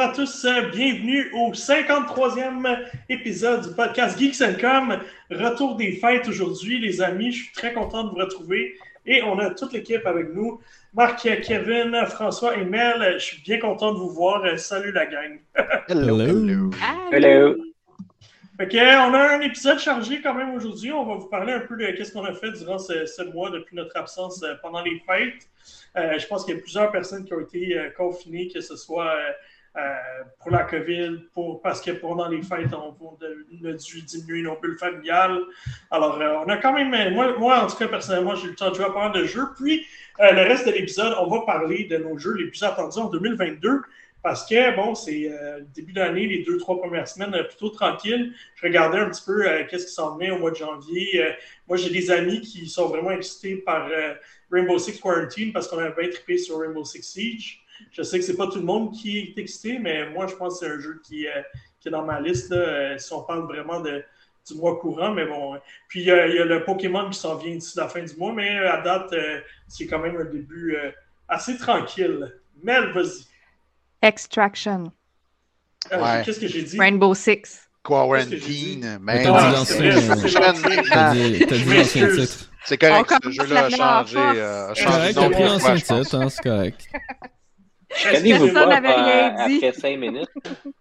Bonjour 0.00 0.12
à 0.12 0.16
tous, 0.16 0.46
bienvenue 0.72 1.30
au 1.34 1.52
53e 1.52 2.86
épisode 3.10 3.68
du 3.68 3.74
podcast 3.74 4.18
Geeks 4.18 4.58
Com. 4.58 4.98
Retour 5.30 5.76
des 5.76 5.92
fêtes 5.92 6.26
aujourd'hui, 6.26 6.80
les 6.80 7.02
amis. 7.02 7.32
Je 7.32 7.42
suis 7.42 7.52
très 7.52 7.74
content 7.74 8.04
de 8.04 8.08
vous 8.08 8.16
retrouver 8.16 8.78
et 9.04 9.22
on 9.22 9.38
a 9.38 9.50
toute 9.50 9.74
l'équipe 9.74 10.06
avec 10.06 10.32
nous. 10.32 10.58
Marc, 10.94 11.28
Kevin, 11.42 11.94
François 12.06 12.56
et 12.56 12.64
Mel, 12.64 13.16
je 13.18 13.24
suis 13.24 13.42
bien 13.42 13.58
content 13.58 13.92
de 13.92 13.98
vous 13.98 14.08
voir. 14.08 14.58
Salut 14.58 14.90
la 14.90 15.04
gang. 15.04 15.38
Hello. 15.88 16.18
Hello. 16.18 16.70
Hello. 17.12 17.56
Ok, 18.58 18.74
on 18.74 19.14
a 19.14 19.36
un 19.36 19.40
épisode 19.40 19.78
chargé 19.78 20.22
quand 20.22 20.34
même 20.34 20.54
aujourd'hui. 20.54 20.92
On 20.92 21.04
va 21.04 21.16
vous 21.16 21.28
parler 21.28 21.52
un 21.52 21.60
peu 21.60 21.76
de 21.76 22.04
ce 22.04 22.10
qu'on 22.10 22.24
a 22.24 22.32
fait 22.32 22.52
durant 22.52 22.78
ce, 22.78 23.30
mois 23.32 23.50
depuis 23.50 23.76
notre 23.76 23.98
absence 23.98 24.42
euh, 24.42 24.54
pendant 24.62 24.82
les 24.82 25.02
fêtes. 25.06 25.48
Euh, 25.96 26.18
je 26.18 26.26
pense 26.26 26.44
qu'il 26.44 26.54
y 26.54 26.58
a 26.58 26.60
plusieurs 26.60 26.90
personnes 26.90 27.24
qui 27.24 27.34
ont 27.34 27.40
été 27.40 27.78
euh, 27.78 27.90
confinées, 27.96 28.48
que 28.48 28.60
ce 28.62 28.76
soit 28.76 29.14
pour 30.40 30.50
la 30.50 30.64
COVID, 30.64 31.18
parce 31.62 31.80
que 31.80 31.92
pendant 31.92 32.28
les 32.28 32.42
fêtes, 32.42 32.72
on, 32.72 33.18
a 33.66 33.72
dû 33.72 34.02
diminuer 34.02 34.42
nos 34.42 34.58
bulles 34.58 34.78
familiales. 34.78 35.38
Alors, 35.90 36.18
on 36.18 36.48
a 36.48 36.56
quand 36.56 36.72
même, 36.72 37.14
moi, 37.14 37.36
moi 37.38 37.64
en 37.64 37.66
tout 37.66 37.76
cas, 37.76 37.88
personnellement, 37.88 38.34
j'ai 38.34 38.46
eu 38.46 38.50
le 38.50 38.56
temps 38.56 38.70
de 38.70 38.74
jouer 38.74 38.86
à 38.86 38.90
pas 38.90 39.10
de 39.10 39.24
jeux. 39.24 39.46
Puis, 39.56 39.86
le 40.18 40.42
reste 40.48 40.66
de 40.66 40.72
l'épisode, 40.72 41.14
on 41.20 41.28
va 41.28 41.42
parler 41.46 41.84
de 41.84 41.98
nos 41.98 42.18
jeux 42.18 42.34
les 42.34 42.46
plus 42.46 42.62
attendus 42.62 42.98
en 42.98 43.10
2022. 43.10 43.82
Parce 44.22 44.46
que, 44.46 44.76
bon, 44.76 44.94
c'est 44.94 45.30
euh, 45.30 45.60
début 45.74 45.92
d'année, 45.92 46.26
les 46.26 46.42
deux, 46.42 46.58
trois 46.58 46.78
premières 46.78 47.08
semaines, 47.08 47.34
euh, 47.34 47.44
plutôt 47.44 47.70
tranquille. 47.70 48.34
Je 48.56 48.66
regardais 48.66 48.98
un 48.98 49.08
petit 49.08 49.24
peu 49.24 49.46
euh, 49.46 49.64
qu'est-ce 49.68 49.86
qui 49.86 49.92
s'en 49.92 50.16
venait 50.16 50.30
au 50.30 50.38
mois 50.38 50.50
de 50.50 50.56
janvier. 50.56 51.24
moi, 51.66 51.78
j'ai 51.78 51.90
des 51.90 52.10
amis 52.10 52.40
qui 52.42 52.68
sont 52.68 52.88
vraiment 52.88 53.12
excités 53.12 53.56
par 53.56 53.88
Rainbow 54.50 54.78
Six 54.78 55.00
Quarantine 55.00 55.52
parce 55.52 55.68
qu'on 55.68 55.78
a 55.78 55.90
bien 55.90 56.10
trippé 56.10 56.36
sur 56.36 56.58
Rainbow 56.58 56.84
Six 56.84 57.02
Siege. 57.02 57.64
Je 57.92 58.02
sais 58.02 58.18
que 58.18 58.24
c'est 58.24 58.36
pas 58.36 58.46
tout 58.46 58.58
le 58.58 58.64
monde 58.64 58.92
qui 58.92 59.18
est 59.18 59.38
excité, 59.38 59.78
mais 59.78 60.08
moi, 60.10 60.26
je 60.26 60.34
pense 60.34 60.60
que 60.60 60.66
c'est 60.66 60.72
un 60.72 60.78
jeu 60.78 61.00
qui, 61.04 61.26
qui, 61.80 61.88
est 61.88 61.90
dans 61.90 62.04
ma 62.04 62.20
liste, 62.20 62.50
là, 62.50 62.98
si 62.98 63.12
on 63.12 63.22
parle 63.22 63.46
vraiment 63.46 63.80
de, 63.80 64.02
du 64.48 64.54
mois 64.54 64.78
courant. 64.78 65.12
Mais 65.12 65.26
bon, 65.26 65.58
puis 65.88 66.00
il 66.00 66.06
y, 66.06 66.10
a 66.10 66.26
le 66.26 66.64
Pokémon 66.64 67.10
qui 67.10 67.18
s'en 67.18 67.36
vient 67.36 67.54
d'ici 67.54 67.76
la 67.76 67.88
fin 67.88 68.02
du 68.02 68.14
mois, 68.16 68.32
mais 68.32 68.58
à 68.58 68.80
date, 68.82 69.14
c'est 69.68 69.86
quand 69.86 69.98
même 69.98 70.16
un 70.16 70.24
début 70.24 70.76
assez 71.28 71.56
tranquille. 71.56 72.32
Mel, 72.62 72.92
vas-y. 72.92 73.24
Extraction. 74.02 74.92
Euh, 75.92 76.22
qu'est-ce 76.24 76.40
que 76.40 76.48
j'ai 76.48 76.62
dit? 76.62 76.78
Rainbow 76.78 77.14
Six. 77.14 77.68
Quarantine. 77.82 78.98
Mais 79.00 79.22
t'as 79.22 79.50
dit 79.50 79.56
l'ancien 81.72 82.08
titre. 82.08 82.50
C'est 82.66 82.76
correct, 82.76 83.10
ce 83.24 83.30
jeu-là 83.30 83.64
a 83.64 83.70
changé. 83.70 84.18
Euh, 84.18 84.74
c'est 84.74 84.84
correct, 84.84 85.14
t'as 85.14 85.30
pris 85.30 85.44
l'ancien 85.44 85.74
titre, 85.76 86.14
hein, 86.14 86.28
c'est 86.28 86.42
correct. 86.42 86.88
Connais-vous 88.12 88.52
pas 88.52 88.74
après 88.74 89.72
5 89.72 89.98
minutes? 89.98 90.28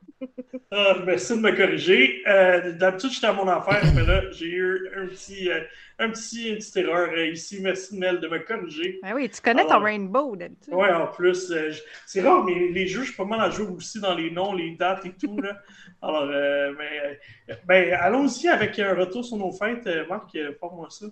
Ah, 0.72 0.98
merci 1.04 1.36
de 1.36 1.42
me 1.42 1.56
corriger. 1.56 2.22
Euh, 2.28 2.74
D'habitude, 2.74 3.12
j'étais 3.12 3.28
à 3.28 3.34
mon 3.34 3.48
affaire, 3.48 3.82
mais 3.96 4.06
là, 4.06 4.30
j'ai 4.32 4.48
eu 4.48 4.90
un 4.96 5.08
petit, 5.08 5.50
euh, 5.50 5.62
un 5.98 6.10
petit, 6.12 6.50
une 6.50 6.58
petite 6.58 6.78
erreur 6.78 7.10
euh, 7.12 7.28
ici. 7.28 7.60
Merci, 7.62 7.98
Mel, 7.98 8.20
de 8.20 8.28
me 8.28 8.38
corriger. 8.40 9.00
Ben 9.02 9.14
oui, 9.16 9.30
tu 9.30 9.42
connais 9.42 9.66
ton 9.66 9.80
Rainbow 9.80 10.36
d'habitude. 10.36 10.74
Oui, 10.74 10.88
en 10.90 11.08
plus. 11.08 11.50
Euh, 11.52 11.72
c'est 12.06 12.22
rare, 12.22 12.44
mais 12.44 12.70
les 12.70 12.86
jeux, 12.86 13.02
je 13.02 13.08
suis 13.08 13.16
pas 13.16 13.26
mal 13.26 13.42
à 13.42 13.50
jouer 13.50 13.68
aussi 13.68 14.00
dans 14.00 14.14
les 14.14 14.30
noms, 14.30 14.54
les 14.54 14.76
dates 14.76 15.06
et 15.06 15.14
tout. 15.14 15.40
Là. 15.42 15.58
Alors, 16.02 16.28
mais, 16.28 17.20
ben, 17.66 17.94
allons-y 17.94 18.48
avec 18.48 18.78
un 18.80 18.94
retour 18.94 19.26
sur 19.26 19.38
nos 19.38 19.52
fêtes. 19.52 19.90
Marc, 20.08 20.38
parle-moi 20.62 20.88
ça. 20.92 21.08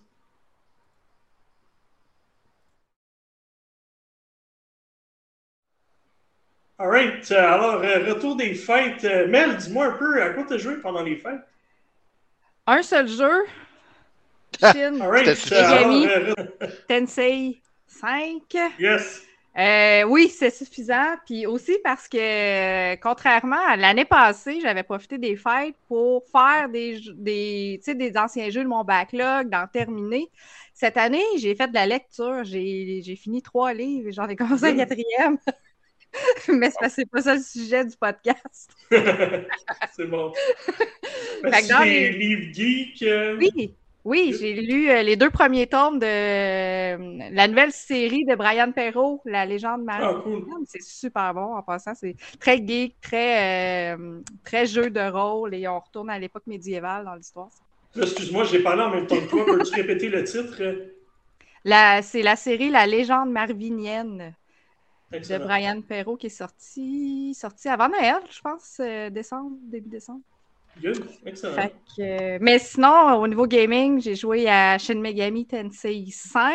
Alright, 6.80 7.32
euh, 7.32 7.54
alors 7.54 7.82
euh, 7.84 8.14
retour 8.14 8.36
des 8.36 8.54
fêtes. 8.54 9.04
Euh, 9.04 9.28
Mel, 9.28 9.58
dis-moi 9.58 9.88
un 9.88 9.92
peu 9.94 10.22
à 10.22 10.30
quoi 10.30 10.44
tu 10.44 10.54
as 10.54 10.58
joué 10.60 10.76
pendant 10.76 11.02
les 11.02 11.16
fêtes? 11.16 11.42
Un 12.68 12.84
seul 12.84 13.08
jeu. 13.08 13.46
Chine. 14.60 15.02
Alright, 15.02 15.52
alors, 15.52 16.36
Tensei 16.88 17.60
5. 17.88 18.42
Yes. 18.78 19.24
oui, 20.08 20.30
c'est 20.30 20.52
suffisant. 20.52 21.16
Puis 21.26 21.48
aussi 21.48 21.80
parce 21.84 22.08
que, 22.08 22.96
contrairement 22.98 23.66
à 23.68 23.76
l'année 23.76 24.06
passée, 24.06 24.60
j'avais 24.62 24.84
profité 24.84 25.18
des 25.18 25.36
fêtes 25.36 25.76
pour 25.88 26.26
faire 26.32 26.70
des, 26.70 27.00
des, 27.16 27.82
des 27.88 28.18
anciens 28.18 28.52
jeux 28.52 28.64
de 28.64 28.70
mon 28.70 28.84
backlog, 28.84 29.50
d'en 29.50 29.66
terminer. 29.66 30.30
Cette 30.76 30.98
année, 30.98 31.24
j'ai 31.40 31.56
fait 31.56 31.70
de 31.70 31.74
la 31.74 31.88
lecture. 31.88 32.44
J'ai 32.44 33.18
fini 33.20 33.42
trois 33.42 33.74
livres 33.74 34.10
et 34.10 34.12
j'en 34.12 34.28
ai 34.28 34.36
commencé 34.36 34.66
un 34.66 34.76
quatrième. 34.76 35.40
Mais 36.48 36.70
c'est 36.90 37.10
pas 37.10 37.22
ça 37.22 37.36
le 37.36 37.42
sujet 37.42 37.86
du 37.86 37.96
podcast. 37.98 38.72
c'est 38.92 40.06
bon. 40.06 40.32
C'est 41.44 41.86
les 41.86 42.12
livres 42.12 42.54
geeks. 42.54 43.04
Euh, 43.04 43.38
oui, 43.38 43.74
oui, 44.06 44.36
j'ai 44.40 44.54
lu 44.54 44.90
euh, 44.90 45.04
les 45.04 45.16
deux 45.16 45.30
premiers 45.30 45.68
tomes 45.68 46.00
de 46.00 46.06
euh, 46.06 47.30
la 47.32 47.48
nouvelle 47.48 47.72
série 47.72 48.26
de 48.26 48.36
Brian 48.36 48.72
Perrault, 48.72 49.22
La 49.26 49.46
légende 49.46 49.84
Marie. 49.84 50.06
Ah, 50.06 50.22
cool. 50.24 50.46
C'est 50.66 50.82
super 50.82 51.34
bon 51.34 51.56
en 51.56 51.62
passant. 51.62 51.94
C'est 51.94 52.16
très 52.40 52.66
geek, 52.66 52.96
très, 53.02 53.98
très 54.44 54.66
jeu 54.66 54.90
de 54.90 55.12
rôle 55.12 55.54
et 55.54 55.68
on 55.68 55.80
retourne 55.80 56.10
à 56.10 56.20
l'époque 56.20 56.48
médiévale 56.48 57.06
dans 57.06 57.16
l'histoire. 57.16 57.50
Excuse-moi, 58.00 58.44
j'ai 58.46 58.60
parlé 58.60 58.84
en 58.84 58.90
même 58.90 59.08
temps 59.08 59.20
que 59.20 59.30
toi. 59.30 59.46
Peux-tu 59.46 59.76
répéter 59.76 60.10
le 60.10 60.24
titre? 60.24 60.62
C'est 62.04 62.22
la 62.22 62.36
série 62.36 62.70
La 62.70 62.86
légende 62.86 63.32
marvinienne 63.32 64.34
de 65.12 65.38
Brian 65.38 65.82
Perrault 65.82 66.18
qui 66.18 66.28
est 66.28 66.30
sorti, 66.30 67.34
sorti 67.34 67.70
avant 67.70 67.90
Noël, 67.90 68.18
je 68.30 68.42
pense, 68.42 68.78
euh, 68.80 69.10
décembre, 69.10 69.58
début 69.64 69.90
décembre. 69.90 70.22
Good, 70.82 71.08
excellent. 71.26 71.70
Euh, 72.00 72.38
mais 72.40 72.60
sinon, 72.60 73.16
au 73.16 73.28
niveau 73.28 73.48
gaming, 73.48 74.00
j'ai 74.00 74.16
joué 74.16 74.48
à 74.48 74.78
Shin 74.78 75.00
Megami 75.00 75.48
Tensei 75.48 76.06
5. 76.12 76.54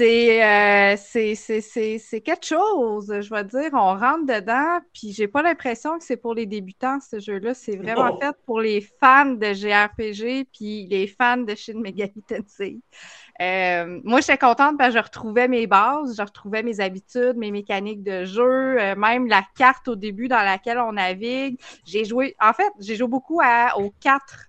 Euh, 0.00 0.96
c'est 0.96 2.20
quelque 2.24 2.46
chose, 2.46 3.12
je 3.20 3.30
vais 3.30 3.44
dire. 3.44 3.70
On 3.72 3.96
rentre 3.96 4.26
dedans, 4.26 4.78
puis 4.92 5.12
j'ai 5.12 5.28
pas 5.28 5.42
l'impression 5.42 5.98
que 5.98 6.04
c'est 6.04 6.16
pour 6.16 6.34
les 6.34 6.46
débutants, 6.46 6.98
ce 7.00 7.18
jeu-là. 7.18 7.54
C'est 7.54 7.76
vraiment 7.76 8.18
fait 8.18 8.36
pour 8.44 8.60
les 8.60 8.80
fans 9.00 9.32
de 9.32 9.52
JRPG, 9.52 10.46
puis 10.52 10.86
les 10.86 11.06
fans 11.06 11.38
de 11.38 11.54
Shin 11.54 11.80
Megami 11.80 12.22
Tensei. 12.26 12.80
Euh, 13.40 14.00
moi, 14.04 14.20
j'étais 14.20 14.38
contente 14.38 14.78
parce 14.78 14.94
que 14.94 14.98
je 14.98 15.04
retrouvais 15.04 15.48
mes 15.48 15.66
bases, 15.66 16.16
je 16.16 16.22
retrouvais 16.22 16.62
mes 16.62 16.80
habitudes, 16.80 17.36
mes 17.36 17.50
mécaniques 17.50 18.02
de 18.02 18.24
jeu, 18.24 18.80
euh, 18.80 18.94
même 18.96 19.26
la 19.26 19.42
carte 19.56 19.88
au 19.88 19.96
début 19.96 20.28
dans 20.28 20.42
laquelle 20.42 20.78
on 20.78 20.92
navigue. 20.92 21.58
J'ai 21.84 22.04
joué, 22.04 22.34
en 22.40 22.52
fait, 22.52 22.70
j'ai 22.80 22.96
joué 22.96 23.08
beaucoup 23.08 23.40
à, 23.42 23.78
aux 23.78 23.90
quatre 24.00 24.48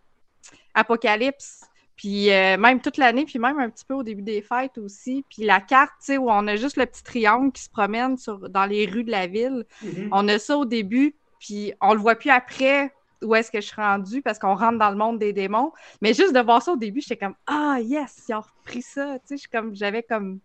Apocalypse, 0.73 1.65
puis 1.97 2.31
euh, 2.31 2.57
même 2.57 2.79
toute 2.79 2.97
l'année, 2.97 3.25
puis 3.25 3.39
même 3.39 3.59
un 3.59 3.69
petit 3.69 3.83
peu 3.83 3.95
au 3.95 4.03
début 4.03 4.21
des 4.21 4.41
fêtes 4.41 4.77
aussi. 4.77 5.25
Puis 5.29 5.43
la 5.43 5.59
carte, 5.59 5.93
tu 5.99 6.13
sais, 6.13 6.17
où 6.17 6.29
on 6.29 6.47
a 6.47 6.55
juste 6.55 6.77
le 6.77 6.85
petit 6.85 7.03
triangle 7.03 7.51
qui 7.51 7.63
se 7.63 7.69
promène 7.69 8.17
sur, 8.17 8.49
dans 8.49 8.65
les 8.65 8.85
rues 8.85 9.03
de 9.03 9.11
la 9.11 9.27
ville. 9.27 9.65
Mm-hmm. 9.83 10.09
On 10.11 10.27
a 10.27 10.39
ça 10.39 10.57
au 10.57 10.65
début, 10.65 11.15
puis 11.39 11.73
on 11.81 11.93
le 11.93 11.99
voit 11.99 12.15
plus 12.15 12.29
après 12.29 12.93
où 13.23 13.33
est-ce 13.33 13.49
que 13.49 13.59
je 13.59 13.65
suis 13.65 13.81
rendue 13.81 14.21
parce 14.21 14.37
qu'on 14.37 14.55
rentre 14.55 14.77
dans 14.77 14.91
le 14.91 14.95
monde 14.95 15.17
des 15.17 15.33
démons. 15.33 15.71
Mais 16.01 16.13
juste 16.13 16.33
de 16.33 16.39
voir 16.39 16.61
ça 16.61 16.73
au 16.73 16.77
début, 16.77 17.01
j'étais 17.01 17.17
comme 17.17 17.35
Ah 17.47 17.79
yes, 17.81 18.25
ils 18.29 18.35
ont 18.35 18.41
repris 18.41 18.83
ça. 18.83 19.17
Tu 19.27 19.37
sais, 19.37 19.47
comme 19.51 19.75
j'avais 19.75 20.03
comme 20.03 20.39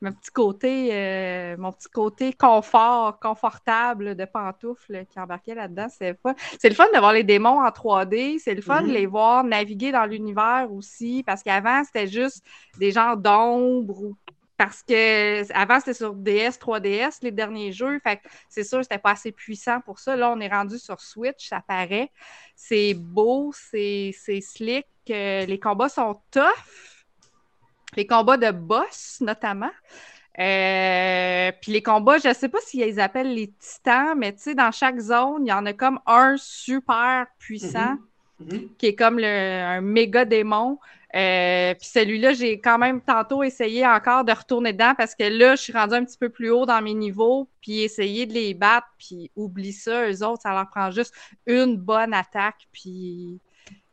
mon 0.00 0.12
petit 0.12 0.30
côté, 0.30 0.90
euh, 0.92 1.56
mon 1.56 1.72
petit 1.72 1.88
côté 1.88 2.32
confort, 2.32 3.18
confortable 3.20 4.14
de 4.14 4.24
pantoufles 4.24 5.06
qui 5.06 5.18
embarquait 5.18 5.54
là-dedans. 5.54 5.86
C'est 5.90 6.18
C'est 6.58 6.68
le 6.68 6.74
fun 6.74 6.86
de 6.92 6.98
voir 6.98 7.12
les 7.12 7.22
démons 7.22 7.60
en 7.60 7.70
3D. 7.70 8.38
C'est 8.38 8.54
le 8.54 8.62
fun 8.62 8.82
de 8.82 8.88
mm-hmm. 8.88 8.92
les 8.92 9.06
voir 9.06 9.44
naviguer 9.44 9.92
dans 9.92 10.04
l'univers 10.04 10.68
aussi. 10.70 11.22
Parce 11.24 11.42
qu'avant, 11.42 11.82
c'était 11.84 12.06
juste 12.06 12.44
des 12.78 12.90
genres 12.90 13.16
d'ombre 13.16 14.02
ou 14.02 14.16
parce 14.56 14.82
que 14.82 15.52
avant, 15.52 15.80
c'était 15.80 15.94
sur 15.94 16.14
DS, 16.14 16.58
3DS, 16.60 17.18
les 17.22 17.32
derniers 17.32 17.72
jeux. 17.72 17.98
Fait 18.00 18.20
c'est 18.48 18.62
sûr, 18.62 18.82
c'était 18.82 18.98
pas 18.98 19.12
assez 19.12 19.32
puissant 19.32 19.80
pour 19.80 19.98
ça. 19.98 20.16
Là, 20.16 20.30
on 20.30 20.40
est 20.40 20.48
rendu 20.48 20.78
sur 20.78 21.00
Switch, 21.00 21.48
ça 21.48 21.60
paraît. 21.66 22.10
C'est 22.54 22.94
beau, 22.94 23.52
c'est 23.52 24.12
slick. 24.40 24.86
Euh, 25.10 25.44
les 25.44 25.58
combats 25.58 25.88
sont 25.88 26.20
tough. 26.30 26.93
Les 27.96 28.06
combats 28.06 28.36
de 28.36 28.50
boss, 28.50 29.18
notamment. 29.20 29.70
Euh, 30.38 31.52
puis 31.60 31.72
les 31.72 31.82
combats, 31.82 32.18
je 32.18 32.28
ne 32.28 32.34
sais 32.34 32.48
pas 32.48 32.58
s'ils 32.60 33.00
appellent 33.00 33.34
les 33.34 33.52
titans, 33.52 34.14
mais 34.16 34.32
tu 34.32 34.42
sais, 34.42 34.54
dans 34.54 34.72
chaque 34.72 34.98
zone, 34.98 35.46
il 35.46 35.50
y 35.50 35.52
en 35.52 35.64
a 35.64 35.72
comme 35.72 36.00
un 36.06 36.34
super 36.36 37.26
puissant, 37.38 37.96
mm-hmm. 38.42 38.48
Mm-hmm. 38.48 38.68
qui 38.76 38.86
est 38.86 38.94
comme 38.96 39.18
le, 39.18 39.26
un 39.26 39.80
méga 39.80 40.24
démon. 40.24 40.78
Euh, 41.14 41.74
puis 41.74 41.86
celui-là, 41.86 42.32
j'ai 42.32 42.60
quand 42.60 42.78
même 42.78 43.00
tantôt 43.00 43.44
essayé 43.44 43.86
encore 43.86 44.24
de 44.24 44.32
retourner 44.32 44.72
dedans 44.72 44.94
parce 44.96 45.14
que 45.14 45.22
là, 45.22 45.54
je 45.54 45.62
suis 45.62 45.72
rendue 45.72 45.94
un 45.94 46.04
petit 46.04 46.18
peu 46.18 46.28
plus 46.28 46.50
haut 46.50 46.66
dans 46.66 46.82
mes 46.82 46.94
niveaux, 46.94 47.48
puis 47.60 47.82
essayer 47.82 48.26
de 48.26 48.32
les 48.32 48.52
battre, 48.54 48.88
puis 48.98 49.30
oublie 49.36 49.72
ça, 49.72 50.10
eux 50.10 50.24
autres, 50.24 50.42
ça 50.42 50.50
leur 50.50 50.68
prend 50.68 50.90
juste 50.90 51.14
une 51.46 51.76
bonne 51.76 52.12
attaque, 52.12 52.66
puis 52.72 53.38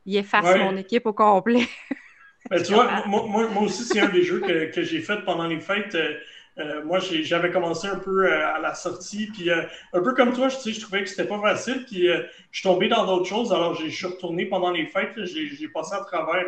ils 0.08 0.18
effacent 0.18 0.58
mon 0.58 0.76
équipe 0.78 1.06
au 1.06 1.14
complet. 1.14 1.68
Ben, 2.50 2.62
tu 2.64 2.74
vois, 2.74 3.06
moi, 3.06 3.28
moi, 3.28 3.64
aussi, 3.64 3.84
c'est 3.84 4.00
un 4.00 4.10
des 4.10 4.24
jeux 4.24 4.40
que, 4.40 4.72
que 4.72 4.84
j'ai 4.84 5.00
fait 5.02 5.24
pendant 5.26 5.48
les 5.48 5.60
fêtes. 5.60 5.96
Euh, 5.96 6.16
Euh, 6.58 6.84
moi, 6.84 7.00
j'avais 7.00 7.50
commencé 7.50 7.88
un 7.88 7.96
peu 7.96 8.26
euh, 8.26 8.54
à 8.54 8.60
la 8.60 8.74
sortie, 8.74 9.28
puis 9.28 9.50
euh, 9.50 9.64
un 9.94 10.02
peu 10.02 10.14
comme 10.14 10.34
toi, 10.34 10.50
je, 10.50 10.70
je 10.70 10.82
trouvais 10.82 11.02
que 11.02 11.10
c'était 11.10 11.28
pas 11.28 11.40
facile, 11.40 11.86
puis 11.86 12.08
je 12.08 12.60
suis 12.60 12.64
tombé 12.64 12.90
dans 12.90 13.06
d'autres 13.06 13.26
choses. 13.26 13.54
Alors, 13.54 13.74
je 13.76 13.88
suis 13.88 14.06
retourné 14.06 14.46
pendant 14.46 14.72
les 14.72 14.86
fêtes. 14.86 15.18
J'ai 15.24 15.68
passé 15.70 15.96
à 15.96 16.04
travers 16.04 16.46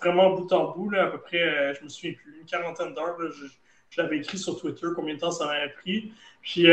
vraiment 0.00 0.30
bout 0.34 0.52
en 0.52 0.72
bout, 0.72 0.90
là, 0.90 1.04
à 1.04 1.06
peu 1.06 1.18
près, 1.18 1.74
je 1.74 1.84
me 1.84 1.88
souviens 1.88 2.12
plus, 2.12 2.38
une 2.40 2.46
quarantaine 2.46 2.92
d'heures. 2.92 3.16
Je, 3.20 3.46
je 3.90 4.02
l'avais 4.02 4.18
écrit 4.18 4.36
sur 4.38 4.60
Twitter, 4.60 4.88
combien 4.94 5.14
de 5.14 5.20
temps 5.20 5.30
ça 5.30 5.46
m'avait 5.46 5.72
pris. 5.80 6.12
Puis, 6.42 6.66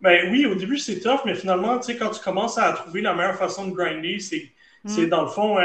ben 0.00 0.30
oui, 0.30 0.46
au 0.46 0.54
début, 0.54 0.78
c'est 0.78 1.00
tough, 1.00 1.22
mais 1.26 1.34
finalement, 1.34 1.78
tu 1.80 1.86
sais, 1.86 1.96
quand 1.96 2.10
tu 2.10 2.22
commences 2.22 2.56
à 2.56 2.72
trouver 2.72 3.02
la 3.02 3.14
meilleure 3.14 3.36
façon 3.36 3.66
de 3.66 3.74
grinder, 3.74 4.20
c'est 4.20 4.52
mm. 4.84 5.08
dans 5.08 5.22
le 5.22 5.28
fond 5.28 5.58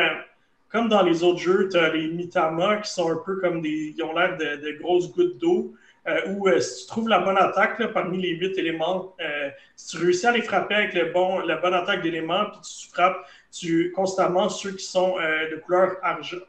comme 0.70 0.90
dans 0.90 1.04
les 1.04 1.24
autres 1.24 1.40
jeux, 1.40 1.70
tu 1.72 1.78
as 1.78 1.90
les 1.90 2.08
Mitama 2.08 2.78
qui 2.78 2.92
sont 2.92 3.10
un 3.12 3.22
peu 3.26 3.38
comme 3.38 3.62
des. 3.62 3.94
Ils 3.96 4.04
ont 4.04 4.14
l'air 4.14 4.38
de, 4.38 4.58
de, 4.58 4.78
grosses 4.80 5.12
gouttes 5.12 5.38
d'eau. 5.38 5.74
Euh, 6.08 6.22
où 6.28 6.48
euh, 6.48 6.60
si 6.60 6.84
tu 6.84 6.88
trouves 6.88 7.10
la 7.10 7.18
bonne 7.18 7.38
attaque 7.38 7.80
là, 7.80 7.88
parmi 7.88 8.22
les 8.22 8.30
huit 8.36 8.56
éléments, 8.60 9.16
euh, 9.20 9.50
si 9.76 9.98
tu 9.98 10.04
réussis 10.04 10.28
à 10.28 10.32
les 10.32 10.44
frapper 10.44 10.76
avec 10.76 10.94
le 10.94 11.12
bon, 11.12 11.40
la 11.40 11.56
bonne 11.56 11.74
attaque 11.74 12.04
d'éléments, 12.04 12.46
puis 12.52 12.60
tu 12.62 12.90
frappes 12.90 13.26
tu, 13.52 13.92
constamment 13.92 14.48
ceux 14.50 14.74
qui 14.74 14.86
sont 14.86 15.16
de 15.16 15.56
couleur 15.62 15.96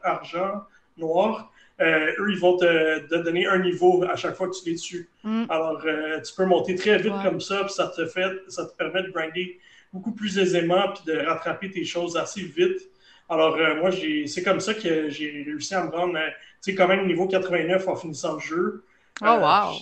argent, 0.03 0.61
noir, 0.97 1.51
eux, 1.81 2.31
ils 2.31 2.37
vont 2.37 2.57
te, 2.57 3.07
donner 3.23 3.47
un 3.47 3.59
niveau 3.59 4.03
à 4.03 4.15
chaque 4.15 4.35
fois 4.35 4.47
que 4.49 4.55
tu 4.61 4.69
les 4.69 4.75
tues. 4.75 5.09
Mm. 5.23 5.45
Alors, 5.49 5.81
tu 5.81 6.33
peux 6.35 6.45
monter 6.45 6.75
très 6.75 6.97
vite 6.97 7.13
comme 7.23 7.39
ça, 7.39 7.63
puis 7.63 7.73
ça 7.73 7.87
te, 7.87 8.05
fait, 8.05 8.33
ça 8.49 8.65
te 8.65 8.75
permet 8.75 9.03
de 9.03 9.09
grinder 9.09 9.57
beaucoup 9.93 10.11
plus 10.11 10.37
aisément, 10.37 10.89
puis 10.93 11.13
de 11.13 11.17
rattraper 11.25 11.71
tes 11.71 11.85
choses 11.85 12.17
assez 12.17 12.41
vite. 12.41 12.81
Alors, 13.29 13.57
moi, 13.77 13.89
c'est 13.91 14.43
comme 14.43 14.59
ça 14.59 14.73
que 14.73 15.09
j'ai 15.09 15.43
réussi 15.45 15.75
à 15.75 15.83
me 15.83 15.89
rendre, 15.89 16.17
tu 16.63 16.71
sais, 16.71 16.75
quand 16.75 16.87
même 16.87 17.05
niveau 17.07 17.27
89 17.27 17.87
en 17.87 17.95
finissant 17.95 18.35
le 18.35 18.39
jeu. 18.39 18.85
Oh, 19.21 19.25
wow! 19.25 19.75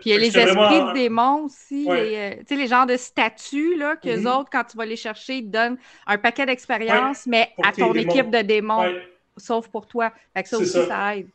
Puis, 0.00 0.10
il 0.10 0.12
y 0.12 0.14
a 0.14 0.18
les 0.18 0.38
esprits 0.38 0.80
de 0.80 0.92
démons 0.92 1.44
aussi, 1.44 1.86
les, 1.88 2.36
euh, 2.50 2.54
les 2.54 2.66
genres 2.66 2.86
de 2.86 2.96
statues, 2.96 3.76
là, 3.76 3.96
qu'eux 3.96 4.18
mm-hmm. 4.18 4.40
autres, 4.40 4.50
quand 4.52 4.64
tu 4.64 4.76
vas 4.76 4.84
les 4.84 4.96
chercher, 4.96 5.36
ils 5.36 5.46
te 5.46 5.52
donnent 5.52 5.78
un 6.06 6.18
paquet 6.18 6.44
d'expérience, 6.44 7.26
mais 7.26 7.50
à 7.62 7.72
ton 7.72 7.94
équipe 7.94 8.30
de 8.30 8.42
démons, 8.42 8.84
sauf 9.36 9.68
pour 9.68 9.86
toi. 9.86 10.12
Fait 10.36 10.42
que 10.42 10.48
ça 10.48 10.58
aussi, 10.58 10.86
ça, 10.86 11.16
aide. 11.16 11.28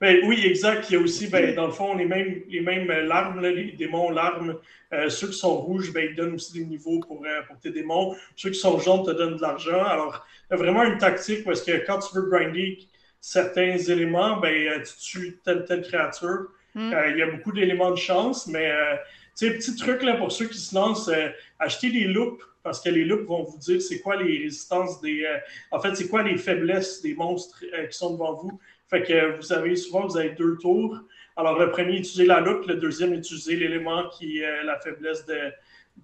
Ben, 0.00 0.20
oui, 0.24 0.44
exact. 0.44 0.90
Il 0.90 0.94
y 0.94 0.96
a 0.96 1.00
aussi, 1.00 1.28
ben, 1.28 1.54
dans 1.54 1.66
le 1.66 1.72
fond, 1.72 1.94
les 1.96 2.04
mêmes, 2.04 2.42
les 2.48 2.60
mêmes 2.60 2.88
larmes, 2.88 3.40
les 3.40 3.72
démons 3.72 4.10
larmes. 4.10 4.56
Euh, 4.92 5.08
ceux 5.08 5.28
qui 5.28 5.38
sont 5.38 5.56
rouges, 5.56 5.92
ben, 5.92 6.08
ils 6.10 6.16
donnent 6.16 6.34
aussi 6.34 6.52
des 6.52 6.64
niveaux 6.64 6.98
pour, 7.00 7.24
euh, 7.24 7.42
pour 7.46 7.58
tes 7.60 7.70
démons. 7.70 8.16
Ceux 8.34 8.50
qui 8.50 8.58
sont 8.58 8.78
jaunes 8.80 9.04
te 9.04 9.12
donnent 9.12 9.36
de 9.36 9.42
l'argent. 9.42 9.84
Alors, 9.84 10.26
il 10.50 10.54
y 10.54 10.54
a 10.54 10.56
vraiment 10.56 10.82
une 10.82 10.98
tactique 10.98 11.44
parce 11.44 11.62
que 11.62 11.86
quand 11.86 12.00
tu 12.00 12.16
veux 12.16 12.28
grinder 12.28 12.78
certains 13.20 13.76
éléments, 13.76 14.38
ben, 14.38 14.82
tu 14.82 14.96
tues 14.96 15.40
telle 15.44 15.64
telle 15.64 15.82
créature. 15.82 16.48
Mm. 16.74 16.92
Euh, 16.92 17.10
il 17.10 17.18
y 17.18 17.22
a 17.22 17.30
beaucoup 17.30 17.52
d'éléments 17.52 17.90
de 17.90 17.96
chance, 17.96 18.46
mais 18.46 18.70
euh, 18.70 18.96
petit 19.38 19.74
truc 19.76 20.02
là, 20.02 20.16
pour 20.16 20.32
ceux 20.32 20.46
qui 20.46 20.58
se 20.58 20.74
lancent, 20.74 21.08
euh, 21.08 21.28
achetez 21.58 21.90
des 21.90 22.04
loupes 22.04 22.42
parce 22.62 22.80
que 22.80 22.90
les 22.90 23.04
loupes 23.04 23.26
vont 23.26 23.42
vous 23.42 23.58
dire 23.58 23.80
c'est 23.80 24.00
quoi 24.00 24.16
les 24.16 24.38
résistances 24.38 25.00
des. 25.00 25.26
en 25.70 25.80
fait, 25.80 25.94
c'est 25.94 26.08
quoi 26.08 26.22
les 26.22 26.36
faiblesses 26.36 27.00
des 27.00 27.14
monstres 27.14 27.64
qui 27.90 27.96
sont 27.96 28.12
devant 28.12 28.34
vous. 28.34 28.60
Fait 28.90 29.02
que 29.02 29.36
vous 29.36 29.52
avez 29.52 29.76
souvent 29.76 30.06
vous 30.06 30.16
avez 30.16 30.30
deux 30.30 30.56
tours. 30.58 30.98
Alors, 31.36 31.58
le 31.58 31.70
premier, 31.70 31.98
utilisez 31.98 32.26
la 32.26 32.40
loupe, 32.40 32.66
le 32.66 32.74
deuxième, 32.74 33.14
utilisez 33.14 33.56
l'élément 33.56 34.08
qui 34.08 34.40
est 34.40 34.64
la 34.64 34.78
faiblesse 34.80 35.24
de, 35.26 35.52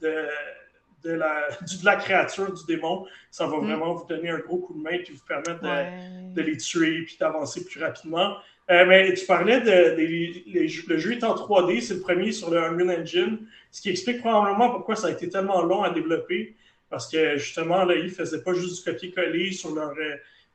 de, 0.00 1.10
la, 1.10 1.48
de 1.60 1.84
la 1.84 1.96
créature, 1.96 2.52
du 2.52 2.64
démon. 2.64 3.06
Ça 3.30 3.46
va 3.46 3.58
mm. 3.58 3.66
vraiment 3.66 3.94
vous 3.94 4.06
donner 4.06 4.30
un 4.30 4.38
gros 4.38 4.58
coup 4.58 4.74
de 4.74 4.82
main 4.82 4.92
et 4.92 5.04
vous 5.10 5.18
permettre 5.26 5.60
de, 5.60 6.32
de 6.32 6.42
les 6.42 6.56
tuer 6.56 6.98
et 6.98 7.06
d'avancer 7.18 7.64
plus 7.64 7.82
rapidement. 7.82 8.36
Euh, 8.70 8.84
mais 8.84 9.14
tu 9.14 9.26
parlais 9.26 9.60
de, 9.60 10.88
le 10.88 10.98
jeu 10.98 11.12
est 11.12 11.24
en 11.24 11.34
3D, 11.36 11.80
c'est 11.80 11.94
le 11.94 12.00
premier 12.00 12.32
sur 12.32 12.50
le 12.50 12.58
Unreal 12.58 13.00
Engine, 13.00 13.46
ce 13.70 13.80
qui 13.80 13.90
explique 13.90 14.20
probablement 14.20 14.70
pourquoi 14.70 14.96
ça 14.96 15.06
a 15.06 15.10
été 15.10 15.28
tellement 15.28 15.62
long 15.62 15.84
à 15.84 15.90
développer, 15.90 16.56
parce 16.90 17.08
que 17.08 17.36
justement, 17.36 17.84
là, 17.84 17.94
ils 17.94 18.06
ne 18.06 18.10
faisaient 18.10 18.42
pas 18.42 18.54
juste 18.54 18.78
du 18.78 18.90
copier-coller 18.90 19.52
sur 19.52 19.72
leurs 19.72 19.94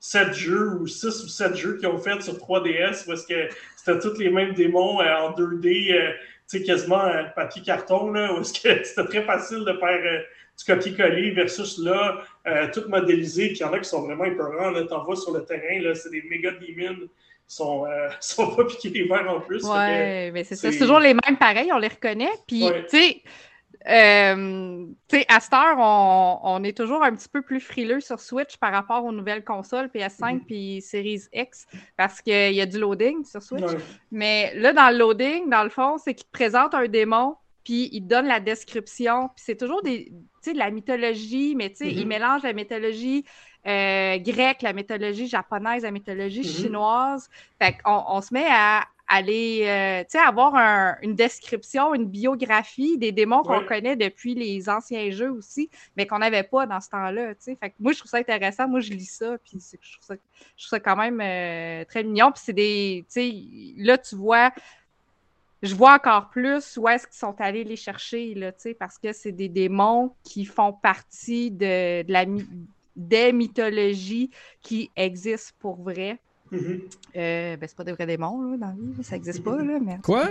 7 0.01 0.27
euh, 0.27 0.33
jeux 0.33 0.69
ou 0.81 0.87
6 0.87 1.23
ou 1.23 1.27
7 1.29 1.55
jeux 1.55 1.77
qu'ils 1.77 1.87
ont 1.87 1.97
fait 1.97 2.21
sur 2.21 2.33
3DS, 2.33 3.05
parce 3.05 3.25
que 3.25 3.47
c'était 3.77 3.99
tous 3.99 4.17
les 4.19 4.29
mêmes 4.29 4.53
démons 4.53 4.99
euh, 4.99 5.15
en 5.15 5.31
2D, 5.31 5.95
tu 6.49 6.57
sais, 6.57 6.63
quasiment 6.63 7.09
papier-carton, 7.35 8.11
là, 8.11 8.33
où 8.33 8.43
c'était 8.43 8.83
très 8.83 9.23
facile 9.23 9.59
de 9.59 9.73
faire 9.79 10.23
du 10.57 10.65
copier-coller 10.65 11.31
versus 11.31 11.77
là, 11.77 12.23
tout 12.73 12.83
modélisé, 12.89 13.47
puis 13.47 13.57
il 13.57 13.61
y 13.61 13.63
en 13.63 13.71
a 13.71 13.79
qui 13.79 13.87
sont 13.87 14.01
vraiment 14.01 14.25
épeurants, 14.25 14.71
là, 14.71 14.83
t'en 14.83 15.05
vois 15.05 15.15
sur 15.15 15.33
le 15.33 15.45
terrain, 15.45 15.79
là, 15.79 15.95
c'est 15.95 16.09
des 16.09 16.23
méga 16.23 16.51
démons 16.51 17.07
sont, 17.51 17.85
euh, 17.85 18.09
sont 18.19 18.55
pas 18.55 18.65
piqués 18.65 18.89
les 18.89 19.03
verres 19.07 19.29
en 19.29 19.41
plus. 19.41 19.63
Oui, 19.63 20.31
mais 20.31 20.43
c'est 20.43 20.55
ça. 20.55 20.71
C'est 20.71 20.79
toujours 20.79 20.99
les 20.99 21.13
mêmes 21.13 21.37
pareils, 21.37 21.71
on 21.71 21.77
les 21.77 21.89
reconnaît. 21.89 22.31
Puis, 22.47 22.65
tu 22.89 22.97
sais, 22.97 23.21
euh, 23.87 24.85
à 25.27 25.39
cette 25.39 25.53
heure, 25.53 25.77
on, 25.77 26.39
on, 26.43 26.63
est 26.63 26.77
toujours 26.77 27.03
un 27.03 27.15
petit 27.15 27.29
peu 27.29 27.41
plus 27.41 27.59
frileux 27.59 27.99
sur 27.99 28.19
Switch 28.19 28.57
par 28.57 28.71
rapport 28.71 29.03
aux 29.03 29.11
nouvelles 29.11 29.43
consoles 29.43 29.87
PS5 29.87 30.19
mm-hmm. 30.19 30.39
puis 30.45 30.81
Series 30.81 31.23
X 31.33 31.65
parce 31.97 32.21
qu'il 32.21 32.53
y 32.53 32.61
a 32.61 32.65
du 32.65 32.79
loading 32.79 33.25
sur 33.25 33.41
Switch. 33.41 33.71
Mais 34.11 34.53
là, 34.55 34.73
dans 34.73 34.91
le 34.91 34.99
loading, 34.99 35.49
dans 35.49 35.63
le 35.63 35.69
fond, 35.69 35.97
c'est 35.97 36.13
qu'il 36.13 36.27
te 36.27 36.31
présente 36.31 36.75
un 36.75 36.87
démon 36.87 37.35
puis 37.63 37.89
il 37.91 38.01
donne 38.01 38.27
la 38.27 38.39
description. 38.39 39.29
Puis 39.35 39.43
c'est 39.45 39.57
toujours 39.57 39.81
des, 39.81 40.11
de 40.45 40.57
la 40.57 40.69
mythologie, 40.71 41.55
mais 41.55 41.69
tu 41.69 41.77
sais, 41.77 41.91
il 41.91 42.07
mélange 42.07 42.43
la 42.43 42.53
mythologie 42.53 43.25
euh, 43.67 44.17
grecque, 44.17 44.61
la 44.61 44.73
mythologie 44.73 45.27
japonaise, 45.27 45.83
la 45.83 45.91
mythologie 45.91 46.41
mm-hmm. 46.41 46.61
chinoise. 46.61 47.29
Fait 47.59 47.77
qu'on 47.83 48.03
on 48.07 48.21
se 48.21 48.33
met 48.33 48.47
à 48.47 48.83
aller, 49.11 49.63
euh, 49.65 50.03
tu 50.03 50.17
sais, 50.17 50.19
avoir 50.19 50.55
une 51.01 51.15
description, 51.15 51.93
une 51.93 52.05
biographie 52.05 52.97
des 52.97 53.11
démons 53.11 53.43
qu'on 53.43 53.65
connaît 53.65 53.97
depuis 53.97 54.35
les 54.35 54.69
anciens 54.69 55.11
jeux 55.11 55.29
aussi, 55.31 55.69
mais 55.97 56.07
qu'on 56.07 56.19
n'avait 56.19 56.43
pas 56.43 56.65
dans 56.65 56.79
ce 56.79 56.89
temps-là, 56.89 57.35
tu 57.35 57.41
sais. 57.41 57.57
Fait 57.57 57.71
que 57.71 57.75
moi, 57.79 57.91
je 57.91 57.99
trouve 57.99 58.09
ça 58.09 58.17
intéressant. 58.17 58.69
Moi, 58.69 58.79
je 58.79 58.91
lis 58.91 59.11
ça, 59.11 59.37
puis 59.43 59.59
je 59.59 59.91
trouve 59.93 60.05
ça, 60.05 60.15
je 60.55 60.65
trouve 60.65 60.69
ça 60.69 60.79
quand 60.79 60.95
même 60.95 61.19
euh, 61.19 61.83
très 61.85 62.03
mignon. 62.03 62.31
Puis 62.31 62.41
c'est 62.45 62.53
des, 62.53 63.05
tu 63.07 63.13
sais, 63.13 63.33
là, 63.83 63.97
tu 63.97 64.15
vois, 64.15 64.51
je 65.61 65.75
vois 65.75 65.93
encore 65.93 66.29
plus 66.29 66.77
où 66.77 66.87
est-ce 66.87 67.05
qu'ils 67.05 67.17
sont 67.17 67.35
allés 67.39 67.65
les 67.65 67.75
chercher, 67.75 68.33
là, 68.33 68.53
parce 68.79 68.97
que 68.97 69.11
c'est 69.11 69.33
des 69.33 69.49
démons 69.49 70.15
qui 70.23 70.45
font 70.45 70.71
partie 70.71 71.51
de, 71.51 72.09
la, 72.09 72.25
des 72.95 73.33
mythologies 73.33 74.31
qui 74.61 74.89
existent 74.95 75.53
pour 75.59 75.75
vrai. 75.75 76.17
Mm-hmm. 76.51 76.81
Euh, 77.15 77.57
ben, 77.57 77.67
c'est 77.67 77.77
pas 77.77 77.83
des 77.83 77.93
vrais 77.93 78.05
démons, 78.05 78.51
là, 78.51 78.57
dans 78.57 78.67
la 78.67 78.73
vie, 78.73 79.03
ça 79.03 79.15
n'existe 79.15 79.43
pas, 79.43 79.57
là, 79.57 79.79
mais... 79.81 79.97
Quoi? 80.03 80.29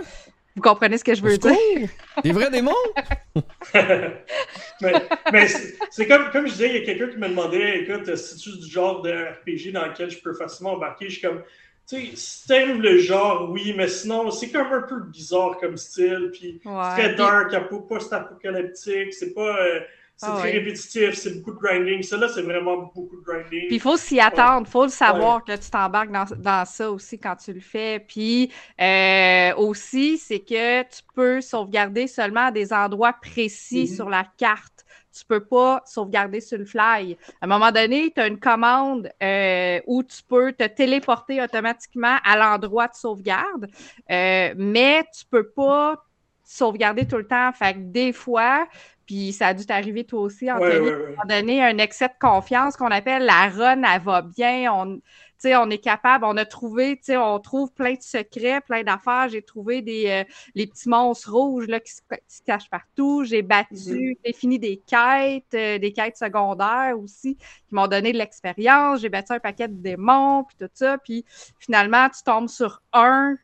Vous 0.57 0.63
comprenez 0.63 0.99
ce 0.99 1.05
que 1.05 1.15
je 1.15 1.23
veux 1.23 1.39
dire? 1.39 1.89
Des 2.23 2.33
vrais 2.33 2.51
démons? 2.51 2.73
mais, 5.33 5.47
c'est 5.91 6.07
comme, 6.07 6.31
comme 6.31 6.47
je 6.47 6.53
disais, 6.53 6.69
il 6.69 6.75
y 6.75 6.79
a 6.79 6.85
quelqu'un 6.85 7.09
qui 7.09 7.19
me 7.19 7.29
demandait, 7.29 7.81
écoute, 7.81 8.15
si 8.17 8.37
tu 8.37 8.59
du 8.59 8.69
genre 8.69 9.01
de 9.03 9.11
RPG 9.11 9.73
dans 9.73 9.87
lequel 9.87 10.11
je 10.11 10.19
peux 10.19 10.35
facilement 10.35 10.73
embarquer? 10.73 11.09
Je 11.09 11.19
suis 11.19 11.23
comme, 11.23 11.43
tu 11.89 11.97
sais, 11.97 12.11
si 12.15 12.49
t'aimes 12.49 12.83
le 12.83 12.99
genre, 12.99 13.49
oui, 13.51 13.75
mais 13.77 13.89
sinon, 13.89 14.31
c'est 14.31 14.51
comme 14.51 14.73
un 14.73 14.83
peu 14.83 15.01
bizarre 15.01 15.57
comme 15.59 15.77
style, 15.77 16.31
puis 16.33 16.61
très 16.61 17.15
dark, 17.15 17.55
post-apocalyptique, 17.89 19.15
c'est 19.15 19.33
pas... 19.33 19.57
Euh, 19.57 19.81
c'est 20.21 20.27
ah 20.29 20.37
très 20.39 20.51
répétitif, 20.51 21.15
c'est 21.15 21.37
beaucoup 21.37 21.53
de 21.53 21.57
grinding. 21.57 22.03
Ça, 22.03 22.19
là, 22.19 22.29
c'est 22.29 22.43
vraiment 22.43 22.77
beaucoup 22.95 23.17
de 23.17 23.23
grinding. 23.23 23.69
Puis 23.69 23.77
il 23.77 23.81
faut 23.81 23.97
s'y 23.97 24.21
attendre, 24.21 24.67
il 24.69 24.71
faut 24.71 24.83
le 24.83 24.91
savoir 24.91 25.43
que 25.43 25.57
tu 25.57 25.71
t'embarques 25.71 26.13
dans, 26.13 26.27
dans, 26.37 26.67
ça 26.67 26.91
aussi 26.91 27.19
quand 27.19 27.37
tu 27.37 27.55
le 27.55 27.61
fais. 27.61 28.05
Puis 28.07 28.53
euh, 28.79 29.55
aussi, 29.57 30.19
c'est 30.19 30.41
que 30.41 30.83
tu 30.83 31.01
peux 31.15 31.41
sauvegarder 31.41 32.07
seulement 32.07 32.49
à 32.49 32.51
des 32.51 32.71
endroits 32.71 33.15
précis 33.15 33.85
mm-hmm. 33.85 33.97
sur 33.97 34.11
la 34.11 34.27
carte 34.37 34.85
tu 35.13 35.25
peux 35.25 35.45
pas 35.45 35.83
sauvegarder 35.87 36.41
sur 36.41 36.57
le 36.57 36.65
fly. 36.65 37.17
À 37.41 37.45
un 37.45 37.49
moment 37.49 37.73
donné, 37.73 38.13
tu 38.15 38.21
as 38.21 38.29
une 38.29 38.39
commande 38.39 39.11
euh, 39.21 39.81
où 39.89 40.05
tu 40.05 40.23
peux 40.23 40.53
te 40.53 40.65
téléporter 40.69 41.43
automatiquement 41.43 42.17
à 42.25 42.37
l'endroit 42.37 42.87
de 42.87 42.95
sauvegarde, 42.95 43.67
euh, 44.09 44.55
mais 44.57 45.05
tu 45.13 45.25
peux 45.29 45.49
pas 45.49 46.05
sauvegarder 46.51 47.07
tout 47.07 47.17
le 47.17 47.27
temps. 47.27 47.53
Fait 47.53 47.75
que 47.75 47.79
des 47.79 48.13
fois, 48.13 48.67
puis 49.07 49.33
ça 49.33 49.49
a 49.49 49.55
dû 49.55 49.65
t'arriver 49.65 50.05
toi 50.05 50.21
aussi, 50.21 50.49
à 50.49 50.57
un 50.57 50.59
moment 50.59 51.23
donné, 51.29 51.63
un 51.63 51.79
excès 51.79 52.09
de 52.09 52.15
confiance 52.21 52.77
qu'on 52.77 52.91
appelle 52.91 53.25
la 53.25 53.49
run, 53.49 53.83
elle 53.83 54.03
va 54.03 54.23
bien, 54.23 54.73
on, 54.73 55.01
on 55.47 55.71
est 55.71 55.79
capable, 55.79 56.25
on 56.25 56.37
a 56.37 56.45
trouvé, 56.45 57.01
on 57.11 57.39
trouve 57.39 57.73
plein 57.73 57.95
de 57.95 58.03
secrets, 58.03 58.61
plein 58.61 58.83
d'affaires. 58.83 59.29
J'ai 59.29 59.43
trouvé 59.43 59.81
des 59.81 60.07
euh, 60.09 60.25
les 60.57 60.67
petits 60.67 60.89
monstres 60.89 61.33
rouges 61.33 61.69
là, 61.69 61.79
qui, 61.79 61.93
se, 61.93 62.03
cachent 62.45 62.69
partout. 62.69 63.25
J'ai 63.25 63.43
battu, 63.43 63.75
mm-hmm. 63.75 64.17
j'ai 64.25 64.33
fini 64.33 64.59
des 64.59 64.83
quêtes, 64.85 65.55
euh, 65.55 65.79
des 65.79 65.93
quêtes 65.93 66.17
secondaires 66.17 66.99
aussi, 66.99 67.37
qui 67.37 67.75
m'ont 67.75 67.87
donné 67.87 68.13
de 68.13 68.19
l'expérience. 68.19 69.01
J'ai 69.01 69.09
battu 69.09 69.33
un 69.33 69.41
paquet 69.41 69.69
de 69.69 69.81
démons, 69.81 70.45
puis 70.45 70.57
tout 70.59 70.71
ça. 70.75 70.99
Puis 70.99 71.25
finalement, 71.61 72.09
tu 72.09 72.23
tombes 72.25 72.49
sur 72.49 72.83
un 72.93 73.37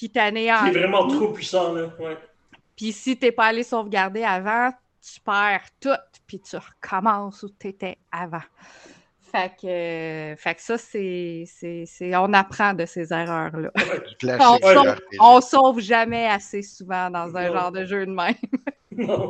qui 0.00 0.08
t'anéantit. 0.08 0.70
Qui 0.70 0.78
est 0.78 0.80
vraiment 0.80 1.06
trop 1.06 1.28
puissant, 1.28 1.74
là. 1.74 1.92
Ouais. 1.98 2.16
Puis 2.74 2.90
si 2.90 3.18
t'es 3.18 3.32
pas 3.32 3.44
allé 3.44 3.62
sauvegarder 3.62 4.24
avant, 4.24 4.72
tu 5.02 5.20
perds 5.20 5.66
tout, 5.78 5.90
puis 6.26 6.40
tu 6.40 6.56
recommences 6.56 7.42
où 7.42 7.50
tu 7.50 7.68
étais 7.68 7.98
avant. 8.10 8.40
Fait 9.30 9.52
que, 9.60 10.40
fait 10.40 10.54
que 10.54 10.62
ça, 10.62 10.78
c'est, 10.78 11.44
c'est, 11.46 12.16
On 12.16 12.32
apprend 12.32 12.72
de 12.72 12.86
ces 12.86 13.12
erreurs-là. 13.12 13.70
on, 14.40 14.58
sauve, 14.58 14.96
on, 15.20 15.40
sauve, 15.42 15.80
jamais 15.80 16.26
assez 16.26 16.62
souvent 16.62 17.10
dans 17.10 17.36
un 17.36 17.52
genre 17.52 17.70
de 17.70 17.84
jeu 17.84 18.06
de 18.06 18.12
même. 18.12 18.34
non. 18.92 19.28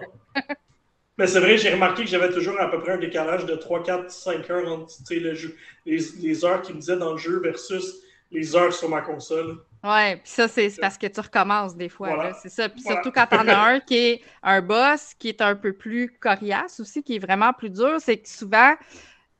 Mais 1.18 1.26
c'est 1.26 1.40
vrai, 1.40 1.58
j'ai 1.58 1.70
remarqué 1.70 2.04
que 2.04 2.08
j'avais 2.08 2.30
toujours 2.30 2.58
à 2.60 2.70
peu 2.70 2.78
près 2.78 2.92
un 2.92 2.98
décalage 2.98 3.44
de 3.44 3.56
3, 3.56 3.82
4, 3.82 4.08
5 4.08 4.48
heures 4.50 4.72
entre 4.72 4.94
le 5.10 5.34
jeu, 5.34 5.56
les, 5.84 5.98
les 6.20 6.44
heures 6.44 6.62
qu'ils 6.62 6.76
me 6.76 6.80
disaient 6.80 6.96
dans 6.96 7.12
le 7.12 7.18
jeu 7.18 7.40
versus 7.40 8.02
les 8.30 8.54
heures 8.54 8.72
sur 8.72 8.88
ma 8.88 9.00
console. 9.00 9.58
Ouais, 9.82 10.16
puis 10.16 10.30
ça, 10.30 10.46
c'est 10.46 10.70
parce 10.78 10.98
que 10.98 11.06
tu 11.06 11.20
recommences 11.20 11.74
des 11.74 11.88
fois. 11.88 12.32
C'est 12.42 12.50
ça. 12.50 12.68
Puis 12.68 12.82
surtout 12.82 13.10
quand 13.10 13.26
t'en 13.26 13.48
as 13.48 13.56
un 13.56 13.80
qui 13.80 13.96
est 13.96 14.22
un 14.42 14.60
boss 14.60 15.14
qui 15.18 15.28
est 15.28 15.40
un 15.40 15.56
peu 15.56 15.72
plus 15.72 16.12
coriace 16.20 16.80
aussi, 16.80 17.02
qui 17.02 17.16
est 17.16 17.18
vraiment 17.18 17.52
plus 17.54 17.70
dur, 17.70 17.96
c'est 17.98 18.18
que 18.18 18.28
souvent, 18.28 18.74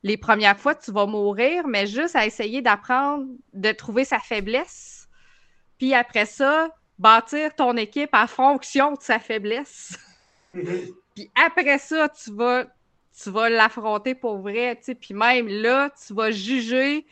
les 0.01 0.17
premières 0.17 0.57
fois, 0.57 0.73
tu 0.73 0.91
vas 0.91 1.05
mourir, 1.05 1.67
mais 1.67 1.85
juste 1.85 2.15
à 2.15 2.25
essayer 2.25 2.63
d'apprendre, 2.63 3.27
de 3.53 3.71
trouver 3.71 4.03
sa 4.03 4.17
faiblesse. 4.17 5.07
Puis 5.77 5.93
après 5.93 6.25
ça, 6.25 6.69
bâtir 6.97 7.55
ton 7.55 7.77
équipe 7.77 8.13
en 8.13 8.27
fonction 8.27 8.93
de 8.93 9.01
sa 9.01 9.19
faiblesse. 9.19 9.97
Puis 10.53 11.29
après 11.45 11.77
ça, 11.77 12.09
tu 12.09 12.33
vas, 12.33 12.65
tu 13.21 13.29
vas 13.29 13.49
l'affronter 13.49 14.15
pour 14.15 14.39
vrai. 14.39 14.79
Puis 14.99 15.13
même 15.13 15.47
là, 15.47 15.91
tu 16.05 16.13
vas 16.13 16.31
juger 16.31 17.05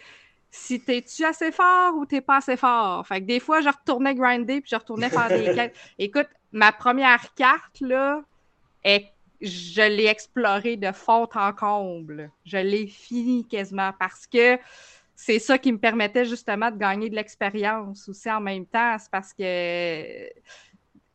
si 0.51 0.79
t'es-tu 0.79 1.25
assez 1.25 1.51
fort 1.51 1.95
ou 1.95 2.05
t'es 2.05 2.21
pas 2.21 2.37
assez 2.37 2.57
fort? 2.57 3.05
Fait 3.05 3.21
que 3.21 3.25
des 3.25 3.39
fois, 3.39 3.61
je 3.61 3.69
retournais 3.69 4.15
grinder 4.15 4.61
puis 4.61 4.69
je 4.71 4.75
retournais 4.75 5.09
faire 5.09 5.27
des 5.27 5.43
quêtes. 5.55 5.75
Écoute, 5.97 6.27
ma 6.51 6.71
première 6.71 7.33
carte, 7.35 7.79
là, 7.81 8.21
je 9.41 9.81
l'ai 9.81 10.07
explorée 10.07 10.77
de 10.77 10.91
fond 10.91 11.27
en 11.35 11.53
comble. 11.53 12.31
Je 12.45 12.57
l'ai 12.57 12.87
fini 12.87 13.47
quasiment 13.47 13.91
parce 13.99 14.25
que 14.27 14.57
c'est 15.15 15.39
ça 15.39 15.57
qui 15.57 15.71
me 15.71 15.77
permettait 15.77 16.25
justement 16.25 16.71
de 16.71 16.77
gagner 16.77 17.09
de 17.09 17.15
l'expérience 17.15 18.07
aussi 18.09 18.31
en 18.31 18.41
même 18.41 18.65
temps. 18.65 18.97
C'est 18.97 19.11
parce 19.11 19.33
que 19.33 20.29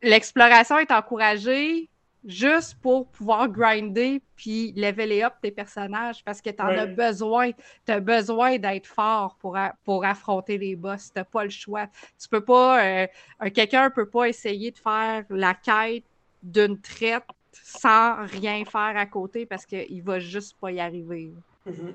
l'exploration 0.03 0.79
est 0.79 0.91
encouragée, 0.91 1.88
juste 2.25 2.76
pour 2.81 3.07
pouvoir 3.09 3.49
grinder 3.49 4.21
puis 4.37 4.73
leveler 4.73 5.23
up 5.23 5.35
tes 5.43 5.50
personnages 5.50 6.25
parce 6.25 6.40
que 6.40 6.50
tu 6.50 6.62
en 6.62 6.69
as 6.69 6.87
besoin. 6.87 7.50
Tu 7.87 7.93
as 7.93 8.00
besoin 8.00 8.59
d'être 8.59 8.87
fort 8.87 9.37
pour, 9.40 9.59
pour 9.85 10.04
affronter 10.04 10.59
les 10.59 10.76
boss. 10.76 11.12
Tu 11.14 11.23
pas 11.25 11.45
le 11.45 11.50
choix. 11.50 11.87
Tu 12.21 12.28
peux 12.28 12.45
pas. 12.45 12.85
Euh, 12.85 13.07
quelqu'un 13.54 13.90
peut 13.90 14.09
pas 14.09 14.28
essayer 14.28 14.71
de 14.71 14.78
faire 14.78 15.25
la 15.31 15.54
quête 15.54 16.04
d'une 16.43 16.81
traite 16.81 17.25
sans 17.52 18.26
rien 18.26 18.64
faire 18.64 18.97
à 18.97 19.07
côté 19.07 19.47
parce 19.47 19.64
qu'il 19.64 20.02
va 20.02 20.19
juste 20.19 20.57
pas 20.61 20.73
y 20.73 20.81
arriver. 20.81 21.31
Mm-hmm. 21.69 21.95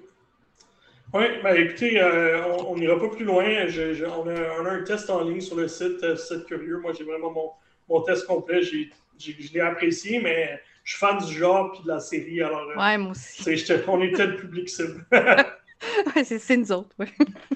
Oui, 1.12 1.24
ben 1.44 1.56
écoutez, 1.56 2.00
euh, 2.00 2.46
on 2.68 2.76
n'ira 2.78 3.00
pas 3.00 3.10
plus 3.10 3.26
loin. 3.26 3.44
on, 3.44 4.28
a, 4.28 4.72
un 4.72 4.84
test 4.84 5.10
en 5.10 5.24
ligne 5.24 5.42
sur 5.42 5.56
le 5.56 5.68
site, 5.68 6.04
euh, 6.04 6.16
site 6.16 6.46
curieux. 6.46 6.78
Moi, 6.78 6.94
j'ai 6.94 7.04
vraiment 7.04 7.32
mon, 7.32 7.52
mon 7.90 8.02
test 8.02 8.28
complet. 8.28 8.62
J'ai 8.62 8.92
je 9.20 9.54
l'ai 9.54 9.60
apprécié, 9.60 10.20
mais 10.20 10.62
je 10.84 10.92
suis 10.96 11.00
fan 11.00 11.18
du 11.18 11.34
genre 11.34 11.76
et 11.80 11.84
de 11.84 11.88
la 11.88 12.00
série. 12.00 12.42
Alors, 12.42 12.68
euh, 12.70 12.76
ouais, 12.76 12.98
moi 12.98 13.12
aussi. 13.12 13.44
on 13.88 14.02
était 14.02 14.26
le 14.26 14.38
public 14.38 14.70
cible. 14.70 15.06
c'est 16.24 16.58
nous 16.58 16.72
autres, 16.72 16.96
oui. 16.98 17.08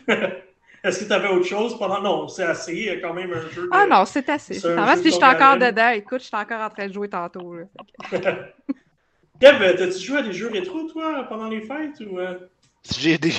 Est-ce 0.84 1.00
que 1.00 1.06
tu 1.06 1.14
avais 1.14 1.30
autre 1.30 1.46
chose 1.46 1.78
pendant. 1.80 2.02
Non, 2.02 2.28
c'est 2.28 2.44
assez. 2.44 2.74
Il 2.74 2.86
y 2.86 2.90
a 2.90 3.00
quand 3.00 3.14
même 3.14 3.32
un 3.32 3.50
jeu. 3.50 3.70
Ah 3.72 3.86
non, 3.90 4.04
c'est 4.06 4.28
assez. 4.30 4.56
C'est 4.56 4.76
si 4.98 5.04
je 5.06 5.10
suis 5.10 5.24
encore 5.24 5.58
dedans. 5.58 5.90
Écoute, 5.90 6.20
je 6.20 6.26
suis 6.26 6.36
encore 6.36 6.60
en 6.60 6.70
train 6.70 6.88
de 6.88 6.94
jouer 6.94 7.10
tantôt. 7.10 7.56
Kev, 9.40 9.76
t'as-tu 9.78 10.00
joué 10.00 10.18
à 10.18 10.22
des 10.24 10.34
jeux 10.34 10.50
rétro, 10.50 10.84
toi, 10.84 11.26
pendant 11.30 11.48
les 11.48 11.62
fêtes 11.62 12.02
ou. 12.02 12.20
Euh? 12.20 12.36
J'ai 13.00 13.18
des. 13.18 13.34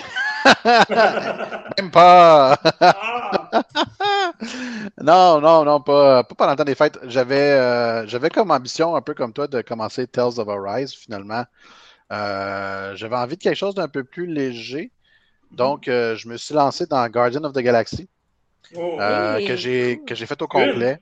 Même 1.79 1.91
pas! 1.91 2.59
Ah! 2.81 3.63
Non, 5.03 5.41
non, 5.41 5.65
non, 5.65 5.81
pas, 5.81 6.25
pas 6.25 6.35
pendant 6.35 6.53
le 6.53 6.57
temps 6.57 6.65
des 6.65 6.75
fêtes. 6.75 6.99
J'avais, 7.05 7.53
euh, 7.53 8.07
j'avais 8.07 8.31
comme 8.31 8.51
ambition, 8.51 8.97
un 8.97 9.01
peu 9.01 9.15
comme 9.15 9.33
toi, 9.33 9.47
de 9.47 9.63
commencer 9.63 10.07
Tales 10.07 10.39
of 10.39 10.49
Arise, 10.49 10.93
finalement. 10.93 11.45
Euh, 12.13 12.95
j'avais 12.97 13.17
envie 13.17 13.37
de 13.37 13.43
quelque 13.43 13.57
chose 13.57 13.75
d'un 13.75 13.89
peu 13.89 14.05
plus 14.05 14.27
léger. 14.27 14.91
Donc, 15.51 15.89
euh, 15.89 16.17
je 16.17 16.29
me 16.29 16.37
suis 16.37 16.55
lancé 16.55 16.87
dans 16.87 17.07
Guardian 17.09 17.45
of 17.45 17.53
the 17.53 17.61
Galaxy, 17.61 18.09
oh. 18.77 18.97
que, 19.47 19.57
j'ai, 19.57 20.01
que 20.07 20.15
j'ai 20.15 20.27
fait 20.27 20.41
au 20.43 20.49
complet. 20.49 21.01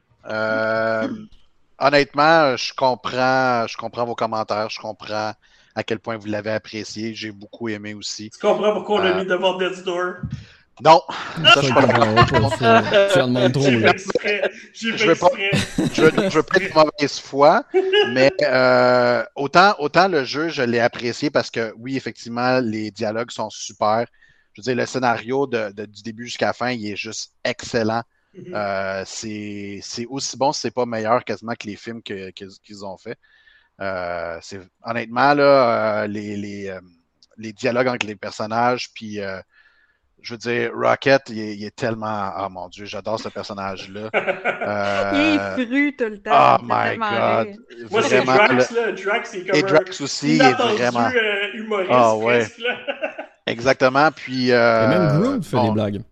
honnêtement, 1.79 2.57
je 2.57 2.73
comprends, 2.75 3.67
je 3.67 3.77
comprends 3.77 4.05
vos 4.05 4.15
commentaires, 4.15 4.69
je 4.69 4.79
comprends 4.79 5.33
à 5.75 5.83
quel 5.83 5.99
point 5.99 6.17
vous 6.17 6.27
l'avez 6.27 6.51
apprécié. 6.51 7.15
J'ai 7.15 7.33
beaucoup 7.33 7.69
aimé 7.69 7.95
aussi. 7.95 8.31
Tu 8.31 8.39
comprends 8.39 8.73
pourquoi 8.75 9.01
on 9.01 9.03
l'a 9.03 9.15
mis 9.15 9.27
devant 9.27 9.57
Death's 9.57 9.83
Door? 9.83 10.17
Non, 10.81 11.03
ça, 11.09 11.61
je 11.61 11.67
suis 11.67 11.75
pas 11.75 13.09
Tu 13.13 13.21
en 13.21 13.29
demandes 13.29 13.53
trop. 13.53 13.63
Je 13.63 15.07
veux 15.07 15.15
pas, 15.15 15.29
je 15.93 16.03
veux, 16.03 16.31
je 16.31 16.37
veux 16.37 16.43
pas 16.43 16.57
être 16.59 16.75
mauvaise 16.75 17.19
foi, 17.21 17.65
mais 18.13 18.33
euh, 18.43 19.23
autant, 19.37 19.75
autant 19.79 20.09
le 20.09 20.25
jeu, 20.25 20.49
je 20.49 20.63
l'ai 20.63 20.81
apprécié 20.81 21.31
parce 21.31 21.51
que 21.51 21.73
oui, 21.77 21.97
effectivement, 21.97 22.61
les 22.61 22.91
dialogues 22.91 23.31
sont 23.31 23.51
super. 23.51 24.07
Je 24.55 24.61
veux 24.61 24.65
dire, 24.65 24.77
le 24.77 24.87
scénario 24.87 25.47
de, 25.47 25.71
de, 25.73 25.87
du 25.87 26.03
début 26.03 26.25
jusqu'à 26.27 26.47
la 26.47 26.53
fin, 26.53 26.71
il 26.71 26.91
est 26.91 26.97
juste 26.97 27.33
excellent. 27.45 28.03
Mm-hmm. 28.35 28.55
euh, 28.55 29.03
c'est 29.07 30.07
aussi 30.09 30.39
bon, 30.39 30.53
si 30.53 30.61
c'est 30.63 30.71
pas 30.71 30.87
meilleur 30.87 31.23
quasiment 31.23 31.53
que 31.55 31.67
les 31.67 31.77
films 31.77 32.03
qu'ils 32.03 32.33
que, 32.33 32.85
ont 32.85 32.97
fait. 32.97 33.19
Euh, 33.81 34.39
c'est 34.43 34.61
honnêtement 34.85 35.35
là, 35.35 36.03
euh, 36.03 36.07
les, 36.07 36.37
les, 36.37 36.69
euh, 36.69 36.81
les, 37.37 37.53
dialogues 37.53 37.89
entre 37.89 38.07
les 38.07 38.17
personnages, 38.17 38.93
puis 38.95 39.19
je 40.23 40.35
veux 40.35 40.39
dire, 40.39 40.71
Rocket, 40.75 41.23
il 41.29 41.65
est, 41.65 41.75
tellement. 41.75 42.33
Oh 42.39 42.49
mon 42.49 42.69
Dieu, 42.69 42.85
j'adore 42.85 43.19
ce 43.21 43.29
personnage-là. 43.29 44.11
il 45.15 45.35
est 45.35 45.67
cru 45.67 45.97
tout 45.97 46.05
le 46.05 46.19
temps. 46.19 46.59
Oh 46.61 46.63
my 46.63 46.97
God. 46.97 47.57
Moi, 47.91 48.03
c'est 48.03 48.25
Drax, 48.25 48.71
là. 48.71 48.93
Drax, 48.93 49.31
c'est 49.31 49.45
comme. 49.45 49.57
Et 49.57 49.63
Drax 49.63 50.01
aussi, 50.01 50.37
il 50.37 50.43
est 50.43 50.53
vraiment. 50.53 51.11
humoriste. 51.55 51.91
Ah 51.93 52.17
ouais. 52.17 52.47
Exactement. 53.47 54.11
Puis. 54.13 54.53
Euh... 54.53 54.85
Et 54.85 54.89
même 54.89 55.21
Groot 55.21 55.45
fait 55.45 55.61
des 55.61 55.71
blagues. 55.71 56.03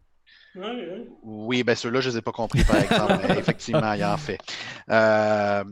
Oui, 1.22 1.62
ben 1.62 1.76
ceux-là, 1.76 2.00
je 2.00 2.08
ne 2.08 2.14
les 2.14 2.18
ai 2.18 2.22
pas 2.22 2.32
compris, 2.32 2.64
par 2.64 2.76
exemple. 2.76 3.18
mais 3.28 3.34
effectivement, 3.38 3.92
il 3.92 4.04
en 4.04 4.16
fait. 4.16 4.38
Euh, 4.90 5.64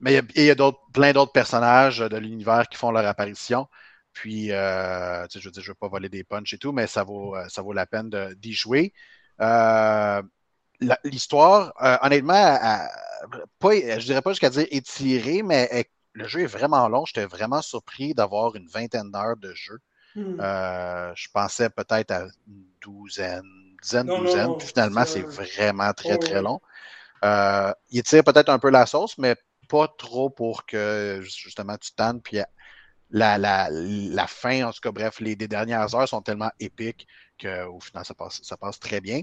mais 0.00 0.20
il 0.34 0.44
y 0.44 0.50
a, 0.50 0.72
plein 0.92 1.12
d'autres 1.12 1.32
personnages 1.32 1.98
de 1.98 2.16
l'univers 2.16 2.66
qui 2.68 2.78
font 2.78 2.90
leur 2.90 3.06
apparition. 3.06 3.66
Puis, 4.12 4.52
euh, 4.52 5.26
je 5.28 5.38
veux 5.40 5.50
dire, 5.50 5.62
je 5.62 5.68
ne 5.68 5.72
veux 5.72 5.78
pas 5.78 5.88
voler 5.88 6.08
des 6.08 6.24
punchs 6.24 6.52
et 6.52 6.58
tout, 6.58 6.72
mais 6.72 6.86
ça 6.86 7.04
vaut, 7.04 7.36
euh, 7.36 7.46
ça 7.48 7.62
vaut 7.62 7.72
la 7.72 7.86
peine 7.86 8.10
d'y 8.36 8.52
jouer. 8.52 8.92
Euh, 9.40 10.22
l'histoire, 11.04 11.72
honnêtement, 12.02 12.58
pas, 13.58 13.74
je 13.74 14.04
dirais 14.04 14.22
pas 14.22 14.30
jusqu'à 14.30 14.50
dire 14.50 14.66
étirée, 14.70 15.42
mais 15.42 15.86
le 16.12 16.26
jeu 16.26 16.40
est 16.40 16.46
vraiment 16.46 16.88
long. 16.88 17.04
J'étais 17.04 17.26
vraiment 17.26 17.62
surpris 17.62 18.14
d'avoir 18.14 18.56
une 18.56 18.66
vingtaine 18.66 19.10
d'heures 19.10 19.36
de 19.36 19.52
jeu. 19.54 19.78
Hmm. 20.16 20.38
je 21.14 21.28
pensais 21.32 21.70
peut-être 21.70 22.10
à 22.10 22.24
une 22.48 22.64
douzaine, 22.80 23.44
dizaine, 23.80 24.06
douzaine. 24.06 24.56
puis 24.58 24.66
finalement, 24.66 25.04
c'est 25.04 25.22
vraiment 25.22 25.92
très, 25.92 26.18
très 26.18 26.42
long. 26.42 26.60
il 27.90 28.02
tire 28.02 28.24
peut-être 28.24 28.48
un 28.48 28.58
peu 28.58 28.70
la 28.70 28.86
sauce, 28.86 29.16
mais 29.18 29.36
pas 29.68 29.86
trop 29.86 30.30
pour 30.30 30.66
que 30.66 31.20
justement 31.22 31.76
tu 31.76 31.92
tannes. 31.92 32.20
Puis 32.20 32.40
la, 33.10 33.38
la, 33.38 33.68
la, 33.70 34.26
fin, 34.26 34.66
en 34.66 34.72
tout 34.72 34.80
cas, 34.80 34.92
bref, 34.92 35.20
les, 35.20 35.36
dernières 35.36 35.94
heures 35.94 36.08
sont 36.08 36.22
tellement 36.22 36.50
épiques 36.60 37.06
qu'au 37.40 37.80
final, 37.80 38.04
ça 38.04 38.14
passe, 38.14 38.40
ça 38.42 38.56
passe 38.56 38.78
très 38.78 39.00
bien. 39.00 39.22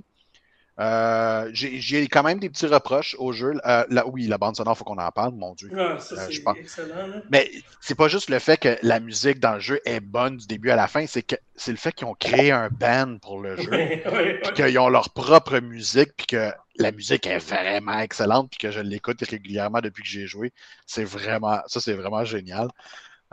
Euh, 0.79 1.49
j'ai 1.53 2.07
quand 2.07 2.21
même 2.21 2.39
des 2.39 2.49
petits 2.49 2.67
reproches 2.67 3.15
au 3.17 3.31
jeu. 3.31 3.53
Euh, 3.65 3.83
oui, 4.05 4.27
la 4.27 4.37
bande 4.37 4.55
sonore, 4.55 4.75
il 4.75 4.77
faut 4.77 4.83
qu'on 4.83 4.99
en 4.99 5.11
parle, 5.11 5.33
mon 5.33 5.55
Dieu. 5.55 5.71
Ah, 5.75 5.99
ça, 5.99 6.15
euh, 6.15 6.27
c'est 6.29 6.59
excellent. 6.59 7.21
Mais 7.31 7.49
c'est 7.81 7.95
pas 7.95 8.07
juste 8.07 8.29
le 8.29 8.37
fait 8.37 8.57
que 8.57 8.77
la 8.83 8.99
musique 8.99 9.39
dans 9.39 9.55
le 9.55 9.59
jeu 9.59 9.79
est 9.85 9.99
bonne 9.99 10.37
du 10.37 10.45
début 10.45 10.69
à 10.69 10.75
la 10.75 10.87
fin, 10.87 11.07
c'est 11.07 11.23
que 11.23 11.35
c'est 11.55 11.71
le 11.71 11.77
fait 11.77 11.93
qu'ils 11.93 12.05
ont 12.05 12.13
créé 12.13 12.51
un 12.51 12.69
band 12.69 13.17
pour 13.19 13.39
le 13.39 13.57
jeu, 13.57 13.71
puis 14.43 14.53
qu'ils 14.53 14.77
ont 14.77 14.89
leur 14.89 15.09
propre 15.09 15.59
musique, 15.59 16.11
puis 16.15 16.27
que 16.27 16.51
la 16.75 16.91
musique 16.91 17.25
est 17.25 17.39
vraiment 17.39 17.97
excellente, 17.97 18.51
puis 18.51 18.59
que 18.59 18.69
je 18.69 18.79
l'écoute 18.79 19.19
régulièrement 19.21 19.79
depuis 19.81 20.03
que 20.03 20.09
j'ai 20.09 20.27
joué. 20.27 20.53
C'est 20.85 21.05
vraiment, 21.05 21.59
ça 21.65 21.79
c'est 21.79 21.93
vraiment 21.93 22.23
génial. 22.23 22.69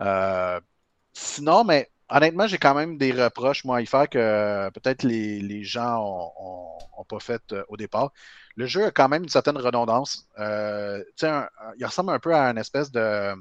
Euh, 0.01 0.61
sinon, 1.13 1.65
mais 1.65 1.91
honnêtement, 2.09 2.47
j'ai 2.47 2.59
quand 2.59 2.75
même 2.75 2.99
des 2.99 3.13
reproches, 3.13 3.65
moi, 3.65 3.79
à 3.79 3.81
y 3.81 3.87
faire 3.87 4.09
que 4.09 4.71
peut-être 4.71 5.03
les, 5.03 5.65
gens 5.65 6.33
n'ont 6.97 7.05
pas 7.05 7.21
fait 7.21 7.43
euh, 7.53 7.65
au 7.69 7.77
départ. 7.77 8.13
Le 8.57 8.67
jeu 8.67 8.87
a 8.87 8.91
quand 8.91 9.09
même 9.09 9.25
une 9.25 9.29
certaine 9.29 9.57
redondance. 9.57 10.29
Euh, 10.39 11.03
il 11.23 11.87
ressemble 11.87 12.13
un 12.13 12.19
peu 12.19 12.35
à 12.35 12.51
une 12.51 12.59
espèce 12.59 12.91
de 12.91 13.35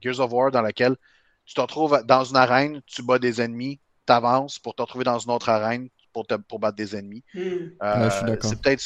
Gears 0.00 0.20
of 0.20 0.32
War 0.32 0.50
dans 0.50 0.62
lequel 0.62 0.96
tu 1.44 1.54
te 1.54 1.60
retrouves 1.60 2.02
dans 2.04 2.24
une 2.24 2.36
arène, 2.36 2.80
tu 2.86 3.02
bats 3.02 3.18
des 3.18 3.40
ennemis, 3.40 3.80
tu 4.06 4.12
avances 4.12 4.58
pour 4.58 4.74
te 4.74 4.82
retrouver 4.82 5.04
dans 5.04 5.18
une 5.18 5.30
autre 5.30 5.48
arène 5.48 5.88
pour, 6.12 6.26
te, 6.26 6.34
pour 6.34 6.58
battre 6.58 6.76
des 6.76 6.96
ennemis. 6.96 7.24
Hmm. 7.34 8.38
c'est 8.40 8.60
peut-être 8.60 8.82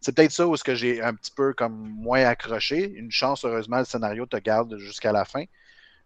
c'est 0.00 0.14
peut-être 0.14 0.32
ça 0.32 0.46
où 0.46 0.56
ce 0.56 0.64
que 0.64 0.74
j'ai 0.74 1.02
un 1.02 1.14
petit 1.14 1.32
peu 1.32 1.52
comme 1.52 1.74
moins 1.74 2.24
accroché. 2.24 2.92
Une 2.92 3.10
chance, 3.10 3.44
heureusement, 3.44 3.78
le 3.78 3.84
scénario 3.84 4.26
te 4.26 4.36
garde 4.36 4.76
jusqu'à 4.78 5.12
la 5.12 5.24
fin. 5.24 5.44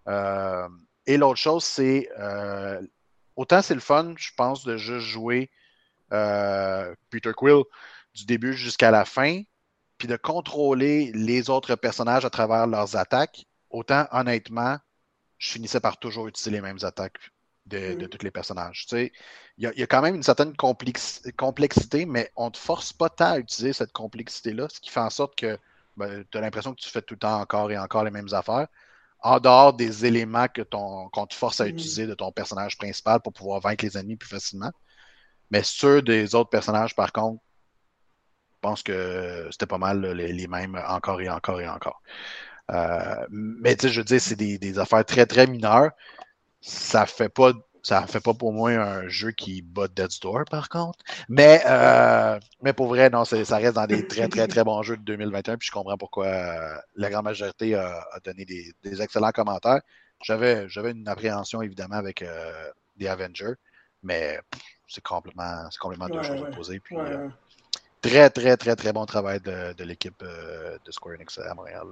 Euh, 0.09 0.69
et 1.07 1.17
l'autre 1.17 1.39
chose, 1.39 1.65
c'est 1.65 2.09
euh, 2.19 2.81
autant 3.37 3.63
c'est 3.63 3.75
le 3.75 3.81
fun, 3.81 4.15
je 4.17 4.31
pense, 4.37 4.65
de 4.65 4.77
juste 4.77 5.07
jouer 5.07 5.51
euh, 6.13 6.95
Peter 7.11 7.33
Quill 7.37 7.63
du 8.15 8.25
début 8.25 8.55
jusqu'à 8.55 8.91
la 8.91 9.05
fin, 9.05 9.43
puis 9.99 10.09
de 10.09 10.17
contrôler 10.17 11.13
les 11.15 11.51
autres 11.51 11.75
personnages 11.77 12.25
à 12.25 12.31
travers 12.31 12.67
leurs 12.67 12.97
attaques, 12.97 13.47
autant 13.71 14.07
honnêtement, 14.11 14.79
je 15.39 15.53
finissais 15.53 15.81
par 15.81 15.99
toujours 15.99 16.29
utiliser 16.29 16.51
les 16.51 16.61
mêmes 16.61 16.79
attaques 16.83 17.31
de, 17.67 17.95
mm. 17.95 18.09
tous 18.09 18.25
les 18.25 18.31
personnages. 18.31 18.87
il 18.93 19.11
y, 19.59 19.67
a 19.67 19.87
quand 19.87 20.03
même 20.03 20.17
une 20.17 20.23
certaine 20.23 20.55
complexité, 20.57 22.05
mais 22.05 22.33
on 22.35 22.47
ne 22.47 22.51
te 22.51 22.59
force 22.59 22.93
pas 22.93 23.09
tant 23.09 23.33
à 23.33 23.39
utiliser 23.39 23.73
cette 23.73 23.93
complexité-là, 23.93 24.69
ce 24.69 24.81
qui 24.81 24.91
fait 24.91 25.01
en 25.01 25.11
sorte 25.11 25.37
que 25.37 25.57
ben, 25.97 26.25
tu 26.31 26.39
as 26.39 26.41
l'impression 26.41 26.75
que 26.75 26.81
tu 26.81 26.89
fais 26.89 27.03
tout 27.03 27.15
le 27.15 27.21
temps 27.21 27.41
encore 27.41 27.71
et 27.71 27.79
encore 27.79 28.05
les 28.05 28.11
mêmes 28.11 28.33
affaires, 28.33 28.67
en 29.23 29.39
dehors 29.39 29.73
des 29.73 30.07
éléments 30.07 30.49
que 30.49 30.63
qu'on 30.63 31.27
te 31.27 31.35
force 31.35 31.61
à 31.61 31.65
mm. 31.65 31.69
utiliser 31.69 32.07
de 32.07 32.15
ton 32.15 32.33
personnage 32.33 32.79
principal 32.79 33.21
pour 33.21 33.33
pouvoir 33.33 33.61
vaincre 33.61 33.85
les 33.85 33.99
ennemis 33.99 34.17
plus 34.17 34.29
facilement. 34.29 34.73
Mais 35.51 35.63
ceux 35.63 36.03
des 36.03 36.35
autres 36.35 36.51
personnages, 36.51 36.95
par 36.95 37.13
contre, 37.13 37.43
je 38.53 38.69
pense 38.69 38.83
que 38.83 39.49
c'était 39.51 39.67
pas 39.67 39.79
mal 39.79 40.05
les, 40.13 40.47
mêmes 40.47 40.81
encore 40.87 41.21
et 41.21 41.29
encore 41.31 41.61
et 41.61 41.69
encore. 41.69 42.03
Euh, 42.71 43.27
mais 43.31 43.75
tu 43.75 43.87
sais, 43.87 43.93
je 43.93 44.01
veux 44.01 44.05
dire, 44.05 44.21
c'est 44.21 44.37
des, 44.37 44.79
affaires 44.79 45.05
très, 45.05 45.27
très 45.27 45.47
mineures. 45.47 45.91
Ça 46.61 47.07
fait 47.07 47.31
pas. 47.31 47.53
Ça 47.83 48.07
fait 48.07 48.21
pas 48.21 48.35
pour 48.35 48.53
moi 48.53 48.71
un 48.71 49.09
jeu 49.09 49.31
qui 49.31 49.63
bat 49.63 49.89
Dead 49.89 50.11
Door, 50.23 50.45
par 50.51 50.69
contre. 50.69 50.99
Mais, 51.29 51.63
euh, 51.67 52.39
mais 52.63 52.73
pour 52.73 52.89
vrai, 52.89 53.09
non, 53.11 53.25
ça 53.25 53.57
reste 53.57 53.75
dans 53.75 53.87
des 53.87 54.07
très, 54.07 54.29
très, 54.29 54.47
très 54.47 54.65
bons 54.65 54.83
jeux 54.83 54.97
de 54.97 55.03
2021. 55.03 55.57
Puis 55.57 55.69
je 55.69 55.73
comprends 55.73 55.97
pourquoi 55.97 56.27
euh, 56.27 56.75
la 56.97 57.11
grande 57.11 57.25
majorité 57.25 57.75
a, 57.75 58.05
donné 58.25 58.45
des, 58.45 59.03
excellents 59.03 59.33
commentaires. 59.33 59.81
J'avais 60.23 60.67
une 60.91 61.09
appréhension, 61.09 61.63
évidemment, 61.63 61.97
avec 61.97 62.25
des 62.97 63.09
Avengers. 63.09 63.55
Mais 64.03 64.39
c'est 64.87 65.03
complètement, 65.03 65.69
complètement 65.81 66.09
deux 66.09 66.23
choses 66.23 66.43
opposées. 66.43 66.81
Puis, 66.81 66.97
très, 68.03 68.29
très, 68.29 68.57
très, 68.57 68.77
très 68.77 68.93
bon 68.93 69.07
travail 69.07 69.41
de, 69.41 69.73
de 69.73 69.85
l'équipe 69.85 70.23
de 70.23 70.93
Square 70.93 71.15
Enix 71.15 71.39
à 71.39 71.55
Montréal. 71.55 71.87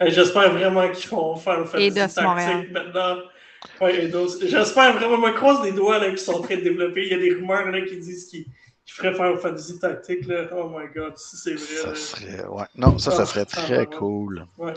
J'espère 0.00 0.52
vraiment 0.52 0.90
qu'ils 0.90 1.08
vont 1.10 1.36
faire 1.36 1.60
le 1.60 1.92
Tactique 1.92 2.72
maintenant. 2.72 3.16
Ouais, 3.80 4.10
J'espère 4.42 4.94
vraiment, 4.94 5.18
me 5.18 5.32
croise 5.32 5.62
des 5.62 5.72
doigts 5.72 6.00
qu'ils 6.00 6.18
sont 6.18 6.34
en 6.34 6.40
train 6.40 6.56
de 6.56 6.62
développer. 6.62 7.06
Il 7.06 7.12
y 7.12 7.14
a 7.14 7.18
des 7.18 7.34
rumeurs 7.34 7.70
là, 7.70 7.80
qui 7.82 7.96
disent 7.98 8.26
qu'ils 8.26 8.46
feraient 8.86 9.14
faire 9.14 9.32
le 9.32 9.38
Fantasy 9.38 9.78
Tactique. 9.78 10.26
Là. 10.26 10.48
Oh 10.52 10.68
my 10.68 10.86
god, 10.94 11.16
si 11.16 11.36
c'est 11.36 11.54
vrai. 11.54 11.94
Ça 11.94 11.94
serait, 11.94 12.44
ouais. 12.46 12.64
Non, 12.76 12.98
ça, 12.98 13.10
ça 13.10 13.22
ah, 13.22 13.26
serait 13.26 13.44
très 13.44 13.86
cool. 13.86 14.46
Ouais. 14.58 14.74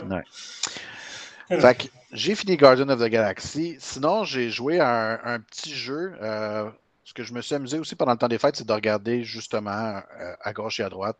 Fait 1.48 1.74
que 1.78 1.84
j'ai 2.12 2.34
fini 2.34 2.56
Guardian 2.56 2.88
of 2.88 3.00
the 3.00 3.08
Galaxy. 3.08 3.76
Sinon, 3.78 4.24
j'ai 4.24 4.50
joué 4.50 4.80
à 4.80 5.20
un, 5.24 5.40
petit 5.40 5.74
jeu. 5.74 6.14
Euh, 6.20 6.70
ce 7.04 7.14
que 7.14 7.22
je 7.22 7.32
me 7.32 7.40
suis 7.40 7.54
amusé 7.54 7.78
aussi 7.78 7.94
pendant 7.94 8.12
le 8.12 8.18
temps 8.18 8.28
des 8.28 8.38
fêtes, 8.38 8.56
c'est 8.56 8.66
de 8.66 8.72
regarder 8.72 9.24
justement 9.24 10.02
euh, 10.20 10.34
à 10.42 10.52
gauche 10.52 10.80
et 10.80 10.82
à 10.82 10.90
droite 10.90 11.16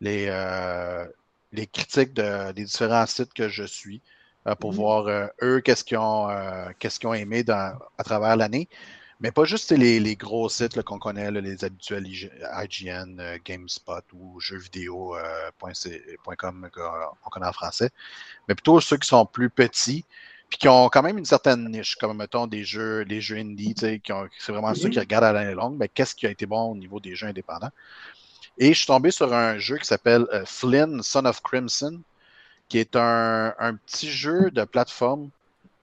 les, 0.00 0.26
euh, 0.28 1.06
les 1.52 1.66
critiques 1.66 2.12
des 2.12 2.64
différents 2.64 3.06
sites 3.06 3.32
que 3.32 3.48
je 3.48 3.64
suis 3.64 4.02
euh, 4.46 4.54
pour 4.54 4.72
mhm. 4.72 4.76
voir 4.76 5.06
euh, 5.06 5.26
eux 5.42 5.60
qu'est-ce 5.60 5.84
qu'ils 5.84 5.98
ont, 5.98 6.30
euh, 6.30 6.70
ont 7.04 7.14
aimé 7.14 7.42
dans, 7.42 7.78
à 7.98 8.04
travers 8.04 8.36
l'année. 8.36 8.68
Mais 9.20 9.30
pas 9.30 9.44
juste 9.44 9.70
les, 9.70 10.00
les 10.00 10.16
gros 10.16 10.48
sites 10.48 10.82
qu'on 10.82 10.98
connaît, 10.98 11.30
les 11.30 11.64
habituels 11.64 12.08
IGN, 12.08 13.38
GameSpot 13.44 14.02
ou 14.14 14.40
jeuxvideo.com 14.40 16.70
qu'on 16.74 17.30
connaît 17.30 17.46
en 17.46 17.52
français, 17.52 17.90
mais 18.48 18.56
plutôt 18.56 18.80
ceux 18.80 18.96
qui 18.96 19.06
sont 19.06 19.24
plus 19.24 19.48
petits 19.48 20.04
puis 20.52 20.58
qui 20.58 20.68
ont 20.68 20.90
quand 20.90 21.02
même 21.02 21.16
une 21.16 21.24
certaine 21.24 21.70
niche, 21.70 21.96
comme 21.96 22.18
mettons 22.18 22.46
des 22.46 22.62
jeux, 22.62 23.06
des 23.06 23.22
jeux 23.22 23.38
indie, 23.38 23.74
qui 23.74 24.12
c'est 24.38 24.52
vraiment 24.52 24.74
ceux 24.74 24.90
qui 24.90 24.98
mhm. 24.98 25.04
regardent 25.04 25.24
à 25.24 25.32
l'année 25.32 25.54
longue, 25.54 25.76
mais 25.78 25.88
qu'est-ce 25.88 26.14
qui 26.14 26.26
a 26.26 26.30
été 26.30 26.44
bon 26.44 26.72
au 26.72 26.76
niveau 26.76 27.00
des 27.00 27.14
jeux 27.14 27.28
indépendants. 27.28 27.70
Et 28.58 28.74
je 28.74 28.78
suis 28.78 28.86
tombé 28.86 29.10
sur 29.10 29.32
un 29.32 29.58
jeu 29.58 29.78
qui 29.78 29.86
s'appelle 29.86 30.26
euh, 30.32 30.44
Flynn, 30.44 31.02
Son 31.02 31.24
of 31.24 31.42
Crimson, 31.42 32.02
qui 32.72 32.78
est 32.78 32.96
un, 32.96 33.78
petit 33.84 34.10
jeu 34.10 34.50
de 34.50 34.64
plateforme 34.64 35.28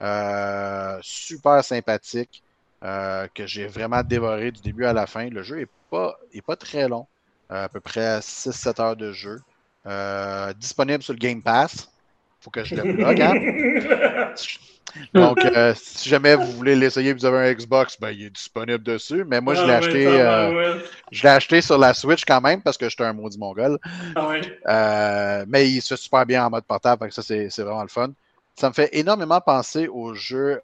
euh, 0.02 0.98
super 1.04 1.64
sympathique 1.64 2.42
euh, 2.84 3.28
que 3.36 3.46
j'ai 3.46 3.68
vraiment 3.68 4.02
dévoré 4.02 4.52
du 4.52 4.60
début 4.62 4.86
à 4.86 4.94
la 4.94 5.06
fin. 5.06 5.30
Le 5.30 5.44
jeu 5.44 5.58
n'est 5.58 5.68
pas, 5.92 6.18
est 6.34 6.42
pas 6.42 6.56
très 6.56 6.88
long, 6.88 7.06
à 7.48 7.70
peu 7.70 7.80
près 7.80 8.18
6-7 8.22 8.82
heures 8.82 8.96
de 8.96 9.12
jeu. 9.12 9.40
disponible 10.58 11.04
sur 11.04 11.14
le 11.14 11.20
Game 11.20 11.44
Pass. 11.44 11.92
faut 12.42 12.50
que 12.50 12.64
je 12.64 12.74
le 12.74 12.94
bloque. 12.94 13.20
Hein? 13.20 14.34
Donc, 15.14 15.44
euh, 15.44 15.74
si 15.76 16.10
jamais 16.10 16.36
vous 16.36 16.52
voulez 16.52 16.76
l'essayer, 16.76 17.14
vous 17.14 17.26
avez 17.26 17.50
un 17.50 17.54
Xbox, 17.54 17.98
ben, 18.00 18.10
il 18.10 18.26
est 18.26 18.30
disponible 18.30 18.84
dessus. 18.84 19.24
Mais 19.26 19.42
moi, 19.42 19.56
je 19.56 19.64
l'ai 19.64 19.74
ah 19.74 19.78
acheté, 19.78 20.08
euh, 20.08 20.80
je 21.12 21.24
l'ai 21.24 21.30
acheté 21.30 21.62
sur 21.62 21.78
la 21.78 21.94
Switch 21.94 22.26
quand 22.26 22.42
même 22.42 22.62
parce 22.62 22.78
que 22.78 22.90
j'étais 22.90 23.04
un 23.04 23.14
maudit 23.14 23.38
mongol. 23.38 23.80
Ah 24.16 24.32
euh, 24.68 25.46
mais 25.48 25.70
il 25.70 25.82
se 25.82 25.96
fait 25.96 26.02
super 26.02 26.26
bien 26.26 26.46
en 26.46 26.50
mode 26.50 26.66
portable, 26.66 27.02
donc 27.02 27.14
ça, 27.14 27.22
c'est 27.22 27.48
vraiment 27.58 27.82
le 27.84 27.90
fun. 27.90 28.12
Ça 28.56 28.70
me 28.70 28.74
fait 28.74 28.90
énormément 28.92 29.40
penser 29.40 29.88
au 29.88 30.14
jeu 30.14 30.62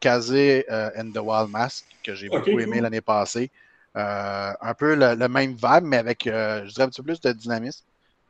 Kazé 0.00 0.64
and 0.70 1.10
the 1.14 1.18
Wild 1.18 1.50
Mask 1.50 1.84
que 2.02 2.14
j'ai 2.14 2.28
beaucoup 2.28 2.58
aimé 2.58 2.80
l'année 2.80 3.00
passée. 3.00 3.50
un 3.94 4.74
peu 4.76 4.94
le, 4.94 5.28
même 5.28 5.52
vibe, 5.52 5.84
mais 5.84 5.98
avec, 5.98 6.22
je 6.24 6.72
dirais, 6.72 6.84
un 6.84 6.88
petit 6.88 7.02
peu 7.02 7.06
plus 7.06 7.20
de 7.20 7.32
dynamisme. 7.32 7.84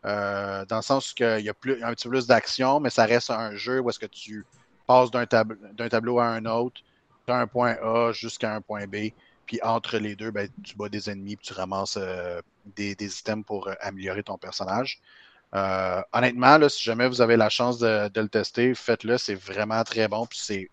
dans 0.05 0.67
le 0.71 0.83
sens 0.83 1.15
qu'il 1.15 1.41
y 1.41 1.49
a 1.49 1.55
plus, 1.55 1.83
un 1.83 1.95
petit 1.95 2.05
peu 2.05 2.11
plus 2.11 2.27
d'action, 2.27 2.81
mais 2.81 2.91
ça 2.91 3.07
reste 3.07 3.31
un 3.31 3.57
jeu 3.57 3.81
où 3.81 3.89
est-ce 3.89 3.99
que 3.99 4.07
tu 4.07 4.45
passe 4.87 5.11
d'un 5.11 5.27
tableau 5.27 6.19
à 6.19 6.27
un 6.27 6.45
autre, 6.47 6.81
d'un 7.27 7.47
point 7.47 7.77
A 7.83 8.13
jusqu'à 8.13 8.55
un 8.55 8.61
point 8.61 8.87
B. 8.87 9.11
Puis 9.47 9.61
entre 9.63 9.99
les 9.99 10.17
deux, 10.17 10.31
ben, 10.31 10.49
tu 10.65 10.77
bats 10.77 10.89
des 10.89 11.09
ennemis, 11.09 11.37
puis 11.37 11.47
tu 11.47 11.53
ramasses 11.53 11.97
euh, 12.01 12.41
des, 12.75 12.93
items 12.93 13.45
pour 13.45 13.69
euh, 13.69 13.75
améliorer 13.81 14.23
ton 14.23 14.37
personnage. 14.37 15.01
Euh, 15.55 16.03
honnêtement, 16.13 16.59
là, 16.59 16.69
si 16.69 16.83
jamais 16.83 17.09
vous 17.09 17.21
avez 17.21 17.37
la 17.37 17.49
chance 17.49 17.79
de, 17.79 18.11
le 18.15 18.29
tester, 18.29 18.75
faites-le. 18.75 19.19
C'est 19.19 19.37
vraiment 19.37 19.83
très 19.85 20.09
bon. 20.09 20.27
Puis 20.27 20.41
c'est... 20.43 20.71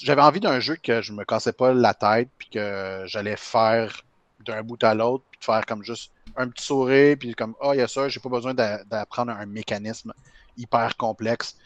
J'avais 0.00 0.22
envie 0.22 0.40
d'un 0.40 0.58
jeu 0.58 0.76
que 0.76 1.02
je 1.02 1.12
me 1.12 1.24
cassais 1.24 1.52
pas 1.52 1.72
la 1.72 1.94
tête, 1.94 2.28
puis 2.38 2.48
que 2.48 3.04
j'allais 3.06 3.36
faire 3.36 4.02
d'un 4.40 4.62
bout 4.62 4.82
à 4.82 4.94
l'autre, 4.94 5.24
puis 5.30 5.38
de 5.38 5.44
faire 5.44 5.64
comme 5.66 5.84
juste 5.84 6.10
un 6.36 6.48
petit 6.48 6.64
sourire, 6.64 7.16
puis 7.18 7.34
comme, 7.34 7.54
ah, 7.60 7.68
oh, 7.68 7.72
il 7.74 7.78
y 7.78 7.82
a 7.82 7.88
ça, 7.88 8.08
j'ai 8.08 8.18
pas 8.18 8.30
besoin 8.30 8.54
d'apprendre 8.54 9.32
un 9.32 9.46
mécanisme 9.46 10.12
hyper 10.56 10.96
complexe. 10.96 11.56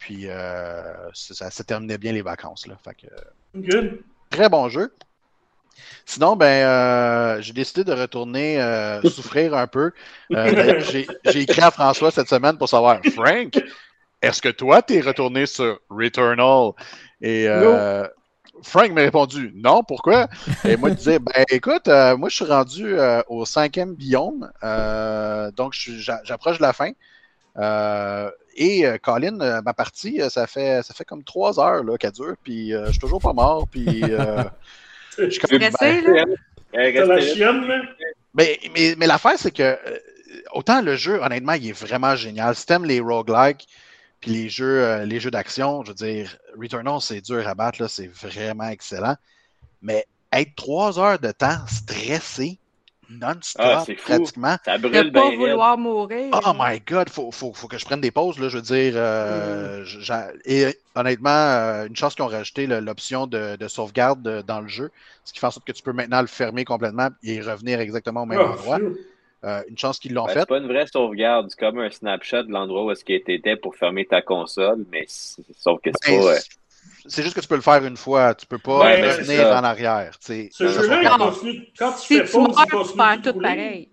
Puis 0.00 0.28
euh, 0.28 0.82
ça, 1.12 1.50
se 1.50 1.62
terminait 1.62 1.98
bien 1.98 2.12
les 2.12 2.22
vacances. 2.22 2.66
Là. 2.66 2.76
Fait 2.82 2.94
que, 2.94 3.06
Très 4.30 4.48
bon 4.48 4.68
jeu. 4.68 4.92
Sinon, 6.06 6.36
ben, 6.36 6.46
euh, 6.46 7.40
j'ai 7.42 7.52
décidé 7.52 7.84
de 7.84 7.92
retourner 7.92 8.60
euh, 8.60 9.02
souffrir 9.10 9.54
un 9.54 9.66
peu. 9.66 9.92
j'ai 10.30 11.06
écrit 11.34 11.60
à 11.60 11.70
François 11.70 12.10
cette 12.10 12.28
semaine 12.28 12.56
pour 12.56 12.68
savoir, 12.68 13.00
Frank, 13.12 13.62
est-ce 14.22 14.40
que 14.42 14.48
toi, 14.48 14.82
tu 14.82 14.94
es 14.94 15.00
retourné 15.00 15.46
sur 15.46 15.78
Returnal? 15.90 16.72
Et 17.20 17.46
Frank 18.62 18.92
m'a 18.92 19.02
répondu, 19.02 19.52
non, 19.54 19.82
pourquoi? 19.82 20.28
Et 20.64 20.76
moi, 20.76 20.90
je 20.90 20.94
disais, 20.94 21.18
ben, 21.18 21.44
écoute, 21.50 21.86
moi, 21.86 22.28
je 22.30 22.34
suis 22.34 22.44
rendu 22.46 22.96
au 23.28 23.44
cinquième 23.44 23.94
biome, 23.94 24.50
donc 25.56 25.74
j'approche 25.74 26.56
de 26.56 26.62
la 26.62 26.72
fin. 26.72 26.92
Et 28.54 28.86
euh, 28.86 28.98
Colin, 28.98 29.40
euh, 29.40 29.62
ma 29.62 29.72
partie, 29.72 30.20
euh, 30.20 30.28
ça 30.28 30.46
fait 30.46 30.82
ça 30.82 30.94
fait 30.94 31.04
comme 31.04 31.24
trois 31.24 31.60
heures 31.60 31.82
qu'elle 31.98 32.12
dure, 32.12 32.34
puis 32.42 32.70
je 32.70 32.90
suis 32.90 32.98
toujours 32.98 33.20
pas 33.20 33.32
mort, 33.32 33.66
puis 33.68 34.02
je 35.18 35.28
suis 35.28 35.40
comme 35.40 35.58
ben, 35.58 35.72
Mais, 38.32 38.60
mais, 38.72 38.94
mais 38.96 39.08
l'affaire, 39.08 39.36
c'est 39.36 39.50
que 39.50 39.76
autant 40.52 40.82
le 40.82 40.94
jeu, 40.94 41.20
honnêtement, 41.20 41.54
il 41.54 41.70
est 41.70 41.72
vraiment 41.72 42.14
génial. 42.14 42.54
Si 42.54 42.64
t'aimes 42.64 42.84
les 42.84 43.00
roguelikes, 43.00 43.66
puis 44.20 44.30
les 44.30 44.48
jeux, 44.48 45.02
les 45.02 45.18
jeux 45.18 45.32
d'action, 45.32 45.82
je 45.82 45.88
veux 45.88 45.94
dire, 45.94 46.36
Returnal, 46.56 47.00
c'est 47.00 47.20
dur 47.22 47.48
à 47.48 47.56
battre, 47.56 47.88
c'est 47.88 48.06
vraiment 48.06 48.68
excellent. 48.68 49.16
Mais 49.82 50.06
être 50.32 50.54
trois 50.54 51.00
heures 51.00 51.18
de 51.18 51.32
temps 51.32 51.58
stressé, 51.66 52.59
non-stop, 53.10 53.64
ah, 53.64 53.84
pratiquement. 54.04 54.56
Ça 54.64 54.78
brûle 54.78 55.12
pas 55.12 55.30
vouloir 55.30 55.76
mourir. 55.76 56.28
Oh 56.32 56.52
my 56.58 56.80
God, 56.80 57.08
faut, 57.08 57.30
faut, 57.30 57.52
faut, 57.52 57.68
que 57.68 57.78
je 57.78 57.84
prenne 57.84 58.00
des 58.00 58.10
pauses, 58.10 58.38
là, 58.38 58.48
je 58.48 58.56
veux 58.56 58.62
dire. 58.62 58.92
Euh, 58.96 59.84
mm. 59.84 60.38
Et 60.44 60.66
honnêtement, 60.94 61.30
euh, 61.30 61.86
une 61.86 61.96
chance 61.96 62.14
qu'ils 62.14 62.24
ont 62.24 62.28
rajouté 62.28 62.66
l'option 62.66 63.26
de, 63.26 63.56
de, 63.56 63.68
sauvegarde 63.68 64.44
dans 64.46 64.60
le 64.60 64.68
jeu, 64.68 64.90
ce 65.24 65.32
qui 65.32 65.40
fait 65.40 65.46
en 65.46 65.50
sorte 65.50 65.66
que 65.66 65.72
tu 65.72 65.82
peux 65.82 65.92
maintenant 65.92 66.20
le 66.20 66.26
fermer 66.26 66.64
complètement 66.64 67.08
et 67.22 67.40
revenir 67.40 67.80
exactement 67.80 68.22
au 68.22 68.26
même 68.26 68.40
oh, 68.40 68.52
endroit. 68.52 68.78
Euh, 69.42 69.62
une 69.68 69.78
chance 69.78 69.98
qu'ils 69.98 70.12
l'ont 70.12 70.26
ben, 70.26 70.34
fait. 70.34 70.40
C'est 70.40 70.48
pas 70.48 70.58
une 70.58 70.68
vraie 70.68 70.86
sauvegarde, 70.86 71.46
c'est 71.48 71.58
comme 71.58 71.78
un 71.78 71.90
snapshot 71.90 72.42
de 72.42 72.52
l'endroit 72.52 72.84
où 72.84 72.90
est-ce 72.90 73.04
qu'il 73.04 73.14
était 73.14 73.56
pour 73.56 73.74
fermer 73.74 74.04
ta 74.04 74.20
console, 74.20 74.84
mais 74.92 75.06
sauf 75.08 75.80
que 75.80 75.90
c'est 76.02 76.18
ben, 76.18 76.22
pas 76.22 76.38
c'est 77.06 77.22
juste 77.22 77.34
que 77.34 77.40
tu 77.40 77.48
peux 77.48 77.56
le 77.56 77.60
faire 77.60 77.84
une 77.84 77.96
fois. 77.96 78.34
Tu 78.34 78.46
peux 78.46 78.58
pas 78.58 78.78
revenir 78.78 79.46
en 79.48 79.64
arrière. 79.64 80.16
Ce 80.20 80.48
jeu-là, 80.58 81.18
quand 81.78 81.92
tu 81.92 82.06
fais 82.06 82.24
pause, 82.24 82.56
il 82.58 82.70
continue 82.70 83.22
tout 83.22 83.40
pareil. 83.40 83.88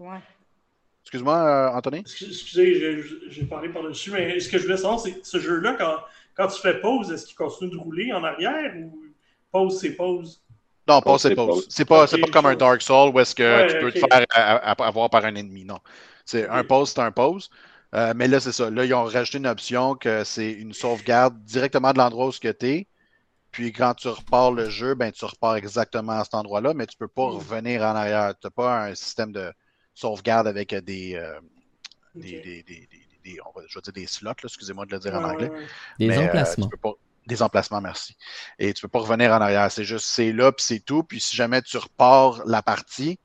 Excuse-moi, 1.03 1.37
euh, 1.37 1.69
Anthony? 1.69 1.99
Excusez, 1.99 3.01
j'ai 3.29 3.45
parlé 3.45 3.69
par-dessus, 3.69 4.11
mais 4.11 4.37
ce 4.41 4.49
que 4.49 4.57
je 4.57 4.63
voulais 4.63 4.75
savoir, 4.75 4.99
c'est 4.99 5.13
que 5.13 5.19
ce 5.25 5.39
jeu-là, 5.39 5.75
quand, 5.79 5.95
quand 6.35 6.47
tu 6.47 6.59
fais 6.59 6.81
pause, 6.81 7.09
est-ce 7.13 7.25
qu'il 7.25 7.37
continue 7.37 7.71
de 7.71 7.77
rouler 7.77 8.11
en 8.11 8.25
arrière 8.25 8.73
ou 8.75 8.93
pause, 9.49 9.79
c'est 9.79 9.91
pause? 9.91 10.43
Non, 10.85 10.99
pause, 10.99 11.21
c'est 11.21 11.33
pause. 11.33 11.65
C'est 11.69 11.85
pas, 11.85 12.07
pas 12.07 12.27
comme 12.31 12.47
un 12.47 12.55
Dark 12.55 12.81
Soul 12.81 13.11
où 13.13 13.19
est-ce 13.21 13.33
que 13.33 13.71
tu 13.71 13.79
peux 13.79 13.91
te 13.91 13.99
faire 13.99 14.25
avoir 14.79 15.09
par 15.09 15.23
un 15.23 15.35
ennemi. 15.35 15.63
Non. 15.63 15.79
C'est 16.25 16.45
un 16.49 16.65
pause, 16.65 16.91
c'est 16.93 16.99
un 16.99 17.11
pause. 17.11 17.49
Euh, 17.95 18.11
mais 18.13 18.27
là, 18.27 18.41
c'est 18.41 18.51
ça. 18.51 18.69
Là, 18.69 18.83
ils 18.83 18.93
ont 18.93 19.05
rajouté 19.05 19.37
une 19.37 19.47
option 19.47 19.95
que 19.95 20.25
c'est 20.25 20.51
une 20.51 20.73
sauvegarde 20.73 21.41
directement 21.45 21.93
de 21.93 21.99
l'endroit 21.99 22.27
où 22.27 22.31
tu 22.33 22.47
es. 22.47 22.87
Puis 23.57 23.73
quand 23.73 23.95
tu 23.95 24.07
repars 24.07 24.51
le 24.51 24.69
jeu, 24.69 24.93
ben, 24.93 25.11
tu 25.11 25.25
repars 25.25 25.55
exactement 25.55 26.11
à 26.11 26.23
cet 26.23 26.35
endroit-là, 26.35 26.75
mais 26.75 26.85
tu 26.85 26.95
ne 26.95 26.99
peux 26.99 27.07
pas 27.07 27.25
hmm. 27.25 27.37
revenir 27.37 27.81
en 27.81 27.95
arrière. 27.95 28.35
Tu 28.39 28.45
n'as 28.45 28.51
pas 28.51 28.83
un 28.83 28.93
système 28.93 29.31
de 29.31 29.51
sauvegarde 29.95 30.45
avec 30.45 30.75
des, 30.75 31.15
euh, 31.15 31.39
des, 32.13 32.39
des, 32.39 32.61
des, 32.61 32.87
des, 33.23 33.39
on 33.43 33.59
va, 33.59 33.65
je 33.67 33.73
vais 33.73 33.81
dire 33.81 33.93
des 33.93 34.05
slots, 34.05 34.33
excusez-moi 34.43 34.85
de 34.85 34.91
le 34.91 34.99
dire 34.99 35.15
en 35.15 35.23
anglais. 35.23 35.49
Des 35.97 36.11
euh, 36.11 36.27
emplacements. 36.27 36.69
des 37.25 37.41
emplacements, 37.41 37.81
merci. 37.81 38.15
Et 38.59 38.75
tu 38.75 38.85
ne 38.85 38.87
peux 38.87 38.91
pas 38.91 38.99
revenir 38.99 39.31
en 39.31 39.41
arrière. 39.41 39.71
C'est 39.71 39.85
juste, 39.85 40.05
c'est 40.05 40.31
là, 40.33 40.51
puis 40.51 40.63
c'est 40.63 40.81
tout. 40.81 41.01
Puis 41.01 41.19
si 41.19 41.35
jamais 41.35 41.63
tu 41.63 41.77
repars 41.77 42.45
la 42.45 42.61
partie, 42.61 43.19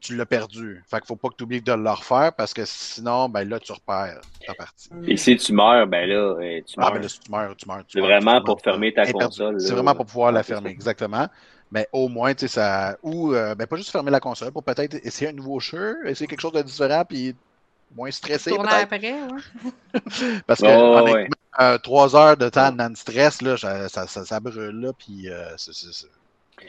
tu 0.00 0.16
l'as 0.16 0.26
perdu. 0.26 0.82
Fait 0.88 0.98
qu'il 0.98 1.06
faut 1.06 1.16
pas 1.16 1.28
que 1.28 1.34
tu 1.36 1.44
oublies 1.44 1.60
de 1.60 1.72
le 1.72 1.90
refaire 1.90 2.32
parce 2.32 2.54
que 2.54 2.64
sinon, 2.64 3.28
ben 3.28 3.48
là, 3.48 3.58
tu 3.58 3.72
repères 3.72 4.20
ta 4.46 4.54
partie. 4.54 4.90
Et 5.06 5.16
si 5.16 5.36
tu 5.36 5.52
meurs, 5.52 5.86
ben 5.86 6.08
là, 6.08 6.36
eh, 6.42 6.62
tu 6.62 6.78
meurs. 6.78 6.88
Ah, 6.88 6.92
ben 6.92 7.02
là, 7.02 7.08
si 7.08 7.20
tu 7.20 7.30
meurs, 7.30 7.56
tu 7.56 7.68
meurs. 7.68 7.82
C'est 7.88 8.00
vraiment 8.00 8.42
pour 8.42 8.60
fermer 8.60 8.92
ta 8.92 9.10
console. 9.10 9.60
C'est 9.60 9.72
vraiment 9.72 9.94
pour 9.94 10.06
pouvoir 10.06 10.32
la 10.32 10.42
fermer, 10.42 10.70
exactement. 10.70 11.28
Mais 11.72 11.88
au 11.92 12.08
moins, 12.08 12.32
tu 12.34 12.40
sais, 12.40 12.48
ça. 12.48 12.96
Ou, 13.02 13.34
euh, 13.34 13.54
ben, 13.54 13.66
pas 13.66 13.76
juste 13.76 13.90
fermer 13.90 14.10
la 14.10 14.20
console 14.20 14.52
pour 14.52 14.62
peut-être 14.62 14.94
essayer 15.04 15.30
un 15.30 15.34
nouveau 15.34 15.58
jeu, 15.58 15.96
essayer 16.06 16.26
quelque 16.26 16.40
chose 16.40 16.52
de 16.52 16.62
différent, 16.62 17.04
puis 17.04 17.34
moins 17.94 18.10
stressé. 18.10 18.50
Tourner 18.50 18.70
après, 18.70 18.98
ouais. 19.00 20.00
Parce 20.46 20.60
que, 20.60 20.66
oh, 20.66 20.98
honnêtement, 20.98 21.36
euh, 21.60 21.78
trois 21.78 22.14
heures 22.14 22.36
de 22.36 22.48
temps 22.48 22.70
de 22.70 22.96
stress, 22.96 23.42
là, 23.42 23.56
ça, 23.56 23.88
ça, 23.88 24.06
ça, 24.06 24.40
brûle, 24.40 24.80
là, 24.80 24.92
puis 24.92 25.28
euh, 25.28 25.56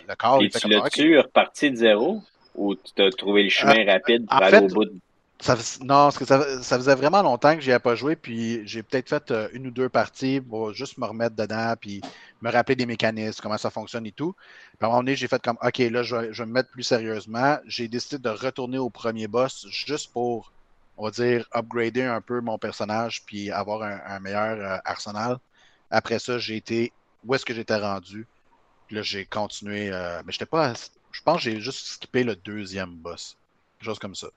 le 0.08 0.16
corps. 0.16 0.42
Et 0.42 0.50
tu 0.50 0.68
l'as-tu 0.68 1.20
reparti 1.20 1.72
de 1.72 1.76
zéro? 1.76 2.22
Ou 2.58 2.76
tu 2.76 3.02
as 3.02 3.12
trouvé 3.12 3.44
le 3.44 3.50
chemin 3.50 3.88
euh, 3.88 3.92
rapide 3.92 4.26
pour 4.28 4.42
aller 4.42 4.58
au 4.58 4.68
bout 4.68 4.86
de... 4.86 4.94
Ça, 5.40 5.56
non, 5.82 5.88
parce 5.88 6.18
que 6.18 6.26
ça, 6.26 6.64
ça, 6.64 6.78
faisait 6.78 6.96
vraiment 6.96 7.22
longtemps 7.22 7.54
que 7.54 7.62
j'y 7.62 7.70
ai 7.70 7.78
pas 7.78 7.94
joué, 7.94 8.16
puis 8.16 8.68
j'ai 8.68 8.82
peut-être 8.82 9.08
fait 9.08 9.30
euh, 9.30 9.48
une 9.54 9.68
ou 9.68 9.72
deux 9.72 9.88
parties 9.88 10.42
pour 10.42 10.74
juste 10.74 10.98
me 10.98 11.06
remettre 11.06 11.36
dedans, 11.36 11.76
puis 11.80 12.02
me 12.42 12.52
rappeler 12.52 12.76
des 12.76 12.88
mécanismes, 12.88 13.40
comment 13.44 13.60
ça 13.60 13.70
fonctionne 13.70 14.08
et 14.08 14.12
tout. 14.12 14.34
Puis 14.34 14.78
à 14.82 14.86
un 14.86 14.90
moment 14.90 15.04
donné, 15.04 15.16
j'ai 15.16 15.28
fait 15.28 15.40
comme, 15.40 15.58
OK, 15.62 15.78
là, 15.78 16.02
je 16.02 16.16
vais, 16.16 16.34
je 16.34 16.42
vais 16.42 16.48
me 16.48 16.54
mettre 16.54 16.72
plus 16.72 16.82
sérieusement. 16.82 17.60
J'ai 17.68 17.88
décidé 17.88 18.18
de 18.18 18.30
retourner 18.30 18.80
au 18.80 18.90
premier 18.90 19.28
boss 19.28 19.68
juste 19.70 20.12
pour, 20.12 20.52
on 20.98 21.04
va 21.06 21.12
dire, 21.12 21.48
upgrader 21.54 22.04
un 22.04 22.22
peu 22.22 22.42
mon 22.42 22.58
personnage, 22.58 23.24
puis 23.24 23.52
avoir 23.52 23.84
un, 23.84 24.20
meilleur 24.20 24.58
euh, 24.58 24.78
arsenal. 24.86 25.38
Après 25.92 26.18
ça, 26.18 26.40
j'ai 26.40 26.56
été, 26.56 26.92
où 27.24 27.36
est-ce 27.36 27.46
que 27.46 27.54
j'étais 27.54 27.78
rendu? 27.78 28.26
Puis 28.88 28.96
là, 28.96 29.04
j'ai 29.04 29.26
continué, 29.26 29.92
mais 30.26 30.32
j'étais 30.32 30.46
pas 30.48 30.74
je 31.18 31.24
pense 31.24 31.38
que 31.38 31.50
j'ai 31.50 31.60
juste 31.60 31.88
skippé 31.88 32.24
le 32.24 32.36
deuxième 32.36 32.92
boss. 32.92 33.38
Quelque 33.78 33.86
chose 33.86 34.00
comme 34.00 34.14
ça. 34.14 34.28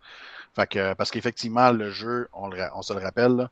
Parce 0.54 1.10
qu'effectivement, 1.10 1.72
le 1.72 1.90
jeu, 1.90 2.28
on, 2.32 2.50
se 2.82 2.94
le 2.94 3.00
rappelle, 3.00 3.50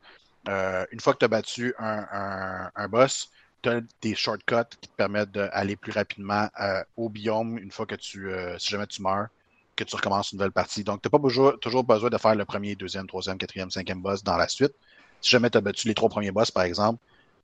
euh, 0.49 0.87
une 0.91 1.01
fois 1.01 1.13
que 1.13 1.19
tu 1.19 1.27
as 1.27 1.29
battu 1.29 1.75
un, 1.79 2.89
boss, 2.89 3.31
tu 3.61 3.69
as 3.69 3.83
des 4.01 4.15
shortcuts 4.15 4.77
qui 4.81 4.89
te 4.89 4.97
permettent 4.97 5.33
d'aller 5.33 5.77
plus 5.77 5.93
rapidement 5.93 6.49
euh, 6.59 6.83
au 6.97 7.11
biome 7.11 7.59
une 7.59 7.71
fois 7.71 7.85
que 7.85 7.97
tu, 7.97 8.31
euh, 8.31 8.59
si 8.59 8.71
jamais 8.71 8.87
tu 8.87 9.03
meurs, 9.03 9.29
que 9.77 9.85
tu 9.85 9.95
recommences 9.95 10.33
une 10.33 10.39
nouvelle 10.39 10.53
partie. 10.53 10.83
Donc, 10.83 11.03
tu 11.03 11.09
n'as 11.09 11.11
pas 11.11 11.19
toujours, 11.19 11.61
toujours, 11.61 11.85
besoin 11.85 12.09
de 12.09 12.17
faire 12.17 12.35
le 12.35 12.47
premier, 12.47 12.77
deuxième, 12.77 13.07
troisième, 13.07 13.37
quatrième, 13.37 13.71
cinquième 13.71 14.01
boss 14.01 14.25
dans 14.25 14.39
la 14.39 14.49
suite. 14.49 14.73
Si 15.21 15.29
jamais 15.29 15.51
tu 15.51 15.59
as 15.59 15.61
battu 15.61 15.87
les 15.87 15.95
trois 15.95 16.09
premiers 16.09 16.31
boss, 16.31 16.51
par 16.51 16.63
exemple, 16.63 16.99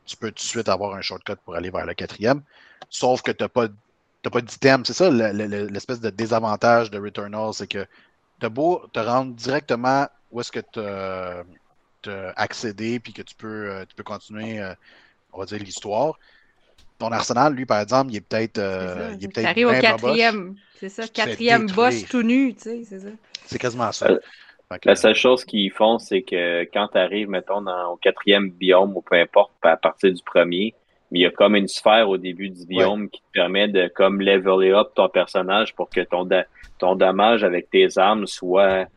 tu 0.06 0.16
peux 0.16 0.28
tout 0.28 0.42
de 0.42 0.48
suite 0.48 0.68
avoir 0.70 0.94
un 0.94 1.02
shortcut 1.02 1.36
pour 1.44 1.56
aller 1.56 1.70
vers 1.70 1.84
le 1.84 1.92
quatrième. 1.92 2.42
Sauf 2.88 3.20
que 3.20 3.32
tu 3.32 3.44
n'as 3.44 3.48
pas 3.48 3.68
t'as 4.24 4.30
pas 4.30 4.40
d'item. 4.40 4.84
C'est 4.84 4.94
ça 4.94 5.10
l'espèce 5.10 6.00
de 6.00 6.10
désavantage 6.10 6.90
de 6.90 6.98
Returnal, 6.98 7.52
c'est 7.52 7.68
que 7.68 7.86
t'as 8.40 8.48
beau 8.48 8.82
te 8.92 8.98
rendre 8.98 9.34
directement 9.34 10.08
où 10.32 10.40
est-ce 10.40 10.50
que 10.50 10.60
tu 10.60 10.80
as 12.10 12.32
accédé 12.36 12.98
puis 12.98 13.12
que 13.12 13.22
tu 13.22 13.34
peux, 13.34 13.70
euh, 13.70 13.84
tu 13.88 13.94
peux 13.94 14.02
continuer, 14.02 14.60
euh, 14.60 14.74
on 15.32 15.38
va 15.38 15.44
dire, 15.44 15.58
l'histoire. 15.58 16.18
Ton 16.98 17.12
arsenal, 17.12 17.54
lui, 17.54 17.66
par 17.66 17.80
exemple, 17.80 18.12
il 18.12 18.16
est 18.16 18.20
peut-être. 18.20 18.58
Euh, 18.58 19.14
il 19.18 19.24
est 19.24 19.28
peut-être. 19.28 19.64
au 19.64 19.80
quatrième. 19.80 20.56
C'est 20.80 20.88
ça, 20.88 21.06
quatrième 21.06 21.66
boss 21.66 22.04
tout 22.06 22.22
nu, 22.22 22.54
tu 22.54 22.62
sais, 22.62 22.82
c'est 22.84 23.00
ça. 23.00 23.08
C'est 23.46 23.58
quasiment 23.58 23.92
ça. 23.92 24.08
la 24.84 24.96
seule 24.96 25.14
chose 25.14 25.44
qu'ils 25.44 25.70
font, 25.70 25.98
c'est 25.98 26.22
que 26.22 26.62
quand 26.72 26.88
tu 26.88 26.98
arrives, 26.98 27.28
mettons, 27.28 27.60
dans, 27.60 27.92
au 27.92 27.96
quatrième 27.96 28.50
biome 28.50 28.96
ou 28.96 29.02
peu 29.02 29.16
importe, 29.16 29.52
à 29.62 29.76
partir 29.76 30.12
du 30.12 30.22
premier, 30.22 30.74
mais 31.14 31.20
il 31.20 31.22
y 31.22 31.26
a 31.26 31.30
comme 31.30 31.54
une 31.54 31.68
sphère 31.68 32.08
au 32.08 32.18
début 32.18 32.50
du 32.50 32.66
biome 32.66 33.08
qui 33.08 33.20
te 33.20 33.26
permet 33.32 33.68
de 33.68 33.86
comme 33.86 34.20
leveler 34.20 34.72
up 34.72 34.88
ton 34.96 35.08
personnage 35.08 35.72
pour 35.76 35.88
que 35.88 36.00
ton, 36.00 36.28
ton 36.78 36.96
dommage 36.96 37.44
avec 37.44 37.70
tes 37.70 37.96
armes 37.98 38.26
soit 38.26 38.88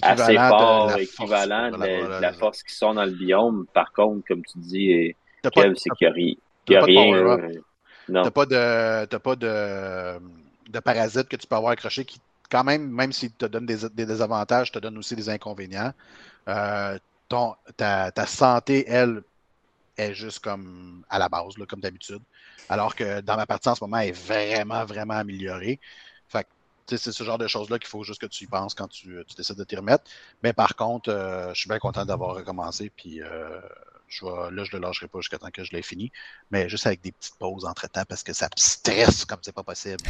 assez 0.00 0.34
fort, 0.34 0.96
équivalent 0.96 1.72
de, 1.72 2.20
la 2.22 2.32
force 2.32 2.62
qui 2.62 2.74
sont 2.74 2.94
dans 2.94 3.04
le 3.04 3.10
biome. 3.10 3.66
Par 3.74 3.92
contre, 3.92 4.26
comme 4.26 4.42
tu 4.46 4.56
dis, 4.56 5.14
Kev, 5.42 5.74
c'est 5.76 5.90
qu'il 5.98 6.36
n'y 6.70 6.76
a, 6.76 6.80
rien. 6.80 7.14
Euh, 7.14 7.52
non. 8.08 8.22
T'as 8.22 8.30
pas 8.30 8.46
de 8.46 9.04
t'as 9.04 9.18
pas 9.18 9.36
de, 9.36 10.18
de 10.70 10.80
parasites 10.80 11.28
que 11.28 11.36
tu 11.36 11.46
peux 11.46 11.56
avoir 11.56 11.72
accroché 11.72 12.06
qui, 12.06 12.18
quand 12.50 12.64
même, 12.64 12.88
même 12.88 13.12
s'ils 13.12 13.32
te 13.32 13.44
donnent 13.44 13.66
des, 13.66 13.86
des 13.92 14.06
désavantages, 14.06 14.72
te 14.72 14.78
donnent 14.78 14.96
aussi 14.96 15.14
des 15.14 15.28
inconvénients. 15.28 15.92
Euh, 16.48 16.98
ton, 17.28 17.56
ta, 17.76 18.10
ta 18.10 18.24
santé, 18.24 18.86
elle, 18.88 19.22
est 19.98 20.14
juste 20.14 20.40
comme 20.40 21.04
à 21.10 21.18
la 21.18 21.28
base, 21.28 21.58
là, 21.58 21.66
comme 21.66 21.80
d'habitude. 21.80 22.22
Alors 22.68 22.94
que 22.94 23.20
dans 23.20 23.36
ma 23.36 23.46
partie 23.46 23.68
en 23.68 23.74
ce 23.74 23.84
moment, 23.84 23.98
elle 23.98 24.08
est 24.08 24.12
vraiment, 24.12 24.84
vraiment 24.84 25.14
améliorée. 25.14 25.80
Fait 26.28 26.46
c'est 26.90 27.12
ce 27.12 27.24
genre 27.24 27.36
de 27.36 27.46
choses-là 27.46 27.78
qu'il 27.78 27.88
faut 27.88 28.02
juste 28.02 28.20
que 28.20 28.26
tu 28.26 28.44
y 28.44 28.46
penses 28.46 28.74
quand 28.74 28.88
tu, 28.88 29.22
tu 29.26 29.34
décides 29.36 29.56
de 29.56 29.64
t'y 29.64 29.76
remettre. 29.76 30.04
Mais 30.42 30.54
par 30.54 30.74
contre, 30.74 31.10
euh, 31.10 31.52
je 31.52 31.60
suis 31.60 31.68
bien 31.68 31.78
content 31.78 32.06
d'avoir 32.06 32.34
recommencé. 32.34 32.90
Puis 32.96 33.22
euh, 33.22 33.60
je 34.06 34.24
vais, 34.24 34.50
là, 34.50 34.64
je 34.64 34.74
ne 34.74 34.80
le 34.80 34.86
lâcherai 34.86 35.08
pas 35.08 35.20
jusqu'à 35.20 35.38
temps 35.38 35.50
que 35.52 35.64
je 35.64 35.72
l'ai 35.72 35.82
fini. 35.82 36.10
Mais 36.50 36.68
juste 36.68 36.86
avec 36.86 37.02
des 37.02 37.12
petites 37.12 37.36
pauses 37.38 37.66
entre-temps 37.66 38.04
parce 38.08 38.22
que 38.22 38.32
ça 38.32 38.46
me 38.46 38.58
stresse 38.58 39.26
comme 39.26 39.40
c'est 39.42 39.54
pas 39.54 39.62
possible. 39.62 40.02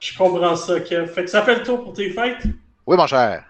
je 0.00 0.18
comprends 0.18 0.56
ça, 0.56 0.80
Kev. 0.80 1.06
Fait 1.06 1.24
que 1.24 1.30
ça 1.30 1.42
fait 1.42 1.56
le 1.56 1.62
tour 1.62 1.84
pour 1.84 1.92
tes 1.92 2.10
fêtes? 2.10 2.46
Oui, 2.86 2.96
mon 2.96 3.06
cher. 3.06 3.44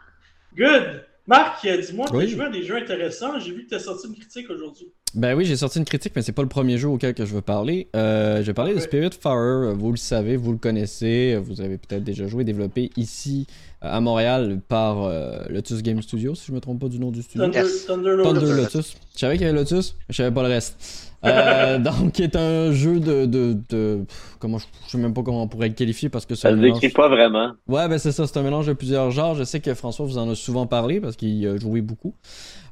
Good. 0.55 1.06
Marc, 1.27 1.67
dis-moi, 1.67 2.07
tu 2.09 2.17
as 2.17 2.27
joué 2.27 2.45
à 2.45 2.51
des 2.51 2.63
jeux 2.63 2.77
intéressants. 2.77 3.39
J'ai 3.41 3.53
vu 3.53 3.65
que 3.65 3.71
tu 3.71 3.75
as 3.75 3.81
sorti 3.81 4.07
une 4.07 4.15
critique 4.15 4.49
aujourd'hui. 4.49 4.93
Ben 5.15 5.35
oui, 5.35 5.47
j'ai 5.47 5.57
sorti 5.57 5.79
une 5.79 5.85
critique, 5.85 6.13
mais 6.15 6.23
c'est 6.23 6.33
pas 6.33 6.43
le 6.43 6.49
premier 6.49 6.77
jeu 6.77 6.89
auquel 6.89 7.15
que 7.15 7.25
je 7.25 7.35
veux 7.35 7.41
parler. 7.41 7.89
Euh, 7.97 8.43
je 8.43 8.43
vais 8.43 8.55
parler 8.55 8.75
de 8.75 8.81
Spirit 8.81 9.11
Farer. 9.19 9.73
Vous 9.75 9.91
le 9.91 9.97
savez, 9.97 10.37
vous 10.37 10.53
le 10.53 10.59
connaissez. 10.59 11.39
Vous 11.43 11.61
avez 11.61 11.79
peut-être 11.79 12.05
déjà 12.05 12.27
joué, 12.27 12.45
développé 12.45 12.91
ici 12.97 13.47
à 13.81 14.01
Montréal 14.01 14.61
par 14.69 15.05
euh, 15.05 15.39
Lotus 15.49 15.83
Game 15.83 16.03
Studio, 16.03 16.35
si 16.35 16.47
je 16.49 16.53
me 16.53 16.61
trompe 16.61 16.81
pas 16.81 16.89
du 16.89 16.99
nom 16.99 17.11
du 17.11 17.23
studio. 17.23 17.47
Thunder, 17.47 17.69
Thunder, 17.87 18.23
Thunder 18.23 18.63
Lotus. 18.63 18.97
Je 19.15 19.21
savais 19.21 19.37
qu'il 19.37 19.47
y 19.47 19.49
avait 19.49 19.59
Lotus, 19.59 19.95
mais 20.01 20.13
je 20.13 20.17
savais 20.17 20.35
pas 20.35 20.43
le 20.43 20.49
reste. 20.49 21.13
Euh, 21.25 21.79
donc, 21.79 22.13
qui 22.13 22.23
est 22.23 22.37
un 22.37 22.73
jeu 22.73 23.01
de, 23.01 23.27
de, 23.27 23.57
de, 23.71 24.05
comment 24.39 24.59
je, 24.59 24.67
sais 24.89 24.99
même 24.99 25.15
pas 25.15 25.23
comment 25.23 25.43
on 25.43 25.49
pourrait 25.49 25.69
le 25.69 25.75
qualifier 25.75 26.09
parce 26.09 26.27
que 26.27 26.35
ça 26.35 26.53
ne 26.53 26.61
décrit 26.61 26.91
pas 26.91 27.09
vraiment. 27.09 27.53
Ouais, 27.69 27.89
ben 27.89 27.99
c'est 27.99 28.13
ça, 28.13 28.27
c'est 28.27 28.39
un 28.39 28.43
mélange 28.43 28.67
de 28.67 28.73
plusieurs 28.73 29.11
genres. 29.11 29.35
Je 29.35 29.45
sais 29.45 29.61
que 29.61 29.73
François 29.75 30.07
vous 30.07 30.19
en 30.19 30.31
a 30.31 30.35
souvent 30.35 30.67
parlé 30.67 31.01
parce 31.01 31.17
qu'il 31.17 31.47
a 31.47 31.57
joué 31.57 31.81
beaucoup. 31.81 32.15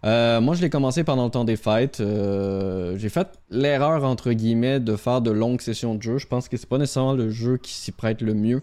Euh, 0.05 0.41
moi, 0.41 0.55
je 0.55 0.61
l'ai 0.61 0.71
commencé 0.71 1.03
pendant 1.03 1.25
le 1.25 1.31
temps 1.31 1.45
des 1.45 1.57
fêtes. 1.57 2.01
Euh, 2.01 2.97
j'ai 2.99 3.09
fait 3.09 3.29
l'erreur 3.51 4.05
entre 4.05 4.33
guillemets 4.33 4.81
de 4.81 4.97
faire 4.97 5.21
de 5.23 5.31
longues 5.31 5.61
sessions 5.61 5.95
de 5.95 6.03
jeu. 6.03 6.19
Je 6.19 6.27
pense 6.27 6.49
que 6.49 6.57
c'est 6.57 6.69
pas 6.69 6.79
nécessairement 6.79 7.15
le 7.15 7.31
jeu 7.31 7.57
qui 7.57 7.73
s'y 7.73 7.93
prête 7.93 8.21
le 8.21 8.35
mieux. 8.35 8.63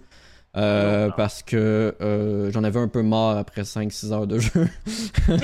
Euh, 0.58 1.10
parce 1.16 1.44
que 1.44 1.96
euh, 2.02 2.52
j'en 2.52 2.66
avais 2.66 2.80
un 2.80 2.90
peu 2.90 3.02
marre 3.04 3.38
après 3.38 3.62
5-6 3.62 4.12
heures 4.12 4.28
de 4.28 4.38
jeu. 4.38 4.68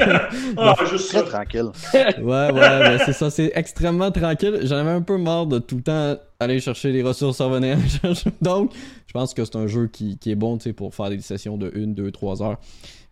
ah, 0.57 0.75
juste 0.89 1.07
très 1.07 1.23
tranquille. 1.23 1.69
ouais, 1.93 2.51
ouais, 2.51 2.97
c'est 3.05 3.13
ça, 3.13 3.29
c'est 3.29 3.53
extrêmement 3.55 4.11
tranquille. 4.11 4.59
J'en 4.63 4.75
avais 4.75 4.91
un 4.91 5.01
peu 5.01 5.17
marre 5.17 5.47
de 5.47 5.59
tout 5.59 5.77
le 5.77 5.81
temps 5.81 6.17
aller 6.41 6.59
chercher 6.59 6.91
les 6.91 7.03
ressources, 7.03 7.39
revenir. 7.39 7.77
Donc, 8.41 8.73
je 9.07 9.13
pense 9.13 9.33
que 9.33 9.45
c'est 9.45 9.55
un 9.55 9.67
jeu 9.67 9.87
qui, 9.87 10.17
qui 10.17 10.31
est 10.31 10.35
bon 10.35 10.57
pour 10.75 10.93
faire 10.93 11.09
des 11.09 11.21
sessions 11.21 11.57
de 11.57 11.71
1, 11.73 11.87
2, 11.87 12.11
3 12.11 12.43
heures. 12.43 12.57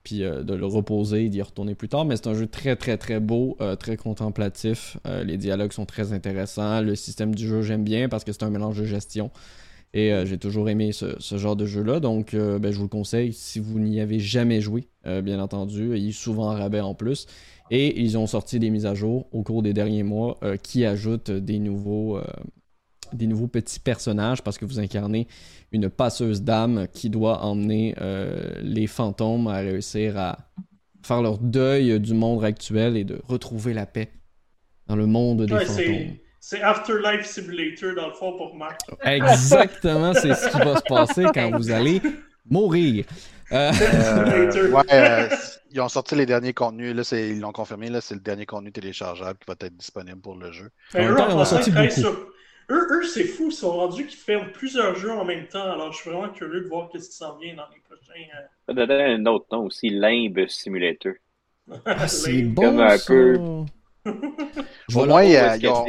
Puis 0.05 0.23
euh, 0.23 0.43
de 0.43 0.53
le 0.53 0.65
reposer 0.65 1.25
et 1.25 1.29
d'y 1.29 1.41
retourner 1.41 1.75
plus 1.75 1.89
tard. 1.89 2.05
Mais 2.05 2.15
c'est 2.15 2.27
un 2.27 2.33
jeu 2.33 2.47
très, 2.47 2.77
très, 2.77 2.97
très 2.97 3.19
beau, 3.19 3.57
très 3.77 3.97
contemplatif. 3.97 4.97
les 5.25 5.35
dialogues 5.37 5.73
sont 5.73 5.85
très 5.85 6.13
intéressants. 6.13 6.81
Le 6.81 6.95
système 6.95 7.35
du 7.35 7.45
jeu, 7.45 7.61
j'aime 7.61 7.83
bien 7.83 8.07
parce 8.07 8.23
que 8.23 8.31
c'est 8.31 8.43
un 8.43 8.49
mélange 8.49 8.77
de 8.77 8.85
gestion. 8.85 9.31
Et 9.95 10.11
euh, 10.11 10.25
j'ai 10.25 10.37
toujours 10.37 10.67
aimé 10.67 10.91
ce, 10.91 11.37
genre 11.37 11.55
de 11.55 11.65
jeu-là. 11.65 12.01
Donc, 12.01 12.33
euh, 12.33 12.59
ben, 12.59 12.71
je 12.71 12.77
vous 12.77 12.83
le 12.83 12.89
conseille 12.89 13.31
si 13.31 13.59
vous 13.59 13.79
n'y 13.79 14.01
avez 14.01 14.19
jamais 14.19 14.59
joué, 14.59 14.89
euh, 15.07 15.21
bien 15.21 15.39
entendu. 15.39 15.97
Il 15.97 16.13
souvent 16.13 16.51
en 16.51 16.53
rabais 16.53 16.81
en 16.81 16.93
plus. 16.93 17.27
Et 17.71 18.01
ils 18.01 18.17
ont 18.17 18.27
sorti 18.27 18.59
des 18.59 18.69
mises 18.69 18.85
à 18.85 18.93
jour 18.93 19.27
au 19.31 19.41
cours 19.41 19.63
des 19.63 19.73
derniers 19.73 20.03
mois 20.03 20.37
qui 20.61 20.85
ajoutent 20.85 21.31
des 21.31 21.57
nouveaux, 21.57 22.19
des 23.13 23.27
nouveaux 23.27 23.47
petits 23.47 23.79
personnages 23.79 24.41
parce 24.41 24.57
que 24.57 24.65
vous 24.65 24.79
incarnez 24.79 25.27
une 25.71 25.89
passeuse 25.89 26.41
d'âme 26.41 26.87
qui 26.93 27.09
doit 27.09 27.43
emmener 27.43 27.95
les 28.61 28.87
fantômes 28.87 29.47
à 29.47 29.57
réussir 29.57 30.17
à 30.17 30.37
faire 31.03 31.21
leur 31.21 31.37
deuil 31.37 31.99
du 31.99 32.13
monde 32.13 32.43
actuel 32.43 32.97
et 32.97 33.03
de 33.03 33.19
retrouver 33.27 33.73
la 33.73 33.85
paix 33.85 34.11
dans 34.87 34.95
le 34.95 35.05
monde 35.05 35.45
des 35.45 35.65
fantômes 35.65 36.15
C'est 36.39 36.61
Afterlife 36.61 37.25
Simulator 37.25 37.95
dans 37.95 38.07
le 38.07 38.13
fond 38.13 38.37
pour 38.37 38.55
Marc. 38.55 38.79
Exactement, 39.03 40.13
c'est 40.13 40.33
ce 40.33 40.49
qui 40.49 40.57
va 40.59 40.77
se 40.77 40.83
passer 40.87 41.25
quand 41.33 41.51
vous 41.57 41.71
allez 41.71 42.01
mourir. 42.49 43.05
Euh, 43.51 43.71
Euh, 43.81 44.71
ouais, 44.71 44.81
euh, 44.91 45.27
ils 45.71 45.79
ont 45.81 45.89
sorti 45.89 46.15
les 46.15 46.25
derniers 46.25 46.53
contenus. 46.53 46.95
Là, 46.95 47.03
ils 47.19 47.39
l'ont 47.39 47.51
confirmé. 47.51 47.89
Là, 47.89 48.01
c'est 48.01 48.15
le 48.15 48.21
dernier 48.21 48.45
contenu 48.45 48.71
téléchargeable 48.71 49.37
qui 49.39 49.45
va 49.47 49.55
être 49.59 49.75
disponible 49.77 50.19
pour 50.19 50.35
le 50.35 50.51
jeu. 50.51 50.69
En 50.93 50.99
même 50.99 51.11
eux, 51.11 51.15
temps, 51.15 51.27
ils 51.29 51.35
ont 51.35 51.45
sorti 51.45 51.69
beaucoup. 51.71 51.89
sur- 51.91 52.27
Eux, 52.69 52.87
eux 52.91 53.03
c'est 53.03 53.25
fou, 53.25 53.47
ils 53.49 53.51
sont 53.53 53.71
rendus 53.71 54.07
qu'ils 54.07 54.17
font 54.19 54.45
plusieurs 54.53 54.95
jeux 54.95 55.11
en 55.11 55.23
même 55.25 55.47
temps. 55.47 55.71
Alors, 55.71 55.91
je 55.91 55.97
suis 56.01 56.09
vraiment 56.09 56.29
curieux 56.31 56.61
de 56.61 56.67
voir 56.67 56.89
qu'est-ce 56.89 57.09
qui 57.09 57.15
s'en 57.15 57.37
vient 57.37 57.55
dans 57.55 57.67
les 57.73 57.79
prochains. 57.81 58.13
euh, 58.37 58.45
Ça 58.67 58.73
donner 58.73 59.03
un 59.03 59.25
autre 59.27 59.45
nom 59.51 59.65
aussi, 59.65 59.89
Limbe 59.89 60.47
Simulator. 60.47 61.13
ah, 61.85 62.07
c'est 62.07 62.41
bon. 62.43 62.61
Comme 62.63 62.79
un 62.79 62.97
ça. 62.97 63.05
peu- 63.07 63.35
Au 64.95 65.05
moins, 65.05 65.21
est-ce 65.21 65.59
ils 65.59 65.67
ont, 65.67 65.85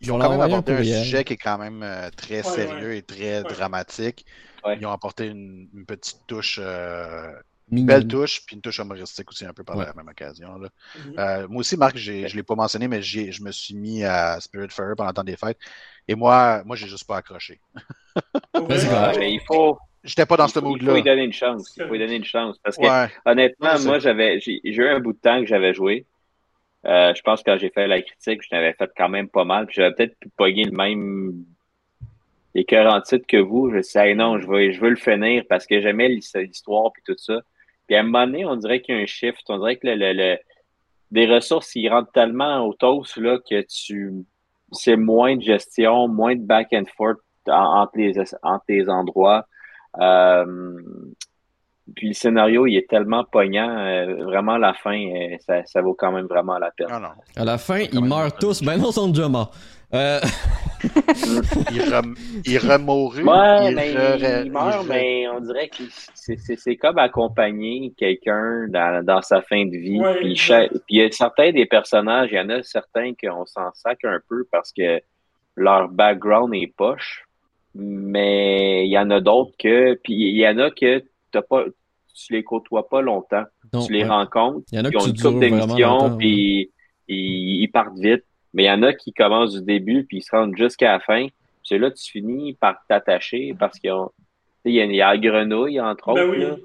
ils 0.00 0.08
quand 0.08 0.18
même 0.18 0.26
envoyer 0.32 0.42
un 0.54 0.58
abordé 0.58 0.72
un 0.72 0.76
courriel. 0.76 1.04
sujet 1.04 1.24
qui 1.24 1.32
est 1.34 1.36
quand 1.38 1.58
même 1.58 1.82
euh, 1.82 2.10
très 2.16 2.36
Ouais, 2.36 2.42
sérieux 2.42 2.88
ouais. 2.88 2.98
et 2.98 3.02
très 3.02 3.38
Ouais. 3.42 3.42
dramatique. 3.44 4.24
Ouais. 4.64 4.76
Ils 4.80 4.86
ont 4.86 4.92
apporté 4.92 5.26
une, 5.26 5.68
une 5.74 5.86
petite 5.86 6.20
touche, 6.26 6.58
euh, 6.62 7.32
Mignon. 7.70 7.86
belle 7.86 8.06
touche, 8.08 8.44
puis 8.46 8.56
une 8.56 8.62
touche 8.62 8.78
humoristique 8.78 9.28
aussi 9.30 9.44
un 9.44 9.52
peu 9.52 9.64
par 9.64 9.76
Ouais. 9.76 9.84
la 9.86 9.92
même 9.94 10.08
occasion. 10.08 10.56
là. 10.58 10.68
Mhm. 10.96 11.14
Euh, 11.18 11.48
moi 11.48 11.60
aussi, 11.60 11.76
Marc, 11.76 11.96
je 11.96 12.12
ne 12.12 12.26
l'ai 12.28 12.42
pas 12.42 12.54
mentionné, 12.54 12.88
mais 12.88 13.02
je 13.02 13.42
me 13.42 13.50
suis 13.52 13.74
mis 13.74 14.02
à 14.04 14.40
Spirit 14.40 14.68
Fair 14.70 14.94
pendant 14.96 15.10
le 15.10 15.14
temps 15.14 15.24
des 15.24 15.36
fêtes. 15.36 15.58
Et 16.08 16.14
moi, 16.14 16.62
moi, 16.64 16.74
j'ai 16.76 16.86
juste 16.88 17.06
pas 17.06 17.18
accroché. 17.18 17.60
Ouais. 18.54 19.18
mais 19.18 19.32
il 19.34 19.40
faut, 19.46 19.78
J'étais 20.02 20.26
pas 20.26 20.36
dans 20.36 20.46
il 20.46 20.50
ce 20.50 20.54
faut, 20.58 20.60
il 20.60 20.62
faut 20.64 20.68
mood-là. 20.70 20.94
lui 20.94 21.02
donner 21.04 21.22
une 21.22 21.32
chance. 21.32 21.72
Il 21.76 21.84
faut 21.84 21.92
lui 21.92 21.98
donner 22.00 22.16
une 22.16 22.24
chance. 22.24 22.58
Parce 22.58 22.76
que 22.76 22.82
Ouais. 22.82 23.08
honnêtement, 23.24 23.74
Ouais, 23.74 23.84
moi, 23.84 23.98
j'avais, 24.00 24.40
j'ai 24.40 24.60
eu 24.64 24.88
un 24.88 24.98
bout 24.98 25.12
de 25.12 25.18
temps 25.18 25.38
que 25.40 25.46
j'avais 25.46 25.72
joué. 25.72 26.04
Euh, 26.84 27.14
je 27.14 27.22
pense 27.22 27.42
que 27.42 27.50
quand 27.52 27.58
j'ai 27.58 27.70
fait 27.70 27.86
la 27.86 28.02
critique, 28.02 28.40
je 28.42 28.48
n'avais 28.52 28.72
fait 28.72 28.90
quand 28.96 29.08
même 29.08 29.28
pas 29.28 29.44
mal. 29.44 29.66
Puis 29.66 29.76
j'avais 29.76 29.94
peut-être 29.94 30.18
pu 30.18 30.28
pogner 30.36 30.64
le 30.64 30.72
même 30.72 31.44
écœurant 32.54 33.00
titre 33.00 33.26
que 33.26 33.36
vous. 33.36 33.70
Je 33.70 33.76
me 33.76 33.82
suis 33.82 33.92
dit, 34.00 34.06
Hey, 34.06 34.14
non, 34.16 34.40
je 34.40 34.46
veux, 34.48 34.72
je 34.72 34.80
veux 34.80 34.90
le 34.90 34.96
finir 34.96 35.44
parce 35.48 35.66
que 35.66 35.80
j'aimais 35.80 36.08
l'his- 36.08 36.32
l'histoire 36.34 36.90
puis 36.92 37.02
tout 37.06 37.16
ça. 37.18 37.40
Puis 37.86 37.96
à 37.96 38.00
un 38.00 38.02
moment 38.04 38.26
donné, 38.26 38.44
on 38.46 38.56
dirait 38.56 38.80
qu'il 38.80 38.96
y 38.96 38.98
a 38.98 39.02
un 39.02 39.06
shift. 39.06 39.42
On 39.48 39.58
dirait 39.58 39.76
que 39.76 39.86
le, 39.86 39.94
le, 39.94 40.12
le- 40.12 40.38
des 41.10 41.26
ressources, 41.26 41.74
ils 41.76 41.88
rentrent 41.88 42.12
tellement 42.12 42.66
au 42.66 42.74
toast 42.74 43.16
là, 43.16 43.38
que 43.38 43.62
tu 43.62 44.12
c'est 44.72 44.96
moins 44.96 45.36
de 45.36 45.42
gestion, 45.42 46.08
moins 46.08 46.34
de 46.36 46.42
back 46.42 46.68
and 46.72 46.84
forth 46.96 47.18
en- 47.48 47.80
entre 47.82 47.92
les, 47.96 48.18
entre 48.42 48.64
les 48.68 48.88
endroits. 48.88 49.44
Euh, 50.00 50.44
puis 51.96 52.08
le 52.08 52.12
scénario, 52.14 52.66
il 52.66 52.76
est 52.76 52.88
tellement 52.88 53.24
poignant. 53.24 53.68
euh, 53.78 54.24
vraiment, 54.24 54.58
la 54.58 54.74
fin, 54.74 55.00
euh, 55.00 55.36
ça, 55.46 55.64
ça 55.64 55.80
vaut 55.80 55.94
quand 55.94 56.12
même 56.12 56.26
vraiment 56.26 56.58
la 56.58 56.70
peine. 56.70 56.88
Non. 56.90 57.08
À 57.34 57.44
la 57.44 57.56
fin, 57.56 57.78
ils 57.90 58.04
meurent 58.04 58.34
tous. 58.34 58.62
Ben 58.62 58.76
non, 58.76 58.90
ils 58.90 58.92
sont 58.92 59.08
déjà 59.08 59.28
morts. 59.28 59.52
Euh, 59.94 60.20
Il, 61.72 61.82
rem... 61.92 62.14
il 62.44 62.58
remourut. 62.58 63.22
Ouais, 63.24 63.70
il 63.70 63.74
mais 63.76 63.94
re- 63.94 64.44
il 64.44 64.52
meurt, 64.52 64.84
re- 64.84 64.88
mais 64.88 65.28
on 65.28 65.40
dirait 65.40 65.68
que 65.68 65.82
c'est- 66.14 66.76
comme 66.76 66.98
accompagner 66.98 67.92
quelqu'un 67.96 68.66
dans, 68.68 69.04
dans 69.04 69.22
sa 69.22 69.42
fin 69.42 69.64
de 69.66 69.76
vie. 69.76 70.00
Ouais, 70.00 70.16
puis, 70.20 70.40
il 70.88 70.98
y 70.98 71.02
a 71.02 71.10
certains 71.10 71.52
des 71.52 71.66
personnages, 71.66 72.28
il 72.32 72.36
y 72.36 72.40
en 72.40 72.48
a 72.50 72.62
certains 72.62 73.12
qu'on 73.14 73.44
s'en 73.46 73.70
sac 73.74 74.04
un 74.04 74.20
peu 74.28 74.46
parce 74.50 74.72
que 74.72 75.00
leur 75.56 75.88
background 75.88 76.54
est 76.54 76.72
poche. 76.76 77.24
Mais 77.74 78.86
il 78.86 78.90
y 78.90 78.98
en 78.98 79.10
a 79.10 79.20
d'autres 79.20 79.52
que. 79.58 79.94
Puis 80.02 80.14
il 80.14 80.36
y 80.38 80.48
en 80.48 80.58
a 80.58 80.70
que 80.70 81.02
t'as 81.30 81.42
pas, 81.42 81.64
tu 82.14 82.32
les 82.32 82.42
côtoies 82.42 82.88
pas 82.88 83.02
longtemps. 83.02 83.44
non, 83.72 83.84
tu 83.84 83.92
les 83.92 84.02
ouais. 84.02 84.08
rencontres, 84.08 84.66
Il 84.72 84.78
y 84.78 84.80
en 84.80 84.84
a 84.84 84.88
ils 84.88 84.92
que 84.92 84.96
ont 84.98 85.06
une 85.06 85.16
couple 85.20 85.38
d'émissions, 85.38 86.16
puis 86.16 86.70
ils, 87.06 87.62
ils 87.62 87.68
partent 87.68 87.98
vite. 87.98 88.24
Mais 88.54 88.64
il 88.64 88.66
y 88.66 88.70
en 88.70 88.82
a 88.82 88.92
qui 88.92 89.12
commencent 89.12 89.54
du 89.54 89.62
début, 89.62 90.04
puis 90.04 90.18
ils 90.18 90.22
se 90.22 90.30
rendent 90.34 90.56
jusqu'à 90.56 90.92
la 90.92 91.00
fin. 91.00 91.26
Puis 91.68 91.78
là, 91.78 91.90
tu 91.90 92.10
finis 92.10 92.54
par 92.54 92.78
t'attacher 92.88 93.54
parce 93.58 93.78
qu'il 93.78 93.88
y 93.90 93.92
a, 93.92 94.06
tu 94.64 94.96
la 94.96 95.18
grenouille, 95.18 95.80
entre 95.80 96.08
autres. 96.08 96.22
Ben 96.22 96.30
oui. 96.30 96.40
là. 96.40 96.56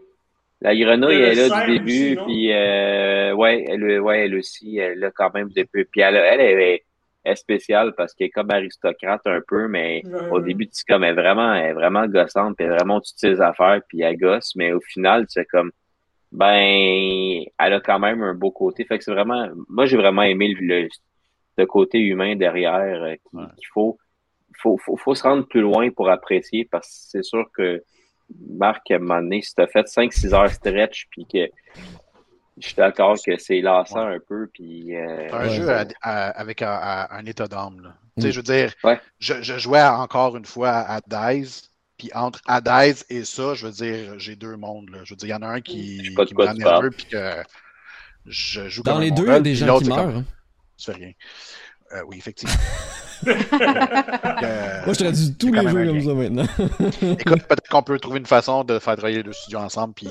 La 0.62 0.76
grenouille, 0.76 1.16
elle 1.16 1.36
le 1.38 1.44
est 1.46 1.50
là 1.50 1.50
du 1.50 1.66
début, 1.66 2.14
aussi, 2.14 2.22
puis 2.24 2.54
euh, 2.54 3.34
ouais, 3.34 3.66
elle, 3.68 4.00
ouais, 4.00 4.26
elle 4.26 4.36
aussi, 4.36 4.78
elle 4.78 5.04
a 5.04 5.12
quand 5.12 5.34
même 5.34 5.50
depuis. 5.50 5.84
Puis 5.84 6.00
elle, 6.00 6.16
elle, 6.16 6.40
elle 6.40 6.60
est, 6.62 6.84
elle 7.26 7.34
est 7.34 7.36
spéciale 7.36 7.94
parce 7.98 8.14
qu'elle 8.14 8.28
est 8.28 8.32
comme 8.32 8.50
aristocrate 8.50 9.22
un 9.26 9.42
peu, 9.46 9.68
mais 9.68 10.04
Ouais, 10.06 10.22
au 10.30 10.40
début, 10.40 10.68
tu 10.70 10.84
comme, 10.88 11.04
elle 11.04 11.12
est 11.12 11.22
vraiment, 11.22 11.54
elle 11.54 11.72
est 11.72 11.74
vraiment 11.74 12.08
gossante, 12.08 12.56
puis 12.56 12.66
elle 12.66 12.72
est 12.72 12.76
vraiment 12.76 13.00
de 13.00 13.04
ses 13.06 13.42
affaires, 13.42 13.82
puis 13.90 14.02
elle 14.02 14.16
gosse, 14.18 14.56
mais 14.56 14.72
au 14.72 14.80
final, 14.80 15.24
tu 15.28 15.34
sais, 15.34 15.46
comme, 15.46 15.72
ben, 16.32 17.44
elle 17.60 17.74
a 17.74 17.80
quand 17.82 18.00
même 18.00 18.24
un 18.24 18.34
beau 18.34 18.52
côté. 18.52 18.86
Fait 18.86 18.98
que 18.98 19.04
c'est 19.04 19.12
vraiment, 19.14 19.50
moi, 19.70 19.86
j'ai 19.86 19.98
vraiment 19.98 20.24
aimé 20.24 20.48
le, 20.60 20.82
le- 20.84 20.90
le 21.58 21.66
côté 21.66 22.00
humain 22.00 22.36
derrière, 22.36 23.04
euh, 23.04 23.16
Ouais. 23.34 23.46
qu'il 23.58 23.68
faut, 23.74 23.98
faut, 24.62 24.78
faut, 24.78 24.98
faut 24.98 25.16
se 25.16 25.24
rendre 25.24 25.48
plus 25.48 25.62
loin 25.62 25.90
pour 25.92 26.10
apprécier, 26.10 26.66
parce 26.66 26.88
que 26.88 26.94
c'est 27.20 27.24
sûr 27.24 27.46
que, 27.56 27.84
Marc, 28.50 28.90
à 28.92 28.96
un 28.96 29.00
moment 29.00 29.22
donné, 29.22 29.42
si 29.42 29.54
t'as 29.54 29.68
fait 29.68 29.88
5-6 29.88 30.34
heures 30.34 30.50
stretch, 30.52 31.08
puis 31.12 31.26
que, 31.32 31.50
je 32.58 32.68
suis 32.68 32.76
d'accord 32.76 33.16
que 33.24 33.38
c'est 33.38 33.62
lassant 33.62 34.06
un 34.08 34.20
peu, 34.20 34.48
puis, 34.54 34.96
euh, 34.96 35.28
C'est 35.30 35.36
un 35.36 35.40
Ouais. 35.42 35.50
jeu 35.50 35.70
à- 35.70 35.86
à- 36.02 36.30
avec 36.40 36.62
un, 36.62 36.70
à- 36.72 37.16
un 37.16 37.26
état 37.26 37.48
d'âme. 37.48 37.94
Tu 38.20 38.28
Mm. 38.28 38.32
je 38.32 38.36
veux 38.38 38.44
dire, 38.44 38.74
Ouais. 38.84 39.00
je, 39.20 39.42
je 39.42 39.58
jouais 39.58 39.82
encore 39.84 40.38
une 40.38 40.46
fois 40.46 40.70
à 40.70 41.02
Dice, 41.02 41.70
puis 41.98 42.12
entre 42.14 42.40
Dice 42.62 43.06
et 43.10 43.24
ça, 43.26 43.56
je 43.56 43.66
veux 43.66 43.72
dire, 43.72 44.20
j'ai 44.20 44.36
deux 44.36 44.56
mondes. 44.56 44.90
Là. 44.92 45.00
Je 45.04 45.14
veux 45.14 45.18
dire, 45.18 45.28
il 45.30 45.32
y 45.32 45.34
en 45.34 45.42
a 45.42 45.48
un 45.48 45.62
qui, 45.62 45.98
de 45.98 46.24
qui 46.26 46.36
me 46.36 46.46
rend 46.46 46.54
tu 46.54 46.60
nerveux, 46.60 46.92
puis 46.92 47.06
que 47.06 47.44
je 48.28 48.70
joue 48.70 48.84
Dans 48.84 48.94
comme 48.94 49.02
les 49.02 49.12
un 49.12 49.16
deux, 49.16 49.26
il 49.26 49.30
y 49.30 49.32
a 49.32 49.40
des 49.40 49.56
gens 49.56 49.78
qui 49.80 49.86
c'est 49.86 49.90
comme, 49.92 50.06
meurent. 50.12 50.18
hein. 50.18 50.26
Tu 50.84 50.92
fais 50.92 50.98
rien. 50.98 51.12
Euh, 51.94 52.02
oui, 52.08 52.18
effectivement. 52.18 52.54
Euh, 53.26 54.82
Moi, 54.86 54.94
je 54.94 55.00
traduis 55.00 55.34
tous 55.36 55.54
les 55.54 55.62
jeux 55.70 55.86
comme 55.88 56.02
ça 56.02 56.14
maintenant. 56.14 56.44
Écoute, 57.20 57.44
peut-être 57.48 57.70
qu'on 57.70 57.82
peut 57.84 57.98
trouver 57.98 58.20
une 58.20 58.26
façon 58.26 58.66
de 58.66 58.80
faire 58.80 58.96
travailler 58.98 59.18
les 59.18 59.24
deux 59.24 59.32
studios 59.32 59.60
ensemble, 59.60 59.94
puis 59.94 60.08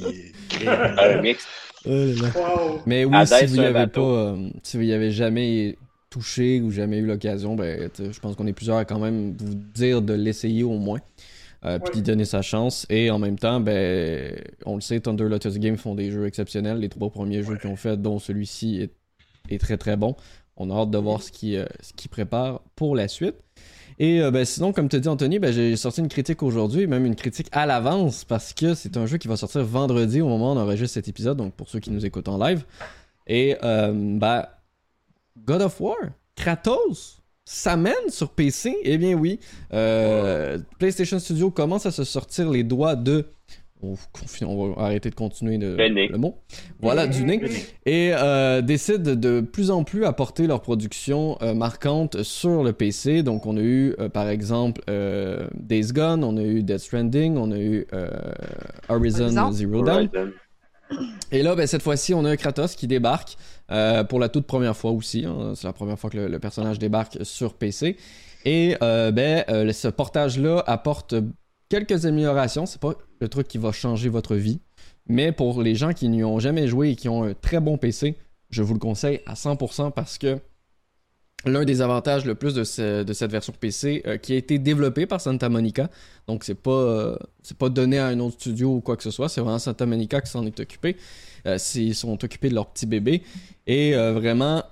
créer 0.48 0.68
un- 0.68 1.20
mix. 1.20 1.46
Wow. 1.84 2.80
Mais 2.86 3.04
oui, 3.04 3.14
si 3.26 3.46
vous 3.46 3.54
sur 3.54 3.62
y 3.62 3.66
un 3.66 3.74
avez 3.74 3.86
pas, 3.88 4.00
euh, 4.00 4.48
si 4.62 4.76
vous 4.78 4.84
y 4.84 4.92
avez 4.94 5.10
jamais 5.10 5.76
touché 6.08 6.60
ou 6.62 6.70
jamais 6.70 6.98
eu 6.98 7.06
l'occasion, 7.06 7.54
ben, 7.54 7.90
je 7.98 8.18
pense 8.20 8.34
qu'on 8.36 8.46
est 8.46 8.52
plusieurs 8.54 8.78
à 8.78 8.84
quand 8.86 8.98
même 8.98 9.34
vous 9.38 9.54
dire 9.54 10.00
de 10.00 10.14
l'essayer 10.14 10.62
au 10.62 10.78
moins, 10.78 11.00
euh, 11.66 11.78
puis 11.78 11.88
Ouais. 11.88 11.94
d'y 11.96 12.02
donner 12.02 12.24
sa 12.24 12.40
chance. 12.40 12.86
Et 12.88 13.10
en 13.10 13.18
même 13.18 13.38
temps, 13.38 13.60
ben, 13.60 14.40
on 14.64 14.76
le 14.76 14.80
sait, 14.80 15.00
Thunder 15.00 15.24
Lotus 15.24 15.58
Games 15.58 15.76
font 15.76 15.94
des 15.94 16.10
jeux 16.10 16.26
exceptionnels. 16.26 16.78
Les 16.78 16.88
trois 16.88 17.10
premiers 17.10 17.42
jeux 17.42 17.56
qu'ils 17.58 17.68
ont 17.70 17.76
fait, 17.76 18.00
dont 18.00 18.18
celui-ci, 18.18 18.80
est, 18.80 18.92
est 19.54 19.58
très 19.58 19.76
très 19.76 19.96
bon. 19.96 20.16
On 20.56 20.70
a 20.70 20.74
hâte 20.74 20.90
de 20.90 20.98
voir 20.98 21.22
ce 21.22 21.32
qu'ils 21.32 21.56
euh, 21.56 21.66
préparent 22.10 22.60
pour 22.76 22.94
la 22.94 23.08
suite. 23.08 23.36
Et 23.98 24.20
euh, 24.20 24.30
ben, 24.30 24.44
sinon, 24.44 24.72
comme 24.72 24.88
tu 24.88 24.98
dit 25.00 25.08
Anthony, 25.08 25.38
ben, 25.38 25.52
j'ai 25.52 25.76
sorti 25.76 26.00
une 26.00 26.08
critique 26.08 26.42
aujourd'hui, 26.42 26.86
même 26.86 27.06
une 27.06 27.14
critique 27.14 27.48
à 27.52 27.66
l'avance, 27.66 28.24
parce 28.24 28.52
que 28.52 28.74
c'est 28.74 28.96
un 28.96 29.06
jeu 29.06 29.18
qui 29.18 29.28
va 29.28 29.36
sortir 29.36 29.64
vendredi 29.64 30.20
au 30.20 30.28
moment 30.28 30.52
où 30.52 30.56
on 30.56 30.60
enregistre 30.60 30.94
cet 30.94 31.08
épisode, 31.08 31.36
donc 31.36 31.54
pour 31.54 31.68
ceux 31.68 31.80
qui 31.80 31.90
nous 31.90 32.04
écoutent 32.04 32.28
en 32.28 32.38
live. 32.38 32.64
Et 33.26 33.56
euh, 33.62 33.92
ben, 33.94 34.46
God 35.44 35.62
of 35.62 35.80
War, 35.80 35.96
Kratos, 36.34 37.22
s'amène 37.44 38.08
sur 38.08 38.30
PC. 38.30 38.76
Eh 38.82 38.98
bien 38.98 39.14
oui, 39.14 39.38
euh, 39.72 40.58
PlayStation 40.78 41.18
Studio 41.18 41.50
commence 41.50 41.86
à 41.86 41.90
se 41.90 42.04
sortir 42.04 42.50
les 42.50 42.64
doigts 42.64 42.96
de... 42.96 43.26
On, 43.82 43.94
on 44.46 44.74
va 44.74 44.82
arrêter 44.84 45.10
de 45.10 45.14
continuer 45.14 45.58
de- 45.58 45.74
Le 46.08 46.18
mot. 46.18 46.38
Voilà, 46.80 47.06
du 47.08 47.24
nez 47.24 47.40
et 47.84 48.10
euh, 48.14 48.62
décident 48.62 49.14
de 49.14 49.40
plus 49.40 49.70
en 49.70 49.82
plus 49.84 50.04
apporter 50.04 50.46
leur 50.46 50.60
production 50.62 51.36
euh, 51.42 51.52
marquante 51.54 52.22
sur 52.22 52.62
le 52.62 52.72
PC. 52.72 53.22
Donc, 53.22 53.44
on 53.46 53.56
a 53.56 53.60
eu, 53.60 53.94
euh, 53.98 54.08
par 54.08 54.28
exemple, 54.28 54.80
euh, 54.88 55.46
Days 55.54 55.92
Gone, 55.92 56.22
on 56.22 56.36
a 56.36 56.42
eu 56.42 56.62
Death 56.62 56.78
Stranding, 56.78 57.36
on 57.36 57.50
a 57.50 57.58
eu 57.58 57.86
euh, 57.92 58.08
Horizon 58.88 59.24
Horizon. 59.36 59.52
Zero 59.52 59.82
Dawn. 59.82 60.08
Horizon. 60.14 60.32
Et 61.30 61.42
là, 61.42 61.54
ben, 61.56 61.66
cette 61.66 61.82
fois-ci, 61.82 62.12
on 62.14 62.24
a 62.24 62.30
un 62.30 62.36
Kratos 62.36 62.76
qui 62.76 62.86
débarque 62.86 63.36
euh, 63.70 64.04
pour 64.04 64.20
la 64.20 64.28
toute 64.28 64.46
première 64.46 64.76
fois 64.76 64.90
aussi. 64.90 65.24
hein. 65.24 65.52
C'est 65.54 65.66
la 65.66 65.72
première 65.72 65.98
fois 65.98 66.10
que 66.10 66.18
le, 66.18 66.28
le 66.28 66.38
personnage 66.38 66.78
débarque 66.78 67.18
sur 67.22 67.54
PC. 67.54 67.96
Et 68.44 68.76
euh, 68.82 69.10
ben, 69.10 69.44
euh, 69.48 69.72
ce 69.72 69.88
portage-là 69.88 70.62
apporte 70.66 71.14
quelques 71.72 72.04
améliorations. 72.06 72.66
C'est 72.66 72.80
pas 72.80 72.92
le 73.20 73.28
truc 73.28 73.48
qui 73.48 73.56
va 73.58 73.72
changer 73.72 74.08
votre 74.10 74.36
vie. 74.36 74.60
Mais 75.08 75.32
pour 75.32 75.62
les 75.62 75.74
gens 75.74 75.92
qui 75.94 76.08
n'y 76.08 76.22
ont 76.22 76.38
jamais 76.38 76.68
joué 76.68 76.90
et 76.90 76.96
qui 76.96 77.08
ont 77.08 77.24
un 77.24 77.34
très 77.34 77.60
bon 77.60 77.76
PC, 77.78 78.14
je 78.50 78.62
vous 78.62 78.74
le 78.74 78.78
conseille 78.78 79.20
à 79.26 79.34
100% 79.34 79.90
parce 79.92 80.18
que 80.18 80.38
l'un 81.44 81.64
des 81.64 81.80
avantages 81.80 82.24
le 82.24 82.34
plus 82.36 82.54
de, 82.54 82.62
ce- 82.62 83.02
de 83.02 83.12
cette 83.12 83.30
version 83.32 83.52
PC 83.58 84.02
euh, 84.06 84.16
qui 84.16 84.32
a 84.34 84.36
été 84.36 84.58
développée 84.58 85.06
par 85.06 85.20
Santa 85.20 85.48
Monica, 85.48 85.90
donc 86.28 86.44
c'est 86.44 86.54
pas 86.54 86.70
euh, 86.70 87.16
pas 87.58 87.68
donné 87.68 87.98
à 87.98 88.06
un 88.06 88.20
autre 88.20 88.36
studio 88.38 88.76
ou 88.76 88.80
quoi 88.80 88.96
que 88.96 89.02
ce 89.02 89.10
soit, 89.10 89.28
c'est 89.28 89.40
vraiment 89.40 89.58
Santa 89.58 89.86
Monica 89.86 90.20
qui 90.20 90.30
s'en 90.30 90.46
est 90.46 90.60
occupé. 90.60 90.96
Euh, 91.46 91.58
ils 91.74 91.94
sont 91.96 92.22
occupés 92.22 92.48
de 92.50 92.54
leur 92.54 92.66
petit 92.70 92.86
bébé 92.86 93.22
et 93.66 93.96
euh, 93.96 94.12
vraiment 94.12 94.62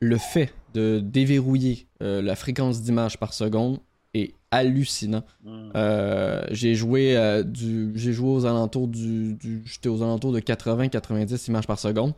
le 0.00 0.16
fait 0.18 0.52
de 0.74 1.00
déverrouiller 1.02 1.86
la 2.00 2.34
fréquence 2.34 2.82
d'image 2.82 3.18
par 3.18 3.32
seconde 3.34 3.78
est 4.14 4.34
hallucinant. 4.50 5.24
Mm. 5.44 5.70
Euh, 5.76 6.42
j'ai 6.50 6.74
joué 6.74 7.16
euh, 7.16 7.42
du 7.42 7.92
j'ai 7.94 8.12
joué 8.12 8.28
aux 8.30 8.44
alentours 8.46 8.88
du, 8.88 9.34
du- 9.34 9.62
j'étais 9.64 9.88
aux 9.88 10.02
alentours 10.02 10.32
de 10.32 10.40
80 10.40 10.88
90 10.88 11.48
images 11.48 11.66
par 11.66 11.78
seconde 11.78 12.14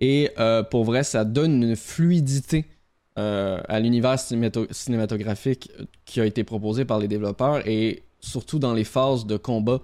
et 0.00 0.30
euh, 0.38 0.62
pour 0.62 0.84
vrai 0.84 1.04
ça 1.04 1.24
donne 1.24 1.62
une 1.62 1.76
fluidité 1.76 2.66
à 3.14 3.78
l'univers 3.78 4.14
cinémato- 4.16 4.66
cinématographique 4.72 5.70
qui 6.06 6.20
a 6.20 6.24
été 6.24 6.44
proposé 6.44 6.86
par 6.86 6.98
les 6.98 7.08
développeurs 7.08 7.66
et 7.68 8.04
surtout 8.20 8.58
dans 8.58 8.72
les 8.72 8.84
phases 8.84 9.26
de 9.26 9.36
combat. 9.36 9.80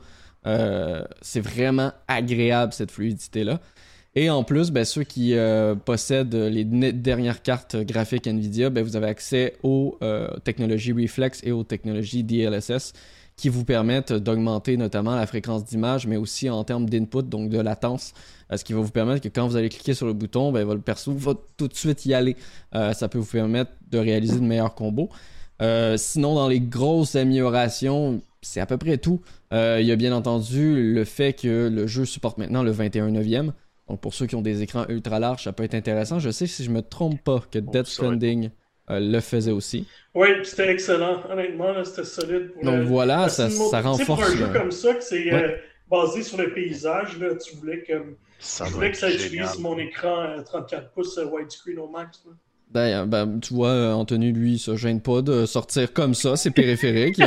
C'est 1.20 1.40
vraiment 1.40 1.92
agréable 2.06 2.72
cette 2.72 2.90
fluidité-là. 2.90 3.60
Et 4.20 4.30
en 4.30 4.42
plus, 4.42 4.72
ben, 4.72 4.84
ceux 4.84 5.04
qui 5.04 5.34
euh, 5.34 5.76
possèdent 5.76 6.34
les 6.34 6.64
dernières 6.64 7.40
cartes 7.40 7.76
graphiques 7.76 8.26
NVIDIA, 8.26 8.68
ben, 8.68 8.82
vous 8.82 8.96
avez 8.96 9.06
accès 9.06 9.54
aux 9.62 9.96
euh, 10.02 10.26
technologies 10.42 10.92
Reflex 10.92 11.40
et 11.44 11.52
aux 11.52 11.62
technologies 11.62 12.24
DLSS 12.24 12.94
qui 13.36 13.48
vous 13.48 13.64
permettent 13.64 14.12
d'augmenter 14.12 14.76
notamment 14.76 15.14
la 15.14 15.28
fréquence 15.28 15.64
d'image, 15.64 16.08
mais 16.08 16.16
aussi 16.16 16.50
en 16.50 16.64
termes 16.64 16.90
d'input, 16.90 17.22
donc 17.22 17.48
de 17.48 17.60
latence, 17.60 18.12
euh, 18.50 18.56
ce 18.56 18.64
qui 18.64 18.72
va 18.72 18.80
vous 18.80 18.90
permettre 18.90 19.20
que 19.20 19.28
quand 19.28 19.46
vous 19.46 19.54
allez 19.54 19.68
cliquer 19.68 19.94
sur 19.94 20.06
le 20.06 20.14
bouton, 20.14 20.50
ben, 20.50 20.68
le 20.68 20.80
perso 20.80 21.12
va 21.12 21.34
tout 21.56 21.68
de 21.68 21.76
suite 21.76 22.04
y 22.04 22.12
aller. 22.12 22.34
Ça 22.72 23.08
peut 23.08 23.18
vous 23.18 23.24
permettre 23.24 23.70
de 23.88 23.98
réaliser 23.98 24.40
de 24.40 24.44
meilleurs 24.44 24.74
combos. 24.74 25.10
Sinon, 25.60 26.34
dans 26.34 26.48
les 26.48 26.58
grosses 26.58 27.14
améliorations, 27.14 28.20
c'est 28.42 28.58
à 28.58 28.66
peu 28.66 28.78
près 28.78 28.98
tout. 28.98 29.20
Il 29.52 29.84
y 29.84 29.92
a 29.92 29.96
bien 29.96 30.12
entendu 30.12 30.92
le 30.92 31.04
fait 31.04 31.34
que 31.34 31.68
le 31.68 31.86
jeu 31.86 32.04
supporte 32.04 32.38
maintenant 32.38 32.64
le 32.64 32.72
21 32.72 33.12
9e. 33.12 33.52
Donc 33.88 34.00
pour 34.00 34.14
ceux 34.14 34.26
qui 34.26 34.34
ont 34.36 34.42
des 34.42 34.62
écrans 34.62 34.84
ultra 34.88 35.18
larges, 35.18 35.44
ça 35.44 35.52
peut 35.52 35.64
être 35.64 35.74
intéressant. 35.74 36.18
Je 36.18 36.30
sais 36.30 36.46
si 36.46 36.64
je 36.64 36.70
me 36.70 36.82
trompe 36.82 37.22
pas 37.24 37.40
que 37.50 37.58
va 37.58 37.80
être 37.80 37.86
Stranding 37.86 38.50
euh, 38.90 39.00
le 39.00 39.20
faisait 39.20 39.50
aussi. 39.50 39.86
Oui, 40.14 40.28
puis 40.36 40.46
c'était 40.46 40.70
excellent. 40.70 41.22
Honnêtement, 41.30 41.84
c'était 41.84 42.04
solide. 42.04 42.52
Pour 42.52 42.64
Donc 42.64 42.74
le- 42.76 42.84
voilà, 42.84 43.16
parce 43.18 43.36
ça, 43.36 43.50
ça 43.50 43.80
renforce. 43.80 44.06
Pour 44.06 44.22
un 44.22 44.36
jeu 44.36 44.52
comme 44.52 44.70
ça, 44.70 44.94
que 44.94 45.02
c'est 45.04 45.32
Ouais. 45.32 45.42
euh, 45.44 45.56
basé 45.90 46.22
sur 46.22 46.38
le 46.38 46.52
paysage, 46.52 47.18
là, 47.18 47.34
tu 47.36 47.56
voulais 47.56 47.82
que, 47.82 48.16
Ça 48.38 48.66
je 48.66 48.72
voulais 48.72 48.90
que 48.90 48.96
ça 48.96 49.10
utilise 49.10 49.58
mon 49.58 49.78
écran 49.78 50.20
euh, 50.22 50.42
34 50.42 50.90
pouces 50.92 51.16
euh, 51.18 51.26
widescreen 51.26 51.78
au 51.78 51.88
max. 51.88 52.22
là. 52.26 52.32
Ben, 52.70 53.06
ben, 53.06 53.40
tu 53.40 53.54
vois, 53.54 53.70
euh, 53.70 53.92
Anthony, 53.94 54.30
lui, 54.32 54.52
il 54.54 54.58
se 54.58 54.76
gêne 54.76 55.00
pas 55.00 55.22
de 55.22 55.46
sortir 55.46 55.92
comme 55.92 56.12
ça, 56.14 56.36
c'est 56.36 56.50
périphérique. 56.50 57.20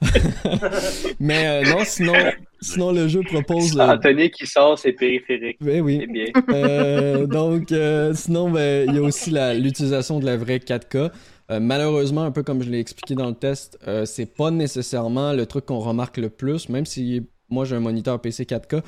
Mais 1.20 1.46
euh, 1.46 1.70
non, 1.70 1.80
sinon, 1.84 2.14
sinon, 2.60 2.92
le 2.92 3.06
jeu 3.08 3.20
propose. 3.22 3.76
euh, 3.78 3.82
Anthony 3.82 4.30
qui 4.30 4.46
sort, 4.46 4.78
c'est 4.78 4.92
périphérique. 4.92 5.58
ben 5.60 5.80
oui. 5.82 6.06
Bien. 6.06 6.26
Euh, 6.50 7.26
donc, 7.26 7.70
euh, 7.72 8.14
sinon, 8.14 8.50
ben, 8.50 8.88
il 8.88 8.94
y 8.94 8.98
a 8.98 9.02
aussi 9.02 9.30
l'utilisation 9.60 10.20
de 10.20 10.26
la 10.26 10.36
vraie 10.36 10.58
4K. 10.58 11.10
Euh, 11.50 11.60
malheureusement, 11.60 12.22
un 12.22 12.30
peu 12.30 12.42
comme 12.42 12.62
je 12.62 12.70
l'ai 12.70 12.80
expliqué 12.80 13.14
dans 13.14 13.28
le 13.28 13.34
test, 13.34 13.78
euh, 13.86 14.04
c'est 14.04 14.26
pas 14.36 14.50
nécessairement 14.50 15.32
le 15.32 15.46
truc 15.46 15.66
qu'on 15.66 15.78
remarque 15.80 16.16
le 16.18 16.28
plus, 16.30 16.68
même 16.68 16.84
si 16.86 17.26
moi 17.48 17.64
j'ai 17.64 17.76
un 17.76 17.80
moniteur 17.80 18.20
PC 18.20 18.44
4K. 18.44 18.82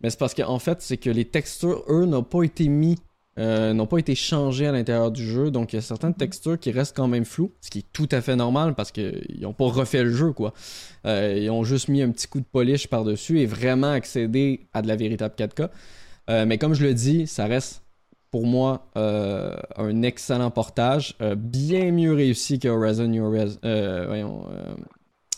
Mais 0.00 0.10
c'est 0.10 0.18
parce 0.18 0.34
qu'en 0.34 0.58
fait, 0.58 0.80
c'est 0.80 0.96
que 0.96 1.10
les 1.10 1.24
textures, 1.24 1.84
eux, 1.88 2.04
n'ont 2.06 2.22
pas 2.24 2.42
été 2.42 2.68
mis, 2.68 2.96
euh, 3.38 3.72
n'ont 3.72 3.86
pas 3.86 3.98
été 3.98 4.14
changées 4.14 4.66
à 4.66 4.72
l'intérieur 4.72 5.10
du 5.10 5.24
jeu. 5.24 5.50
Donc, 5.50 5.72
il 5.72 5.76
y 5.76 5.78
a 5.78 5.82
certaines 5.82 6.14
textures 6.14 6.58
qui 6.58 6.70
restent 6.70 6.96
quand 6.96 7.08
même 7.08 7.24
floues, 7.24 7.52
ce 7.60 7.70
qui 7.70 7.80
est 7.80 7.92
tout 7.92 8.08
à 8.12 8.20
fait 8.20 8.36
normal 8.36 8.74
parce 8.74 8.92
qu'ils 8.92 9.40
n'ont 9.40 9.52
pas 9.52 9.64
refait 9.64 10.04
le 10.04 10.12
jeu, 10.12 10.32
quoi. 10.32 10.54
Euh, 11.06 11.38
ils 11.40 11.50
ont 11.50 11.64
juste 11.64 11.88
mis 11.88 12.02
un 12.02 12.10
petit 12.10 12.28
coup 12.28 12.40
de 12.40 12.46
polish 12.50 12.86
par-dessus 12.86 13.40
et 13.40 13.46
vraiment 13.46 13.90
accédé 13.90 14.66
à 14.72 14.82
de 14.82 14.88
la 14.88 14.96
véritable 14.96 15.34
4K. 15.36 15.68
Euh, 16.30 16.46
mais 16.46 16.58
comme 16.58 16.74
je 16.74 16.84
le 16.84 16.94
dis, 16.94 17.26
ça 17.26 17.46
reste 17.46 17.82
pour 18.30 18.46
moi 18.46 18.88
un 18.96 20.02
excellent 20.02 20.50
portage, 20.50 21.16
bien 21.36 21.92
mieux 21.92 22.14
réussi 22.14 22.58
que 22.58 22.66
Horizon 22.66 23.06
New, 23.06 23.32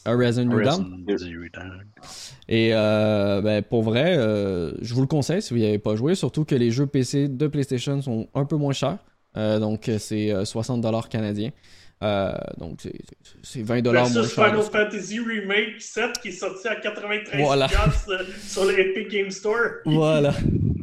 Horizon 0.07 0.45
New 0.45 0.62
Dawn. 0.62 1.05
Et 2.49 2.71
euh, 2.73 3.40
ben, 3.42 3.62
pour 3.62 3.83
vrai, 3.83 4.16
euh, 4.16 4.73
je 4.81 4.95
vous 4.95 5.01
le 5.01 5.07
conseille 5.07 5.42
si 5.42 5.53
vous 5.53 5.61
n'y 5.61 5.66
avez 5.66 5.79
pas 5.79 5.97
joué, 5.97 6.14
surtout 6.14 6.45
que 6.45 6.55
les 6.55 6.71
jeux 6.71 6.87
PC 6.87 7.29
de 7.29 7.47
PlayStation 7.47 8.01
sont 8.03 8.29
un 8.35 8.45
peu 8.45 8.57
moins 8.57 8.73
chers. 8.73 8.99
Euh, 9.37 9.59
donc 9.59 9.90
c'est 9.99 10.31
euh, 10.33 10.45
60$ 10.45 11.09
canadiens. 11.09 11.51
Euh, 12.03 12.33
donc 12.59 12.81
c'est- 12.83 12.92
c'est 13.42 13.62
20$ 13.62 13.83
moins 13.92 14.05
Versus 14.05 14.35
cher. 14.35 14.47
Final 14.47 14.62
Fantasy 14.62 15.19
Remake 15.19 15.81
7 15.81 16.19
qui 16.23 16.29
est 16.29 16.33
sorti 16.33 16.69
à 16.69 16.75
93$ 16.77 17.42
Voilà. 17.42 17.69
sur 18.47 18.64
le 18.66 18.79
Epic 18.79 19.11
Game 19.11 19.31
Store. 19.31 19.57
Voilà. 19.87 20.35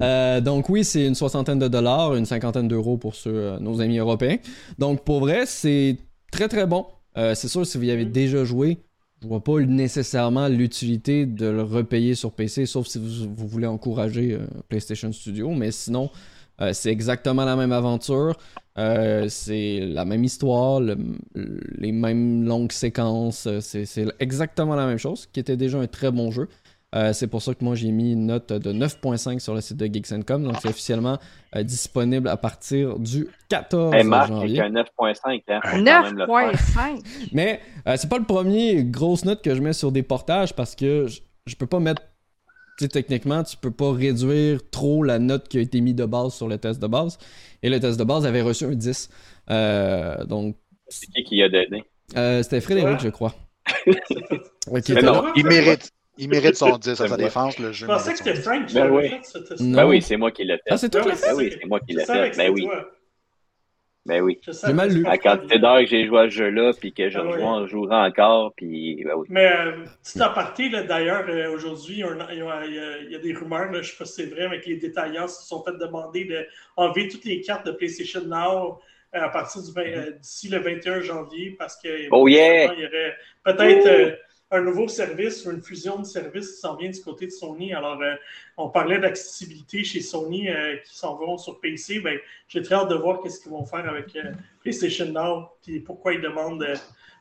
Euh, 0.02 0.42
donc 0.42 0.70
oui, 0.70 0.84
c'est 0.84 1.06
une 1.06 1.14
soixantaine 1.16 1.60
de 1.60 1.68
dollars, 1.68 2.16
une 2.16 2.26
cinquantaine 2.26 2.68
d'euros 2.68 2.98
pour 2.98 3.14
ceux, 3.16 3.30
euh, 3.34 3.60
nos 3.60 3.80
amis 3.80 4.00
européens. 4.00 4.38
Donc 4.80 5.04
pour 5.04 5.20
vrai, 5.20 5.46
c'est 5.46 5.98
très 6.32 6.48
très 6.48 6.66
bon. 6.66 6.86
Euh, 7.16 7.36
c'est 7.36 7.48
sûr, 7.48 7.66
si 7.66 7.78
vous 7.78 7.84
y 7.86 7.92
avez 7.92 8.06
déjà 8.06 8.44
joué, 8.44 8.80
je 9.24 9.28
vois 9.30 9.42
pas 9.42 9.58
nécessairement 9.62 10.50
l'utilité 10.50 11.26
de 11.26 11.46
le 11.46 11.64
repayer 11.64 12.14
sur 12.14 12.34
PC, 12.34 12.66
sauf 12.66 12.88
si 12.88 13.00
vous, 13.00 13.48
voulez 13.48 13.68
encourager 13.68 14.34
euh, 14.34 14.46
PlayStation 14.68 15.14
Studio. 15.14 15.52
Mais 15.52 15.72
sinon, 15.72 16.10
euh, 16.60 16.74
c'est 16.74 16.92
exactement 16.92 17.46
la 17.46 17.56
même 17.56 17.72
aventure. 17.72 18.38
Euh, 18.78 19.30
c'est 19.30 19.80
la 19.80 20.04
même 20.04 20.26
histoire, 20.26 20.82
le- 20.82 20.98
les 21.36 21.94
mêmes 21.94 22.44
longues 22.44 22.74
séquences. 22.74 23.48
c'est 23.62 24.06
exactement 24.20 24.76
la 24.76 24.86
même 24.88 24.98
chose, 24.98 25.26
qui 25.32 25.40
était 25.40 25.56
déjà 25.58 25.80
un 25.80 25.88
très 25.88 26.12
bon 26.12 26.30
jeu. 26.30 26.50
Euh, 26.94 27.12
c'est 27.12 27.26
pour 27.28 27.42
ça 27.42 27.54
que 27.56 27.64
moi 27.64 27.74
j'ai 27.76 27.90
mis 27.92 28.12
une 28.14 28.28
note 28.28 28.54
de 28.54 28.72
9.5 28.72 29.40
sur 29.40 29.56
le 29.56 29.62
site 29.62 29.78
de 29.78 29.86
Geeks.com. 29.88 30.44
Donc 30.44 30.56
c'est 30.62 30.68
officiellement 30.70 31.18
euh, 31.56 31.64
disponible 31.64 32.28
à 32.28 32.38
partir 32.38 33.00
du 33.00 33.28
14 33.50 33.96
Hey, 33.96 34.04
Marc, 34.04 34.28
janvier. 34.30 34.60
avec 34.60 34.76
un 34.78 34.82
9.5, 34.84 35.42
hein, 35.48 35.60
faut 35.64 35.78
quand 35.78 36.02
même 36.04 36.18
le 36.18 36.26
faire. 36.26 36.94
9.5. 36.96 37.30
Mais 37.34 37.60
euh, 37.88 37.96
c'est 37.98 38.10
pas 38.10 38.20
le 38.20 38.26
premier 38.26 38.84
grosse 38.84 39.26
note 39.26 39.42
que 39.42 39.56
je 39.56 39.62
mets 39.62 39.74
sur 39.74 39.92
des 39.92 40.04
portages 40.04 40.54
parce 40.54 40.76
que 40.76 41.08
je, 41.08 41.22
je 41.48 41.56
peux 41.56 41.66
pas 41.68 41.80
mettre. 41.80 42.02
Tu 42.80 42.86
sais, 42.86 42.90
techniquement, 42.90 43.44
tu 43.44 43.56
peux 43.58 43.70
pas 43.72 43.92
réduire 43.92 44.60
trop 44.72 45.04
la 45.04 45.20
note 45.20 45.48
qui 45.48 45.58
a 45.60 45.62
été 45.62 45.80
mise 45.82 45.94
de 45.96 46.06
base 46.06 46.34
sur 46.34 46.48
le 46.48 46.58
test 46.58 46.80
de 46.82 46.88
base. 46.88 47.18
Et 47.62 47.70
le 47.70 47.80
test 47.80 48.00
de 48.00 48.04
base 48.04 48.26
avait 48.26 48.42
reçu 48.42 48.66
un 48.66 48.72
10. 48.72 49.10
Euh, 49.52 50.24
donc, 50.26 50.56
C'est 50.88 51.06
qui 51.08 51.24
qui 51.24 51.42
a 51.44 51.50
donné? 51.50 51.84
euh, 52.18 52.42
c'était 52.44 52.62
Frédéric, 52.62 52.98
Ouais. 52.98 53.04
je 53.04 53.10
crois. 53.10 53.36
Était 54.76 55.02
non. 55.02 55.24
Il 55.36 55.46
mérite, 55.46 55.92
il 56.18 56.30
mérite 56.30 56.56
son 56.56 56.78
10 56.78 57.02
à 57.02 57.08
sa 57.08 57.18
défense, 57.18 57.58
le 57.60 57.72
jeu. 57.72 57.86
Je 57.88 57.92
pensais 57.92 58.12
que 58.12 58.18
c'était 58.20 58.34
10. 58.34 58.42
Frank 58.44 58.66
qui 58.68 58.74
Ben 58.76 58.90
oui. 58.92 59.10
fait 59.10 59.20
ce 59.24 59.38
test. 59.40 59.62
Non. 59.62 59.76
Ben 59.78 59.86
oui, 59.86 60.02
c'est 60.02 60.18
moi 60.18 60.32
qui 60.32 60.44
l'ai 60.44 60.56
fait. 60.58 60.62
Ah, 60.72 60.78
c'est 60.78 60.90
toi 60.90 61.02
qui 61.02 61.10
l'as 61.10 61.16
fait? 61.16 61.28
Ben 61.32 61.36
oui, 61.38 61.56
c'est 61.60 61.66
moi 61.68 61.80
qui 61.80 61.94
l'ai 61.94 62.06
fait. 62.06 62.32
Ben 62.38 62.52
oui. 62.52 62.68
Ben 64.06 64.22
oui. 64.22 64.38
Savais 64.52 64.74
mal 64.74 64.90
lu. 64.92 65.04
la 65.04 65.18
quantité 65.18 65.60
d'heures 65.60 65.80
que 65.80 65.86
j'ai 65.86 66.06
joué 66.06 66.20
à 66.20 66.24
ce 66.26 66.36
jeu-là, 66.36 66.74
puis 66.78 66.92
que 66.94 67.10
je 67.10 67.18
Ah 67.18 67.24
ouais. 67.24 67.32
rejoins- 67.36 67.68
jouerai 67.68 67.96
encore, 67.96 68.54
puis 68.54 69.02
ben 69.06 69.14
oui. 69.16 69.28
Mais 69.30 69.50
euh, 69.50 69.86
petit 70.04 70.22
aparté, 70.22 70.68
là, 70.68 70.84
d'ailleurs, 70.84 71.24
euh, 71.30 71.50
aujourd'hui, 71.54 72.04
il 72.04 72.38
y, 72.38 72.42
a 72.42 73.00
y 73.18 73.20
des 73.22 73.34
rumeurs, 73.34 73.72
là, 73.72 73.76
je 73.76 73.78
ne 73.78 73.84
sais 73.84 73.96
pas 73.98 74.04
si 74.06 74.14
c'est 74.16 74.26
vrai, 74.26 74.50
mais 74.50 74.60
que 74.60 74.68
les 74.68 74.76
détaillants 74.76 75.30
se 75.30 75.48
sont 75.48 75.64
fait 75.64 75.78
demander 75.80 76.28
d'enlever 76.76 77.08
toutes 77.08 77.24
les 77.24 77.40
cartes 77.40 77.66
de 77.66 77.72
PlayStation 77.72 78.26
Now 78.26 78.80
euh, 79.16 79.22
à 79.22 79.30
partir 79.30 79.62
du 79.64 79.72
20 79.72 79.82
euh, 79.82 80.12
d'ici 80.20 80.50
le 80.50 80.58
21 80.60 81.00
janvier 81.00 81.56
parce 81.58 81.78
que 81.82 81.88
Oh 82.12 82.28
yeah! 82.28 82.74
il 82.74 82.82
y 82.82 82.86
aurait 82.86 83.16
peut-être 83.46 84.18
un 84.54 84.62
nouveau 84.62 84.88
service 84.88 85.46
ou 85.46 85.52
une 85.52 85.62
fusion 85.62 86.00
de 86.00 86.06
services 86.06 86.52
qui 86.54 86.58
s'en 86.60 86.76
vient 86.76 86.90
du 86.90 87.02
côté 87.02 87.26
de 87.26 87.32
Sony. 87.32 87.74
Alors, 87.74 88.00
euh, 88.02 88.14
on 88.58 88.70
parlait 88.70 89.00
d'accessibilité 89.00 89.84
chez 89.84 90.00
Sony 90.02 90.50
euh, 90.50 90.78
qui 90.86 90.96
s'en 90.96 91.16
vont 91.18 91.38
sur 91.38 91.60
PC. 91.60 92.00
Ben, 92.00 92.18
j'ai 92.48 92.62
très 92.62 92.76
hâte 92.76 92.90
de 92.90 92.96
voir 92.96 93.22
qu'est-ce 93.22 93.42
qu'ils 93.42 93.52
vont 93.52 93.66
faire 93.66 93.88
avec 93.90 94.16
euh, 94.16 94.32
PlayStation 94.62 95.06
Now 95.12 95.50
et 95.68 95.80
pourquoi 95.80 96.14
ils 96.14 96.22
demandent 96.22 96.64
euh, 96.64 96.76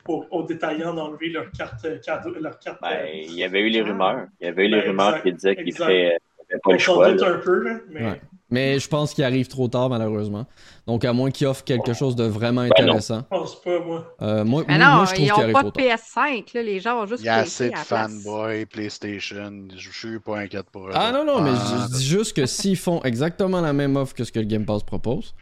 aux, 0.08 0.24
aux 0.30 0.42
détaillants 0.42 0.92
d'enlever 0.94 1.30
leur 1.30 1.50
carte 1.52 1.86
cadeau, 2.02 2.34
leur 2.38 2.58
carte. 2.58 2.80
Ben, 2.82 2.88
euh, 2.90 3.06
il 3.12 3.34
y 3.34 3.44
avait 3.44 3.60
eu 3.60 3.68
les 3.70 3.80
Ah. 3.80 3.84
rumeurs. 3.84 4.26
Il 4.40 4.44
y 4.46 4.48
avait 4.48 4.66
eu 4.66 4.68
les 4.68 4.80
Ben, 4.82 4.88
rumeurs 4.90 5.08
exact, 5.16 5.22
qui 5.24 5.32
disaient 5.32 5.56
qu'il 5.56 5.68
exact. 5.68 5.84
ferait 5.84 6.02
il 6.48 6.54
avait 6.54 6.60
pas 6.62 6.70
on 6.70 6.72
le 6.72 6.78
choix. 6.78 7.12
doute 7.12 7.22
un 7.22 7.38
peu, 7.38 7.62
là, 7.62 7.78
mais 7.88 8.04
Ouais. 8.04 8.20
Mais 8.52 8.78
je 8.78 8.86
pense 8.86 9.14
qu'il 9.14 9.24
arrive 9.24 9.48
trop 9.48 9.66
tard, 9.66 9.88
malheureusement. 9.88 10.46
Donc, 10.86 11.04
à 11.06 11.12
moins 11.12 11.30
qu'il 11.30 11.46
offre 11.46 11.64
quelque 11.64 11.94
chose 11.94 12.14
de 12.14 12.24
vraiment 12.24 12.62
non. 12.62 12.70
intéressant. 12.70 13.22
je 13.32 13.36
pense 13.36 13.62
pas, 13.62 13.80
moi. 13.80 14.14
Euh, 14.20 14.44
moi, 14.44 14.62
Mais 14.68 14.76
moi, 14.76 14.86
non, 14.86 14.94
moi, 14.96 15.04
je 15.06 15.14
trouve 15.14 15.24
ils 15.26 15.32
qu'il 15.32 15.46
n'ont 15.46 15.52
pas 15.52 15.60
trop 15.60 15.70
de 15.70 15.88
tard. 15.88 15.98
PS5. 15.98 16.54
Là, 16.54 16.62
les 16.62 16.80
gens 16.80 17.02
ont 17.02 17.06
juste 17.06 17.22
Il 17.22 17.26
y 17.26 17.28
a 17.30 17.36
assez 17.36 17.70
de 17.70 17.76
fanboys 17.76 18.66
PlayStation. 18.66 19.68
Je 19.74 19.90
suis 19.90 20.20
pas 20.20 20.40
inquiète 20.40 20.66
pour 20.70 20.86
eux. 20.88 20.92
Ah 20.92 21.10
non, 21.12 21.24
non, 21.24 21.40
mais 21.40 21.50
Ah, 21.54 21.86
je 21.90 21.96
dis 21.96 22.04
juste 22.04 22.36
que 22.36 22.44
s'ils 22.44 22.76
font 22.76 23.02
exactement 23.04 23.62
la 23.62 23.72
même 23.72 23.96
offre 23.96 24.14
que 24.14 24.24
ce 24.24 24.30
que 24.30 24.38
le 24.38 24.46
Game 24.46 24.66
Pass 24.66 24.82
propose, 24.82 25.34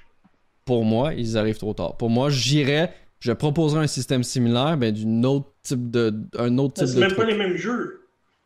pour 0.65 0.85
moi, 0.85 1.13
ils 1.15 1.37
arrivent 1.37 1.59
trop 1.59 1.75
tard. 1.75 1.97
Pour 1.97 2.11
moi, 2.11 2.31
j'irais, 2.31 2.95
je 3.19 3.33
proposerais 3.33 3.83
un 3.83 3.89
système 3.89 4.23
similaire, 4.23 4.77
ben, 4.77 4.93
d'une 4.93 5.27
autre 5.27 5.49
type 5.65 5.91
de, 5.91 6.15
un 6.39 6.59
autre 6.59 6.75
C'est 6.77 6.87
type 6.87 6.95
de 6.95 7.01
même 7.01 7.15
pas 7.15 7.25
les 7.25 7.37
mêmes 7.37 7.57
jeux. 7.57 7.97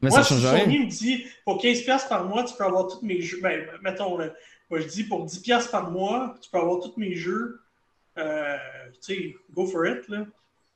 Mais 0.00 0.10
moi, 0.10 0.18
ça 0.18 0.24
si 0.24 0.34
change 0.34 0.46
rien. 0.46 0.64
Sony 0.64 0.78
me 0.80 0.86
dit 0.90 1.24
pour 1.44 1.62
15$ 1.62 2.08
par 2.08 2.24
mois, 2.26 2.44
tu 2.44 2.54
peux 2.56 2.64
avoir 2.64 2.88
tous 2.88 3.00
mes 3.04 3.20
jeux. 3.20 3.38
Ben, 3.42 3.62
mettons, 3.82 4.18
là, 4.18 4.32
moi 4.74 4.80
je 4.82 4.88
dis 4.88 5.04
pour 5.04 5.24
10$ 5.24 5.70
par 5.70 5.90
mois, 5.92 6.34
tu 6.42 6.50
peux 6.50 6.58
avoir 6.58 6.80
tous 6.80 6.94
mes 6.96 7.14
jeux. 7.14 7.60
Euh, 8.18 8.56
tu 9.06 9.14
sais, 9.14 9.36
go 9.54 9.66
for 9.66 9.86
it. 9.86 10.08
Là. 10.08 10.24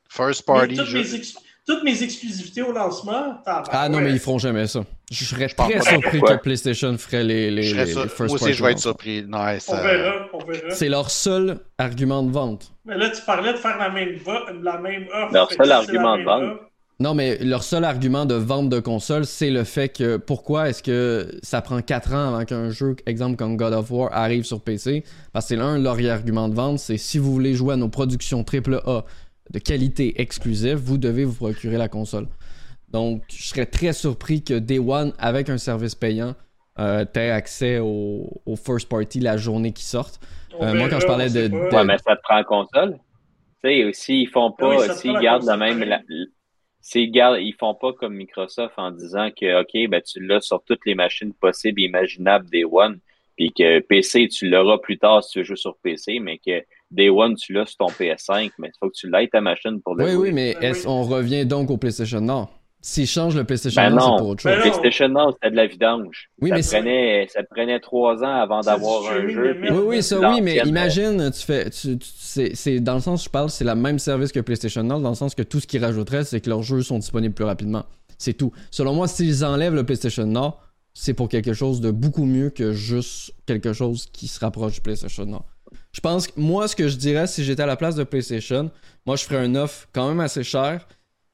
First 0.09 0.47
party, 0.47 0.77
toutes, 0.77 0.87
jeu. 0.87 0.99
mes 1.03 1.15
ex- 1.17 1.35
toutes 1.67 1.83
mes 1.83 2.01
exclusivités 2.03 2.63
au 2.63 2.73
lancement. 2.73 3.43
Ah 3.45 3.89
non, 3.89 4.01
mais 4.01 4.13
ils 4.13 4.19
feront 4.21 4.39
jamais 4.39 4.67
ça. 4.69 4.85
Je 5.11 5.25
serais 5.25 5.49
pense 5.49 5.69
très 5.69 5.79
pas. 5.79 5.85
surpris 5.85 6.21
que 6.21 6.37
PlayStation 6.43 6.97
ferait 6.97 7.25
les, 7.25 7.51
les, 7.51 7.63
Je 7.65 7.77
first 7.85 8.19
Moi 8.21 8.27
aussi, 8.27 8.39
party 8.39 8.53
je 8.55 8.65
vais 8.65 8.73
être 8.73 8.79
surpris. 8.79 9.23
Non, 9.27 9.39
On 9.39 9.59
ça- 9.61 9.83
verra, 9.83 10.27
on 10.33 10.39
verra. 10.45 10.71
C'est 10.71 10.89
leur 10.89 11.11
seul 11.11 11.59
argument 11.77 12.23
de 12.23 12.31
vente. 12.31 12.73
Mais 12.85 12.97
là, 12.97 13.11
tu 13.11 13.21
parlais 13.23 13.53
de 13.53 13.59
faire 13.59 13.77
la 13.79 13.91
même, 13.91 14.15
vo- 14.17 14.53
la 14.63 14.79
même 14.79 15.09
offre. 15.13 15.33
Leur 15.35 15.51
seul 15.53 15.73
argument 15.73 16.19
de 16.19 16.23
vente. 16.23 16.61
Non, 17.01 17.15
mais 17.15 17.39
leur 17.39 17.63
seul 17.63 17.85
argument 17.85 18.27
de 18.27 18.35
vente 18.35 18.69
de 18.71 18.81
console, 18.81 19.25
c'est 19.25 19.51
le 19.51 19.63
fait 19.63 19.89
que 19.89 20.17
pourquoi 20.17 20.69
est-ce 20.69 20.83
que 20.83 21.29
ça 21.45 21.63
prend 21.63 21.81
4 21.81 22.13
ans 22.13 22.35
avant 22.35 22.45
qu'un 22.45 22.71
jeu, 22.71 22.97
exemple 23.07 23.37
comme 23.37 23.57
God 23.57 23.73
of 23.73 23.89
War, 23.93 24.09
arrive 24.13 24.43
sur 24.43 24.61
PC 24.61 25.05
Parce 25.33 25.45
que 25.45 25.49
c'est 25.51 25.57
l'un, 25.57 25.79
leur 25.79 25.97
argument 26.11 26.49
de 26.49 26.55
vente, 26.55 26.81
c'est 26.81 26.97
si 26.97 27.19
vous 27.19 27.33
voulez 27.33 27.55
jouer 27.55 27.75
à 27.75 27.77
nos 27.77 27.89
productions 27.89 28.45
AAA 28.45 29.05
de 29.51 29.59
qualité 29.61 30.21
exclusive, 30.21 30.75
vous 30.75 30.99
devez 30.99 31.25
vous 31.25 31.35
procurer 31.35 31.79
la 31.79 31.87
console. 31.89 32.27
Donc, 32.91 33.23
je 33.29 33.45
serais 33.45 33.67
très 33.67 33.93
surpris 33.93 34.43
que 34.43 34.55
Day 34.55 34.81
One, 34.81 35.13
avec 35.21 35.49
un 35.51 35.59
service 35.59 35.95
payant, 35.95 36.35
euh, 36.81 37.05
t'aies 37.05 37.31
accès 37.31 37.79
au, 37.79 38.29
au 38.45 38.57
first 38.57 38.89
party 38.89 39.21
la 39.21 39.37
journée 39.37 39.73
qui 39.73 39.85
sortent. 39.85 40.19
Euh, 40.61 40.75
moi, 40.75 40.89
quand 40.89 40.99
je 40.99 41.07
parlais 41.07 41.31
de- 41.31 41.49
Ouais, 41.55 41.85
mais 41.85 41.97
ça 41.99 42.17
te 42.17 42.23
prend 42.23 42.41
en 42.41 42.45
console. 42.45 42.99
Tu 43.63 43.71
sais, 43.71 43.91
s'ils 43.93 44.29
font 44.29 44.53
Ah 44.59 44.69
oui, 44.69 44.77
pas, 44.89 44.95
s'ils 44.95 45.19
gardent 45.21 45.45
la 45.45 45.57
même, 45.57 45.79
la- 45.85 46.01
ils 46.95 47.55
font 47.59 47.75
pas 47.75 47.93
comme 47.93 48.15
Microsoft 48.15 48.75
en 48.79 48.91
disant 48.91 49.31
que, 49.31 49.61
OK, 49.61 49.91
ben, 49.91 50.01
tu 50.01 50.21
l'as 50.25 50.41
sur 50.41 50.63
toutes 50.65 50.85
les 50.87 50.95
machines 50.95 51.33
possibles 51.35 51.81
et 51.81 51.85
imaginables 51.85 52.49
Day 52.51 52.65
One, 52.65 52.99
puis 53.37 53.53
que 53.53 53.81
PC, 53.81 54.29
tu 54.29 54.49
l'auras 54.49 54.79
plus 54.79 54.99
tard 54.99 55.23
si 55.23 55.33
tu 55.33 55.39
veux 55.41 55.45
jouer 55.45 55.57
sur 55.57 55.77
PC, 55.79 56.19
mais 56.21 56.39
que 56.39 56.63
Day 56.91 57.09
One, 57.11 57.37
tu 57.37 57.53
l'as 57.53 57.67
sur 57.67 57.77
ton 57.79 57.87
PS5, 57.87 58.51
mais 58.59 58.69
il 58.69 58.79
faut 58.81 58.89
que 58.89 58.95
tu 58.97 59.11
l'aies 59.11 59.29
ta 59.29 59.41
machine 59.41 59.81
pour 59.83 59.95
le 59.95 60.05
Oui, 60.05 60.11
jouer. 60.13 60.29
oui, 60.29 60.33
mais 60.33 60.57
est-ce- 60.61 60.89
on 60.89 61.03
revient 61.05 61.45
donc 61.47 61.71
au 61.71 61.77
PlayStation 61.77 62.21
Nord? 62.21 62.58
S'ils 62.81 63.09
changent 63.09 63.35
le 63.35 63.43
PlayStation 63.45 63.83
Ben 63.83 63.91
c'est 63.99 64.07
pour 64.19 64.29
autre 64.29 64.43
chose. 64.43 64.53
Ben 64.53 64.59
non. 64.59 64.63
PlayStation 64.63 65.09
Now, 65.09 65.33
c'était 65.33 65.51
de 65.51 65.57
la 65.57 65.67
vidange. 65.67 66.31
Oui, 66.41 66.51
ça, 66.63 66.81
mais 66.81 66.81
prenait, 66.81 67.27
ça 67.29 67.43
prenait 67.43 67.81
trois 67.81 68.23
ans 68.23 68.41
avant 68.41 68.61
d'avoir 68.61 69.11
un 69.11 69.27
jeu. 69.29 69.57
Oui, 69.63 69.79
oui, 69.87 70.03
ça, 70.03 70.21
oui, 70.31 70.41
mais 70.41 70.59
imagine, 70.65 71.31
tu 71.33 71.43
fais, 71.45 71.69
tu, 71.71 71.99
tu- 71.99 72.09
c'est, 72.17 72.55
c'est- 72.55 72.79
dans 72.81 72.95
le 72.95 73.01
sens 73.01 73.23
où 73.23 73.25
je 73.25 73.31
parle, 73.31 73.51
c'est 73.51 73.65
la 73.65 73.75
même 73.75 73.99
service 73.99 74.31
que 74.31 74.39
PlayStation 74.41 74.85
Now, 74.85 75.01
dans 75.01 75.09
le 75.09 75.15
sens 75.17 75.35
que 75.35 75.43
tout 75.43 75.59
ce 75.59 75.67
qu'ils 75.67 75.85
rajouteraient, 75.85 76.25
c'est 76.25 76.41
que 76.41 76.49
leurs 76.49 76.63
jeux 76.63 76.83
sont 76.83 76.99
disponibles 76.99 77.35
plus 77.35 77.45
rapidement. 77.45 77.85
C'est 78.17 78.35
tout. 78.35 78.53
Selon 78.71 78.95
moi, 78.95 79.09
s'ils 79.09 79.45
enlèvent 79.45 79.75
le 79.75 79.85
PlayStation 79.85 80.25
Now, 80.27 80.55
c'est 80.95 81.15
pour 81.15 81.29
quelque 81.29 81.55
chose 81.55 81.81
de 81.81 81.91
beaucoup 81.91 82.25
mieux 82.25 82.51
que 82.51 82.73
juste 82.73 83.33
quelque 83.47 83.73
chose 83.73 84.07
qui 84.13 84.29
se 84.29 84.39
rapproche 84.41 84.75
du 84.75 84.81
PlayStation 84.81 85.27
Now. 85.27 85.43
Je 85.93 86.01
pense 86.01 86.27
que 86.29 86.33
moi, 86.41 86.69
ce 86.69 86.77
que 86.77 86.87
je 86.89 86.97
dirais, 86.97 87.27
si 87.27 87.43
j'étais 87.45 87.63
à 87.63 87.67
la 87.67 87.77
place 87.77 87.97
de 87.97 88.05
PlayStation, 88.05 88.71
moi, 89.07 89.17
je 89.17 89.25
ferais 89.25 89.39
un 89.45 89.55
offre 89.57 89.89
quand 89.93 90.09
même 90.09 90.21
assez 90.21 90.43
cher, 90.45 90.87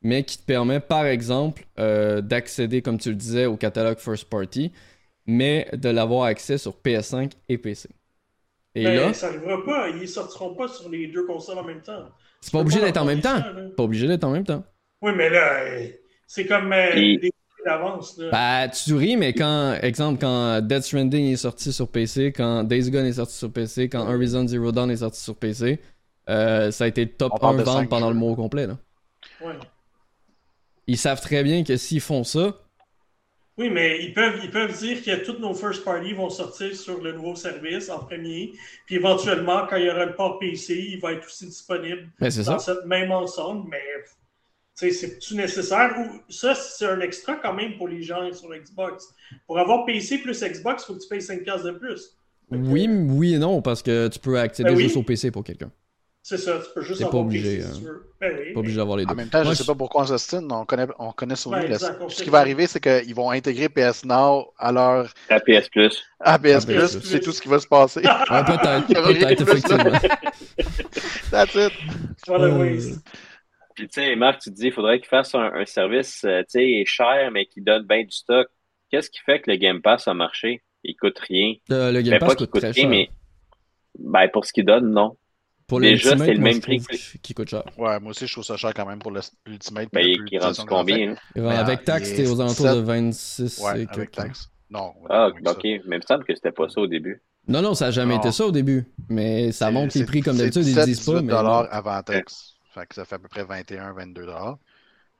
mais 0.04 0.22
qui 0.22 0.38
te 0.38 0.44
permet, 0.44 0.78
par 0.78 1.06
exemple, 1.06 1.64
euh, 1.80 2.20
d'accéder, 2.20 2.80
comme 2.82 2.98
tu 2.98 3.08
le 3.08 3.16
disais, 3.16 3.46
au 3.46 3.56
catalogue 3.56 3.98
First 3.98 4.26
Party, 4.30 4.70
mais 5.26 5.68
de 5.72 5.88
l'avoir 5.88 6.24
accès 6.24 6.58
sur 6.58 6.74
PS5 6.76 7.32
et 7.48 7.58
PC. 7.58 7.88
Et 8.76 8.84
Ben, 8.84 8.94
là, 8.96 9.14
ça 9.14 9.32
n'arrivera 9.32 9.64
pas. 9.64 9.88
Ils 9.88 10.06
sortiront 10.08 10.54
pas 10.54 10.68
sur 10.68 10.88
les 10.90 11.06
deux 11.08 11.24
consoles 11.26 11.58
en 11.58 11.64
même 11.64 11.80
temps. 11.82 12.04
c'est 12.40 12.52
pas 12.52 12.58
obligé 12.60 12.80
d'être 12.80 12.96
en 12.98 13.04
même 13.04 13.20
temps. 13.20 13.36
Là. 13.36 13.52
Pas 13.76 13.82
obligé 13.82 14.06
d'être 14.06 14.24
en 14.24 14.30
même 14.30 14.44
temps. 14.44 14.62
Oui, 15.02 15.12
mais 15.16 15.30
là, 15.30 15.64
c'est 16.26 16.46
comme 16.46 16.72
euh, 16.72 16.92
Et- 16.94 17.18
des 17.18 17.30
d'avance. 17.64 18.20
Bah, 18.30 18.68
tu 18.68 18.92
ris, 18.94 19.16
mais 19.16 19.32
quand, 19.32 19.78
exemple, 19.80 20.20
quand 20.20 20.60
Death 20.60 20.82
Stranding 20.82 21.32
est 21.32 21.36
sorti 21.36 21.72
sur 21.72 21.88
PC, 21.88 22.30
quand 22.30 22.62
Days 22.62 22.90
Gone 22.90 23.06
est 23.06 23.14
sorti 23.14 23.34
sur 23.34 23.50
PC, 23.50 23.88
quand 23.88 24.06
Horizon 24.06 24.46
Zero 24.46 24.70
Dawn 24.70 24.90
est 24.90 24.98
sorti 24.98 25.18
sur 25.22 25.34
PC, 25.34 25.80
euh, 26.28 26.70
ça 26.70 26.84
a 26.84 26.86
été 26.88 27.04
le 27.06 27.10
top 27.12 27.32
On 27.36 27.38
parle 27.38 27.54
1 27.56 27.58
de 27.60 27.62
vente 27.64 27.88
pendant 27.88 28.08
jeux. 28.08 28.12
le 28.12 28.18
mois 28.18 28.32
au 28.32 28.36
complet. 28.36 28.66
Là. 28.66 28.76
Ouais. 29.40 29.54
Ils 30.86 30.98
savent 30.98 31.20
très 31.20 31.42
bien 31.42 31.64
que 31.64 31.76
s'ils 31.76 32.00
font 32.00 32.24
ça, 32.24 32.60
Oui, 33.56 33.70
mais 33.70 34.02
ils 34.04 34.12
peuvent, 34.12 34.40
ils 34.42 34.50
peuvent 34.50 34.76
dire 34.76 35.02
que 35.02 35.24
tous 35.24 35.38
nos 35.38 35.54
first 35.54 35.84
parties 35.84 36.12
vont 36.12 36.28
sortir 36.28 36.74
sur 36.74 37.00
le 37.00 37.12
nouveau 37.12 37.36
service 37.36 37.88
en 37.88 38.00
premier. 38.00 38.52
Puis 38.86 38.96
éventuellement, 38.96 39.66
quand 39.68 39.76
il 39.76 39.84
y 39.86 39.90
aura 39.90 40.06
le 40.06 40.14
port 40.16 40.38
PC, 40.40 40.74
il 40.76 41.00
va 41.00 41.12
être 41.12 41.24
aussi 41.26 41.46
disponible 41.46 42.10
ben 42.18 42.30
dans 42.30 42.58
ça. 42.58 42.58
cette 42.58 42.84
même 42.86 43.12
ensemble. 43.12 43.68
Mais 43.70 43.80
c'est-tu 44.74 45.36
nécessaire? 45.36 45.94
Ou 45.98 46.32
ça, 46.32 46.54
c'est 46.54 46.86
un 46.86 47.00
extra 47.00 47.36
quand 47.36 47.54
même 47.54 47.76
pour 47.76 47.86
les 47.86 48.02
gens 48.02 48.32
sur 48.32 48.50
Xbox. 48.52 49.14
Pour 49.46 49.58
avoir 49.58 49.84
PC 49.86 50.18
plus 50.18 50.42
Xbox, 50.42 50.82
il 50.82 50.86
faut 50.86 50.94
que 50.94 51.02
tu 51.02 51.08
payes 51.08 51.22
5 51.22 51.44
de 51.44 51.70
plus. 51.78 52.16
Oui, 52.50 52.88
oui 52.88 53.34
et 53.34 53.38
non, 53.38 53.62
parce 53.62 53.82
que 53.82 54.08
tu 54.08 54.18
peux 54.18 54.38
accéder 54.38 54.70
Ben 54.70 54.76
oui. 54.76 54.92
au 54.96 55.02
PC 55.02 55.30
pour 55.30 55.44
quelqu'un. 55.44 55.70
C'est 56.26 56.38
ça, 56.38 56.58
tu 56.58 56.72
peux 56.74 56.80
juste 56.80 57.00
T'es 57.00 57.04
pas 57.04 57.08
avoir 57.08 57.24
obligé, 57.24 57.58
PC 57.58 57.66
hein. 57.66 57.72
si 57.74 57.80
tu 57.80 57.84
veux. 57.84 58.10
Ben 58.18 58.34
oui. 58.40 58.54
Pas 58.54 58.60
obligé 58.60 58.76
d'avoir 58.78 58.96
les 58.96 59.04
deux. 59.04 59.12
En 59.12 59.14
même 59.14 59.28
temps, 59.28 59.44
Moi, 59.44 59.52
je 59.52 59.58
sais 59.58 59.66
pas 59.66 59.74
pourquoi 59.74 60.04
on 60.04 60.06
s'ostine. 60.06 60.50
On 60.50 60.64
connaît, 60.64 60.86
on 60.98 61.12
connaît 61.12 61.36
Sony. 61.36 61.56
Là. 61.68 61.74
exact, 61.74 61.98
on 62.00 62.08
Ce 62.08 62.22
qui 62.22 62.30
va 62.30 62.38
arriver, 62.38 62.66
c'est 62.66 62.80
qu'ils 62.80 63.14
vont 63.14 63.30
intégrer 63.30 63.68
PS 63.68 64.06
Now 64.06 64.50
à 64.56 64.72
leur 64.72 65.12
À 65.28 65.38
PS 65.38 65.68
Plus. 65.68 66.02
à 66.20 66.38
PS 66.38 66.46
À 66.46 66.58
PS 66.60 66.64
Plus, 66.64 67.00
c'est 67.02 67.20
tout 67.20 67.30
ce 67.32 67.42
qui 67.42 67.48
va 67.48 67.58
se 67.58 67.66
passer. 67.66 68.00
Ouais, 68.30 68.42
peut-être, 68.42 68.86
peut-être, 68.88 69.40
effectivement. 69.42 69.98
That's 71.30 71.54
it. 71.56 71.72
Euh. 72.30 72.80
Puis 73.74 73.88
tu 73.88 74.00
sais, 74.00 74.16
Marc, 74.16 74.40
tu 74.40 74.50
te 74.50 74.54
dis, 74.54 74.68
il 74.68 74.72
faudrait 74.72 75.00
qu'il 75.00 75.08
fasse 75.08 75.34
un, 75.34 75.52
un 75.52 75.66
service, 75.66 76.24
euh, 76.24 76.40
tu 76.50 76.58
sais, 76.58 76.84
cher, 76.86 77.30
mais 77.32 77.44
qui 77.44 77.60
donne 77.60 77.82
bien 77.86 78.02
du 78.02 78.12
stock. 78.12 78.48
Qu'est-ce 78.90 79.10
qui 79.10 79.20
fait 79.20 79.42
que 79.42 79.50
le 79.50 79.58
Game 79.58 79.82
Pass 79.82 80.08
a 80.08 80.14
marché? 80.14 80.62
Il 80.84 80.96
coûte 80.96 81.18
rien. 81.18 81.52
Euh, 81.70 81.92
le 81.92 82.00
Ben, 82.00 82.08
Game 82.12 82.18
pas 82.18 82.26
Pass 82.28 82.36
qu'il 82.36 82.46
coûte 82.46 82.60
très 82.62 82.70
rien, 82.70 82.82
cher. 82.84 82.88
mais 82.88 83.10
ben, 83.98 84.28
pour 84.28 84.46
ce 84.46 84.54
qu'il 84.54 84.64
donne, 84.64 84.90
non. 84.90 85.18
Pour 85.66 85.80
déjà, 85.80 86.10
l'Ultimate, 86.10 86.26
c'est 86.28 86.34
le 86.34 86.40
moi, 86.40 86.50
même 86.50 86.60
prix 86.60 86.80
qu'il 87.22 87.34
coûte 87.34 87.48
cher. 87.48 87.64
Ouais, 87.78 87.98
moi 88.00 88.10
aussi, 88.10 88.26
je 88.26 88.32
trouve 88.32 88.44
ça 88.44 88.56
cher 88.56 88.74
quand 88.74 88.84
même 88.86 88.98
pour 88.98 89.10
le- 89.10 89.20
l'Ultimate. 89.46 89.88
Ben, 89.92 90.00
puis 90.02 90.12
il, 90.12 90.18
le 90.20 90.26
il 90.30 90.34
est 90.36 90.38
rendu 90.38 90.60
combien? 90.66 91.14
Ben, 91.34 91.46
avec 91.48 91.84
taxe, 91.84 92.14
t'es 92.14 92.26
aux 92.28 92.40
alentours 92.40 92.66
de 92.66 92.80
17. 92.82 92.84
26 92.86 93.58
Ouais, 93.60 93.82
et 93.82 93.88
avec 93.90 94.10
taxe. 94.10 94.50
Non. 94.70 94.92
Ah, 95.08 95.28
ok. 95.28 95.60
Mais 95.64 95.80
il 95.82 95.88
me 95.88 96.00
semble 96.06 96.24
que 96.24 96.34
c'était 96.34 96.52
pas 96.52 96.68
ça 96.68 96.80
au 96.80 96.86
début. 96.86 97.22
Non, 97.48 97.62
non, 97.62 97.74
ça 97.74 97.86
n'a 97.86 97.90
jamais 97.92 98.14
Non. 98.14 98.20
été 98.20 98.32
ça 98.32 98.46
au 98.46 98.50
début. 98.52 98.84
Mais 99.08 99.52
ça 99.52 99.70
monte 99.70 99.94
les 99.94 100.04
prix 100.04 100.20
comme 100.22 100.36
d'habitude, 100.36 100.62
ils 100.66 100.74
17, 100.74 100.84
disent 100.86 101.04
pas. 101.04 101.12
18 101.12 101.22
Mais 101.26 101.32
dollars 101.32 101.68
avant 101.70 102.02
taxe. 102.02 102.54
Fait 102.74 102.86
que 102.86 102.94
ça 102.94 103.04
fait 103.04 103.14
à 103.14 103.18
peu 103.18 103.28
près 103.28 103.44
21, 103.44 103.92
22 103.92 104.26
dollars. 104.26 104.58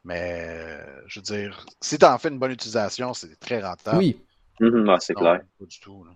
Mais, 0.04 0.46
euh, 0.50 0.84
je 1.06 1.20
veux 1.20 1.24
dire, 1.24 1.64
si 1.80 1.96
tu 1.98 2.04
en 2.04 2.18
fais 2.18 2.28
une 2.28 2.38
bonne 2.38 2.50
utilisation, 2.52 3.14
c'est 3.14 3.38
très 3.40 3.62
rentable. 3.62 3.98
oui, 3.98 4.18
Mhm, 4.60 4.88
ah, 4.90 4.96
c'est 5.00 5.14
clair. 5.14 5.40
Pas 5.58 5.64
du 5.66 5.80
tout. 5.80 6.04
là. 6.04 6.10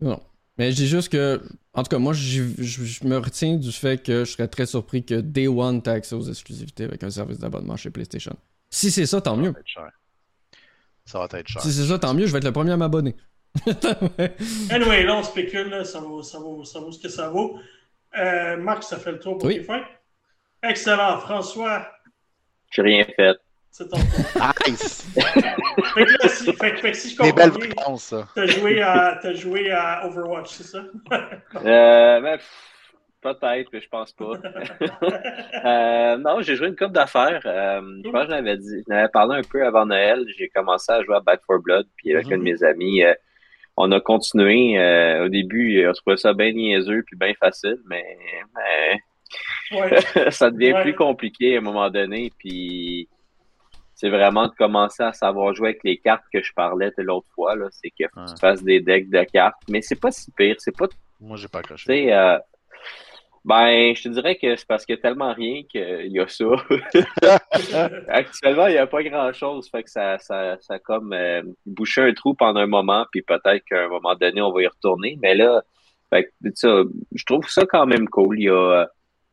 non. 0.00 0.20
Mais 0.58 0.70
je 0.70 0.76
dis 0.76 0.86
juste 0.86 1.10
que, 1.10 1.40
en 1.72 1.82
tout 1.82 1.88
cas, 1.88 1.98
moi, 1.98 2.12
je 2.12 2.42
je 2.58 3.04
me 3.06 3.16
retiens 3.16 3.56
du 3.56 3.72
fait 3.72 4.02
que 4.02 4.24
je 4.24 4.32
serais 4.32 4.48
très 4.48 4.66
surpris 4.66 5.04
que 5.04 5.14
Day 5.20 5.48
One 5.48 5.82
t'ait 5.82 5.90
accès 5.92 6.14
aux 6.14 6.28
exclusivités 6.28 6.84
avec 6.84 7.02
un 7.02 7.10
service 7.10 7.38
d'abonnement 7.38 7.76
chez 7.76 7.90
PlayStation. 7.90 8.36
Si 8.70 8.90
c'est 8.90 9.06
ça, 9.06 9.20
tant 9.20 9.34
Ça 9.36 9.40
mieux. 9.42 9.50
va 9.52 9.60
être 9.60 9.66
cher. 9.66 9.90
Ça 11.04 11.18
va 11.18 11.38
être 11.38 11.48
cher. 11.48 11.62
Si 11.62 11.72
c'est 11.72 11.86
ça, 11.86 11.98
tant 11.98 12.14
mieux, 12.14 12.26
je 12.26 12.32
vais 12.32 12.38
être 12.38 12.44
le 12.44 12.52
premier 12.52 12.72
à 12.72 12.76
m'abonner. 12.76 13.16
Anyway, 14.70 15.04
là, 15.04 15.16
on 15.16 15.22
spécule, 15.22 15.68
là, 15.68 15.84
ça, 15.84 16.00
vaut, 16.00 16.22
ça, 16.22 16.38
vaut, 16.38 16.64
ça 16.64 16.80
vaut 16.80 16.92
ce 16.92 16.98
que 17.00 17.08
ça 17.08 17.28
vaut. 17.28 17.58
Euh, 18.18 18.56
Marc, 18.58 18.82
ça 18.82 18.98
fait 18.98 19.12
le 19.12 19.18
tour 19.18 19.38
pour 19.38 19.46
Oui. 19.48 19.56
tes 19.56 19.62
fins. 19.64 19.84
Excellent. 20.62 21.18
François, 21.18 21.86
J'ai 22.70 22.82
rien 22.82 23.04
fait. 23.16 23.36
C'est 23.72 23.88
ton 23.88 23.96
tour. 23.96 24.52
Nice! 24.68 25.06
fait, 25.14 26.04
que 26.04 26.22
là, 26.22 26.28
si, 26.28 26.52
fait, 26.52 26.70
que- 26.72 26.76
fait 26.80 26.90
que 26.92 26.96
si 26.96 27.08
je 27.10 27.22
Des 27.22 27.30
comprends 27.30 27.48
belles 27.48 27.68
bien, 27.68 27.96
t'as 28.34 28.46
joué, 28.46 28.80
à, 28.82 29.18
t'as 29.20 29.32
joué 29.34 29.70
à 29.70 30.06
Overwatch, 30.06 30.48
c'est 30.50 30.62
ça? 30.64 30.84
Euh, 31.64 32.20
ben, 32.20 32.38
peut-être, 33.22 33.70
mais 33.72 33.80
je 33.80 33.88
pense 33.88 34.12
pas. 34.12 34.32
Euh, 35.64 36.16
non, 36.18 36.40
j'ai 36.42 36.56
joué 36.56 36.68
une 36.68 36.76
coupe 36.76 36.92
d'affaires. 36.92 37.40
Euh, 37.46 37.80
je 38.04 38.10
pense 38.10 38.22
que 38.22 38.26
je 38.26 38.30
l'avais 38.32 38.56
dit. 38.56 38.82
Je 38.86 38.92
l'avais 38.92 39.08
parlé 39.08 39.36
un 39.38 39.42
peu 39.42 39.64
avant 39.64 39.86
Noël. 39.86 40.24
J'ai 40.36 40.48
commencé 40.48 40.90
à 40.92 41.02
jouer 41.02 41.16
à 41.16 41.20
Back 41.20 41.40
4 41.48 41.60
Blood, 41.62 41.86
puis 41.96 42.12
avec 42.12 42.26
Mhm. 42.26 42.32
un 42.32 42.38
de 42.38 42.42
mes 42.42 42.64
amis, 42.64 43.02
euh, 43.04 43.14
on 43.76 43.90
a 43.92 44.00
continué. 44.00 44.76
Euh, 44.78 45.26
au 45.26 45.28
début, 45.28 45.86
on 45.86 45.92
trouvait 45.92 46.16
ça 46.16 46.34
bien 46.34 46.52
niaiseux 46.52 47.04
puis 47.06 47.16
bien 47.16 47.32
facile, 47.38 47.78
mais, 47.88 48.04
mais 48.56 49.78
ouais. 49.78 50.30
ça 50.30 50.50
devient 50.50 50.72
Ouais. 50.74 50.82
plus 50.82 50.94
compliqué 50.94 51.54
à 51.54 51.58
un 51.58 51.62
moment 51.62 51.88
donné. 51.90 52.32
Puis 52.38 53.08
c'est 54.02 54.08
vraiment 54.10 54.48
de 54.48 54.52
commencer 54.54 55.04
à 55.04 55.12
savoir 55.12 55.54
jouer 55.54 55.68
avec 55.68 55.84
les 55.84 55.96
cartes 55.96 56.24
que 56.32 56.42
je 56.42 56.52
parlais 56.54 56.90
de 56.98 57.04
l'autre 57.04 57.28
fois. 57.36 57.54
Là, 57.54 57.68
c'est 57.70 57.90
que 57.90 58.02
Ouais. 58.02 58.26
tu 58.26 58.36
fasses 58.40 58.64
des 58.64 58.80
decks 58.80 59.08
de 59.08 59.22
cartes, 59.22 59.62
mais 59.70 59.80
c'est 59.80 60.00
pas 60.00 60.10
si 60.10 60.32
pire. 60.32 60.56
C'est 60.58 60.76
pas 60.76 60.86
Moi, 61.20 61.36
j'ai 61.36 61.46
pas 61.46 61.60
accroché. 61.60 62.12
euh, 62.12 62.36
ben, 63.44 63.94
je 63.94 64.02
te 64.02 64.08
dirais 64.08 64.36
que 64.36 64.56
c'est 64.56 64.66
parce 64.66 64.84
qu'il 64.84 64.96
y 64.96 64.98
a 64.98 65.02
tellement 65.02 65.32
rien 65.32 65.62
qu'il 65.70 66.08
y 66.12 66.18
a 66.18 66.26
ça. 66.26 66.44
Actuellement, 68.08 68.66
il 68.66 68.72
n'y 68.72 68.78
a 68.78 68.86
pas 68.86 69.02
grand-chose. 69.02 69.68
Fait 69.70 69.82
que 69.84 69.90
ça, 69.90 70.18
ça, 70.18 70.56
ça 70.60 70.74
a 70.74 70.78
comme 70.78 71.12
euh, 71.12 71.42
bouché 71.66 72.02
un 72.02 72.12
trou 72.12 72.34
pendant 72.34 72.60
un 72.60 72.66
moment, 72.66 73.06
puis 73.10 73.22
peut-être 73.22 73.64
qu'à 73.64 73.84
un 73.84 73.88
moment 73.88 74.14
donné, 74.16 74.40
on 74.42 74.52
va 74.52 74.62
y 74.62 74.66
retourner. 74.66 75.16
Mais 75.22 75.34
là, 75.34 75.62
fait 76.10 76.24
que, 76.24 76.30
ça, 76.54 76.82
je 77.14 77.24
trouve 77.24 77.48
ça 77.48 77.64
quand 77.66 77.86
même 77.86 78.08
cool. 78.08 78.38
Il 78.40 78.44
y 78.44 78.48
a, 78.48 78.52
euh, 78.54 78.86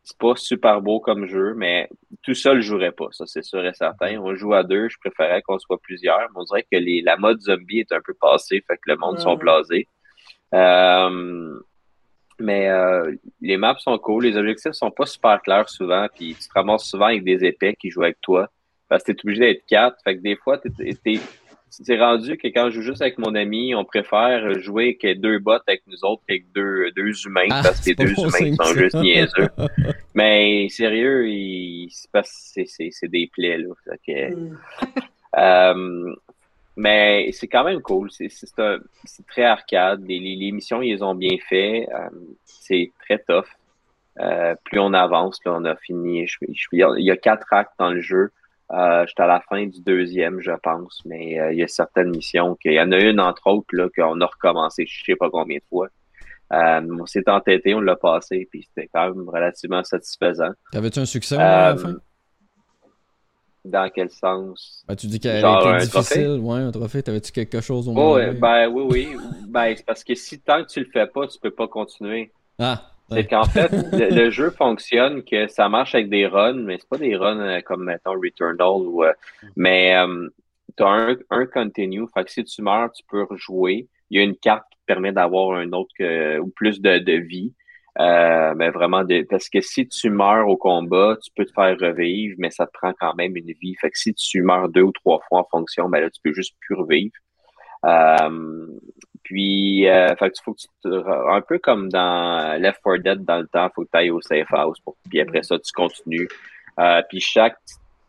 c'est 0.09 0.17
pas 0.17 0.35
super 0.35 0.81
beau 0.81 0.99
comme 0.99 1.27
jeu, 1.27 1.53
mais 1.55 1.87
tout 2.23 2.33
seul, 2.33 2.61
je 2.61 2.67
jouerais 2.67 2.91
pas. 2.91 3.09
Ça, 3.11 3.25
c'est 3.27 3.43
sûr 3.43 3.63
et 3.63 3.73
certain. 3.73 4.19
On 4.19 4.33
joue 4.33 4.53
à 4.53 4.63
deux. 4.63 4.89
Je 4.89 4.97
préférais 4.97 5.43
qu'on 5.43 5.59
soit 5.59 5.79
plusieurs. 5.79 6.19
Mais 6.19 6.35
on 6.37 6.43
dirait 6.45 6.63
que 6.63 6.77
les, 6.77 7.03
la 7.03 7.15
mode 7.15 7.39
zombie 7.41 7.81
est 7.81 7.91
un 7.91 8.01
peu 8.03 8.15
passée. 8.19 8.63
Fait 8.67 8.75
que 8.77 8.81
le 8.87 8.97
monde 8.97 9.19
sont 9.19 9.31
ouais. 9.31 9.37
blasés. 9.37 9.87
Euh, 10.55 11.59
mais 12.39 12.69
euh, 12.69 13.13
les 13.39 13.57
maps 13.57 13.77
sont 13.77 13.97
cool, 13.99 14.23
les 14.23 14.35
objectifs 14.35 14.71
sont 14.71 14.89
pas 14.89 15.05
super 15.05 15.41
clairs 15.43 15.69
souvent, 15.69 16.07
puis 16.15 16.35
tu 16.35 16.47
te 16.47 16.53
ramasses 16.55 16.85
souvent 16.85 17.05
avec 17.07 17.23
des 17.23 17.45
épais 17.45 17.75
qui 17.75 17.91
jouent 17.91 18.03
avec 18.03 18.19
toi. 18.21 18.49
Parce 18.87 19.03
que 19.03 19.11
t'es 19.11 19.21
obligé 19.25 19.41
d'être 19.41 19.65
quatre. 19.67 19.97
Fait 20.03 20.17
que 20.17 20.21
des 20.21 20.37
fois, 20.37 20.57
t'es- 20.57 21.19
c'est 21.69 21.97
rendu 21.99 22.37
que 22.37 22.47
quand 22.47 22.69
je 22.69 22.75
joue 22.75 22.81
juste 22.81 23.01
avec 23.01 23.17
mon 23.17 23.35
ami, 23.35 23.73
on 23.75 23.85
préfère 23.85 24.59
jouer 24.59 24.95
que 24.97 25.13
deux 25.13 25.39
bots 25.39 25.59
avec 25.67 25.83
nous 25.87 26.03
autres 26.03 26.21
qu'avec 26.27 26.51
deux, 26.53 26.91
deux 26.95 27.13
humains 27.25 27.47
Ah, 27.51 27.61
parce 27.63 27.77
que 27.79 27.83
c'est 27.85 27.99
les 27.99 28.05
deux 28.05 28.13
bon 28.15 28.23
humains 28.23 28.37
signe, 28.37 28.55
sont 28.55 28.63
ça. 28.63 28.73
juste 28.79 28.95
niaiseux. 28.95 29.47
Mais 30.15 30.67
sérieux, 30.69 31.25
c'est 31.89 33.07
des 33.07 33.29
plaies, 33.31 33.57
là. 33.57 33.73
Fait 33.85 33.99
que, 34.05 34.35
Mm. 34.35 34.57
euh, 35.37 36.15
mais 36.75 37.31
c'est 37.33 37.47
quand 37.47 37.63
même 37.63 37.81
cool. 37.81 38.09
C'est 38.11 38.29
c'est 38.29 38.57
un- 38.59 38.79
c'est 39.03 39.25
très 39.27 39.43
arcade. 39.43 40.01
Les, 40.07 40.19
les, 40.19 40.35
les 40.35 40.51
missions, 40.51 40.81
ils 40.81 40.93
les 40.93 41.03
ont 41.03 41.15
bien 41.15 41.37
fait. 41.47 41.87
Euh, 41.93 42.09
c'est 42.45 42.91
très 43.01 43.19
tough. 43.19 43.45
Euh, 44.19 44.55
plus 44.65 44.79
on 44.79 44.93
avance, 44.93 45.39
là, 45.45 45.53
on 45.55 45.65
a 45.65 45.75
fini. 45.75 46.25
Je, 46.27 46.37
je- 46.51 46.67
il 46.71 47.05
y 47.05 47.11
a 47.11 47.17
quatre 47.17 47.51
actes 47.51 47.73
dans 47.79 47.91
le 47.91 48.01
jeu. 48.01 48.31
Euh, 48.71 49.05
J'étais 49.07 49.23
à 49.23 49.27
la 49.27 49.41
fin 49.41 49.65
du 49.65 49.81
deuxième, 49.81 50.39
je 50.41 50.51
pense, 50.61 51.01
mais 51.05 51.39
euh, 51.39 51.51
il 51.53 51.59
y 51.59 51.63
a 51.63 51.67
certaines 51.67 52.09
missions. 52.11 52.55
qu'il 52.55 52.73
y 52.73 52.79
en 52.81 52.91
a 52.91 52.99
une, 52.99 53.19
entre 53.19 53.47
autres, 53.47 53.67
là, 53.75 53.87
qu'on 53.95 54.19
a 54.21 54.25
recommencé 54.27 54.85
je 54.87 55.03
sais 55.05 55.15
pas 55.15 55.29
combien 55.29 55.57
de 55.57 55.63
fois. 55.69 55.87
Euh, 56.53 56.81
on 56.99 57.05
s'est 57.05 57.27
entêté, 57.29 57.73
on 57.73 57.79
l'a 57.81 57.95
passé, 57.95 58.47
puis 58.51 58.63
c'était 58.67 58.89
quand 58.93 59.13
même 59.13 59.27
relativement 59.29 59.83
satisfaisant. 59.83 60.51
T'avais-tu 60.71 60.99
un 60.99 61.05
succès 61.05 61.35
moins, 61.35 61.45
à 61.45 61.61
la 61.61 61.69
Euh, 61.71 61.77
fin? 61.77 61.95
dans 63.65 63.89
quel 63.93 64.09
sens? 64.09 64.83
Ben, 64.87 64.95
tu 64.95 65.07
dis 65.07 65.19
qu'elle 65.19 65.39
était 65.45 65.85
difficile. 65.85 66.39
Ouais, 66.41 66.59
un 66.59 66.71
trophée. 66.71 67.03
T'avais-tu 67.03 67.31
quelque 67.31 67.61
chose 67.61 67.87
au 67.87 67.91
Oh, 67.91 67.95
moins? 67.95 68.13
ouais, 68.15 68.33
ben 68.33 68.67
oui, 68.69 68.83
oui. 69.13 69.15
Ben, 69.47 69.73
c'est 69.75 69.85
parce 69.85 70.03
que 70.03 70.15
si 70.15 70.39
tant 70.41 70.63
que 70.63 70.69
tu 70.69 70.79
le 70.79 70.89
fais 70.91 71.07
pas, 71.07 71.27
tu 71.27 71.37
peux 71.39 71.51
pas 71.51 71.67
continuer. 71.67 72.31
Ah, 72.57 72.81
C'est 73.11 73.27
qu'en 73.27 73.43
fait, 73.43 73.71
le, 73.71 74.09
le 74.15 74.29
jeu 74.29 74.51
fonctionne 74.51 75.23
que 75.23 75.47
ça 75.47 75.69
marche 75.69 75.95
avec 75.95 76.09
des 76.09 76.27
runs, 76.27 76.63
mais 76.63 76.77
c'est 76.79 76.89
pas 76.89 76.97
des 76.97 77.15
runs 77.15 77.39
euh, 77.39 77.61
comme 77.61 77.85
mettons 77.85 78.13
Returnal 78.13 78.87
ou 78.87 79.03
euh, 79.03 79.13
mais 79.55 79.95
euh, 79.95 80.29
t'as 80.75 80.89
un, 80.89 81.17
un 81.29 81.45
continue. 81.45 82.05
Fait 82.13 82.23
que 82.23 82.31
si 82.31 82.43
tu 82.43 82.61
meurs, 82.61 82.91
tu 82.91 83.03
peux 83.07 83.23
rejouer. 83.23 83.87
Il 84.09 84.19
y 84.19 84.21
a 84.21 84.23
une 84.23 84.35
carte 84.35 84.65
qui 84.71 84.77
te 84.79 84.85
permet 84.85 85.11
d'avoir 85.11 85.57
un 85.57 85.71
autre 85.71 85.91
que, 85.97 86.39
ou 86.39 86.47
plus 86.49 86.81
de, 86.81 86.99
de 86.99 87.13
vie. 87.13 87.53
Euh, 87.99 88.53
mais 88.55 88.69
vraiment 88.69 89.03
de, 89.03 89.25
parce 89.29 89.49
que 89.49 89.59
si 89.59 89.87
tu 89.87 90.09
meurs 90.09 90.47
au 90.47 90.55
combat, 90.55 91.17
tu 91.21 91.31
peux 91.35 91.45
te 91.45 91.51
faire 91.51 91.77
revivre, 91.77 92.35
mais 92.37 92.49
ça 92.49 92.65
te 92.65 92.71
prend 92.71 92.93
quand 92.97 93.13
même 93.15 93.35
une 93.35 93.51
vie. 93.61 93.75
Fait 93.75 93.89
que 93.89 93.97
si 93.97 94.13
tu 94.13 94.41
meurs 94.41 94.69
deux 94.69 94.83
ou 94.83 94.91
trois 94.91 95.19
fois 95.27 95.41
en 95.41 95.47
fonction, 95.49 95.89
ben 95.89 95.99
là, 95.99 96.09
tu 96.09 96.21
peux 96.23 96.31
juste 96.31 96.55
plus 96.61 96.75
revivre. 96.75 97.15
Euh, 97.85 98.67
puis, 99.23 99.87
euh, 99.87 100.07
tu 100.19 100.43
faut 100.43 100.53
que 100.53 100.61
tu 100.81 101.09
un 101.09 101.41
peu 101.41 101.59
comme 101.59 101.89
dans 101.89 102.59
Left 102.59 102.81
4 102.83 102.97
Dead 102.97 103.25
dans 103.25 103.39
le 103.39 103.47
temps, 103.47 103.69
faut 103.73 103.83
que 103.83 103.89
tu 103.91 103.97
ailles 103.97 104.11
au 104.11 104.21
safe 104.21 104.51
house. 104.51 104.79
Pour, 104.79 104.95
puis 105.09 105.21
après 105.21 105.43
ça, 105.43 105.57
tu 105.59 105.71
continues. 105.71 106.27
Euh, 106.79 107.01
puis 107.09 107.19
chaque 107.19 107.57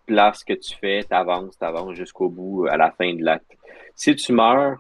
place 0.07 0.45
que 0.45 0.55
tu 0.55 0.77
fais, 0.77 1.03
t'avances, 1.05 1.57
t'avances 1.59 1.95
jusqu'au 1.95 2.29
bout, 2.29 2.67
à 2.69 2.77
la 2.77 2.91
fin 2.93 3.15
de 3.15 3.23
l'acte. 3.23 3.51
Si 3.95 4.15
tu 4.17 4.33
meurs, 4.33 4.79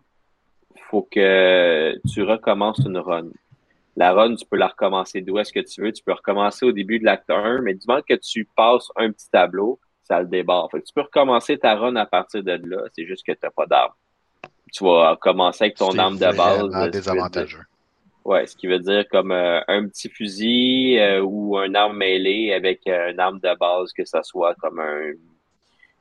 faut 0.91 1.07
que 1.11 1.95
tu 2.13 2.23
recommences 2.23 2.81
une 2.81 2.99
run. 2.99 3.29
La 3.97 4.13
run, 4.13 4.35
tu 4.35 4.47
peux 4.47 4.57
la 4.57 4.69
recommencer 4.69 5.21
d'où 5.21 5.39
est-ce 5.39 5.53
que 5.53 5.61
tu 5.61 5.83
veux. 5.83 5.93
Tu 5.93 6.03
peux 6.03 6.13
recommencer 6.13 6.65
au 6.65 6.73
début 6.73 6.99
de 6.99 7.05
l'acte 7.05 7.31
1, 7.31 7.61
mais 7.63 7.75
du 7.75 7.87
moment 7.87 8.01
que 8.09 8.15
tu 8.15 8.49
passes 8.57 8.89
un 8.97 9.11
petit 9.13 9.31
tableau, 9.31 9.79
ça 10.05 10.21
le 10.21 10.27
débarre. 10.27 10.71
Fait 10.71 10.81
que 10.81 10.87
tu 10.87 10.93
peux 10.93 11.03
recommencer 11.03 11.59
ta 11.59 11.75
run 11.75 11.97
à 11.97 12.07
partir 12.07 12.43
de 12.43 12.53
là. 12.53 12.85
C'est 12.95 13.07
juste 13.07 13.27
que 13.27 13.33
tu 13.33 13.39
n'as 13.43 13.51
pas 13.51 13.67
d'arme. 13.67 13.93
Tu 14.73 14.85
vas 14.85 15.17
commencer 15.21 15.65
avec 15.65 15.77
ton 15.77 15.91
arme 15.99 16.15
de 16.17 16.37
base. 16.37 16.59
vraiment 16.59 16.71
ce 16.71 16.79
qui 16.79 16.85
veut 16.85 16.91
désavantageux. 16.91 17.57
dire- 17.59 17.67
Ouais, 18.25 18.47
ce 18.47 18.55
qui 18.55 18.67
veut 18.67 18.79
dire 18.79 19.05
comme 19.11 19.33
euh, 19.33 19.61
un 19.67 19.89
petit 19.89 20.09
fusil 20.11 20.99
euh, 20.99 21.23
ou 21.23 21.57
un 21.57 21.75
arme 21.75 21.97
mêlée 21.97 22.53
avec 22.53 22.81
euh, 22.87 23.11
une 23.13 23.19
arme 23.19 23.41
de 23.41 23.57
base, 23.59 23.93
que 23.93 24.05
ça 24.05 24.23
soit 24.23 24.55
comme 24.57 24.79
un 24.79 25.13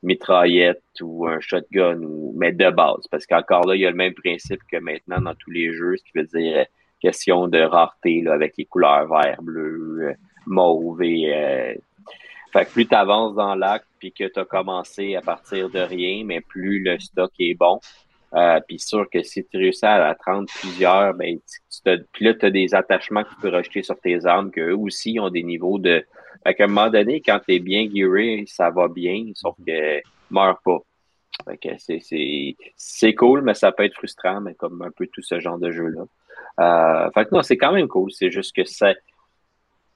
mitraillette 0.03 0.81
ou 1.01 1.27
un 1.27 1.39
shotgun, 1.39 2.01
ou 2.03 2.33
mais 2.37 2.51
de 2.51 2.69
base. 2.69 3.07
Parce 3.09 3.25
qu'encore 3.25 3.65
là, 3.65 3.75
il 3.75 3.81
y 3.81 3.85
a 3.85 3.89
le 3.91 3.95
même 3.95 4.13
principe 4.13 4.61
que 4.71 4.77
maintenant 4.77 5.21
dans 5.21 5.35
tous 5.35 5.51
les 5.51 5.73
jeux, 5.73 5.95
ce 5.97 6.03
qui 6.03 6.11
veut 6.15 6.25
dire 6.25 6.65
question 7.01 7.47
de 7.47 7.59
rareté 7.61 8.21
là, 8.21 8.33
avec 8.33 8.55
les 8.57 8.65
couleurs 8.65 9.07
vert, 9.07 9.41
bleu, 9.41 10.13
mauve 10.45 11.01
et 11.01 11.77
fait 12.51 12.65
que 12.65 12.71
plus 12.71 12.87
tu 12.87 12.95
avances 12.95 13.35
dans 13.35 13.55
l'acte 13.55 13.85
puis 13.99 14.11
que 14.11 14.25
tu 14.25 14.39
as 14.39 14.45
commencé 14.45 15.15
à 15.15 15.21
partir 15.21 15.69
de 15.69 15.79
rien, 15.79 16.23
mais 16.25 16.41
plus 16.41 16.79
le 16.83 16.97
stock 16.99 17.31
est 17.39 17.53
bon. 17.53 17.79
Euh, 18.35 18.59
puis 18.67 18.77
sûr 18.79 19.09
que 19.09 19.23
si 19.23 19.43
tu 19.45 19.57
réussis 19.57 19.85
à 19.85 20.07
à 20.07 20.13
prendre 20.13 20.47
plusieurs, 20.59 21.13
ben 21.15 21.37
tu, 21.37 21.81
tu 21.83 22.05
puis 22.11 22.25
là, 22.25 22.33
tu 22.35 22.45
as 22.45 22.51
des 22.51 22.75
attachements 22.75 23.23
que 23.23 23.29
tu 23.29 23.35
peux 23.41 23.49
rejeter 23.49 23.81
sur 23.81 23.99
tes 23.99 24.25
armes, 24.25 24.51
qu'eux 24.51 24.75
aussi 24.75 25.19
ont 25.19 25.29
des 25.29 25.43
niveaux 25.43 25.79
de. 25.79 26.05
Fait 26.45 26.53
qu'à 26.53 26.65
un 26.65 26.67
moment 26.67 26.89
donné, 26.89 27.21
quand 27.21 27.39
tu 27.39 27.55
es 27.55 27.59
bien 27.59 27.89
gearé, 27.91 28.45
ça 28.47 28.69
va 28.69 28.87
bien, 28.87 29.31
sauf 29.33 29.55
que 29.65 30.01
meurs 30.29 30.59
pas. 30.63 30.79
Fait 31.45 31.57
que 31.57 31.69
c'est, 31.79 31.99
c'est, 32.01 32.55
c'est 32.75 33.15
cool, 33.15 33.41
mais 33.41 33.53
ça 33.53 33.71
peut 33.71 33.85
être 33.85 33.95
frustrant, 33.95 34.41
mais 34.41 34.53
comme 34.55 34.81
un 34.81 34.91
peu 34.91 35.07
tout 35.07 35.21
ce 35.21 35.39
genre 35.39 35.57
de 35.57 35.71
jeu-là. 35.71 36.03
Euh, 36.59 37.09
fait 37.11 37.25
que 37.25 37.35
non, 37.35 37.41
c'est 37.41 37.57
quand 37.57 37.71
même 37.71 37.87
cool. 37.87 38.11
C'est 38.11 38.31
juste 38.31 38.55
que 38.55 38.65
ça. 38.65 38.93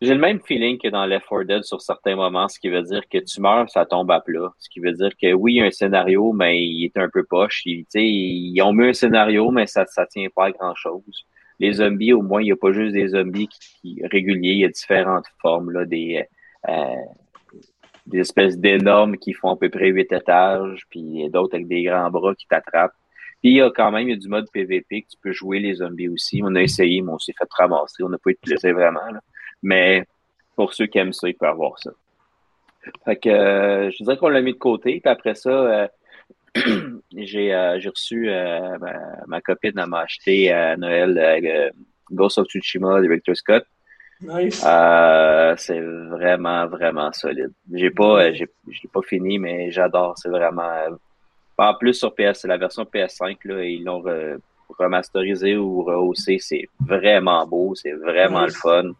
J'ai 0.03 0.15
le 0.15 0.19
même 0.19 0.41
feeling 0.41 0.77
que 0.77 0.89
dans 0.89 1.05
Left 1.05 1.25
4 1.29 1.43
Dead 1.45 1.63
sur 1.63 1.79
certains 1.81 2.17
moments, 2.17 2.49
ce 2.49 2.59
qui 2.59 2.67
veut 2.67 2.81
dire 2.81 3.03
que 3.09 3.19
tu 3.19 3.39
meurs, 3.39 3.69
ça 3.69 3.85
tombe 3.85 4.11
à 4.11 4.19
plat. 4.19 4.51
Ce 4.59 4.67
qui 4.69 4.81
veut 4.81 4.91
dire 4.91 5.11
que 5.15 5.31
oui, 5.31 5.53
il 5.53 5.57
y 5.59 5.61
a 5.61 5.65
un 5.65 5.71
scénario, 5.71 6.33
mais 6.33 6.61
il 6.61 6.83
est 6.83 6.97
un 6.97 7.07
peu 7.07 7.23
poche. 7.23 7.61
Il- 7.65 7.85
ils 7.95 8.61
ont 8.61 8.73
mis 8.73 8.89
un 8.89 8.93
scénario, 8.93 9.49
mais 9.49 9.65
ça 9.65 9.85
ça 9.85 10.05
tient 10.05 10.27
pas 10.35 10.47
à 10.47 10.51
grand-chose. 10.51 11.25
Les 11.59 11.71
zombies, 11.71 12.11
au 12.11 12.21
moins, 12.21 12.41
il 12.41 12.45
n'y 12.47 12.51
a 12.51 12.57
pas 12.57 12.73
juste 12.73 12.91
des 12.91 13.07
zombies 13.09 13.47
qui, 13.47 14.01
réguliers, 14.03 14.51
il 14.51 14.57
y 14.59 14.65
a 14.65 14.67
différentes 14.67 15.27
formes, 15.41 15.71
là, 15.71 15.85
des, 15.85 16.25
euh, 16.67 16.95
des 18.05 18.19
espèces 18.19 18.57
d'énormes 18.57 19.15
qui 19.17 19.31
font 19.31 19.51
à 19.51 19.55
peu 19.57 19.69
près 19.69 19.87
huit 19.87 20.11
étages, 20.11 20.81
puis 20.89 21.29
d'autres 21.29 21.55
avec 21.55 21.67
des 21.69 21.83
grands 21.83 22.09
bras 22.11 22.35
qui 22.35 22.45
t'attrapent. 22.47 22.91
Puis 23.41 23.51
il 23.51 23.55
y 23.57 23.61
a 23.61 23.69
quand 23.71 23.91
même 23.91 24.13
du 24.15 24.27
mode 24.27 24.47
PVP 24.51 25.03
que 25.03 25.07
tu 25.11 25.17
peux 25.21 25.31
jouer 25.31 25.59
les 25.59 25.75
zombies 25.75 26.09
aussi. 26.09 26.41
On 26.43 26.55
a 26.55 26.61
essayé, 26.61 27.01
mais 27.01 27.11
on 27.13 27.19
s'est 27.19 27.33
fait 27.37 27.47
ramasser. 27.57 28.03
On 28.03 28.09
n'a 28.09 28.17
pas 28.17 28.31
eu 28.31 28.37
de 28.45 28.71
vraiment. 28.73 28.99
Mais 29.63 30.05
pour 30.55 30.73
ceux 30.73 30.85
qui 30.85 30.99
aiment 30.99 31.13
ça, 31.13 31.27
ils 31.27 31.33
peuvent 31.33 31.49
avoir 31.49 31.79
ça. 31.79 31.91
Fait 33.05 33.15
que 33.15 33.29
euh, 33.29 33.89
je 33.91 34.03
dirais 34.03 34.17
qu'on 34.17 34.27
l'a 34.29 34.41
mis 34.41 34.53
de 34.53 34.57
côté. 34.57 34.99
Puis 34.99 35.09
après 35.09 35.35
ça, 35.35 35.49
euh, 35.49 35.87
j'ai 37.15 37.53
euh, 37.53 37.79
j'ai 37.79 37.89
reçu 37.89 38.29
euh, 38.29 38.77
ma, 38.77 38.93
ma 39.25 39.41
copine 39.41 39.71
elle 39.77 39.87
m'a 39.87 40.01
acheté 40.01 40.51
à 40.51 40.75
Noël 40.77 41.71
Ghost 42.11 42.37
of 42.37 42.47
Tsushima 42.47 43.01
Director 43.01 43.35
Scott. 43.35 43.65
Nice. 44.21 44.59
C'est 45.57 45.81
vraiment, 45.81 46.67
vraiment 46.67 47.11
solide. 47.11 47.51
J'ai 47.73 47.89
pas, 47.89 48.31
j'ai, 48.31 48.47
pas 48.93 49.01
fini, 49.01 49.37
mais 49.39 49.71
j'adore. 49.71 50.17
C'est 50.17 50.29
vraiment. 50.29 50.71
en 51.57 51.73
plus 51.75 51.93
sur 51.93 52.13
PS, 52.13 52.41
c'est 52.41 52.47
la 52.47 52.57
version 52.57 52.83
PS5 52.83 53.37
là, 53.45 53.63
ils 53.63 53.83
l'ont 53.83 54.01
re- 54.01 54.37
remasterisé 54.79 55.57
ou 55.57 55.83
rehaussé. 55.83 56.37
C'est 56.39 56.67
vraiment 56.79 57.45
beau, 57.47 57.75
c'est 57.75 57.91
vraiment 57.93 58.45
Nice. 58.45 58.53
le 58.55 58.59
fun. 58.59 58.91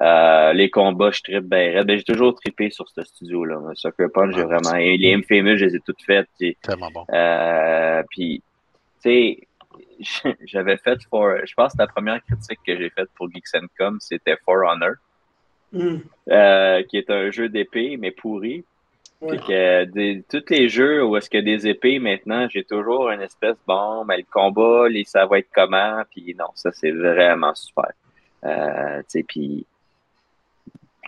Euh, 0.00 0.52
les 0.54 0.70
combats, 0.70 1.10
je 1.10 1.22
trippe 1.22 1.44
ben 1.44 1.76
raide. 1.76 1.86
Ben, 1.86 1.98
j'ai 1.98 2.04
toujours 2.04 2.34
trippé 2.34 2.70
sur 2.70 2.88
ce 2.88 3.02
studio-là. 3.04 3.60
Sucker 3.74 4.06
Punch, 4.12 4.34
j'ai 4.34 4.44
vraiment. 4.44 4.74
et 4.76 4.96
Les 4.96 5.12
Infamous, 5.14 5.56
je 5.56 5.66
les 5.66 5.76
ai 5.76 5.80
toutes 5.80 6.02
faites. 6.02 6.28
Tellement 6.62 6.90
bon. 6.90 7.04
euh, 7.12 8.02
puis, 8.10 8.42
tu 9.02 9.10
sais, 9.10 10.36
j'avais 10.46 10.78
fait 10.78 10.98
for, 11.10 11.34
je 11.44 11.52
pense 11.54 11.72
que 11.72 11.78
la 11.78 11.86
première 11.86 12.22
critique 12.24 12.60
que 12.66 12.76
j'ai 12.78 12.88
faite 12.90 13.08
pour 13.14 13.30
Geeks 13.30 13.54
and 13.54 13.66
Com, 13.78 13.98
c'était 14.00 14.36
For 14.44 14.56
Honor, 14.66 14.94
Mm. 15.72 15.98
euh, 16.30 16.82
qui 16.82 16.96
est 16.98 17.08
un 17.10 17.30
jeu 17.30 17.48
d'épée, 17.48 17.96
mais 17.96 18.10
pourri. 18.10 18.64
Ouais. 19.20 19.36
Que 19.36 19.84
des, 19.84 20.24
tous 20.28 20.42
les 20.50 20.68
jeux 20.68 21.04
où 21.04 21.16
est-ce 21.16 21.30
qu'il 21.30 21.46
y 21.46 21.52
a 21.52 21.56
des 21.56 21.68
épées 21.68 21.98
maintenant, 22.00 22.48
j'ai 22.50 22.64
toujours 22.64 23.08
une 23.10 23.20
espèce, 23.20 23.54
bon, 23.68 24.04
mais 24.04 24.16
le 24.16 24.24
combat, 24.32 24.88
les, 24.88 25.04
ça 25.04 25.26
va 25.26 25.38
être 25.38 25.46
comment, 25.54 26.02
puis 26.10 26.34
non, 26.36 26.46
ça 26.56 26.72
c'est 26.72 26.90
vraiment 26.90 27.54
super. 27.54 27.92
Euh, 28.44 28.98
tu 29.00 29.04
sais, 29.08 29.22
puis 29.22 29.64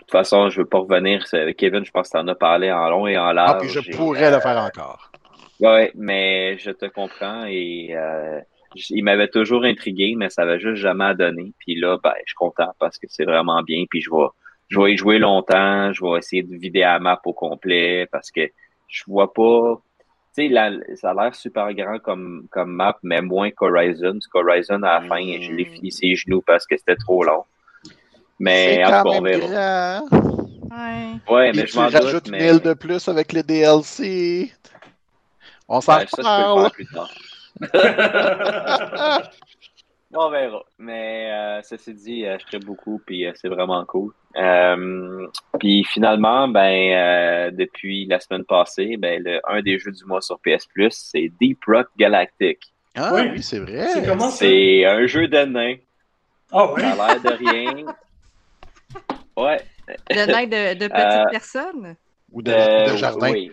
toute 0.03 0.11
façon, 0.11 0.49
je 0.49 0.61
veux 0.61 0.67
pas 0.67 0.79
revenir, 0.79 1.25
Kevin, 1.57 1.83
je 1.83 1.91
pense 1.91 2.09
que 2.09 2.17
t'en 2.17 2.27
as 2.27 2.35
parlé 2.35 2.71
en 2.71 2.89
long 2.89 3.07
et 3.07 3.17
en 3.17 3.31
large. 3.31 3.51
Ah, 3.55 3.57
puis 3.59 3.69
je 3.69 3.79
et, 3.79 3.95
pourrais 3.95 4.31
euh, 4.31 4.35
le 4.35 4.39
faire 4.39 4.57
encore. 4.57 5.11
Ouais, 5.59 5.91
mais 5.95 6.57
je 6.57 6.71
te 6.71 6.85
comprends 6.85 7.45
et 7.45 7.89
euh, 7.95 8.39
il 8.89 9.03
m'avait 9.03 9.27
toujours 9.27 9.63
intrigué, 9.63 10.15
mais 10.17 10.29
ça 10.29 10.43
avait 10.43 10.59
juste 10.59 10.81
jamais 10.81 11.13
donné. 11.15 11.53
Puis 11.59 11.75
là, 11.79 11.97
ben, 12.03 12.13
je 12.25 12.31
suis 12.31 12.35
content 12.35 12.73
parce 12.79 12.97
que 12.97 13.07
c'est 13.09 13.25
vraiment 13.25 13.61
bien. 13.63 13.85
Puis 13.89 14.01
je 14.01 14.09
vais, 14.09 14.27
je 14.69 14.79
vais 14.79 14.93
y 14.93 14.97
jouer 14.97 15.19
longtemps. 15.19 15.93
Je 15.93 16.03
vais 16.03 16.17
essayer 16.17 16.43
de 16.43 16.55
vider 16.55 16.81
la 16.81 16.99
map 16.99 17.21
au 17.25 17.33
complet 17.33 18.07
parce 18.11 18.31
que 18.31 18.41
je 18.87 19.03
vois 19.07 19.33
pas. 19.33 19.81
Tu 20.35 20.49
sais, 20.49 20.95
ça 20.95 21.11
a 21.11 21.13
l'air 21.13 21.35
super 21.35 21.71
grand 21.73 21.99
comme, 21.99 22.47
comme 22.49 22.71
map, 22.71 22.97
mais 23.03 23.21
moins 23.21 23.51
qu'Horizon. 23.51 24.13
Parce 24.13 24.27
qu'Horizon, 24.27 24.81
à 24.81 24.99
la 24.99 25.07
fin, 25.07 25.21
je 25.39 25.51
l'ai 25.51 25.65
fini 25.65 25.91
ses 25.91 26.15
genoux 26.15 26.41
parce 26.45 26.65
que 26.65 26.75
c'était 26.75 26.95
trop 26.95 27.23
long. 27.23 27.43
Mais 28.43 28.83
en 28.83 28.87
tout 28.87 28.91
quand 28.91 29.03
cas, 29.03 29.17
on 29.17 29.21
verra. 29.21 29.47
grand. 29.47 30.07
Ouais. 30.69 31.33
Ouais, 31.33 31.51
mais 31.53 31.65
je 31.67 31.75
m'en 31.77 31.87
une 31.87 32.31
mais... 32.31 32.47
île 32.49 32.59
de 32.59 32.73
plus 32.73 33.07
avec 33.07 33.31
les 33.31 33.43
DLC. 33.43 34.51
On 35.69 35.79
s'en 35.79 35.97
Ouais, 35.99 36.05
ça, 36.07 36.09
je 36.09 36.15
peux 36.15 36.21
le 36.21 36.23
parle. 36.23 36.61
faire 36.61 36.71
plus 36.71 36.87
tard. 36.87 37.09
On 40.15 40.29
verra. 40.29 40.61
Mais 40.77 41.31
euh, 41.31 41.61
ceci 41.63 41.93
dit, 41.93 42.25
euh, 42.25 42.37
je 42.39 42.45
ferai 42.45 42.59
beaucoup, 42.59 43.01
puis 43.05 43.25
euh, 43.25 43.31
c'est 43.35 43.47
vraiment 43.47 43.83
cool. 43.85 44.11
Euh, 44.35 45.27
puis 45.59 45.83
finalement, 45.85 46.47
ben 46.47 47.51
depuis 47.55 48.05
la 48.05 48.19
semaine 48.19 48.43
passée, 48.43 48.97
ben 48.97 49.23
le, 49.23 49.39
un 49.47 49.61
des 49.61 49.79
jeux 49.79 49.91
du 49.91 50.05
mois 50.05 50.21
sur 50.21 50.39
PS 50.39 50.67
Plus, 50.67 50.91
c'est 50.91 51.31
Deep 51.39 51.59
Rock 51.65 51.87
Galactic. 51.97 52.59
Ah 52.95 53.11
oui, 53.15 53.41
c'est 53.41 53.59
vrai. 53.59 53.87
C'est 53.87 54.05
comment 54.05 54.29
ça? 54.29 54.37
C'est 54.37 54.85
un 54.85 55.07
jeu 55.07 55.27
de 55.27 55.45
nain. 55.45 55.75
Ah 56.51 56.71
oui? 56.73 56.81
Ça 56.81 56.91
a 56.91 57.07
l'air 57.07 57.21
de 57.21 57.29
rien. 57.29 57.85
Ouais. 59.37 59.59
De 60.09 60.15
de, 60.45 60.73
de 60.79 60.87
petites 60.87 60.95
Euh, 60.95 61.25
personnes? 61.31 61.95
Ou 62.31 62.41
de, 62.41 62.51
Euh, 62.51 62.91
de 62.91 62.97
jardin. 62.97 63.31
oui. 63.31 63.51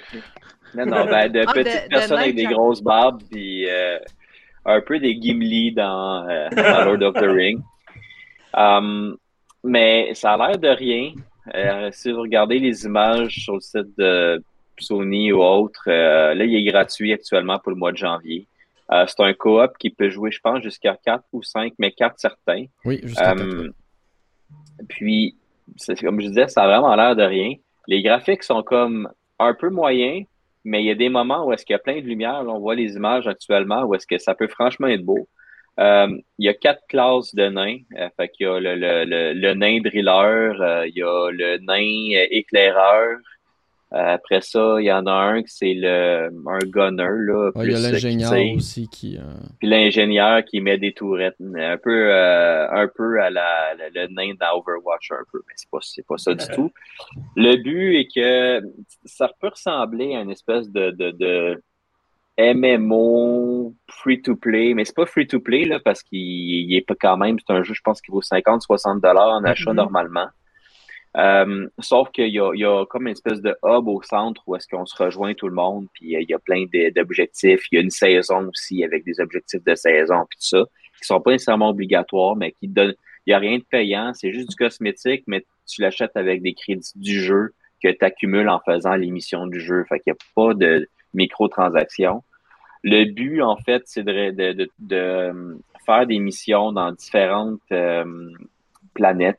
Non, 0.75 0.87
non, 0.87 1.05
ben, 1.07 1.29
de 1.31 1.41
Ah, 1.47 1.53
petites 1.53 1.85
de 1.85 1.89
personnes 1.89 2.19
avec 2.19 2.35
des 2.37 2.45
grosses 2.45 2.83
barbes, 2.83 3.23
puis 3.31 3.69
euh, 3.69 3.99
un 4.65 4.81
peu 4.81 4.99
des 4.99 5.21
Gimli 5.21 5.73
dans, 5.73 6.29
euh, 6.29 6.49
dans 6.51 6.85
Lord 6.85 7.03
of 7.03 7.15
the 7.15 7.27
Ring. 7.29 7.61
Um, 8.55 9.17
mais 9.65 10.15
ça 10.15 10.35
a 10.35 10.49
l'air 10.49 10.59
de 10.59 10.69
rien. 10.69 11.13
Euh, 11.55 11.91
si 11.93 12.13
vous 12.13 12.21
regardez 12.23 12.59
les 12.59 12.85
images 12.85 13.35
sur 13.45 13.55
le 13.55 13.61
site 13.61 13.97
de 13.99 14.43
Sony 14.79 15.33
ou 15.33 15.43
autre, 15.43 15.83
euh, 15.89 16.35
là, 16.35 16.45
il 16.45 16.55
est 16.55 16.71
gratuit 16.71 17.13
actuellement 17.13 17.59
pour 17.59 17.71
le 17.71 17.77
mois 17.77 17.93
de 17.93 17.97
janvier. 17.97 18.47
Euh, 18.93 19.05
c'est 19.07 19.21
un 19.23 19.33
coop 19.35 19.77
qui 19.79 19.91
peut 19.91 20.11
jouer, 20.11 20.31
je 20.31 20.41
pense, 20.41 20.63
jusqu'à 20.63 20.97
4 21.05 21.25
ou 21.33 21.43
5, 21.43 21.75
mais 21.79 21.93
4 21.93 22.15
certains. 22.19 22.65
Oui, 22.85 23.01
juste 23.03 23.21
en 23.21 23.37
Euh, 23.39 23.71
puis, 24.89 25.37
c'est 25.77 26.01
comme 26.01 26.21
je 26.21 26.27
disais, 26.29 26.49
ça 26.49 26.63
a 26.65 26.67
vraiment 26.67 26.95
l'air 26.95 27.17
de 27.17 27.23
rien. 27.23 27.55
Les 27.87 28.03
graphiques 28.03 28.43
sont 28.43 28.63
comme 28.63 29.09
un 29.39 29.55
peu 29.55 29.71
moyens, 29.71 30.25
mais 30.65 30.83
il 30.83 30.87
y 30.87 30.91
a 30.91 30.95
des 30.95 31.09
moments 31.09 31.47
où 31.47 31.53
est-ce 31.53 31.65
qu'il 31.65 31.75
y 31.75 31.77
a 31.77 31.81
plein 31.81 32.01
de 32.01 32.07
lumière. 32.07 32.43
Là, 32.45 32.51
on 32.53 32.61
voit 32.61 32.75
les 32.75 32.95
images 32.95 33.27
actuellement 33.27 33.83
où 33.85 33.95
est-ce 33.95 34.07
que 34.07 34.19
ça 34.19 34.35
peut 34.35 34.49
franchement 34.49 34.87
être 34.89 35.05
beau. 35.05 35.29
Euh, 35.79 36.09
il 36.39 36.47
y 36.47 36.49
a 36.49 36.55
quatre 36.55 36.83
classes 36.89 37.35
de 37.35 37.49
nains. 37.49 37.79
Euh, 37.97 38.09
fait 38.17 38.29
qu'il 38.29 38.47
y 38.47 38.49
a 38.49 38.61
le, 38.61 38.75
le, 38.75 39.05
le, 39.05 39.33
le 39.33 39.55
nain 39.55 39.81
drilleur, 39.81 40.61
euh, 40.61 40.87
il 40.87 40.97
y 40.97 41.03
a 41.03 41.31
le 41.31 41.59
nain 41.59 42.21
euh, 42.21 42.27
éclaireur. 42.31 43.17
Euh, 43.93 44.15
après 44.15 44.41
ça, 44.41 44.77
il 44.79 44.85
y 44.85 44.93
en 44.93 45.05
a 45.07 45.13
un 45.13 45.43
qui 45.43 45.51
c'est 45.53 45.75
le 45.75 46.31
un 46.47 46.59
gunner 46.61 47.09
là. 47.27 47.51
Ouais, 47.57 47.67
il 47.67 47.73
y 47.73 47.75
a 47.75 47.79
qui 47.79 47.83
l'ingénieur 47.93 48.31
aussi 48.57 48.89
qui. 48.89 49.17
euh, 49.19 49.23
puis 49.59 49.69
l'ingénieur 49.69 50.45
qui 50.45 50.61
met 50.61 50.79
des 50.79 50.93
tourettes 50.93 51.35
un 51.41 51.77
peu 51.77 51.91
euh, 52.15 52.71
un 52.71 52.87
peu 52.87 53.21
à 53.21 53.31
la, 53.31 53.75
la- 53.75 53.89
le 53.91 54.07
nain 54.15 54.33
d'Overwatch 54.41 55.11
un 55.11 55.25
peu 55.33 55.41
mais 55.49 55.55
c'est 55.57 55.69
pas 55.71 55.79
c'est 55.83 56.07
pas 56.07 56.19
ça 56.19 56.35
du 56.35 56.45
tout 56.55 56.71
le 57.35 57.57
but 57.57 57.97
est 57.97 58.07
que 58.15 58.65
ça 59.05 59.29
peut 59.41 59.49
ressembler 59.49 60.15
à 60.15 60.21
une 60.21 60.31
espèce 60.31 60.71
de 60.71 60.93
de, 60.93 61.11
de 61.11 61.61
MMO 62.55 63.75
free 63.89 64.23
to 64.23 64.37
play 64.37 64.73
mais 64.75 64.85
c'est 64.85 64.95
pas 64.97 65.07
free 65.07 65.27
to 65.27 65.41
play 65.41 65.65
là 65.65 65.79
parce 65.81 66.03
qu'il 66.03 66.19
il 66.21 66.75
est 66.77 66.87
pas 66.87 66.95
quand 66.99 67.17
même 67.17 67.37
c'est 67.45 67.53
un 67.53 67.63
jeu 67.63 67.75
je 67.75 67.83
pense 67.83 68.01
qui 68.01 68.11
vaut 68.11 68.23
50 68.23 68.63
60 68.63 69.01
dollars 69.03 69.31
en 69.35 69.45
achat 69.45 69.71
Mhm. 69.71 69.77
normalement 69.77 70.27
euh, 71.17 71.69
sauf 71.81 72.11
qu'il 72.11 72.29
y 72.29 72.35
y 72.35 72.65
a 72.65 72.85
comme 72.87 73.07
une 73.07 73.13
espèce 73.13 73.41
de 73.41 73.57
hub 73.65 73.89
au 73.89 74.01
centre 74.03 74.43
où 74.47 74.55
est-ce 74.55 74.69
qu'on 74.69 74.87
se 74.87 75.03
rejoint 75.03 75.35
tout 75.35 75.49
le 75.49 75.55
monde, 75.55 75.87
puis 75.93 76.17
euh, 76.17 76.21
il 76.21 76.31
y 76.31 76.35
a 76.35 76.39
plein 76.39 76.67
d'objectifs. 76.95 77.67
Il 77.73 77.77
y 77.77 77.79
a 77.79 77.83
une 77.83 77.91
saison 77.91 78.49
aussi 78.49 78.85
avec 78.85 79.05
des 79.05 79.21
objectifs 79.21 79.65
de 79.65 79.75
saison, 79.75 80.25
puis 80.29 80.39
tout 80.39 80.47
ça, 80.47 80.65
qui 81.01 81.07
sont 81.07 81.21
pas 81.21 81.33
nécessairement 81.33 81.71
obligatoires, 81.71 82.37
mais 82.37 82.53
qui 82.53 82.69
donnent. 82.69 82.95
Il 83.27 83.31
y 83.31 83.35
a 83.35 83.39
rien 83.39 83.59
de 83.59 83.65
payant, 83.65 84.13
c'est 84.15 84.33
juste 84.33 84.51
du 84.51 84.57
cosmétique, 84.57 85.25
mais 85.27 85.45
tu 85.67 85.83
l'achètes 85.83 86.17
avec 86.17 86.43
des 86.43 86.55
crédits 86.55 86.93
du 86.97 87.21
jeu 87.21 87.55
que 87.83 87.89
tu 87.89 88.05
accumules 88.05 88.49
en 88.49 88.61
faisant 88.61 88.95
l'émission 88.95 89.47
du 89.47 89.61
jeu. 89.61 89.85
Fait 89.89 90.01
qu'il 90.01 90.13
n'y 90.13 90.17
a 90.17 90.25
pas 90.35 90.55
de 90.55 90.89
microtransactions. 91.15 92.23
Le 92.83 93.05
but, 93.05 93.43
en 93.43 93.57
fait, 93.57 93.83
c'est 93.87 94.03
de, 94.03 94.31
de, 94.31 94.53
de, 94.53 94.71
de, 94.79 94.97
euh, 94.97 95.55
faire 95.85 96.07
des 96.07 96.19
missions 96.19 96.73
dans 96.73 96.93
différentes 96.93 97.61
euh, 97.73 98.31
planètes. 98.95 99.39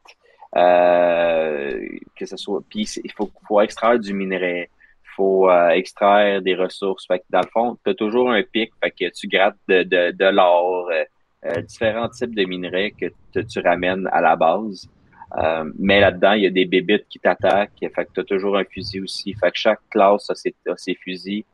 Euh, 0.56 1.80
que 2.16 2.26
ce 2.26 2.36
soit. 2.36 2.62
Puis 2.70 2.84
il 3.04 3.12
faut, 3.14 3.32
faut 3.48 3.62
extraire 3.62 3.98
du 3.98 4.14
minerai, 4.14 4.70
il 5.06 5.10
faut 5.16 5.50
euh, 5.50 5.70
extraire 5.70 6.42
des 6.42 6.56
ressources. 6.56 7.08
Fait 7.08 7.20
que 7.20 7.24
dans 7.30 7.40
le 7.40 7.48
fond, 7.48 7.78
tu 7.84 7.92
as 7.92 7.94
toujours 7.94 8.32
un 8.32 8.44
pic, 8.44 8.72
fait 8.84 8.92
que 8.92 9.10
tu 9.14 9.28
grattes 9.28 9.56
de, 9.70 9.84
de, 9.84 10.12
de 10.12 10.26
l'or, 10.26 10.90
euh, 10.92 11.04
euh, 11.46 11.62
différents 11.62 12.10
types 12.10 12.36
de 12.36 12.44
minerais 12.44 12.92
que 12.92 13.40
tu 13.40 13.60
ramènes 13.62 14.10
à 14.12 14.20
la 14.20 14.36
base. 14.36 14.90
Euh, 15.38 15.72
mais 15.80 16.02
là-dedans, 16.02 16.34
il 16.34 16.44
y 16.44 16.48
a 16.48 16.50
des 16.50 16.66
bébites 16.66 17.08
qui 17.08 17.20
t'attaquent. 17.20 17.72
Fait 17.80 18.06
que 18.06 18.12
tu 18.14 18.20
as 18.20 18.26
toujours 18.26 18.58
un 18.58 18.66
fusil 18.66 19.00
aussi. 19.00 19.34
Fait 19.34 19.52
que 19.52 19.58
chaque 19.58 19.80
classe 19.90 20.30
a 20.30 20.36
ses, 20.36 20.54
a 20.68 20.76
ses 20.76 20.96
fusils. 20.96 21.46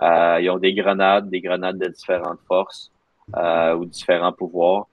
Ils 0.00 0.48
ont 0.50 0.58
des 0.58 0.72
grenades, 0.72 1.28
des 1.28 1.42
grenades 1.42 1.78
de 1.78 1.88
différentes 1.88 2.40
forces 2.48 2.90
ou 3.36 3.84
différents 3.84 4.32
pouvoirs. 4.32 4.86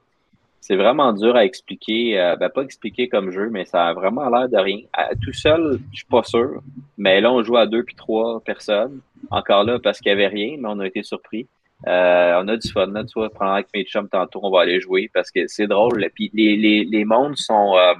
C'est 0.67 0.77
vraiment 0.77 1.13
dur 1.13 1.35
à 1.35 1.45
expliquer, 1.45 2.19
euh, 2.19 2.35
ben 2.37 2.49
pas 2.49 2.63
expliquer 2.63 3.07
comme 3.07 3.29
jeu, 3.29 3.49
mais 3.51 3.65
ça 3.65 3.85
a 3.85 3.93
vraiment 3.93 4.27
l'air 4.31 4.49
de 4.49 4.57
rien. 4.57 4.79
À- 4.93 5.13
tout 5.13 5.31
seul, 5.31 5.79
je 5.91 5.97
suis 5.97 6.07
pas 6.07 6.23
sûr. 6.23 6.59
Mais 6.97 7.21
là, 7.21 7.31
on 7.31 7.43
joue 7.43 7.55
à 7.55 7.67
deux 7.67 7.83
puis 7.83 7.93
trois 7.93 8.39
personnes. 8.39 8.99
Encore 9.29 9.63
là, 9.63 9.77
parce 9.77 9.99
qu'il 9.99 10.09
y 10.09 10.11
avait 10.11 10.25
rien, 10.25 10.57
mais 10.57 10.67
on 10.67 10.79
a 10.79 10.87
été 10.87 11.03
surpris. 11.03 11.47
Euh, 11.85 12.41
on 12.41 12.47
a 12.47 12.57
du 12.57 12.67
fun, 12.71 12.87
là, 12.87 13.03
tu 13.03 13.13
vois, 13.13 13.29
prendre 13.29 13.51
avec 13.51 13.67
mes 13.75 13.83
chums 13.83 14.09
tantôt, 14.09 14.39
on 14.41 14.49
va 14.49 14.61
aller 14.61 14.81
jouer 14.81 15.07
parce 15.13 15.29
que 15.29 15.41
c'est 15.45 15.67
drôle. 15.67 16.03
Puis 16.15 16.31
les, 16.33 16.57
les, 16.57 16.83
les 16.83 17.05
mondes 17.05 17.37
sont 17.37 17.77
euh, 17.77 17.93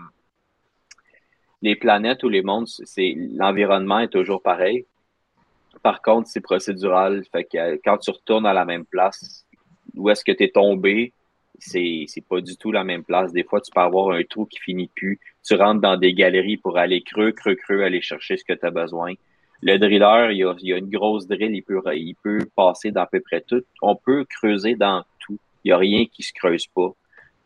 les 1.61 1.76
planètes 1.76 2.24
ou 2.24 2.30
les 2.30 2.41
mondes, 2.41 2.68
c'est 2.68 3.16
l'environnement 3.36 3.99
est 3.99 4.07
toujours 4.07 4.41
pareil. 4.41 4.88
Par 5.84 6.01
contre, 6.01 6.30
c'est 6.30 6.41
procédural. 6.41 7.24
Fait 7.32 7.43
que 7.43 7.57
euh, 7.59 7.78
quand 7.86 7.99
tu 7.99 8.09
retournes 8.09 8.47
à 8.47 8.53
la 8.53 8.66
même 8.66 8.86
place, 8.86 9.45
où 9.93 10.09
est-ce 10.09 10.26
que 10.26 10.32
tu 10.32 10.45
es 10.45 10.49
tombé, 10.49 11.13
c'est 11.60 12.28
pas 12.28 12.41
du 12.41 12.58
tout 12.58 12.72
la 12.72 12.84
même 12.84 13.03
place. 13.03 13.32
Des 13.32 13.43
fois, 13.43 13.62
tu 13.62 13.72
peux 13.72 13.82
avoir 13.82 14.12
un 14.12 14.24
trou 14.24 14.45
qui 14.45 14.60
finit 14.60 14.89
plus. 14.93 15.20
Tu 15.43 15.56
rentres 15.56 15.82
dans 15.82 15.97
des 15.97 16.14
galeries 16.14 16.58
pour 16.58 16.78
aller 16.78 17.01
creux, 17.01 17.32
creux, 17.32 17.56
creux, 17.56 17.84
aller 17.84 18.01
chercher 18.01 18.38
ce 18.38 18.43
que 18.43 18.53
tu 18.53 18.66
as 18.66 18.72
besoin. 18.72 19.14
Le 19.62 19.78
driller, 19.78 20.32
il 20.32 20.38
y, 20.38 20.43
a, 20.43 20.56
il 20.60 20.74
a 20.74 20.78
une 20.78 20.89
grosse 20.89 21.28
drill, 21.28 21.56
il 21.56 21.64
peut, 21.64 21.82
il 21.93 22.16
peut 22.24 22.39
passer 22.56 22.91
dans 22.91 23.01
à 23.01 23.08
peu 23.08 23.20
près 23.20 23.41
tout. 23.41 23.64
On 23.82 23.95
peut 23.95 24.26
creuser 24.26 24.76
dans 24.76 25.03
tout. 25.20 25.39
Il 25.64 25.70
y 25.70 25.72
a 25.72 25.78
rien 25.78 26.06
qui 26.06 26.24
se 26.24 26.34
creuse 26.34 26.68
pas. 26.68 26.91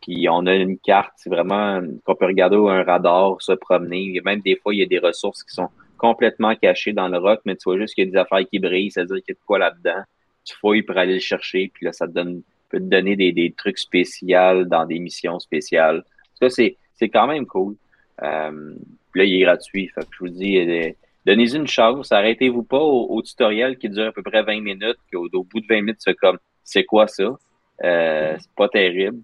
Puis 0.01 0.27
on 0.29 0.45
a 0.45 0.55
une 0.55 0.77
carte, 0.77 1.13
c'est 1.17 1.29
vraiment 1.29 1.81
qu'on 2.05 2.15
peut 2.15 2.25
regarder 2.25 2.55
un 2.55 2.83
radar, 2.83 3.41
se 3.41 3.51
promener. 3.51 4.19
Même 4.23 4.41
des 4.41 4.55
fois, 4.55 4.73
il 4.73 4.79
y 4.79 4.83
a 4.83 4.85
des 4.85 4.99
ressources 4.99 5.43
qui 5.43 5.53
sont 5.53 5.69
complètement 5.97 6.55
cachées 6.55 6.93
dans 6.93 7.09
le 7.09 7.17
roc, 7.17 7.41
mais 7.45 7.55
tu 7.55 7.63
vois 7.65 7.77
juste 7.77 7.93
qu'il 7.93 8.05
y 8.05 8.07
a 8.07 8.11
des 8.11 8.17
affaires 8.17 8.47
qui 8.49 8.59
brillent, 8.59 8.91
c'est-à-dire 8.91 9.17
qu'il 9.17 9.29
y 9.29 9.31
a 9.31 9.35
de 9.35 9.45
quoi 9.45 9.59
là-dedans. 9.59 10.01
Tu 10.45 10.55
fouilles 10.55 10.83
pour 10.83 10.97
aller 10.97 11.15
le 11.15 11.19
chercher, 11.19 11.69
puis 11.73 11.85
là, 11.85 11.93
ça 11.93 12.07
te 12.07 12.13
donne 12.13 12.41
peut 12.69 12.79
te 12.79 12.83
donner 12.83 13.15
des, 13.15 13.31
des 13.31 13.51
trucs 13.51 13.77
spéciaux 13.79 14.63
dans 14.65 14.85
des 14.85 14.99
missions 14.99 15.39
spéciales. 15.39 16.03
Ça, 16.39 16.49
c'est, 16.49 16.77
c'est 16.93 17.09
quand 17.09 17.27
même 17.27 17.45
cool. 17.45 17.75
Euh, 18.21 18.73
puis 19.11 19.21
là, 19.21 19.25
il 19.25 19.35
est 19.35 19.45
gratuit. 19.45 19.87
Fait 19.93 20.01
que 20.01 20.07
je 20.11 20.19
vous 20.19 20.29
dis, 20.29 20.57
euh, 20.57 20.91
donnez-y 21.25 21.55
une 21.55 21.67
chance. 21.67 22.11
Arrêtez-vous 22.11 22.63
pas 22.63 22.79
au, 22.79 23.07
au 23.09 23.21
tutoriel 23.21 23.77
qui 23.77 23.89
dure 23.89 24.07
à 24.07 24.11
peu 24.11 24.21
près 24.23 24.43
20 24.43 24.61
minutes, 24.61 24.97
qu'au 25.11 25.27
au 25.33 25.43
bout 25.43 25.59
de 25.61 25.65
20 25.67 25.75
minutes, 25.81 25.97
c'est 25.99 26.15
comme, 26.15 26.37
c'est 26.63 26.83
quoi 26.85 27.07
ça? 27.07 27.37
Euh, 27.83 28.35
c'est 28.39 28.51
pas 28.55 28.67
terrible. 28.69 29.19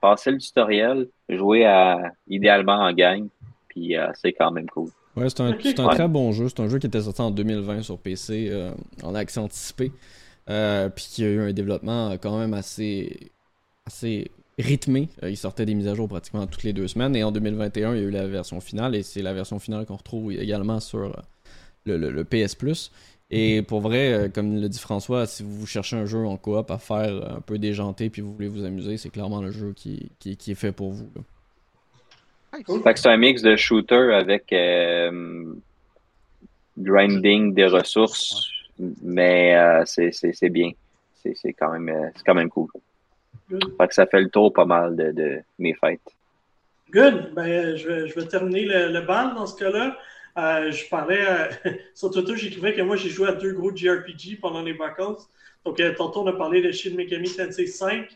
Passez 0.00 0.30
le 0.30 0.38
tutoriel, 0.38 1.08
jouez 1.28 1.64
à, 1.64 2.12
idéalement 2.28 2.74
en 2.74 2.92
gang, 2.92 3.26
puis 3.68 3.96
euh, 3.96 4.08
c'est 4.14 4.32
quand 4.32 4.50
même 4.50 4.68
cool. 4.68 4.90
Ouais, 5.16 5.28
c'est 5.30 5.40
un, 5.40 5.46
un 5.46 5.56
Ouais. 5.86 5.94
très 5.94 6.08
bon 6.08 6.30
jeu. 6.32 6.48
C'est 6.50 6.60
un 6.60 6.68
jeu 6.68 6.78
qui 6.78 6.86
était 6.86 7.00
sorti 7.00 7.22
en 7.22 7.30
2020 7.30 7.82
sur 7.82 7.98
PC 7.98 8.48
euh, 8.50 8.70
en 9.02 9.14
accès 9.14 9.40
anticipé. 9.40 9.90
Euh, 10.48 10.88
puis 10.88 11.06
qui 11.10 11.24
a 11.24 11.28
eu 11.28 11.40
un 11.40 11.52
développement 11.52 12.12
quand 12.12 12.38
même 12.38 12.54
assez, 12.54 13.30
assez 13.86 14.30
rythmé. 14.58 15.08
Euh, 15.22 15.30
il 15.30 15.36
sortait 15.36 15.66
des 15.66 15.74
mises 15.74 15.88
à 15.88 15.94
jour 15.94 16.08
pratiquement 16.08 16.46
toutes 16.46 16.62
les 16.62 16.72
deux 16.72 16.88
semaines. 16.88 17.16
Et 17.16 17.24
en 17.24 17.32
2021, 17.32 17.94
il 17.94 18.00
y 18.00 18.04
a 18.04 18.06
eu 18.06 18.10
la 18.10 18.26
version 18.26 18.60
finale. 18.60 18.94
Et 18.94 19.02
c'est 19.02 19.22
la 19.22 19.32
version 19.34 19.58
finale 19.58 19.86
qu'on 19.86 19.96
retrouve 19.96 20.32
également 20.32 20.78
sur 20.80 20.98
euh, 21.00 21.12
le, 21.84 21.96
le- 21.98 22.10
le 22.10 22.24
PS 22.24 22.54
Plus. 22.54 22.90
Et 23.28 23.62
pour 23.62 23.80
vrai, 23.80 24.12
euh, 24.12 24.28
comme 24.28 24.60
le 24.60 24.68
dit 24.68 24.78
François, 24.78 25.26
si 25.26 25.42
vous 25.42 25.66
cherchez 25.66 25.96
un 25.96 26.06
jeu 26.06 26.24
en 26.24 26.36
coop 26.36 26.70
à 26.70 26.78
faire 26.78 27.28
un 27.36 27.40
peu 27.40 27.58
déjanté 27.58 28.08
puis 28.08 28.22
vous 28.22 28.32
voulez 28.32 28.46
vous 28.46 28.64
amuser, 28.64 28.98
c'est 28.98 29.10
clairement 29.10 29.42
le 29.42 29.50
jeu 29.50 29.72
qui, 29.74 30.10
qui, 30.20 30.36
qui 30.36 30.52
est 30.52 30.54
fait 30.54 30.70
pour 30.70 30.92
vous. 30.92 31.10
là. 31.16 31.22
Fait 32.84 32.94
que 32.94 33.00
c'est 33.00 33.08
un 33.10 33.16
mix 33.16 33.42
de 33.42 33.56
shooter 33.56 34.14
avec 34.14 34.52
euh, 34.52 35.52
grinding 36.78 37.52
des 37.54 37.66
ressources, 37.66 38.48
mais 39.02 39.56
euh, 39.56 39.82
c'est, 39.84 40.50
bien. 40.50 40.70
C'est, 41.22 41.52
quand 41.52 41.72
même 41.72 41.88
euh, 41.88 42.08
quand 42.24 42.34
même 42.34 42.48
cool. 42.48 42.68
Fait 43.48 43.88
que 43.88 43.94
ça 43.94 44.06
fait 44.06 44.20
le 44.20 44.28
tour 44.28 44.52
pas 44.52 44.64
mal 44.64 44.96
de, 44.96 45.12
de 45.12 45.40
mes 45.58 45.74
fêtes. 45.74 46.00
Good. 46.90 47.32
Ben, 47.34 47.76
je, 47.76 47.88
vais, 47.88 48.08
je 48.08 48.14
vais 48.14 48.26
terminer 48.26 48.64
le, 48.64 48.92
le 48.92 49.00
bal 49.00 49.34
dans 49.34 49.46
ce 49.46 49.56
cas-là. 49.58 49.96
Euh, 50.38 50.70
je 50.70 50.88
parlais 50.88 51.26
euh, 51.26 51.48
sur 51.94 52.10
Twitter, 52.10 52.36
j'écrivais 52.36 52.74
que 52.74 52.82
moi 52.82 52.96
j'ai 52.96 53.08
joué 53.08 53.28
à 53.28 53.32
deux 53.32 53.52
gros 53.52 53.74
JRPG 53.74 54.38
pendant 54.40 54.62
les 54.62 54.74
vacances. 54.74 55.28
Donc, 55.64 55.80
euh, 55.80 55.94
tantôt 55.94 56.22
on 56.22 56.26
a 56.26 56.32
parlé 56.32 56.60
de 56.60 56.70
Shin 56.70 56.94
Megami 56.94 57.34
Tensei 57.34 57.66
5. 57.66 58.06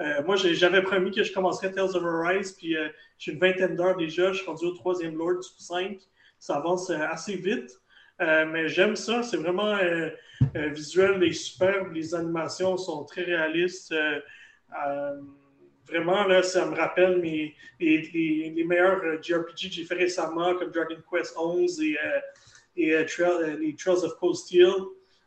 Euh, 0.00 0.22
moi, 0.24 0.36
j'avais 0.36 0.82
promis 0.82 1.10
que 1.10 1.24
je 1.24 1.32
commencerais 1.32 1.72
Tales 1.72 1.96
of 1.96 2.04
Arise, 2.04 2.52
puis 2.52 2.76
j'ai 3.18 3.32
une 3.32 3.40
vingtaine 3.40 3.74
d'heures 3.74 3.96
déjà. 3.96 4.32
Je 4.32 4.38
suis 4.38 4.46
rendu 4.46 4.66
au 4.66 4.70
troisième 4.70 5.16
Lord 5.16 5.40
du 5.40 5.64
5. 5.64 5.98
Ça 6.38 6.56
avance 6.56 6.90
assez 6.90 7.34
vite. 7.34 7.80
Euh, 8.20 8.46
mais 8.46 8.68
j'aime 8.68 8.96
ça. 8.96 9.22
C'est 9.22 9.36
vraiment 9.36 9.76
euh, 9.76 10.10
euh, 10.56 10.68
visuel 10.68 11.34
superbe. 11.34 11.92
Les 11.92 12.14
animations 12.14 12.76
sont 12.76 13.04
très 13.04 13.22
réalistes. 13.22 13.92
Euh, 13.92 14.20
euh, 14.86 15.20
vraiment, 15.86 16.24
là, 16.24 16.42
ça 16.42 16.66
me 16.66 16.76
rappelle 16.76 17.18
mes, 17.18 17.54
les, 17.80 18.02
les, 18.12 18.64
meilleurs 18.64 19.00
JRPG 19.22 19.68
que 19.68 19.74
j'ai 19.74 19.84
fait 19.84 19.94
récemment, 19.94 20.54
comme 20.54 20.70
Dragon 20.70 20.96
Quest 21.10 21.34
11 21.36 21.80
et, 21.82 21.96
et 22.76 22.90
les 22.90 23.74
Trails 23.74 24.04
of 24.04 24.14
Cold 24.20 24.36
Steel. 24.36 24.70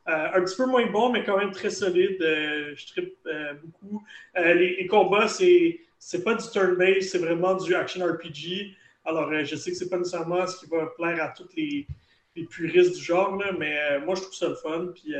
un 0.06 0.42
petit 0.44 0.56
peu 0.56 0.66
moins 0.66 0.86
bon, 0.86 1.12
mais 1.12 1.24
quand 1.24 1.38
même 1.38 1.52
très 1.52 1.72
solide. 1.72 2.18
je 2.20 2.88
tripe 2.88 3.18
beaucoup. 3.64 4.04
Les, 4.36 4.76
les, 4.78 4.88
combats, 4.88 5.28
c'est 5.28 5.80
c'est 5.98 6.24
pas 6.24 6.36
du 6.36 6.48
turn-based, 6.48 7.10
c'est 7.10 7.20
vraiment 7.20 7.56
du 7.56 7.74
action 7.76 8.06
RPG. 8.06 8.76
Alors, 9.04 9.32
je 9.44 9.56
sais 9.56 9.72
que 9.72 9.78
c'est 9.78 9.90
pas 9.90 9.98
nécessairement 9.98 10.46
ce 10.46 10.60
qui 10.60 10.70
va 10.70 10.88
plaire 10.96 11.24
à 11.24 11.30
tous 11.30 11.50
les, 11.56 11.88
les 12.36 12.46
puristes 12.46 12.96
du 12.96 13.04
genre, 13.04 13.36
là, 13.36 13.52
mais 13.58 14.00
moi, 14.00 14.16
je 14.16 14.22
trouve 14.22 14.34
ça 14.34 14.50
le 14.50 14.56
fun. 14.56 14.88
Puis, 14.94 15.14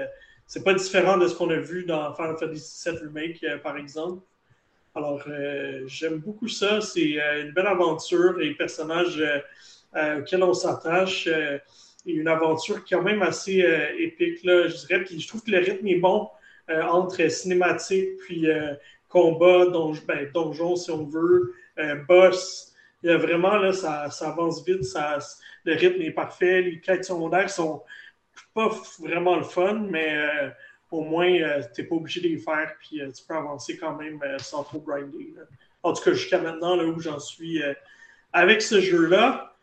c'est 0.52 0.66
pas 0.66 0.74
différent 0.74 1.18
de 1.18 1.30
ce 1.30 1.36
qu'on 1.36 1.50
a 1.50 1.56
vu 1.56 1.86
dans 1.86 2.14
Final 2.14 2.36
Fantasy 2.38 2.90
VII 2.90 3.00
Remake, 3.00 3.42
euh, 3.46 3.58
par 3.60 3.78
exemple. 3.78 4.22
Alors, 4.96 5.24
euh, 5.30 5.84
j'aime 5.88 6.18
beaucoup 6.18 6.50
ça. 6.50 6.82
C'est 6.82 7.22
euh, 7.22 7.44
une 7.44 7.52
belle 7.54 7.68
aventure 7.68 8.42
et 8.42 8.54
personnage 8.56 9.24
auquel 9.96 10.44
on 10.44 10.54
s'attache. 10.54 11.28
et 11.28 11.62
une 12.06 12.28
aventure 12.28 12.84
quand 12.84 13.02
même 13.02 13.22
assez 13.22 13.66
épique, 13.98 14.44
là, 14.44 14.68
je 14.68 14.76
dirais. 14.76 15.06
Puis 15.06 15.22
je 15.22 15.28
trouve 15.30 15.42
que 15.42 15.52
le 15.52 15.60
rythme 15.60 15.88
est 15.88 16.00
bon 16.00 16.28
entre 16.68 17.30
cinématique 17.30 18.18
puis 18.20 18.48
combat, 19.08 19.68
ben, 20.06 20.32
donjon, 20.34 20.76
si 20.76 20.92
on 20.92 21.06
veut, 21.06 21.54
boss. 22.10 22.71
Il 23.04 23.10
y 23.10 23.14
a 23.14 23.18
vraiment, 23.18 23.58
là, 23.58 23.74
ça, 23.74 24.10
ça 24.12 24.30
avance 24.30 24.64
vite, 24.66 24.84
ça, 24.84 25.18
le 25.64 25.74
rythme 25.74 26.02
est 26.02 26.12
parfait, 26.12 26.62
les 26.62 26.80
quêtes 26.80 27.06
secondaires 27.06 27.50
sont 27.50 27.84
pas 28.54 28.70
vraiment 29.00 29.38
le 29.38 29.44
fun, 29.44 29.86
mais 29.90 30.16
euh, 30.16 30.50
au 30.92 31.02
moins, 31.02 31.32
euh, 31.32 31.62
tu 31.74 31.82
n'es 31.82 31.88
pas 31.88 31.96
obligé 31.96 32.22
de 32.22 32.28
les 32.28 32.38
faire, 32.38 32.74
puis 32.80 33.02
euh, 33.02 33.12
tu 33.12 33.24
peux 33.24 33.36
avancer 33.36 33.78
quand 33.78 33.96
même 33.96 34.20
sans 34.40 34.64
trop 34.64 34.80
grinder. 34.80 35.34
En 35.84 35.94
tout 35.94 36.04
cas, 36.04 36.14
jusqu'à 36.14 36.40
maintenant, 36.40 36.76
là 36.76 36.84
où 36.84 37.00
j'en 37.00 37.20
suis 37.20 37.62
avec 38.34 38.62
ce 38.62 38.80
jeu-là. 38.80 39.56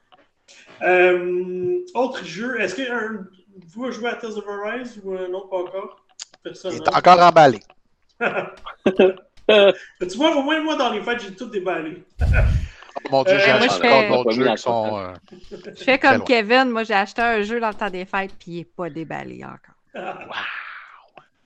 autre 1.95 2.25
jeu, 2.25 2.61
est-ce 2.61 2.75
que 2.75 2.83
vous 3.69 3.85
avez 3.85 3.93
joué 3.93 4.09
à 4.09 4.15
Tales 4.15 4.33
of 4.33 4.49
Arise 4.49 5.01
ou 5.05 5.15
non, 5.15 5.47
pas 5.49 5.59
encore? 5.59 6.05
Personne, 6.43 6.73
Il 6.75 6.83
est 6.83 6.97
encore 6.97 7.21
emballé. 7.21 7.61
tu 8.21 10.17
vois, 10.17 10.37
au 10.37 10.43
moins, 10.43 10.61
moi, 10.61 10.77
dans 10.77 10.91
les 10.91 11.03
fêtes, 11.03 11.23
j'ai 11.23 11.35
tout 11.35 11.47
déballé. 11.47 12.03
Mon 13.11 13.23
Dieu, 13.25 13.39
j'ai 13.39 13.51
acheté 13.51 13.89
encore 13.89 14.25
d'autres 14.25 14.33
jeux 14.33 14.49
qui 14.51 14.59
sont. 14.63 14.99
Euh, 14.99 15.13
je 15.77 15.85
fais 15.85 15.99
comme 15.99 16.25
Kevin, 16.25 16.71
moi 16.71 16.85
j'ai 16.85 16.95
acheté 16.95 17.23
un 17.23 17.43
jeu 17.43 17.61
dans 17.61 17.69
le 17.69 17.75
temps 17.75 17.91
des 17.91 18.05
fêtes, 18.05 18.35
puis 18.39 18.51
il 18.53 18.59
n'est 18.59 18.65
pas 18.65 18.91
déballé 18.91 19.45
encore. 19.45 19.75
Wow! 19.95 20.35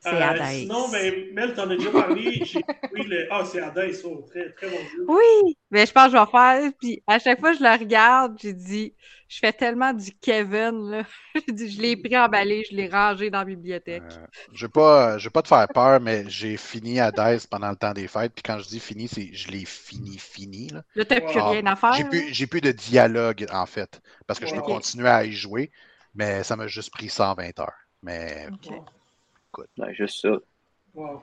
C'est 0.03 0.11
euh, 0.11 0.45
Sinon, 0.51 0.89
ben, 0.89 1.33
Mel, 1.33 1.55
t'en 1.55 1.71
as 1.71 1.77
déjà 1.77 1.91
parlé. 1.91 2.43
Oui, 2.93 3.07
le... 3.07 3.29
Ah, 3.31 3.45
c'est 3.45 3.63
Hades, 3.63 3.95
oh, 4.05 4.27
très, 4.29 4.51
très 4.51 4.69
bon 4.69 4.77
jeu. 4.77 5.05
Oui, 5.07 5.57
mais 5.71 5.87
je 5.87 5.93
pense 5.93 6.07
que 6.07 6.13
je 6.13 6.19
vais 6.19 6.31
faire. 6.31 6.73
Puis 6.81 7.03
à 7.07 7.19
chaque 7.21 7.39
fois 7.39 7.53
que 7.53 7.59
je 7.59 7.63
le 7.63 7.71
regarde, 7.71 8.37
j'ai 8.43 8.53
dit, 8.53 8.95
je 9.29 9.39
fais 9.39 9.53
tellement 9.53 9.93
du 9.93 10.11
Kevin, 10.21 10.91
là. 10.91 11.03
je 11.49 11.81
l'ai 11.81 11.97
pris 11.97 12.19
emballé, 12.19 12.65
je 12.69 12.77
l'ai 12.77 12.89
rangé 12.89 13.31
dans 13.31 13.39
la 13.39 13.45
bibliothèque. 13.45 14.03
Euh, 14.03 14.27
je 14.53 14.65
ne 14.65 14.69
vais, 14.69 14.73
pas, 14.73 15.17
pas 15.33 15.43
te 15.43 15.49
faire 15.49 15.69
peur, 15.69 16.01
mais 16.01 16.25
j'ai 16.29 16.57
fini 16.57 16.99
Hades 16.99 17.47
pendant 17.49 17.71
le 17.71 17.77
temps 17.77 17.93
des 17.93 18.09
fêtes. 18.09 18.33
Puis 18.35 18.43
quand 18.43 18.59
je 18.59 18.67
dis 18.69 18.81
fini, 18.81 19.07
c'est 19.07 19.33
je 19.33 19.53
l'ai 19.53 19.65
fini, 19.65 20.19
fini. 20.19 20.69
Là, 20.69 20.83
là 20.97 21.05
t'as 21.05 21.21
plus 21.21 21.39
rien 21.39 21.65
à 21.67 21.77
faire. 21.77 21.93
J'ai 21.95 22.05
plus, 22.05 22.47
plus, 22.49 22.61
de 22.61 22.73
dialogue, 22.73 23.47
en 23.53 23.67
fait. 23.67 24.03
Parce 24.27 24.41
que 24.41 24.47
je 24.47 24.55
peux 24.55 24.63
continuer 24.63 25.09
à 25.09 25.25
y 25.25 25.33
jouer, 25.33 25.71
mais 26.15 26.43
ça 26.43 26.57
m'a 26.57 26.67
juste 26.67 26.91
pris 26.91 27.09
120 27.09 27.61
heures. 27.61 27.73
Mais 28.03 28.49
écoute. 29.53 29.71
juste 29.93 30.21
ça. 30.23 30.39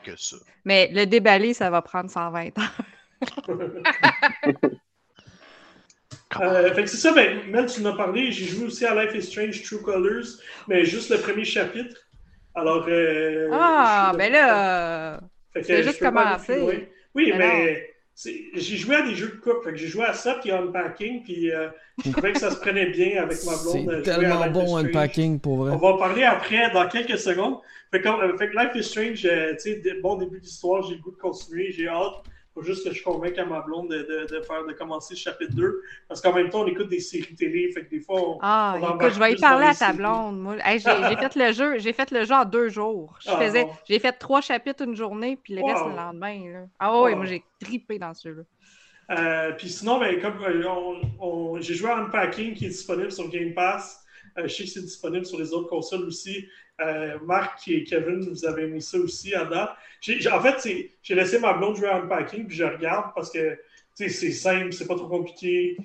Que 0.04 0.16
ça. 0.16 0.38
Mais 0.66 0.90
le 0.92 1.06
déballer, 1.06 1.54
ça 1.54 1.70
va 1.70 1.82
prendre 1.82 2.10
120 2.10 2.58
heures. 2.58 2.78
Euh, 6.40 6.72
fait 6.76 6.84
que 6.84 6.90
c'est 6.90 6.98
ça, 6.98 7.12
ben, 7.12 7.50
Mel, 7.50 7.66
tu 7.66 7.82
m'as 7.82 7.96
parlé. 7.96 8.32
J'ai 8.32 8.46
joué 8.46 8.66
aussi 8.66 8.86
à 8.86 8.94
Life 8.94 9.16
is 9.16 9.24
Strange 9.24 9.64
True 9.64 9.82
Colors, 9.82 10.28
mais 10.68 10.86
juste 10.86 11.10
le 11.10 11.18
premier 11.18 11.44
chapitre. 11.44 11.96
Alors. 12.54 12.86
Euh, 12.88 13.50
ah, 13.52 14.14
ben 14.16 14.32
là. 14.32 15.20
C'est 15.56 15.82
juste 15.82 16.00
commencé. 16.00 16.88
Oui, 17.16 17.34
mais. 17.36 17.96
J'ai 18.26 18.78
joué 18.78 18.96
à 18.96 19.02
des 19.02 19.16
jeux 19.16 19.30
de 19.30 19.42
couple. 19.42 19.76
J'ai 19.76 19.88
joué 19.88 20.06
à 20.06 20.14
ça, 20.14 20.36
puis 20.42 20.52
Unpacking, 20.52 21.24
puis 21.24 21.52
euh, 21.52 21.70
je 22.04 22.12
trouvais 22.12 22.34
que 22.34 22.40
ça 22.40 22.52
se 22.52 22.58
prenait 22.58 22.90
bien 22.90 23.24
avec 23.24 23.44
ma 23.46 23.56
blonde. 23.58 24.02
C'est 24.04 24.12
tellement 24.12 24.50
bon 24.50 24.78
Unpacking, 24.78 25.40
pour 25.40 25.58
vrai. 25.58 25.72
On 25.74 25.78
va 25.78 25.88
en 25.90 25.98
parler 25.98 26.24
après, 26.24 26.72
dans 26.72 26.88
quelques 26.88 27.18
secondes. 27.18 27.58
Fait 27.92 28.02
que, 28.02 28.10
fait 28.38 28.50
que 28.50 28.58
Life 28.58 28.72
is 28.76 28.84
Strange, 28.84 29.22
tu 29.22 29.60
sais, 29.60 29.82
bon 30.02 30.16
début 30.16 30.40
d'histoire, 30.40 30.84
j'ai 30.84 30.96
le 30.96 31.02
goût 31.02 31.12
de 31.12 31.18
continuer, 31.18 31.72
j'ai 31.72 31.88
hâte 31.88 32.24
faut 32.60 32.66
juste 32.66 32.88
que 32.88 32.94
je 32.94 33.04
convainque 33.04 33.38
à 33.38 33.46
ma 33.46 33.62
blonde 33.62 33.90
de, 33.90 34.28
de, 34.30 34.42
faire, 34.42 34.66
de 34.66 34.74
commencer 34.74 35.14
le 35.14 35.20
chapitre 35.20 35.54
2. 35.54 35.82
Parce 36.08 36.22
qu'en 36.22 36.34
même 36.34 36.50
temps, 36.50 36.62
on 36.62 36.68
écoute 36.68 36.90
des 36.90 37.00
séries 37.00 37.36
télé. 37.36 37.72
Fait 37.72 37.86
que 37.86 37.90
des 37.90 38.02
fois, 38.02 38.22
on, 38.22 38.38
Ah, 38.42 38.78
écoute, 38.78 39.14
je 39.14 39.20
vais 39.20 39.34
y 39.34 39.36
parler 39.38 39.68
à 39.68 39.76
ta 39.76 39.94
blonde. 39.94 40.58
j'ai, 40.66 40.80
fait 41.18 41.36
le 41.36 41.54
jeu, 41.54 41.78
j'ai 41.80 41.94
fait 41.94 42.12
le 42.12 42.26
jeu 42.26 42.34
en 42.34 42.46
deux 42.46 42.70
jours. 42.70 43.18
Je 43.22 43.30
ah, 43.32 43.38
faisais, 43.40 43.68
J'ai 43.88 44.00
fait 44.00 44.12
trois 44.14 44.42
chapitres 44.42 44.84
une 44.84 44.96
journée, 44.96 45.38
puis 45.42 45.56
le 45.56 45.64
reste 45.64 45.86
le 45.86 45.96
lendemain. 45.96 46.52
Là. 46.52 46.60
Ah 46.80 47.02
oui, 47.02 47.16
moi 47.16 47.26
j'ai 47.26 47.44
tripé 47.60 47.98
dans 47.98 48.14
ce 48.14 48.30
jeu-là. 48.30 48.44
Euh, 49.12 49.54
puis 49.54 49.70
sinon, 49.70 50.00
ben, 50.00 50.20
comme 50.22 50.38
euh, 50.44 51.62
j'ai 51.62 51.74
joué 51.74 51.90
à 51.90 51.98
Unpacking 51.98 52.54
qui 52.54 52.66
est 52.66 52.70
disponible 52.70 53.12
sur 53.12 53.28
Game 53.30 53.54
Pass. 53.54 54.04
Euh, 54.38 54.48
je 54.48 54.54
sais 54.54 54.64
que 54.66 54.70
c'est 54.70 54.82
disponible 54.82 55.26
sur 55.26 55.40
les 55.40 55.52
autres 55.54 55.70
consoles 55.70 56.04
aussi. 56.04 56.46
Euh, 56.82 57.18
Marc 57.26 57.68
et 57.68 57.84
Kevin, 57.84 58.22
vous 58.22 58.46
avez 58.46 58.68
mis 58.68 58.82
ça 58.82 58.98
aussi 58.98 59.32
date. 59.32 59.76
en 60.32 60.42
fait, 60.42 60.90
j'ai 61.02 61.16
laissé 61.16 61.40
ma 61.40 61.54
blonde 61.54 61.76
jouer 61.76 61.90
à 61.90 61.98
Unpacking, 61.98 62.48
puis 62.48 62.56
je 62.56 62.64
regarde 62.64 63.12
parce 63.14 63.32
que 63.32 63.58
c'est 63.96 64.10
simple, 64.32 64.72
c'est 64.72 64.88
pas 64.88 64.96
trop 64.96 65.10
compliqué. 65.10 65.78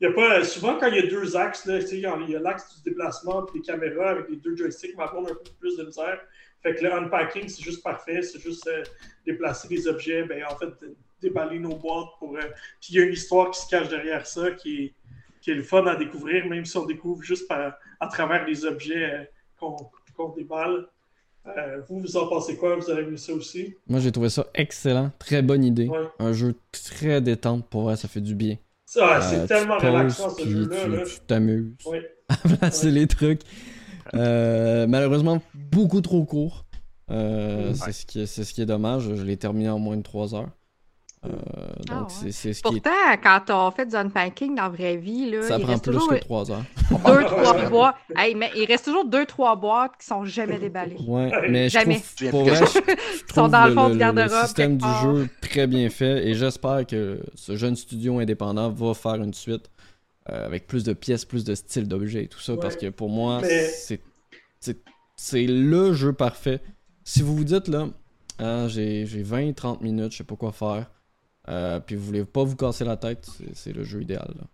Il 0.00 0.04
y 0.04 0.06
a 0.06 0.12
pas, 0.12 0.44
souvent, 0.44 0.78
quand 0.78 0.86
il 0.86 0.94
y 0.94 0.98
a 1.00 1.06
deux 1.06 1.36
axes, 1.36 1.66
là, 1.66 1.80
il 1.80 1.98
y 1.98 2.36
a 2.36 2.40
l'axe 2.40 2.76
du 2.76 2.90
déplacement 2.90 3.44
et 3.46 3.58
les 3.58 3.62
caméras 3.62 4.10
avec 4.10 4.30
les 4.30 4.36
deux 4.36 4.56
joysticks, 4.56 4.96
ma 4.96 5.08
blonde 5.08 5.28
a 5.28 5.32
un 5.32 5.34
peu 5.34 5.50
plus 5.58 5.76
de 5.76 5.84
misère. 5.84 6.20
Fait 6.62 6.74
que 6.74 6.84
le 6.84 6.92
unpacking, 6.92 7.48
c'est 7.48 7.62
juste 7.62 7.82
parfait. 7.82 8.22
C'est 8.22 8.40
juste 8.40 8.66
euh, 8.68 8.82
déplacer 9.26 9.68
des 9.68 9.86
objets, 9.86 10.22
ben, 10.22 10.44
en 10.48 10.56
fait, 10.56 10.68
déballer 11.20 11.58
nos 11.58 11.76
boîtes. 11.76 12.10
pour. 12.18 12.38
puis 12.80 12.90
il 12.90 12.94
y 12.96 13.00
a 13.00 13.04
une 13.04 13.12
histoire 13.12 13.50
qui 13.50 13.60
se 13.60 13.68
cache 13.68 13.88
derrière 13.88 14.26
ça 14.26 14.52
qui 14.52 14.84
est, 14.84 14.94
qui 15.40 15.50
est 15.50 15.54
le 15.54 15.62
fun 15.62 15.86
à 15.86 15.96
découvrir, 15.96 16.46
même 16.46 16.64
si 16.64 16.76
on 16.76 16.86
découvre 16.86 17.22
juste 17.22 17.50
à 17.50 18.06
travers 18.06 18.46
les 18.46 18.64
objets 18.64 19.12
euh, 19.12 19.24
qu'on 19.58 19.76
déballe. 20.36 20.86
Euh, 21.46 21.80
vous, 21.88 22.00
vous 22.00 22.16
en 22.16 22.28
pensez 22.28 22.56
quoi? 22.56 22.76
Vous 22.76 22.90
avez 22.90 23.04
vu 23.04 23.16
ça 23.16 23.32
aussi? 23.32 23.74
Moi, 23.88 24.00
j'ai 24.00 24.12
trouvé 24.12 24.28
ça 24.28 24.46
excellent. 24.54 25.10
Très 25.18 25.40
bonne 25.42 25.64
idée. 25.64 25.90
Un 26.18 26.32
jeu 26.32 26.54
très 26.72 27.20
détente 27.20 27.66
pour 27.68 27.82
vrai, 27.82 27.96
ça 27.96 28.08
fait 28.08 28.20
du 28.20 28.34
bien. 28.34 28.56
c'est 28.84 29.00
euh, 29.00 29.46
tellement 29.46 29.78
relaxant 29.78 30.30
ce 30.30 30.46
jeu-là. 30.46 31.04
Tu 31.04 31.20
t'amuses 31.26 31.74
à 32.28 32.36
placer 32.36 32.90
les 32.90 33.06
trucs. 33.06 33.42
malheureusement, 34.12 35.40
beaucoup 35.54 36.00
trop 36.00 36.24
court. 36.24 36.66
c'est 37.08 37.92
ce, 37.92 38.04
qui 38.04 38.20
est, 38.22 38.26
ce 38.26 38.52
qui 38.52 38.60
est 38.60 38.66
dommage. 38.66 39.14
Je 39.14 39.22
l'ai 39.22 39.36
terminé 39.36 39.70
en 39.70 39.78
moins 39.78 39.96
de 39.96 40.02
3 40.02 40.34
heures. 40.34 40.50
Euh, 41.26 41.30
ah 41.90 41.94
donc, 41.94 42.10
c'est 42.10 42.52
ce 42.52 42.62
Pourtant, 42.62 42.90
quand 43.22 43.50
on 43.50 43.70
fait 43.72 43.86
du 43.86 43.96
unpacking 43.96 44.54
dans 44.54 44.64
la 44.64 44.68
vraie 44.68 44.96
vie, 44.96 45.30
là, 45.30 45.42
ça 45.42 45.56
il 45.56 45.62
prend 45.62 45.72
reste 45.72 45.84
plus 45.84 45.94
toujours 45.94 46.10
que 46.10 46.18
3 46.18 46.50
heures. 46.52 46.64
Deux, 46.90 47.24
trois 47.24 47.68
boîtes. 47.68 47.96
mais 48.36 48.50
il 48.56 48.64
reste 48.66 48.84
toujours 48.84 49.04
deux, 49.04 49.26
trois 49.26 49.56
boîtes 49.56 49.92
qui 49.98 50.06
sont 50.06 50.24
jamais 50.24 50.58
déballées. 50.58 50.96
Ouais, 51.06 51.30
mais 51.50 51.68
jamais. 51.68 52.00
je 52.16 52.28
trouve, 52.28 52.48
Ils 52.48 53.34
sont 53.34 53.48
dans 53.48 53.66
le 53.66 53.74
fond 53.74 53.90
du 53.90 53.98
garde-robe. 53.98 54.30
Le 54.30 54.46
système 54.46 54.78
du 54.78 54.86
jeu 55.02 55.28
très 55.40 55.66
bien 55.66 55.90
fait 55.90 56.26
et 56.28 56.34
j'espère 56.34 56.86
que 56.86 57.20
ce 57.34 57.56
jeune 57.56 57.74
studio 57.74 58.20
indépendant 58.20 58.70
va 58.70 58.94
faire 58.94 59.16
une 59.16 59.34
suite 59.34 59.70
euh, 60.30 60.46
avec 60.46 60.66
plus 60.66 60.84
de 60.84 60.92
pièces, 60.92 61.24
plus 61.24 61.44
de 61.44 61.54
styles 61.54 61.88
d'objets 61.88 62.24
et 62.24 62.28
tout 62.28 62.40
ça 62.40 62.56
parce 62.56 62.76
que 62.76 62.90
pour 62.90 63.08
moi, 63.08 63.40
c'est 63.42 64.00
c'est 65.20 65.46
le 65.46 65.92
jeu 65.92 66.12
parfait. 66.12 66.60
Si 67.02 67.22
vous 67.22 67.36
vous 67.36 67.44
dites 67.44 67.66
là, 67.66 67.88
ah, 68.38 68.68
j'ai 68.68 69.04
20-30 69.04 69.82
minutes, 69.82 70.12
je 70.12 70.18
sais 70.18 70.24
pas 70.24 70.36
quoi 70.36 70.52
faire. 70.52 70.86
Euh, 71.48 71.80
puis 71.80 71.96
vous 71.96 72.04
voulez 72.04 72.24
pas 72.24 72.44
vous 72.44 72.56
casser 72.56 72.84
la 72.84 72.96
tête, 72.96 73.26
c'est 73.54 73.72
le 73.72 73.84
jeu 73.84 74.02
idéal. 74.02 74.34
Là. 74.36 74.44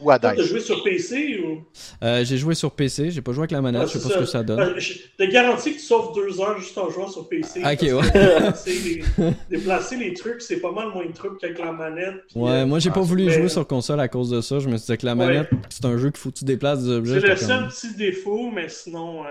Ou 0.00 0.10
à 0.10 0.18
T'as 0.18 0.34
joué 0.36 0.60
sur 0.60 0.82
PC 0.84 1.40
ou? 1.42 1.64
Euh, 2.04 2.22
J'ai 2.22 2.36
joué 2.36 2.54
sur 2.54 2.72
PC, 2.72 3.10
j'ai 3.10 3.22
pas 3.22 3.32
joué 3.32 3.42
avec 3.42 3.52
la 3.52 3.62
manette, 3.62 3.88
je 3.88 3.96
sais 3.96 4.06
pas 4.06 4.14
ce 4.14 4.18
que 4.18 4.24
ça 4.26 4.42
donne. 4.42 4.60
Euh, 4.60 4.78
je 4.78 4.92
te 5.16 5.22
garantis 5.30 5.70
que 5.70 5.76
tu 5.76 5.84
sauves 5.84 6.14
deux 6.14 6.38
heures 6.38 6.58
juste 6.58 6.76
en 6.76 6.90
jouant 6.90 7.08
sur 7.08 7.26
PC. 7.28 7.60
ok, 7.60 7.80
ouais. 7.82 9.32
déplacer, 9.50 9.96
les, 9.96 10.12
trucs, 10.12 10.42
c'est 10.42 10.60
pas 10.60 10.70
mal 10.70 10.88
moins 10.88 11.06
de 11.06 11.12
trucs 11.12 11.38
qu'avec 11.38 11.58
la 11.58 11.72
manette. 11.72 12.16
ouais, 12.34 12.66
moi 12.66 12.78
j'ai 12.78 12.90
pas 12.90 13.00
voulu 13.00 13.30
jouer 13.30 13.48
sur 13.48 13.66
console 13.66 14.00
à 14.00 14.08
cause 14.08 14.28
de 14.28 14.42
ça. 14.42 14.58
Je 14.58 14.68
me 14.68 14.76
suis 14.76 14.92
dit 14.92 14.98
que 14.98 15.06
la 15.06 15.14
manette, 15.14 15.48
c'est 15.70 15.84
un 15.86 15.96
jeu 15.96 16.10
qu'il 16.10 16.18
faut 16.18 16.30
que 16.30 16.38
tu 16.38 16.44
déplaces 16.44 16.82
des 16.82 16.90
objets. 16.90 17.20
C'est 17.20 17.28
le 17.28 17.36
seul 17.36 17.68
petit 17.68 17.94
défaut, 17.94 18.50
mais 18.50 18.68
sinon, 18.68 19.22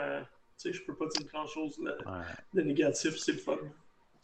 tu 0.60 0.72
sais, 0.72 0.74
je 0.74 0.82
peux 0.84 0.96
pas 0.96 1.06
dire 1.16 1.28
grand 1.32 1.46
chose 1.46 1.76
de 2.54 2.62
négatif, 2.62 3.18
c'est 3.18 3.34
le 3.34 3.38
fun. 3.38 3.58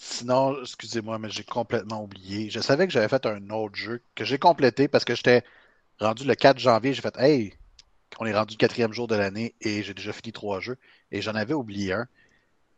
Sinon, 0.04 0.60
excusez-moi, 0.62 1.20
mais 1.20 1.30
j'ai 1.30 1.44
complètement 1.44 2.02
oublié. 2.04 2.50
Je 2.50 2.60
savais 2.60 2.88
que 2.88 2.92
j'avais 2.94 3.08
fait 3.08 3.24
un 3.28 3.52
autre 3.52 3.76
jeu 3.76 4.02
que 4.16 4.26
j'ai 4.26 4.40
complété 4.40 4.88
parce 4.88 5.06
que 5.06 5.14
j'étais 5.14 5.44
rendu 6.00 6.26
le 6.26 6.34
4 6.34 6.58
janvier. 6.58 6.92
J'ai 6.96 7.04
fait 7.04 7.16
Hey, 7.20 7.54
on 8.20 8.26
est 8.26 8.34
rendu 8.34 8.56
le 8.56 8.58
quatrième 8.58 8.94
jour 8.94 9.08
de 9.08 9.16
l'année 9.16 9.54
et 9.62 9.84
j'ai 9.84 9.94
déjà 9.94 10.12
fini 10.12 10.32
trois 10.32 10.60
jeux. 10.60 10.78
Et 11.12 11.22
j'en 11.22 11.36
avais 11.36 11.54
oublié 11.54 11.94
un. 11.94 12.08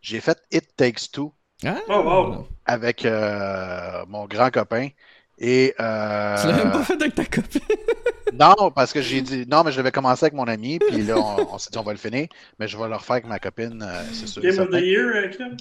J'ai 0.02 0.20
fait 0.20 0.38
It 0.52 0.76
Takes 0.76 1.12
Two. 1.14 1.34
Ah, 1.66 1.78
Oh, 1.88 2.02
wow. 2.04 2.48
avec 2.66 3.06
euh, 3.06 4.04
mon 4.10 4.26
grand 4.26 4.52
copain. 4.52 4.90
Et 5.38 5.74
euh, 5.80 6.42
Tu 6.42 6.48
l'as 6.48 6.58
même 6.58 6.72
pas 6.74 6.84
fait 6.84 7.02
avec 7.02 7.16
ta 7.16 7.24
copine? 7.24 7.62
non, 8.34 8.70
parce 8.76 8.92
que 8.92 9.02
j'ai 9.02 9.22
dit 9.22 9.46
non, 9.48 9.64
mais 9.64 9.72
je 9.72 9.78
l'avais 9.78 9.94
commencé 9.94 10.26
avec 10.26 10.34
mon 10.34 10.44
ami, 10.44 10.78
puis 10.80 11.04
là 11.04 11.18
on, 11.18 11.54
on 11.54 11.58
s'est 11.58 11.70
dit 11.72 11.78
on 11.78 11.84
va 11.84 11.94
le 11.94 11.98
finir, 11.98 12.28
mais 12.60 12.68
je 12.68 12.78
vais 12.78 12.88
le 12.90 12.96
refaire 12.96 13.14
avec 13.16 13.28
ma 13.28 13.40
copine, 13.40 13.82
euh, 13.82 14.04
c'est 14.12 14.28
sûr. 14.28 14.42
Game 14.42 14.60
of 14.60 14.70
the. 14.70 14.74
Year, 14.82 15.08
euh? 15.16 15.56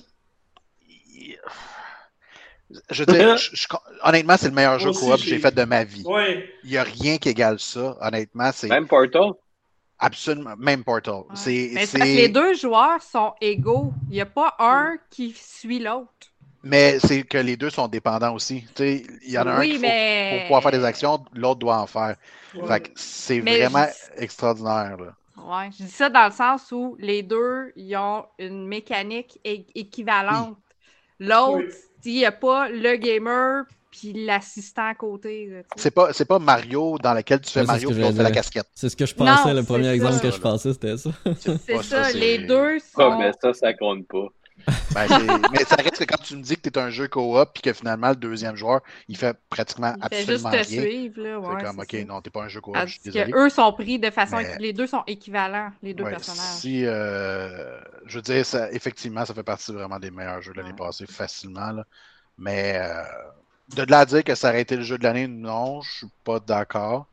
Je 2.91 3.05
veux 3.05 3.13
dire, 3.13 3.37
je- 3.37 3.51
je- 3.55 3.67
honnêtement, 4.03 4.37
c'est 4.39 4.49
le 4.49 4.55
meilleur 4.55 4.79
jeu 4.79 4.93
coop 4.93 5.11
que 5.13 5.17
j'ai- 5.19 5.39
fait 5.39 5.55
de 5.55 5.65
ma 5.65 5.85
vie. 5.85 6.05
Ouais. 6.07 6.49
Il 6.65 6.71
n'y 6.71 6.77
a 6.79 6.85
rien 6.85 7.19
qui 7.19 7.29
égale 7.29 7.59
ça. 7.59 7.97
Honnêtement, 8.01 8.51
c'est 8.53 8.69
Même 8.69 8.89
Portal? 8.89 9.33
absolument 9.99 10.55
même 10.57 10.83
Portal. 10.85 11.15
Ouais. 11.15 11.25
C'est, 11.35 11.71
Mais 11.75 11.81
c'est 11.81 11.87
c'est- 11.87 11.99
parce 11.99 12.11
que 12.11 12.17
les 12.17 12.29
deux 12.29 12.55
joueurs 12.55 13.03
sont 13.03 13.35
égaux. 13.41 13.93
Il 14.09 14.15
n'y 14.15 14.21
a 14.21 14.27
pas 14.27 14.55
un 14.59 14.97
qui 15.11 15.33
suit 15.37 15.79
l'autre. 15.81 16.09
Mais 16.65 16.99
c'est 17.01 17.25
que 17.25 17.39
les 17.39 17.57
deux 17.57 17.71
sont 17.71 17.89
dépendants 17.89 18.35
aussi. 18.35 18.63
Tu 18.77 18.83
sais, 18.85 19.07
Il 19.25 19.33
y 19.33 19.39
en 19.39 19.47
a 19.49 19.53
un 19.55 19.63
qui 19.63 19.75
faut, 19.75 19.81
pour 19.81 20.43
pouvoir 20.45 20.63
faire 20.63 20.71
des 20.71 20.85
actions, 20.85 21.25
l'autre 21.35 21.59
doit 21.59 21.79
en 21.79 21.87
faire. 21.89 22.17
ouais. 22.55 22.67
Fait 22.69 22.81
que 22.81 22.91
c'est 22.95 23.41
Mais 23.41 23.59
vraiment 23.67 23.87
je- 24.17 24.23
extraordinaire. 24.23 24.97
Là. 24.97 25.15
Ouais, 25.45 25.71
je 25.77 25.83
dis 25.85 25.91
ça 25.91 26.09
dans 26.09 26.27
le 26.27 26.31
sens 26.33 26.71
où 26.71 26.95
les 27.01 27.23
deux, 27.25 27.73
ils 27.75 27.97
ont 27.97 28.25
une 28.39 28.67
mécanique 28.69 29.41
é- 29.45 29.67
équivalente. 29.75 30.57
L'autre, 31.27 31.57
Oui. 31.69 31.75
il 32.05 32.13
n'y 32.15 32.25
a 32.25 32.33
pas 32.33 32.69
le 32.69 32.97
gamer 32.97 33.65
puis 33.91 34.15
l'assistant 34.15 34.87
à 34.89 34.95
côté. 34.95 35.51
C'est 35.77 35.91
pas, 35.91 36.13
c'est 36.15 36.25
pas 36.25 36.39
Mario 36.39 36.97
dans 36.99 37.13
lequel 37.13 37.41
tu 37.43 37.51
fais 37.53 37.61
Ouais, 37.61 37.67
Mario 37.67 37.91
et 37.91 38.13
la 38.13 38.31
casquette. 38.31 38.67
C'est 38.75 38.89
ce 38.89 38.97
que 38.97 39.05
je 39.05 39.15
pensais, 39.15 39.49
Non, 39.49 39.55
le 39.55 39.63
premier 39.65 39.85
ça. 39.85 39.95
exemple 39.95 40.21
que 40.21 40.31
je 40.31 40.41
pensais, 40.41 40.73
c'était 40.73 40.97
ça. 40.97 41.11
C'est 41.37 41.83
ça, 41.83 42.11
les 42.13 42.39
deux 42.39 42.79
sont. 42.79 42.87
Ah, 42.97 43.17
mais 43.19 43.33
ça, 43.41 43.53
ça 43.53 43.75
compte 43.75 44.07
pas. 44.09 44.29
Ben, 44.91 45.09
mais 45.51 45.65
ça 45.65 45.77
reste 45.77 45.99
que 45.99 46.05
quand 46.05 46.19
tu 46.23 46.37
me 46.37 46.43
dis 46.43 46.57
que 46.57 46.63
tu 46.63 46.69
es 46.69 46.79
un 46.79 46.91
jeu 46.91 47.09
coop 47.09 47.51
puis 47.55 47.63
que 47.63 47.73
finalement 47.73 48.11
le 48.11 48.17
deuxième 48.17 48.57
joueur 48.57 48.83
il 49.09 49.17
fait 49.17 49.37
pratiquement 49.49 49.95
Il 49.97 50.09
fait 50.09 50.25
juste 50.27 50.47
absolument 50.47 50.51
te 50.51 50.57
rien. 50.57 50.83
suivre. 50.83 51.23
Là, 51.23 51.41
C'est 51.47 51.57
ouais, 51.57 51.57
comme 51.57 51.77
c'est 51.81 51.83
ok, 51.83 51.93
ça. 51.93 52.05
non, 52.07 52.21
t'es 52.21 52.31
pas 52.31 52.45
un 52.45 52.49
jeu 52.49 52.61
coop, 52.61 52.75
Parce 52.75 52.99
que 52.99 53.29
eux 53.35 53.49
sont 53.51 53.73
pris 53.73 53.99
de 53.99 54.11
façon. 54.11 54.37
Mais- 54.39 54.57
Les 54.59 54.73
deux 54.73 54.87
sont 54.87 55.03
équivalents, 55.07 55.71
les 55.83 55.95
deux 55.95 56.05
Ouais, 56.05 56.11
personnages. 56.11 56.61
si, 56.61 56.85
euh, 56.87 57.81
je 58.07 58.17
veux 58.19 58.23
dire, 58.23 58.45
ça, 58.47 58.71
effectivement, 58.73 59.25
ça 59.25 59.35
fait 59.35 59.43
partie 59.43 59.73
vraiment 59.73 59.99
des 59.99 60.11
meilleurs 60.11 60.43
jeux 60.43 60.53
de 60.53 60.59
l'année 60.59 60.73
Ouais. 60.73 60.77
passée, 60.77 61.07
facilement. 61.07 61.73
là. 61.73 61.85
Mais 62.39 62.77
euh, 62.79 63.03
de 63.77 63.83
là 63.91 64.01
à 64.01 64.07
dire 64.07 64.25
que 64.25 64.35
ça 64.35 64.49
aurait 64.51 64.63
été 64.63 64.77
le 64.77 64.83
jeu 64.83 64.99
de 64.99 65.05
l'année, 65.05 65.29
non, 65.29 65.81
je 65.83 65.91
suis 65.99 66.07
pas 66.25 66.41
d'accord. 66.41 67.09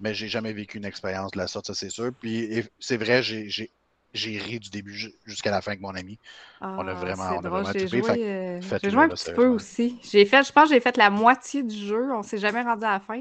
Mais 0.00 0.14
j'ai 0.14 0.28
jamais 0.28 0.52
vécu 0.52 0.78
une 0.78 0.84
expérience 0.86 1.32
de 1.32 1.38
la 1.38 1.48
sorte, 1.48 1.66
ça 1.68 1.74
c'est 1.74 1.90
sûr. 1.90 2.12
Puis 2.20 2.64
c'est 2.80 2.96
vrai, 2.98 3.22
j'ai 3.22 3.72
j'ai- 4.14 4.38
ri 4.38 4.58
du 4.58 4.70
début 4.70 4.92
ju- 4.94 5.12
jusqu'à 5.26 5.50
la 5.50 5.60
fin 5.60 5.72
avec 5.72 5.80
mon 5.80 5.94
ami. 5.94 6.18
On 6.60 6.86
a 6.86 6.92
Ah, 6.92 6.94
vraiment- 6.94 7.24
on 7.36 7.44
a 7.44 7.48
vraiment 7.48 7.72
J'ai 7.72 7.86
joué, 7.88 8.02
fait 8.02 8.20
euh, 8.20 8.56
un 8.58 9.08
petit 9.08 9.32
peu 9.32 9.46
aussi. 9.46 9.98
J'ai 10.10 10.24
fait, 10.26 10.42
je 10.44 10.52
pense 10.52 10.68
que 10.68 10.74
j'ai 10.74 10.80
fait 10.80 10.96
la 10.96 11.10
moitié 11.10 11.62
du 11.62 11.76
jeu. 11.76 12.12
On 12.12 12.22
s'est 12.22 12.38
jamais 12.38 12.62
rendu 12.62 12.84
à 12.84 12.92
la 12.92 13.00
fin. 13.00 13.20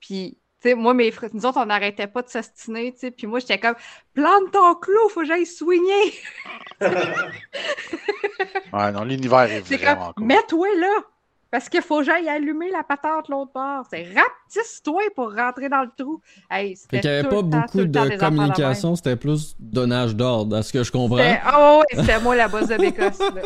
Puis, 0.00 0.38
tu 0.60 0.70
sais, 0.70 0.74
moi, 0.74 0.94
mes 0.94 1.10
frères, 1.10 1.30
nous 1.32 1.46
autres, 1.46 1.58
on 1.60 1.66
n'arrêtait 1.66 2.06
pas 2.06 2.22
de 2.22 2.28
sais. 2.28 3.10
Puis 3.10 3.26
moi, 3.26 3.38
j'étais 3.40 3.58
comme, 3.58 3.74
plante 4.14 4.50
ton 4.52 4.74
clou, 4.76 5.08
faut 5.10 5.20
que 5.20 5.26
j'aille 5.26 5.46
soigner. 5.46 6.12
Ouais, 8.72 8.90
non, 8.92 9.04
l'univers 9.04 9.42
est 9.42 9.60
vraiment 9.60 10.06
comme, 10.06 10.12
cool. 10.14 10.26
mets-toi 10.26 10.68
là. 10.76 11.04
Parce 11.52 11.68
qu'il 11.68 11.82
faut 11.82 11.98
que 11.98 12.04
j'aille 12.04 12.30
allumer 12.30 12.70
la 12.70 12.82
patente 12.82 13.28
l'autre 13.28 13.52
bord. 13.54 13.84
C'est 13.90 14.04
rapetisse-toi 14.04 15.02
pour 15.14 15.34
rentrer 15.34 15.68
dans 15.68 15.82
le 15.82 15.90
trou. 15.96 16.18
Hey, 16.50 16.74
Fait 16.90 17.00
qu'il 17.00 17.10
n'y 17.10 17.16
avait 17.18 17.28
pas 17.28 17.36
temps, 17.36 17.42
beaucoup 17.44 17.84
de 17.84 18.16
communication, 18.18 18.96
c'était 18.96 19.16
plus 19.16 19.54
donnage 19.60 20.16
d'ordre, 20.16 20.56
à 20.56 20.62
ce 20.62 20.72
que 20.72 20.82
je 20.82 20.90
comprends. 20.90 21.16
Ouais, 21.18 21.38
c'était 21.92 22.18
moi 22.20 22.34
la 22.36 22.48
bosse 22.48 22.68
de 22.68 22.76
Bécosse. 22.78 23.18
ouais. 23.20 23.42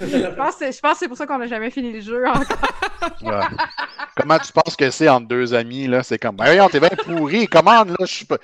Je 0.00 0.34
pense 0.34 0.56
que 0.56 0.72
je 0.72 0.80
pense 0.80 0.92
que 0.94 0.98
c'est 1.00 1.08
pour 1.08 1.18
ça 1.18 1.26
qu'on 1.26 1.36
n'a 1.36 1.46
jamais 1.48 1.70
fini 1.70 1.92
le 1.92 2.00
jeu 2.00 2.26
encore. 2.26 2.46
Ouais. 3.22 3.40
Comment 4.16 4.38
tu 4.38 4.52
penses 4.52 4.76
que 4.76 4.90
c'est 4.90 5.08
entre 5.08 5.26
deux 5.28 5.52
amis, 5.54 5.86
là? 5.86 6.02
C'est 6.02 6.18
comme, 6.18 6.36
ben, 6.36 6.44
voyons, 6.44 6.68
t'es 6.68 6.80
bien 6.80 6.88
pourri, 6.90 7.46
commande, 7.46 7.90
là, 7.90 7.96
je 8.00 8.06
suis 8.06 8.24
pas- 8.24 8.38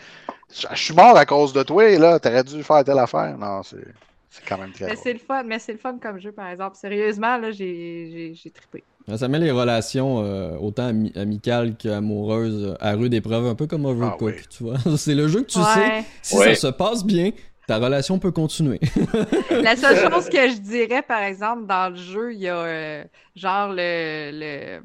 je 0.54 0.66
je 0.70 0.82
suis 0.82 0.94
mort 0.94 1.16
à 1.16 1.24
cause 1.26 1.52
de 1.52 1.62
toi, 1.62 1.98
là, 1.98 2.18
t'aurais 2.18 2.44
dû 2.44 2.62
faire 2.62 2.84
telle 2.84 2.98
affaire. 2.98 3.36
Non, 3.38 3.62
c'est 3.62 3.84
c'est 4.30 4.44
quand 4.46 4.58
même 4.58 4.72
très 4.72 4.86
Mais 4.86 4.96
c'est 4.96 5.12
le 5.14 5.18
fun, 5.18 5.42
mais 5.44 5.58
c'est 5.58 5.72
le 5.72 5.78
fun 5.78 5.98
comme 6.00 6.18
jeu, 6.18 6.32
par 6.32 6.48
exemple. 6.48 6.76
Sérieusement, 6.76 7.38
là, 7.38 7.50
j'ai 7.50 8.34
trippé. 8.54 8.84
Ça 9.14 9.28
met 9.28 9.38
les 9.38 9.52
relations 9.52 10.24
euh, 10.24 10.56
autant 10.58 10.86
ami- 10.88 11.12
amicales 11.14 11.76
qu'amoureuses 11.76 12.70
euh, 12.70 12.74
à 12.80 12.94
rude 12.94 13.14
épreuve, 13.14 13.46
un 13.46 13.54
peu 13.54 13.66
comme 13.68 13.84
Overcooked, 13.84 14.34
Ah 14.38 14.42
oui. 14.42 14.46
tu 14.50 14.62
vois. 14.64 14.78
C'est 14.96 15.14
le 15.14 15.28
jeu 15.28 15.42
que 15.42 15.46
tu 15.46 15.60
sais, 15.60 16.04
si 16.22 16.36
Ouais. 16.36 16.54
ça 16.56 16.68
se 16.68 16.72
passe 16.72 17.04
bien, 17.04 17.30
ta 17.68 17.78
relation 17.78 18.18
peut 18.18 18.32
continuer. 18.32 18.80
La 19.62 19.76
seule 19.76 20.10
chose 20.10 20.28
que 20.28 20.48
je 20.50 20.56
dirais, 20.58 21.02
par 21.02 21.22
exemple, 21.22 21.66
dans 21.66 21.90
le 21.90 21.96
jeu, 21.96 22.32
il 22.34 22.40
y 22.40 22.48
a 22.48 22.56
euh, 22.58 23.04
genre 23.36 23.68
le, 23.70 24.30
le, 24.32 24.80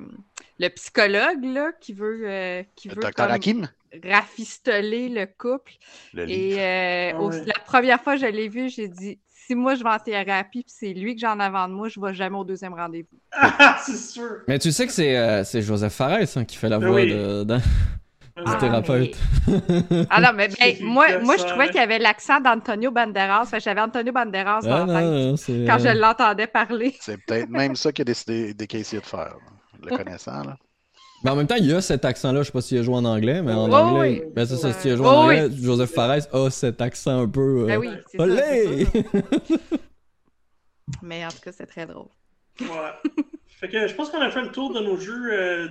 le 0.59 0.69
psychologue 0.69 1.43
là, 1.43 1.72
qui 1.80 1.93
veut, 1.93 2.22
euh, 2.26 2.63
qui 2.76 2.89
Le 2.89 2.95
veut 2.95 3.01
docteur 3.01 3.26
comme 3.28 3.36
Hakim, 3.36 3.67
rafistoler 4.03 5.09
le 5.09 5.26
couple. 5.26 5.74
le. 6.13 6.30
Et 6.30 6.55
euh, 6.59 7.11
Ah 7.15 7.22
au- 7.22 7.30
la 7.32 7.59
première 7.65 8.01
fois 8.01 8.15
que 8.15 8.22
je 8.22 8.28
l'ai 8.28 8.49
vu, 8.49 8.69
j'ai 8.69 8.88
dit 8.88 9.17
si 9.45 9.55
moi 9.55 9.75
je 9.75 9.83
vais 9.83 9.89
en 9.89 9.99
thérapie 9.99 10.63
puis 10.63 10.73
c'est 10.75 10.93
lui 10.93 11.15
que 11.15 11.21
j'en 11.21 11.39
avant 11.39 11.67
de 11.67 11.73
moi, 11.73 11.87
je 11.89 11.99
vais 11.99 12.13
jamais 12.13 12.37
au 12.37 12.43
deuxième 12.43 12.73
rendez-vous. 12.73 13.17
Ah, 13.33 13.77
c'est 13.83 13.97
sûr. 13.97 14.39
Mais 14.47 14.59
tu 14.59 14.71
sais 14.71 14.85
que 14.87 14.91
c'est 14.91 15.17
euh, 15.17 15.43
c'est 15.43 15.61
Joseph 15.61 15.93
Fares 15.93 16.19
hein, 16.35 16.45
qui 16.45 16.57
fait 16.57 16.69
la 16.69 16.79
Ben 16.79 16.87
voix 16.87 17.01
oui. 17.01 17.11
de, 17.11 17.57
Ah, 18.45 18.55
thérapeute. 18.55 19.17
Ah 20.09 20.21
non, 20.21 20.29
mais 20.35 20.47
ben, 20.47 20.75
moi, 20.81 21.19
moi 21.19 21.37
je 21.37 21.43
trouvais 21.43 21.65
hein. 21.65 21.67
qu'il 21.67 21.77
y 21.77 21.83
avait 21.83 21.99
l'accent 21.99 22.39
d'Antonio 22.39 22.91
Banderas. 22.91 23.51
J'avais 23.59 23.81
Antonio 23.81 24.11
Banderas 24.11 24.61
Ah, 24.63 24.67
dans 24.67 24.85
la 24.85 25.01
tête 25.01 25.09
non, 25.09 25.37
c'est, 25.37 25.65
quand 25.65 25.79
je 25.79 25.87
euh, 25.87 25.93
l'entendais 25.93 26.47
parler. 26.47 26.95
C'est 26.99 27.17
peut-être 27.25 27.49
même 27.49 27.75
ça 27.75 27.91
qu'il 27.91 28.03
a 28.03 28.05
décidé 28.05 28.53
de 28.53 28.65
faire, 29.01 29.35
le 29.83 29.95
connaissant. 29.95 30.43
Là. 30.43 30.57
Mais 31.24 31.30
en 31.30 31.36
même 31.36 31.45
temps, 31.47 31.55
il 31.55 31.65
y 31.67 31.74
a 31.74 31.82
cet 31.82 32.03
accent-là. 32.05 32.41
Je 32.41 32.47
sais 32.47 32.51
pas 32.51 32.61
s'il 32.61 32.80
a 32.80 32.84
joué 32.84 32.95
en 32.95 33.05
anglais, 33.05 33.41
mais 33.43 33.53
en 33.53 33.72
anglais. 33.72 34.22
oui. 34.24 34.32
Ben, 34.36 34.45
c'est 34.45 34.55
ça, 34.57 34.74
s'il 34.74 34.91
a 34.93 34.95
joué 34.97 35.05
en 35.07 35.28
Oui, 35.28 35.39
anglais, 35.39 35.55
Joseph 35.61 35.91
Fares 35.91 36.34
a 36.34 36.49
cet 36.49 36.82
accent 36.82 37.22
un 37.22 37.28
peu. 37.28 37.63
euh, 37.63 37.65
Ben 37.67 37.78
oui, 37.78 37.89
c'est 38.07 38.17
ça. 38.17 38.26
Mais 41.03 41.26
en 41.26 41.30
tout 41.30 41.39
cas, 41.43 41.51
c'est 41.51 41.67
très 41.67 41.86
drôle. 41.86 42.07
Ouais. 42.59 42.65
fait 43.47 43.69
que 43.69 43.88
je 43.88 43.95
pense 43.95 44.09
qu'on 44.09 44.22
a 44.22 44.30
fait 44.30 44.41
le 44.41 44.51
tour 44.51 44.74
de 44.74 44.80
nos 44.82 44.97
jeux 44.97 45.30
euh, 45.32 45.67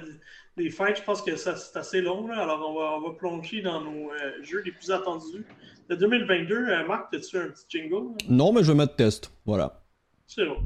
des 0.57 0.70
fêtes. 0.70 0.96
Je 0.98 1.03
pense 1.03 1.20
que 1.22 1.36
ça 1.36 1.57
c'est 1.57 1.76
assez 1.78 2.01
long. 2.01 2.26
Là. 2.28 2.42
Alors, 2.42 2.64
on 2.70 2.78
va, 2.78 2.96
on 2.96 3.09
va 3.11 3.14
plonger 3.16 3.61
dans 3.62 3.80
nos 3.82 4.11
euh, 4.11 4.42
jeux 4.42 4.62
les 4.64 4.72
plus 4.72 4.90
attendus 4.90 5.44
de 5.88 5.94
2022. 5.94 6.55
Euh, 6.57 6.86
Marc, 6.86 7.12
as-tu 7.14 7.36
un 7.36 7.48
petit 7.48 7.64
jingle? 7.68 8.16
Non, 8.28 8.53
mais 8.53 8.62
je 8.62 8.72
vais 8.72 8.78
mettre 8.78 8.96
test. 8.96 9.30
Voilà. 9.44 9.82
C'est 10.26 10.44
long. 10.44 10.59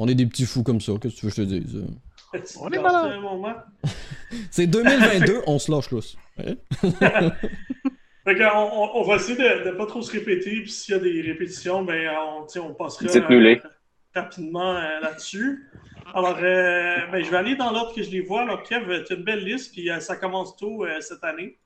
On 0.00 0.06
est 0.08 0.14
des 0.14 0.26
petits 0.26 0.46
fous 0.46 0.62
comme 0.62 0.80
ça, 0.80 0.92
qu'est-ce 1.00 1.16
que 1.16 1.20
tu 1.20 1.26
veux 1.26 1.30
que 1.32 1.36
je 1.36 1.42
te 1.42 1.48
dise? 1.48 1.84
On 2.60 2.70
est 2.70 2.78
malade. 2.80 3.12
Un 3.16 3.20
moment. 3.20 3.54
C'est 4.50 4.66
2022, 4.66 5.42
on 5.46 5.58
se 5.58 5.70
lâche 5.70 5.90
lousse. 5.90 6.16
Ouais. 6.38 6.56
Fait 8.24 8.44
on, 8.54 8.82
on- 8.82 8.90
on 8.96 9.02
va 9.02 9.16
essayer 9.16 9.36
de 9.36 9.70
ne 9.70 9.72
pas 9.72 9.86
trop 9.86 10.02
se 10.02 10.12
répéter. 10.12 10.60
Puis 10.62 10.70
s'il 10.70 10.94
y 10.94 10.98
a 10.98 11.00
des 11.00 11.20
répétitions, 11.22 11.82
ben, 11.82 12.10
on, 12.20 12.46
on 12.60 12.74
passera 12.74 13.06
euh, 13.06 13.56
rapidement 14.14 14.76
euh, 14.76 15.00
là-dessus. 15.00 15.66
Alors, 16.14 16.36
euh, 16.42 16.96
ben, 17.10 17.24
je 17.24 17.30
vais 17.30 17.36
aller 17.36 17.56
dans 17.56 17.70
l'ordre 17.72 17.94
que 17.94 18.02
je 18.02 18.10
les 18.10 18.20
vois. 18.20 18.42
Alors, 18.42 18.62
Kev, 18.62 19.04
tu 19.04 19.12
as 19.12 19.16
une 19.16 19.24
belle 19.24 19.44
liste, 19.44 19.72
puis 19.72 19.90
euh, 19.90 19.98
ça 20.00 20.16
commence 20.16 20.56
tôt 20.56 20.84
euh, 20.84 21.00
cette 21.00 21.24
année. 21.24 21.58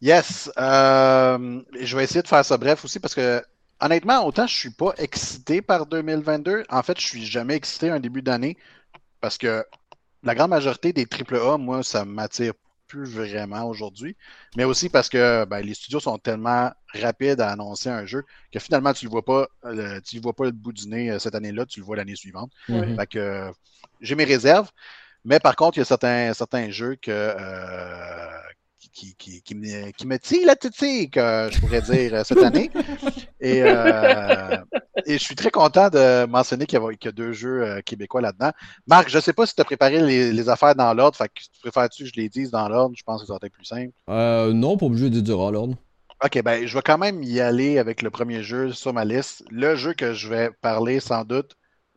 Yes. 0.00 0.50
euh, 0.58 1.60
je 1.80 1.96
vais 1.96 2.04
essayer 2.04 2.22
de 2.22 2.28
faire 2.28 2.44
ça 2.44 2.56
bref 2.56 2.84
aussi 2.84 2.98
parce 2.98 3.14
que, 3.14 3.40
honnêtement, 3.80 4.24
autant 4.26 4.46
je 4.46 4.56
suis 4.56 4.70
pas 4.70 4.92
excité 4.98 5.62
par 5.62 5.86
2022. 5.86 6.64
En 6.68 6.82
fait, 6.82 7.00
je 7.00 7.06
suis 7.06 7.24
jamais 7.24 7.54
excité 7.54 7.90
un 7.90 8.00
début 8.00 8.22
d'année 8.22 8.56
parce 9.20 9.38
que 9.38 9.64
la 10.22 10.34
grande 10.34 10.50
majorité 10.50 10.92
des 10.92 11.06
AAA, 11.06 11.58
moi, 11.58 11.82
ça 11.82 12.04
m'attire 12.04 12.52
plus 12.86 13.04
vraiment 13.08 13.64
aujourd'hui. 13.64 14.16
Mais 14.56 14.64
aussi 14.64 14.88
parce 14.88 15.08
que 15.08 15.44
ben, 15.44 15.60
les 15.60 15.74
studios 15.74 16.00
sont 16.00 16.18
tellement 16.18 16.72
rapides 16.92 17.40
à 17.40 17.50
annoncer 17.52 17.88
un 17.88 18.04
jeu 18.04 18.24
que 18.52 18.58
finalement, 18.58 18.92
tu 18.92 19.06
ne 19.06 19.10
vois 19.10 19.24
pas, 19.24 19.46
euh, 19.64 20.00
tu 20.00 20.16
le 20.16 20.22
vois 20.22 20.34
pas 20.34 20.44
le 20.46 20.50
bout 20.50 20.72
du 20.72 20.88
nez 20.88 21.10
euh, 21.10 21.18
cette 21.18 21.34
année-là, 21.34 21.66
tu 21.66 21.80
le 21.80 21.86
vois 21.86 21.96
l'année 21.96 22.16
suivante. 22.16 22.50
Fait 22.96 23.06
que 23.06 23.18
euh, 23.18 23.52
j'ai 24.00 24.14
mes 24.16 24.24
réserves. 24.24 24.70
Mais 25.24 25.38
par 25.38 25.54
contre, 25.56 25.78
il 25.78 25.80
y 25.80 25.82
a 25.82 25.84
certains, 25.84 26.32
certains 26.34 26.70
jeux 26.70 26.96
que, 26.96 27.10
euh, 27.10 28.40
qui, 28.92 29.14
qui, 29.14 29.42
qui, 29.42 29.54
me, 29.54 29.90
qui 29.90 30.06
me 30.06 30.18
tillent 30.18 30.44
la 30.44 30.56
titille, 30.56 31.10
que 31.10 31.48
je 31.52 31.60
pourrais 31.60 31.82
dire, 31.82 32.14
euh, 32.14 32.22
cette 32.24 32.42
année. 32.42 32.70
Et, 33.40 33.62
euh, 33.62 34.56
et 35.06 35.12
je 35.14 35.22
suis 35.22 35.34
très 35.34 35.50
content 35.50 35.88
de 35.88 36.26
mentionner 36.26 36.66
qu'il 36.66 36.78
y, 36.78 37.04
y 37.04 37.08
a 37.08 37.12
deux 37.12 37.32
jeux 37.32 37.62
euh, 37.62 37.80
québécois 37.82 38.20
là-dedans. 38.20 38.50
Marc, 38.86 39.08
je 39.08 39.16
ne 39.16 39.22
sais 39.22 39.32
pas 39.32 39.46
si 39.46 39.54
tu 39.54 39.60
as 39.60 39.64
préparé 39.64 40.00
les, 40.00 40.32
les 40.32 40.48
affaires 40.48 40.74
dans 40.74 40.92
l'ordre. 40.94 41.16
Fait 41.16 41.28
que 41.28 41.40
tu 41.40 41.60
préfères-tu 41.60 42.04
que 42.04 42.10
je 42.10 42.20
les 42.20 42.28
dise 42.28 42.50
dans 42.50 42.68
l'ordre? 42.68 42.94
Je 42.96 43.02
pense 43.02 43.20
que 43.20 43.26
ça 43.26 43.34
va 43.34 43.38
être 43.42 43.52
plus 43.52 43.64
simple. 43.64 43.92
Euh, 44.08 44.52
non, 44.52 44.76
pas 44.76 44.86
obligé 44.86 45.10
de 45.10 45.20
dire 45.20 45.40
à 45.40 45.50
l'ordre. 45.50 45.76
Ok, 46.22 46.42
ben 46.42 46.66
je 46.66 46.74
vais 46.74 46.82
quand 46.82 46.98
même 46.98 47.22
y 47.22 47.40
aller 47.40 47.78
avec 47.78 48.02
le 48.02 48.10
premier 48.10 48.42
jeu 48.42 48.72
sur 48.72 48.92
ma 48.92 49.06
liste. 49.06 49.42
Le 49.50 49.74
jeu 49.74 49.94
que 49.94 50.12
je 50.12 50.28
vais 50.28 50.50
parler 50.60 51.00
sans 51.00 51.24
doute 51.24 51.52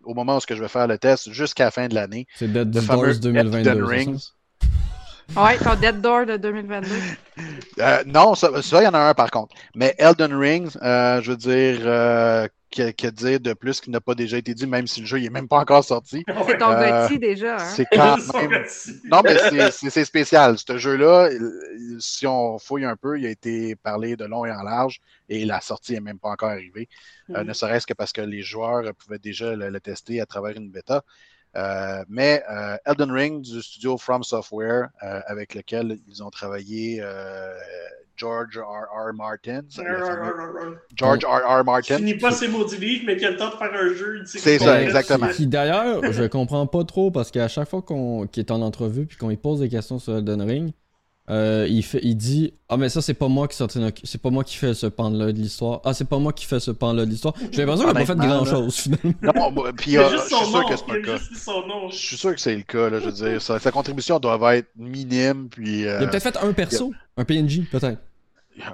au 0.05 0.13
moment 0.13 0.38
où 0.38 0.39
je 0.47 0.53
vais 0.53 0.67
faire 0.69 0.88
le 0.88 0.97
test 0.97 1.31
jusqu'à 1.31 1.65
la 1.65 1.71
fin 1.71 1.88
de 1.88 1.95
l'année. 1.95 2.25
C'est 2.36 2.51
Dead 2.51 2.69
Doors 2.69 3.19
2022. 3.21 3.38
Elden 3.38 3.63
c'est 3.63 3.79
ça? 3.81 3.86
Rings. 3.86 4.19
Ouais, 5.36 5.57
ton 5.57 5.76
Dead 5.76 5.99
Door 6.01 6.26
de 6.28 6.38
2022. 6.38 6.89
Euh, 7.80 8.03
non, 8.05 8.36
ça, 8.36 8.61
ça, 8.61 8.82
il 8.82 8.86
y 8.86 8.88
en 8.88 8.93
a 8.93 8.99
un 8.99 9.13
par 9.13 9.32
contre. 9.32 9.55
Mais 9.76 9.95
Elden 9.97 10.34
Ring, 10.34 10.69
euh, 10.82 11.21
je 11.21 11.32
veux 11.32 11.38
dire, 11.38 11.80
euh, 11.86 12.47
que, 12.71 12.91
que 12.91 13.07
dire 13.07 13.39
de 13.39 13.53
plus 13.53 13.82
qui 13.82 13.89
n'a 13.89 13.99
pas 14.01 14.13
déjà 14.15 14.38
été 14.38 14.53
dit, 14.53 14.67
même 14.67 14.86
si 14.86 14.99
le 15.01 15.07
jeu 15.07 15.17
n'est 15.19 15.30
même 15.30 15.47
pas 15.47 15.57
encore 15.57 15.84
sorti. 15.84 16.24
C'est 16.47 16.57
ton 16.57 16.71
Euh, 16.71 17.01
Gotti 17.07 17.19
déjà, 17.19 17.55
hein? 17.55 17.59
C'est 17.59 17.86
quand 17.91 18.17
même. 18.49 18.65
Non, 19.05 19.21
mais 19.24 19.71
c'est- 19.71 20.03
spécial. 20.05 20.55
Ce 20.57 20.78
jeu-là, 20.78 21.30
si 21.99 22.28
on 22.28 22.59
fouille 22.59 22.86
un 22.86 22.95
peu, 22.95 23.17
il 23.19 23.26
a 23.26 23.30
été 23.30 23.76
parlé 23.76 24.15
de 24.15 24.26
long 24.26 24.45
et 24.45 24.51
en 24.51 24.61
large 24.63 24.99
et 25.30 25.45
la 25.45 25.61
sortie 25.61 25.93
n'est 25.93 25.99
même 26.01 26.19
pas 26.19 26.30
encore 26.30 26.49
arrivée. 26.49 26.88
Euh, 27.32 27.43
Mm. 27.43 27.47
ne 27.47 27.53
serait-ce 27.53 27.88
que 27.88 27.93
parce 27.93 28.11
que 28.11 28.21
les 28.21 28.41
joueurs 28.43 28.84
pouvaient 28.95 29.17
déjà 29.19 29.55
le, 29.55 29.69
le 29.69 29.80
tester 29.80 30.19
à 30.19 30.26
travers 30.26 30.55
une 30.57 30.69
bêta. 30.69 31.03
Euh, 31.56 32.04
mais 32.10 32.43
euh, 32.49 32.78
Elden 32.86 33.12
Ring 33.12 33.41
du 33.41 33.62
studio 33.62 33.97
From 33.97 34.24
Software, 34.24 34.89
euh, 35.04 35.20
avec 35.28 35.54
lequel 35.54 35.99
ils 36.08 36.24
ont 36.24 36.30
travaillé 36.32 36.99
euh, 37.01 37.54
George 38.16 38.58
R. 38.58 38.88
R. 38.91 39.14
Martin. 39.14 39.62
George 40.95 41.26
R. 41.26 41.30
R. 41.30 41.60
Qui 41.60 41.66
Martin. 41.66 41.97
finit 41.97 42.16
pas 42.16 42.32
ses 42.32 42.47
maudits 42.47 42.78
livres, 42.78 43.04
mais 43.08 43.18
qui 43.18 43.26
a 43.26 43.32
le 43.32 43.38
temps 43.38 43.49
de 43.49 43.56
faire 43.56 43.74
un 43.74 43.93
jeu. 43.93 44.24
C'est 44.26 44.60
ça, 44.60 44.82
exactement. 44.82 45.28
Qui 45.28 45.47
d'ailleurs, 45.47 46.12
je 46.12 46.24
comprends 46.26 46.66
pas 46.68 46.84
trop 46.84 47.12
parce 47.12 47.32
qu'à 47.32 47.47
chaque 47.47 47.70
fois 47.70 47.82
qu'on 47.82 48.28
qu'il 48.28 48.43
est 48.43 48.51
en 48.51 48.62
entrevue 48.62 49.06
puis 49.06 49.18
qu'on 49.18 49.30
lui 49.30 49.38
pose 49.38 49.60
des 49.60 49.70
questions 49.70 49.99
sur 49.99 50.18
Elden 50.18 50.41
Ring, 50.41 50.74
euh, 51.30 51.65
il, 51.69 51.84
fait, 51.84 51.99
il 52.03 52.15
dit 52.15 52.53
Ah, 52.67 52.76
mais 52.76 52.89
ça, 52.89 53.01
c'est 53.01 53.13
pas 53.13 53.30
moi 53.30 53.47
qui 53.47 53.57
c'est 54.03 54.21
pas 54.21 54.30
moi 54.30 54.43
qui 54.43 54.57
fais 54.57 54.74
ce 54.74 54.88
pan-là 54.88 55.32
de 55.32 55.38
l'histoire. 55.38 55.80
Ah, 55.86 55.93
c'est 55.93 56.07
pas 56.07 56.19
moi 56.19 56.34
qui 56.34 56.45
fais 56.45 56.59
ce 56.59 56.71
pan-là 56.71 57.05
de 57.05 57.09
l'histoire. 57.11 57.34
J'ai 57.51 57.65
l'impression 57.65 57.88
qu'il 57.88 57.91
a 57.91 57.93
pas 57.93 58.05
fait 58.05 58.11
Honnêtement, 58.11 58.36
grand 58.43 58.45
chose 58.45 58.76
finalement. 58.76 59.13
Non, 59.21 59.51
moi, 59.51 59.71
puis 59.78 59.97
euh, 59.97 60.09
je 60.11 60.17
suis 60.17 60.30
sûr 60.45 60.51
nom. 60.51 60.67
que 60.67 60.76
c'est 60.76 60.86
pas 60.86 60.95
le 60.95 61.01
cas. 61.01 61.17
Je 61.91 61.95
suis 61.95 62.17
sûr 62.17 62.36
que 62.36 62.41
c'est 62.41 62.55
le 62.55 62.63
cas, 62.63 62.89
là, 62.89 62.99
je 62.99 63.05
veux 63.05 63.11
dire. 63.11 63.41
Sa, 63.41 63.57
sa 63.59 63.71
contribution 63.71 64.19
doit 64.19 64.57
être 64.57 64.67
minime, 64.76 65.47
puis... 65.49 65.88
euh, 65.88 65.99
Il 66.01 66.03
a 66.03 66.07
peut-être 66.07 66.24
fait 66.24 66.38
un 66.38 66.51
perso, 66.51 66.93
un 67.15 67.24
PNJ, 67.24 67.61
peut-être. 67.71 67.99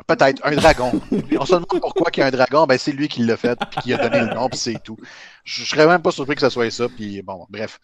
Peut-être 0.07 0.45
un 0.45 0.55
dragon. 0.55 0.91
On 1.39 1.45
se 1.45 1.53
demande 1.53 1.67
pourquoi 1.79 2.09
il 2.13 2.19
y 2.19 2.23
a 2.23 2.25
un 2.25 2.31
dragon, 2.31 2.65
ben 2.65 2.77
c'est 2.77 2.91
lui 2.91 3.07
qui 3.07 3.23
l'a 3.23 3.37
fait, 3.37 3.57
puis 3.71 3.79
qui 3.83 3.93
a 3.93 3.97
donné 4.09 4.25
le 4.27 4.33
nom, 4.35 4.49
puis 4.49 4.59
c'est 4.59 4.81
tout. 4.83 4.97
Je, 5.45 5.63
je 5.63 5.69
serais 5.69 5.87
même 5.87 6.01
pas 6.01 6.11
surpris 6.11 6.35
que 6.35 6.41
ce 6.41 6.49
soit 6.49 6.69
ça, 6.71 6.87
puis 6.89 7.21
bon, 7.21 7.45
bref. 7.49 7.79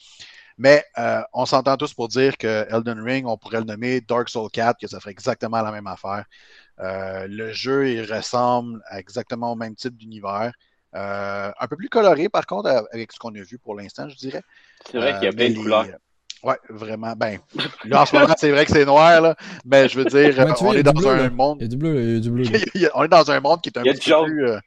Mais 0.57 0.83
euh, 0.97 1.21
on 1.33 1.45
s'entend 1.45 1.75
tous 1.75 1.93
pour 1.93 2.07
dire 2.07 2.37
que 2.37 2.65
Elden 2.69 3.01
Ring, 3.01 3.25
on 3.27 3.37
pourrait 3.37 3.59
le 3.59 3.65
nommer 3.65 4.01
Dark 4.01 4.29
Soul 4.29 4.49
4, 4.51 4.79
que 4.79 4.87
ça 4.87 4.99
ferait 4.99 5.11
exactement 5.11 5.61
la 5.61 5.71
même 5.71 5.87
affaire. 5.87 6.25
Euh, 6.79 7.27
le 7.29 7.51
jeu, 7.51 7.89
il 7.89 8.11
ressemble 8.11 8.81
à 8.87 8.99
exactement 8.99 9.51
au 9.51 9.55
même 9.55 9.75
type 9.75 9.97
d'univers. 9.97 10.53
Euh, 10.95 11.51
un 11.59 11.67
peu 11.67 11.75
plus 11.75 11.89
coloré, 11.89 12.29
par 12.29 12.45
contre, 12.45 12.69
avec 12.93 13.11
ce 13.11 13.19
qu'on 13.19 13.35
a 13.35 13.41
vu 13.41 13.57
pour 13.57 13.75
l'instant, 13.75 14.07
je 14.07 14.15
dirais. 14.15 14.41
C'est 14.89 14.97
vrai 14.97 15.13
qu'il 15.15 15.23
y 15.23 15.27
a 15.27 15.33
plein 15.33 15.49
de 15.49 15.55
couleurs. 15.55 15.87
Ouais, 16.41 16.57
vraiment. 16.69 17.13
Ben, 17.17 17.39
là, 17.85 18.03
en 18.03 18.05
ce 18.05 18.15
moment, 18.15 18.33
c'est 18.37 18.51
vrai 18.51 18.65
que 18.65 18.71
c'est 18.71 18.85
noir, 18.85 19.19
là, 19.19 19.35
mais 19.65 19.89
je 19.89 19.99
veux 19.99 20.05
dire, 20.05 20.45
on 20.61 20.73
est 20.73 20.83
dans 20.83 21.07
un 21.07 21.29
monde 21.29 21.57
Il 21.59 21.63
y 21.63 21.65
a 21.65 21.69
du 21.69 21.75
bleu, 21.77 22.01
il 22.01 22.13
y 22.13 22.17
a 22.17 22.19
du 22.19 22.31
bleu. 22.31 22.45
on 22.93 23.03
est 23.03 23.07
dans 23.07 23.31
un 23.31 23.39
monde 23.39 23.61
qui 23.61 23.69
est 23.69 23.77
un 23.77 23.83
peu 23.83 23.93
plus. 23.93 24.47
euh, 24.47 24.59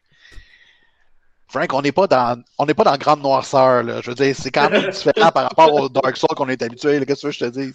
Frank, 1.48 1.72
on 1.72 1.82
n'est 1.82 1.92
pas 1.92 2.06
dans 2.06 2.42
on 2.58 2.66
n'est 2.66 2.74
pas 2.74 2.84
dans 2.84 2.96
grande 2.96 3.22
noirceur. 3.22 3.82
Là. 3.82 4.00
Je 4.02 4.10
veux 4.10 4.14
dire, 4.14 4.36
c'est 4.36 4.50
quand 4.50 4.68
même 4.70 4.90
différent 4.90 5.30
par 5.30 5.44
rapport 5.44 5.72
au 5.72 5.88
Dark 5.88 6.16
Souls 6.16 6.28
qu'on 6.36 6.48
est 6.48 6.62
habitué. 6.62 7.04
Qu'est-ce 7.06 7.26
que 7.26 7.30
je 7.32 7.38
te 7.38 7.44
dise? 7.46 7.74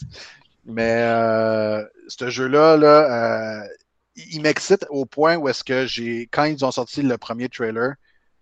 Mais 0.65 1.01
euh, 1.01 1.83
ce 2.07 2.29
jeu-là, 2.29 2.77
là, 2.77 3.63
euh, 3.63 3.67
il 4.15 4.41
m'excite 4.41 4.85
au 4.89 5.05
point 5.05 5.37
où 5.37 5.49
est-ce 5.49 5.63
que 5.63 5.87
j'ai. 5.87 6.27
Quand 6.31 6.45
ils 6.45 6.63
ont 6.63 6.71
sorti 6.71 7.01
le 7.01 7.17
premier 7.17 7.49
trailer, 7.49 7.95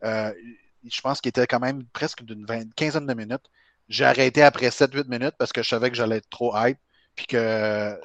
euh, 0.04 0.32
je 0.90 1.02
pense 1.02 1.22
qu'il 1.22 1.30
était 1.30 1.48
quand 1.48 1.60
même 1.60 1.86
presque 1.94 2.24
d'une 2.24 2.46
quinzaine 2.76 3.08
de 3.08 3.14
minutes. 3.14 3.50
J'ai 3.90 4.06
arrêté 4.06 4.42
après 4.44 4.70
7-8 4.70 5.08
minutes 5.08 5.36
parce 5.38 5.54
que 5.54 5.64
je 5.64 5.70
savais 5.70 5.90
que 5.90 5.96
j'allais 5.96 6.18
être 6.18 6.30
trop 6.30 6.54
hype. 6.56 6.78
Puis 7.16 7.26
que 7.28 7.98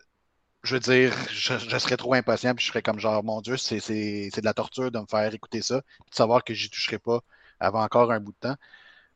je 0.66 0.74
veux 0.74 0.80
dire, 0.80 1.14
je, 1.30 1.78
serais 1.78 1.96
trop 1.96 2.14
impatient, 2.14 2.54
puis 2.54 2.64
je 2.64 2.70
serais 2.70 2.82
comme 2.82 2.98
genre, 2.98 3.22
mon 3.24 3.40
Dieu, 3.40 3.56
c'est 3.56 3.78
de 3.78 4.44
la 4.44 4.54
torture 4.54 4.90
de 4.90 4.98
me 4.98 5.06
faire 5.06 5.32
écouter 5.32 5.62
ça, 5.62 5.80
puis 5.82 6.10
de 6.10 6.14
savoir 6.16 6.44
que 6.44 6.54
j'y 6.54 6.68
toucherai 6.70 6.98
pas 6.98 7.20
avant 7.60 7.82
encore 7.82 8.12
un 8.12 8.20
bout 8.20 8.32
de 8.32 8.38
temps. 8.48 8.56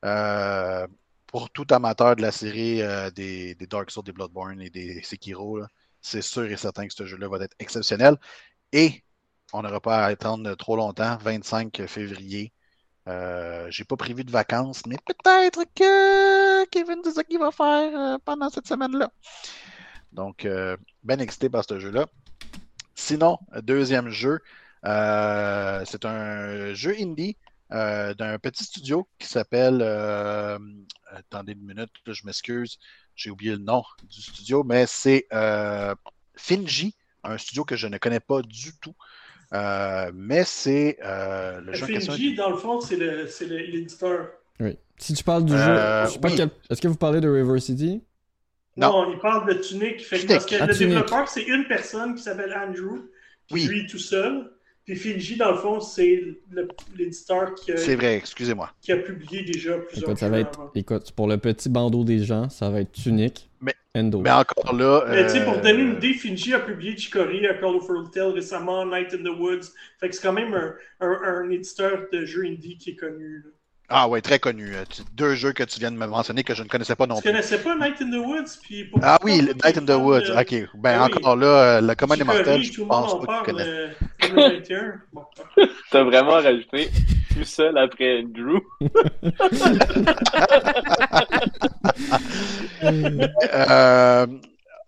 Euh, 0.05 0.87
pour 1.27 1.51
tout 1.51 1.67
amateur 1.71 2.17
de 2.17 2.23
la 2.23 2.33
série 2.33 2.83
euh, 2.83 3.11
des, 3.11 3.55
des 3.55 3.67
Dark 3.67 3.91
Souls, 3.91 4.05
des 4.05 4.13
Bloodborne 4.13 4.61
et 4.63 4.71
des 4.71 5.03
Sekiro, 5.03 5.61
c'est 6.01 6.23
sûr 6.23 6.45
et 6.45 6.57
certain 6.57 6.87
que 6.87 6.95
ce 6.95 7.05
jeu-là 7.07 7.29
va 7.29 7.39
être 7.45 7.57
exceptionnel. 7.59 8.17
Et 8.73 9.03
on 9.53 9.63
n'aura 9.63 9.81
pas 9.81 10.05
à 10.05 10.07
attendre 10.07 10.55
trop 10.55 10.77
longtemps, 10.77 11.17
25 11.19 11.87
février. 11.87 12.53
Euh, 13.09 13.67
J'ai 13.71 13.85
pas 13.85 13.97
prévu 13.97 14.25
de 14.25 14.31
vacances, 14.31 14.83
mais 14.87 14.97
peut-être 15.05 15.65
que 15.75 16.65
Kevin 16.67 17.01
c'est 17.05 17.13
ça 17.13 17.25
qu'il 17.25 17.39
va 17.39 17.51
faire 17.51 17.99
euh, 17.99 18.19
pendant 18.25 18.51
cette 18.51 18.67
semaine-là. 18.67 19.11
Donc, 20.13 20.47
ben 21.05 21.21
excité 21.21 21.49
par 21.49 21.65
ce 21.65 21.79
jeu-là. 21.79 22.07
Sinon, 22.95 23.39
deuxième 23.63 24.11
jeu, 24.11 24.41
euh, 24.85 25.83
c'est 25.87 26.05
un 26.05 26.75
jeu 26.75 26.95
indie 27.01 27.37
euh, 27.73 28.15
d'un 28.15 28.39
petit 28.39 28.65
studio 28.65 29.09
qui 29.19 29.27
s'appelle. 29.29 29.79
euh, 29.83 30.59
attendez 31.13 31.53
une 31.53 31.65
minute, 31.67 31.91
là, 32.07 32.13
je 32.13 32.25
m'excuse, 32.27 32.79
j'ai 33.15 33.31
oublié 33.31 33.53
le 33.53 33.59
nom 33.59 33.83
du 34.09 34.21
studio, 34.23 34.63
mais 34.65 34.87
c'est 34.87 35.27
euh, 35.33 35.95
Finji, 36.37 36.95
un 37.25 37.39
studio 37.39 37.65
que 37.65 37.77
je 37.77 37.87
ne 37.87 37.99
connais 37.99 38.21
pas 38.21 38.43
du 38.43 38.73
tout. 38.81 38.95
Euh, 39.53 40.11
mais 40.15 40.45
c'est 40.45 40.99
euh, 41.05 41.61
le 41.61 41.73
jeu. 41.73 41.87
Finji, 41.87 42.35
dans 42.37 42.51
le 42.51 42.57
fond, 42.57 42.81
c'est 42.81 42.97
le- 42.97 43.27
c'est 43.27 43.47
le- 43.47 43.57
l'éditeur. 43.59 44.29
Oui. 44.61 44.77
Si 44.97 45.15
tu 45.15 45.25
parles 45.25 45.45
du 45.45 45.53
Euh, 45.55 46.05
jeu, 46.05 46.07
je 46.09 46.13
sais 46.15 46.21
pas 46.21 46.29
oui. 46.29 46.37
quel- 46.37 46.51
est-ce 46.69 46.81
que 46.81 46.87
vous 46.89 46.97
parlez 46.97 47.21
de 47.21 47.29
River 47.29 47.59
City? 47.61 48.03
Non. 48.77 49.05
Non, 49.07 49.13
il 49.13 49.19
parle 49.19 49.49
de 49.49 49.55
Tunic. 49.61 50.01
Fait 50.05 50.17
que 50.17 50.21
Tunic. 50.23 50.29
parce 50.29 50.47
que 50.47 50.55
Ah, 50.61 50.67
le 50.67 50.75
Tunic. 50.75 50.89
développeur, 50.95 51.29
c'est 51.29 51.43
une 51.43 51.65
personne 51.67 52.15
qui 52.15 52.23
s'appelle 52.23 52.55
Andrew, 52.55 53.01
qui 53.49 53.55
Oui. 53.55 53.67
lui 53.67 53.87
tout 53.87 53.99
seul. 53.99 54.51
Puis 54.87 54.97
Finji, 54.97 55.37
dans 55.37 55.53
le 55.53 55.59
fond, 55.59 55.79
c'est 55.81 56.23
le- 56.51 56.69
l'éditeur 56.97 57.55
qui, 57.55 57.71
a- 57.73 57.77
C'est 57.77 57.95
vrai, 57.95 58.17
excusez-moi. 58.17 58.73
qui 58.81 58.91
a 58.93 58.97
publié 58.97 59.43
déjà 59.43 59.77
plusieurs 59.79 60.09
Écoute, 60.11 60.19
ça 60.19 60.29
va 60.29 60.37
jeux 60.39 60.43
être, 60.43 60.59
avant. 60.61 60.71
écoute, 60.75 61.13
pour 61.13 61.29
le 61.29 61.37
petit 61.37 61.69
bandeau 61.69 62.03
des 62.03 62.25
gens, 62.25 62.49
ça 62.49 62.71
va 62.71 62.81
être 62.81 62.91
Tunic, 62.93 63.49
Mais- 63.61 63.75
Endo. 63.95 64.21
Mais 64.21 64.31
encore 64.31 64.75
là. 64.75 65.05
Mais 65.09 65.25
tu 65.27 65.33
sais, 65.33 65.45
pour 65.45 65.55
euh, 65.55 65.61
donner 65.61 65.83
une 65.83 65.97
idée, 65.97 66.15
Finji 66.15 66.55
a 66.55 66.61
publié 66.61 66.97
Chicory, 66.97 67.47
A 67.47 67.55
Call 67.55 67.75
of 67.77 67.89
Tale 68.13 68.33
récemment, 68.33 68.87
Night 68.87 69.13
in 69.15 69.19
the 69.23 69.37
Woods. 69.39 69.73
Fait 70.01 70.09
que 70.09 70.15
c'est 70.15 70.23
quand 70.23 70.33
même 70.33 70.55
un, 70.55 70.75
un- 71.01 71.21
un 71.25 71.51
éditeur 71.51 72.07
de 72.13 72.25
jeux 72.25 72.45
indie 72.47 72.79
qui 72.79 72.91
est 72.91 72.97
connu. 72.97 73.43
là. 73.45 73.51
Ah 73.93 74.09
ouais, 74.09 74.21
très 74.21 74.39
connu. 74.39 74.73
Euh, 74.77 74.85
tu- 74.89 75.03
Deux 75.15 75.35
jeux 75.35 75.53
que 75.53 75.65
tu 75.65 75.81
viens 75.81 75.91
de 75.91 75.97
me 75.97 76.07
mentionner 76.07 76.45
que 76.45 76.55
je 76.55 76.63
ne 76.63 76.69
connaissais 76.69 76.95
pas 76.95 77.07
non 77.09 77.17
Tu 77.17 77.23
plus. 77.23 77.31
connaissais 77.33 77.59
pas 77.59 77.75
Night 77.75 78.01
in 78.01 78.09
the 78.11 78.25
Woods? 78.25 78.59
Puis 78.63 78.89
Ah 79.03 79.19
oui, 79.25 79.43
Night 79.65 79.79
in 79.79 79.85
the 79.85 79.99
Woods. 80.01 80.29
de 80.29 80.41
Ok. 80.41 80.69
Ben 80.75 80.97
Ah 81.01 81.07
oui. 81.11 81.19
encore 81.19 81.35
là, 81.37 81.47
euh, 81.47 81.81
le 81.81 81.95
commun 81.97 82.15
mortels, 82.25 82.63
je 82.63 82.79
monde 82.81 82.89
pense 82.89 83.13
en 83.15 83.19
pas 83.27 83.43
connaissent. 83.43 83.67
euh, 83.67 83.89
2021. 84.23 84.93
Bon. 85.13 85.25
T'as 85.91 86.05
vraiment 86.05 86.35
rajouté 86.35 86.89
tout 87.35 87.43
seul 87.45 87.77
après 87.79 88.23
Drew. 88.23 88.61
Euh, 92.83 94.27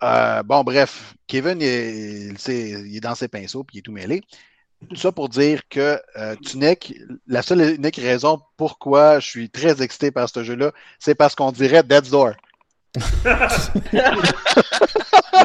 euh, 0.03 0.43
bon, 0.43 0.65
bref, 0.65 1.15
Kevin, 1.27 1.61
il 1.61 1.67
est, 1.67 2.27
il 2.29 2.39
il 2.89 2.97
est 2.97 3.01
dans 3.01 3.15
ses 3.15 3.29
pinceaux 3.29 3.65
puis 3.65 3.77
il 3.77 3.79
est 3.81 3.83
tout 3.83 3.93
mêlé. 3.93 4.23
Tout 4.89 4.97
ça 4.97 5.13
pour 5.13 5.29
dire 5.29 5.63
que 5.71 5.99
euh, 6.17 6.35
Tunic, 6.45 6.95
la 7.27 7.43
seule 7.43 7.61
et 7.63 7.75
unique 7.75 7.97
raison 7.97 8.41
pourquoi 8.57 9.21
je 9.21 9.29
suis 9.29 9.51
très 9.51 9.83
excité 9.83 10.11
par 10.11 10.29
ce 10.29 10.43
jeu-là, 10.45 10.73
c'est 10.99 11.15
parce 11.15 11.35
qu'on 11.35 11.53
dirait 11.53 11.83
Dead's 11.83 12.11
Door. 12.11 12.33
Il 12.95 13.01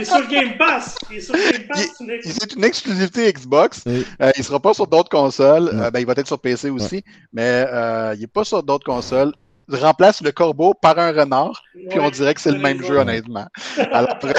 est 0.01 0.05
sur 0.05 0.27
Game 0.27 0.57
Pass. 0.57 0.95
Il 1.09 1.17
est 1.17 1.21
sur 1.21 1.33
Game 1.35 1.67
Pass. 1.67 1.89
C'est 2.23 2.53
une 2.55 2.63
exclusivité 2.63 3.31
Xbox. 3.31 3.83
Oui. 3.85 4.05
Euh, 4.21 4.31
il 4.35 4.39
ne 4.39 4.43
sera 4.45 4.59
pas 4.59 4.73
sur 4.73 4.87
d'autres 4.87 5.09
consoles. 5.09 5.69
Euh, 5.73 5.89
ben, 5.91 5.99
il 5.99 6.05
va 6.05 6.13
être 6.17 6.27
sur 6.27 6.39
PC 6.39 6.69
aussi, 6.69 7.03
mais 7.31 7.65
euh, 7.71 8.13
il 8.15 8.21
n'est 8.21 8.27
pas 8.27 8.43
sur 8.43 8.61
d'autres 8.63 8.85
consoles. 8.85 9.33
Il 9.69 9.75
remplace 9.77 10.21
le 10.21 10.31
corbeau 10.31 10.73
par 10.73 10.97
un 10.97 11.11
renard, 11.11 11.61
puis 11.89 11.99
on 11.99 12.09
dirait 12.09 12.33
que 12.33 12.39
c'est 12.39 12.51
le 12.51 12.59
même 12.59 12.77
raison. 12.79 12.93
jeu, 12.93 12.99
honnêtement. 12.99 13.47
Alors, 13.91 14.09
après- 14.13 14.33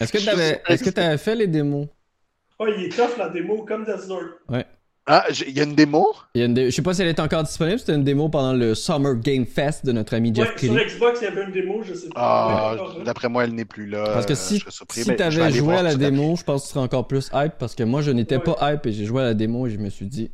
Est-ce 0.00 0.12
que 0.12 0.18
tu 0.18 0.28
avais, 0.28 0.60
est-ce 0.66 0.82
que 0.82 0.90
t'avais 0.90 1.18
fait 1.18 1.36
les 1.36 1.46
démos? 1.46 1.86
Oh, 2.62 2.66
il 2.76 2.84
est 2.84 2.88
tough 2.90 3.16
la 3.18 3.28
démo, 3.28 3.64
comme 3.64 3.84
Death's 3.84 4.06
Door. 4.06 4.22
ah, 5.06 5.24
il 5.46 5.50
y 5.56 5.60
a 5.60 5.64
une 5.64 5.74
démo? 5.74 6.06
Y 6.34 6.42
a 6.42 6.44
une 6.44 6.54
dé- 6.54 6.66
Je 6.70 6.76
sais 6.76 6.82
pas 6.82 6.94
si 6.94 7.02
elle 7.02 7.08
est 7.08 7.18
encore 7.18 7.42
disponible, 7.42 7.78
c'était 7.80 7.94
une 7.96 8.04
démo 8.04 8.28
pendant 8.28 8.52
le 8.52 8.74
Summer 8.76 9.16
Game 9.16 9.46
Fest 9.46 9.84
de 9.84 9.90
notre 9.90 10.14
ami 10.14 10.32
Jeff 10.34 10.50
Ouais, 10.54 10.58
sur. 10.68 10.74
Xbox, 10.74 11.18
il 11.20 11.24
y 11.24 11.26
avait 11.26 11.42
une 11.42 11.50
démo, 11.52 11.82
je 11.82 11.94
sais 11.94 12.08
pas. 12.10 12.14
Ah, 12.14 12.76
Ouais, 12.98 13.04
d'après 13.04 13.28
moi, 13.28 13.42
elle 13.44 13.54
n'est 13.54 13.64
plus 13.64 13.86
là. 13.86 14.04
Parce 14.04 14.26
que 14.26 14.32
Euh, 14.32 14.36
si, 14.36 14.58
je 14.60 14.70
si 14.70 15.04
je 15.04 15.12
t'avais 15.12 15.50
joué 15.50 15.74
à 15.76 15.82
la 15.82 15.96
démo, 15.96 16.36
je 16.36 16.44
pense 16.44 16.62
que 16.62 16.66
tu 16.68 16.72
serais 16.74 16.84
encore 16.84 17.08
plus 17.08 17.30
hype 17.34 17.54
parce 17.58 17.74
que 17.74 17.82
moi 17.82 18.00
je 18.02 18.12
n'étais 18.12 18.36
Ouais. 18.36 18.42
pas 18.44 18.72
hype 18.72 18.86
et 18.86 18.92
j'ai 18.92 19.04
joué 19.06 19.22
à 19.22 19.24
la 19.24 19.34
démo 19.34 19.66
et 19.66 19.70
je 19.70 19.78
me 19.78 19.90
suis 19.90 20.06
dit 20.06 20.30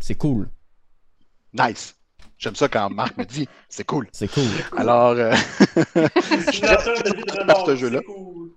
c'est 0.00 0.14
cool, 0.14 0.48
Nice. 1.52 1.94
J'aime 2.38 2.54
ça 2.54 2.68
quand 2.68 2.88
Marc 2.90 3.16
me 3.18 3.24
dit 3.24 3.48
c'est 3.68 3.84
cool. 3.84 4.06
c'est 4.12 4.30
cool. 4.30 4.44
Alors, 4.76 5.10
euh, 5.10 5.32
de 5.96 7.16
vie 7.16 7.24
de 7.24 7.40
renard, 7.40 7.66
ce 7.66 7.76
jeu-là. 7.76 7.98
c'est 7.98 8.04
cool. 8.12 8.50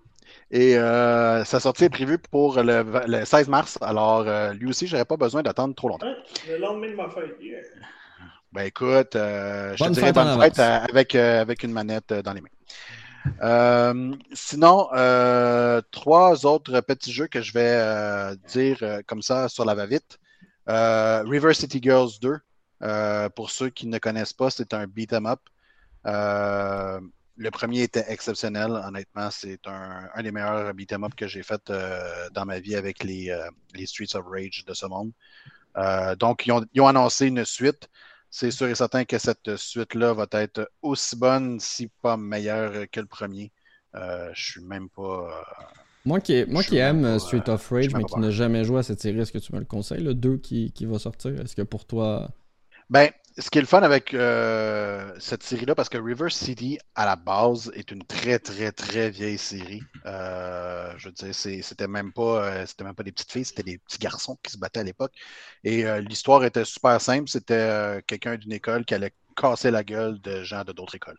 Et 0.51 0.77
euh, 0.77 1.43
sa 1.45 1.59
sortie 1.59 1.85
est 1.85 1.89
prévue 1.89 2.17
pour 2.17 2.61
le, 2.61 2.83
v- 2.83 2.99
le 3.07 3.25
16 3.25 3.47
mars. 3.47 3.77
Alors, 3.81 4.25
euh, 4.27 4.53
lui 4.53 4.67
aussi, 4.69 4.85
j'aurais 4.85 5.05
pas 5.05 5.17
besoin 5.17 5.41
d'attendre 5.41 5.73
trop 5.75 5.87
longtemps. 5.89 6.07
Hein? 6.07 6.15
Le 6.47 6.57
lendemain 6.57 6.89
de 6.91 6.95
ma 6.95 7.09
fête. 7.09 7.37
yeah. 7.41 7.59
Ben 8.53 8.63
écoute, 8.63 9.15
euh, 9.15 9.73
je 9.77 9.83
Bonne 9.83 9.93
te 9.93 9.99
dirais 10.01 10.11
bonne 10.11 10.39
fête 10.41 10.59
euh, 10.59 10.79
avec, 10.89 11.15
euh, 11.15 11.39
avec 11.41 11.63
une 11.63 11.71
manette 11.71 12.11
dans 12.11 12.33
les 12.33 12.41
mains. 12.41 12.49
Euh, 13.43 14.13
sinon, 14.33 14.89
euh, 14.93 15.81
trois 15.91 16.45
autres 16.45 16.81
petits 16.81 17.13
jeux 17.13 17.27
que 17.27 17.41
je 17.41 17.53
vais 17.53 17.61
euh, 17.77 18.35
dire 18.49 18.77
euh, 18.81 19.01
comme 19.07 19.21
ça 19.21 19.47
sur 19.47 19.63
la 19.63 19.73
va-vite. 19.73 20.19
Euh, 20.69 21.23
River 21.25 21.53
City 21.53 21.79
Girls 21.81 22.09
2. 22.21 22.37
Euh, 22.83 23.29
pour 23.29 23.51
ceux 23.51 23.69
qui 23.69 23.87
ne 23.87 23.99
connaissent 23.99 24.33
pas, 24.33 24.49
c'est 24.49 24.73
un 24.73 24.85
beat 24.87 25.13
'em 25.13 25.27
up. 25.27 25.39
Le 27.41 27.49
premier 27.49 27.81
était 27.81 28.05
exceptionnel. 28.07 28.71
Honnêtement, 28.71 29.29
c'est 29.31 29.65
un, 29.65 30.07
un 30.13 30.21
des 30.21 30.31
meilleurs 30.31 30.71
beat 30.75 30.93
'em 30.93 31.03
up 31.03 31.15
que 31.15 31.25
j'ai 31.27 31.41
fait 31.41 31.61
euh, 31.71 32.29
dans 32.29 32.45
ma 32.45 32.59
vie 32.59 32.75
avec 32.75 33.03
les, 33.03 33.31
euh, 33.31 33.49
les 33.73 33.87
Streets 33.87 34.15
of 34.15 34.25
Rage 34.27 34.63
de 34.63 34.73
ce 34.75 34.85
monde. 34.85 35.11
Euh, 35.75 36.15
donc, 36.15 36.45
ils 36.45 36.51
ont, 36.51 36.63
ils 36.71 36.81
ont 36.81 36.87
annoncé 36.87 37.25
une 37.25 37.43
suite. 37.43 37.89
C'est 38.29 38.51
sûr 38.51 38.67
et 38.67 38.75
certain 38.75 39.05
que 39.05 39.17
cette 39.17 39.55
suite-là 39.55 40.13
va 40.13 40.27
être 40.33 40.69
aussi 40.83 41.15
bonne, 41.15 41.59
si 41.59 41.89
pas 42.03 42.15
meilleure 42.15 42.85
que 42.91 42.99
le 42.99 43.07
premier. 43.07 43.51
Je 43.95 44.31
suis 44.35 44.61
même 44.63 44.87
pas. 44.89 45.43
Moi 46.05 46.19
qui, 46.21 46.45
moi 46.45 46.61
aime 46.73 47.01
pas, 47.01 47.19
Street 47.19 47.49
of 47.49 47.67
Rage, 47.69 47.93
mais 47.95 48.03
qui 48.03 48.19
n'a 48.19 48.29
jamais 48.29 48.63
joué 48.63 48.79
à 48.79 48.83
cette 48.83 49.01
série, 49.01 49.19
est-ce 49.19 49.31
que 49.31 49.39
tu 49.39 49.53
me 49.53 49.59
le 49.59 49.65
conseilles, 49.65 50.03
le 50.03 50.13
2 50.13 50.37
qui, 50.37 50.71
qui 50.71 50.85
va 50.85 50.99
sortir? 50.99 51.41
Est-ce 51.41 51.55
que 51.55 51.63
pour 51.63 51.85
toi. 51.85 52.29
Ben, 52.89 53.09
ce 53.37 53.49
qui 53.49 53.57
est 53.59 53.61
le 53.61 53.67
fun 53.67 53.81
avec 53.81 54.13
euh, 54.13 55.13
cette 55.19 55.43
série-là, 55.43 55.75
parce 55.75 55.89
que 55.89 55.97
River 55.97 56.29
City, 56.29 56.77
à 56.95 57.05
la 57.05 57.15
base, 57.15 57.71
est 57.75 57.91
une 57.91 58.03
très, 58.03 58.39
très, 58.39 58.71
très 58.71 59.09
vieille 59.09 59.37
série. 59.37 59.81
Euh, 60.05 60.93
je 60.97 61.07
veux 61.07 61.13
dire, 61.13 61.33
c'était 61.33 61.87
même 61.87 62.11
pas, 62.11 62.45
euh, 62.45 62.65
c'était 62.65 62.83
même 62.83 62.95
pas 62.95 63.03
des 63.03 63.11
petites 63.11 63.31
filles, 63.31 63.45
c'était 63.45 63.63
des 63.63 63.77
petits 63.77 63.99
garçons 63.99 64.37
qui 64.43 64.51
se 64.51 64.57
battaient 64.57 64.81
à 64.81 64.83
l'époque. 64.83 65.13
Et 65.63 65.85
euh, 65.85 66.01
l'histoire 66.01 66.43
était 66.43 66.65
super 66.65 66.99
simple. 66.99 67.29
C'était 67.29 68.01
quelqu'un 68.05 68.35
d'une 68.35 68.51
école 68.51 68.85
qui 68.85 68.95
allait 68.95 69.13
casser 69.35 69.71
la 69.71 69.83
gueule 69.83 70.19
de 70.19 70.43
gens 70.43 70.63
de 70.63 70.73
d'autres 70.73 70.95
écoles. 70.95 71.17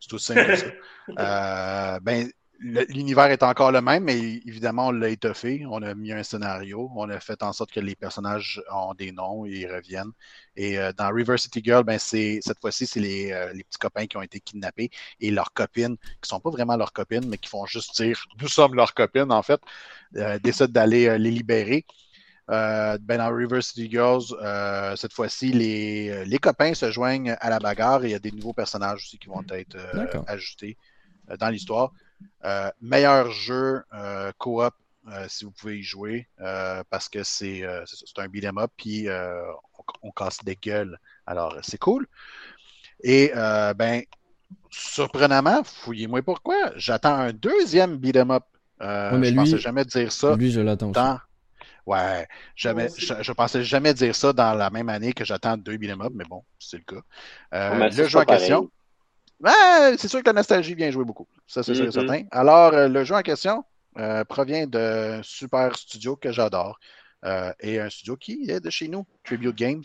C'est 0.00 0.12
aussi 0.14 0.26
simple 0.26 0.46
que 0.46 0.56
ça. 0.56 0.66
Ben, 2.02 2.30
l'univers 2.62 3.26
est 3.26 3.42
encore 3.42 3.72
le 3.72 3.80
même, 3.80 4.04
mais 4.04 4.18
évidemment, 4.18 4.88
on 4.88 4.90
l'a 4.92 5.08
étoffé. 5.08 5.64
On 5.68 5.82
a 5.82 5.94
mis 5.94 6.12
un 6.12 6.22
scénario. 6.22 6.90
On 6.96 7.08
a 7.10 7.20
fait 7.20 7.42
en 7.42 7.52
sorte 7.52 7.72
que 7.72 7.80
les 7.80 7.94
personnages 7.94 8.62
ont 8.72 8.94
des 8.94 9.12
noms 9.12 9.44
et 9.46 9.50
ils 9.50 9.66
reviennent. 9.70 10.12
Et 10.56 10.78
euh, 10.78 10.92
dans 10.92 11.12
River 11.12 11.38
City 11.38 11.60
Girl, 11.64 11.84
ben, 11.84 11.98
cette 11.98 12.60
fois-ci, 12.60 12.86
c'est 12.86 13.00
les, 13.00 13.32
euh, 13.32 13.52
les 13.52 13.64
petits 13.64 13.78
copains 13.78 14.06
qui 14.06 14.16
ont 14.16 14.22
été 14.22 14.40
kidnappés 14.40 14.90
et 15.20 15.30
leurs 15.30 15.52
copines, 15.52 15.96
qui 16.20 16.28
sont 16.28 16.40
pas 16.40 16.50
vraiment 16.50 16.76
leurs 16.76 16.92
copines, 16.92 17.26
mais 17.28 17.38
qui 17.38 17.48
font 17.48 17.66
juste 17.66 18.00
dire 18.00 18.24
Nous 18.40 18.48
sommes 18.48 18.74
leurs 18.74 18.94
copines, 18.94 19.32
en 19.32 19.42
fait, 19.42 19.60
euh, 20.16 20.38
décident 20.38 20.72
d'aller 20.72 21.18
les 21.18 21.30
libérer. 21.30 21.84
Euh, 22.50 22.98
ben, 23.00 23.18
dans 23.18 23.34
River 23.34 23.62
City 23.62 23.88
Girls, 23.90 24.24
euh, 24.42 24.96
cette 24.96 25.12
fois-ci, 25.12 25.52
les, 25.52 26.24
les 26.24 26.38
copains 26.38 26.74
se 26.74 26.90
joignent 26.90 27.36
à 27.40 27.50
la 27.50 27.58
bagarre 27.58 28.04
et 28.04 28.08
il 28.08 28.10
y 28.10 28.14
a 28.14 28.18
des 28.18 28.32
nouveaux 28.32 28.52
personnages 28.52 29.04
aussi 29.04 29.18
qui 29.18 29.28
vont 29.28 29.42
être 29.50 29.76
euh, 29.76 30.22
ajoutés 30.26 30.76
dans 31.38 31.48
l'histoire. 31.48 31.92
Euh, 32.44 32.70
meilleur 32.80 33.30
jeu 33.30 33.82
euh, 33.94 34.32
coop 34.38 34.74
euh, 35.08 35.26
si 35.28 35.44
vous 35.44 35.52
pouvez 35.52 35.78
y 35.78 35.82
jouer 35.82 36.28
euh, 36.40 36.82
parce 36.90 37.08
que 37.08 37.22
c'est 37.22 37.62
euh, 37.64 37.84
un 38.18 38.28
beat'em 38.28 38.58
up 38.58 38.70
puis 38.76 39.08
euh, 39.08 39.42
on, 40.02 40.08
on 40.08 40.10
casse 40.10 40.42
des 40.44 40.56
gueules. 40.56 40.98
Alors 41.26 41.56
c'est 41.62 41.78
cool. 41.78 42.06
Et 43.02 43.32
euh, 43.36 43.74
ben 43.74 44.02
surprenamment, 44.70 45.62
fouillez-moi 45.64 46.22
pourquoi, 46.22 46.72
j'attends 46.76 47.14
un 47.16 47.32
deuxième 47.32 47.96
beat'em 47.96 48.30
up. 48.30 48.44
Euh, 48.80 49.12
Ouais, 49.12 49.18
mais 49.18 49.28
je 49.28 49.32
lui- 49.32 49.38
pensais 49.38 49.58
jamais 49.58 49.84
dire 49.84 50.10
ça 50.10 50.36
Lui, 50.36 50.50
je 50.50 50.60
l'attends 50.60 50.90
dans. 50.90 51.18
Ouais, 51.84 52.28
jamais, 52.54 52.88
je, 52.96 53.14
je 53.20 53.32
pensais 53.32 53.64
jamais 53.64 53.92
dire 53.92 54.14
ça 54.14 54.32
dans 54.32 54.54
la 54.54 54.70
même 54.70 54.88
année 54.88 55.12
que 55.12 55.24
j'attends 55.24 55.56
deux 55.56 55.76
beat'em 55.76 56.00
up, 56.00 56.12
mais 56.14 56.24
bon, 56.24 56.44
c'est 56.58 56.78
le 56.78 56.84
cas. 56.84 57.02
Euh, 57.54 57.88
le 57.90 58.06
jeu 58.06 58.18
en 58.18 58.24
question. 58.24 58.70
Ouais, 59.42 59.96
c'est 59.98 60.08
sûr 60.08 60.20
que 60.22 60.26
la 60.26 60.34
nostalgie 60.34 60.74
vient 60.74 60.90
jouer 60.90 61.04
beaucoup. 61.04 61.26
Ça, 61.46 61.62
c'est 61.62 61.74
sûr 61.74 61.84
et 61.84 61.90
Mhm. 61.90 61.92
certain. 61.92 62.22
Alors, 62.30 62.72
euh, 62.74 62.88
le 62.88 63.04
jeu 63.04 63.14
en 63.14 63.22
question 63.22 63.64
euh, 63.98 64.24
provient 64.24 64.66
d'un 64.66 65.20
super 65.22 65.76
studio 65.76 66.16
que 66.16 66.32
j'adore 66.32 66.78
euh, 67.24 67.52
et 67.60 67.80
un 67.80 67.90
studio 67.90 68.16
qui 68.16 68.48
est 68.50 68.60
de 68.60 68.70
chez 68.70 68.88
nous, 68.88 69.06
Tribute 69.24 69.54
Games. 69.56 69.82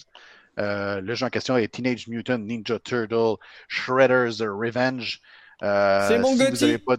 Euh, 0.60 1.01
le 1.01 1.14
jeu 1.16 1.26
en 1.26 1.30
question 1.30 1.58
est 1.58 1.68
Teenage 1.68 2.08
Mutant 2.08 2.38
Ninja 2.39 2.80
Turtle 2.80 3.36
Shredder's 3.68 4.41
Revenge. 4.41 5.22
Euh, 5.64 6.08
C'est 6.08 6.20
mon 6.20 6.36
si 6.36 6.43
vous 6.45 6.51
Gotti. 6.51 6.64
avez 6.66 6.78
pas... 6.78 6.97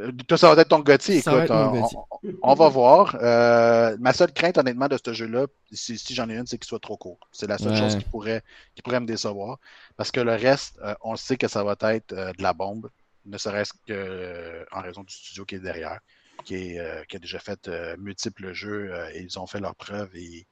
Euh, 0.00 0.12
Toi, 0.28 0.38
ça 0.38 0.54
va 0.54 0.60
être 0.60 0.68
ton 0.68 0.80
Gotti. 0.80 1.18
Écoute, 1.18 1.48
mon 1.50 1.54
on- 1.56 1.80
Gotti. 1.80 1.96
on, 2.22 2.32
on 2.42 2.54
va 2.54 2.68
voir. 2.68 3.16
Euh, 3.22 3.96
ma 4.00 4.12
seule 4.12 4.32
crainte, 4.32 4.58
honnêtement, 4.58 4.88
de 4.88 4.98
ce 5.04 5.12
jeu-là, 5.12 5.46
si, 5.72 5.98
si 5.98 6.14
j'en 6.14 6.28
ai 6.28 6.36
une, 6.36 6.46
c'est 6.46 6.58
qu'il 6.58 6.66
soit 6.68 6.80
trop 6.80 6.96
court. 6.96 7.18
C'est 7.32 7.46
la 7.46 7.58
seule 7.58 7.72
Ouais. 7.72 7.78
chose 7.78 7.96
qui 7.96 8.04
pourrait, 8.04 8.42
qui 8.74 8.82
pourrait 8.82 9.00
me 9.00 9.06
décevoir. 9.06 9.58
Parce 9.96 10.10
que 10.10 10.20
le 10.20 10.32
reste, 10.34 10.78
euh, 10.82 10.94
on 11.02 11.16
sait 11.16 11.36
que 11.36 11.48
ça 11.48 11.62
va 11.64 11.76
être 11.94 12.12
euh, 12.12 12.32
de 12.32 12.42
la 12.42 12.52
bombe, 12.52 12.90
ne 13.24 13.38
serait-ce 13.38 13.72
que 13.72 13.92
euh, 13.92 14.64
en 14.72 14.80
raison 14.82 15.02
du 15.02 15.12
studio 15.14 15.44
qui 15.44 15.56
est 15.56 15.60
derrière, 15.60 15.98
qui, 16.44 16.54
est, 16.74 16.78
euh, 16.78 17.02
qui 17.08 17.16
a 17.16 17.18
déjà 17.18 17.38
fait 17.38 17.66
euh, 17.68 17.96
multiples 17.98 18.52
jeux 18.52 18.90
euh, 18.92 19.10
et 19.14 19.20
ils 19.22 19.38
ont 19.38 19.46
fait 19.46 19.60
leurs 19.60 19.74
preuves. 19.74 20.10
Et 20.14 20.46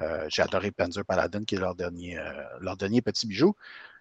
euh, 0.00 0.26
j'ai 0.28 0.42
adoré 0.42 0.70
Panzer 0.70 1.04
Paladin, 1.04 1.44
qui 1.44 1.54
est 1.54 1.58
leur 1.58 1.74
dernier, 1.74 2.18
euh, 2.18 2.32
leur 2.60 2.76
dernier 2.76 3.00
petit 3.02 3.26
bijou. 3.26 3.54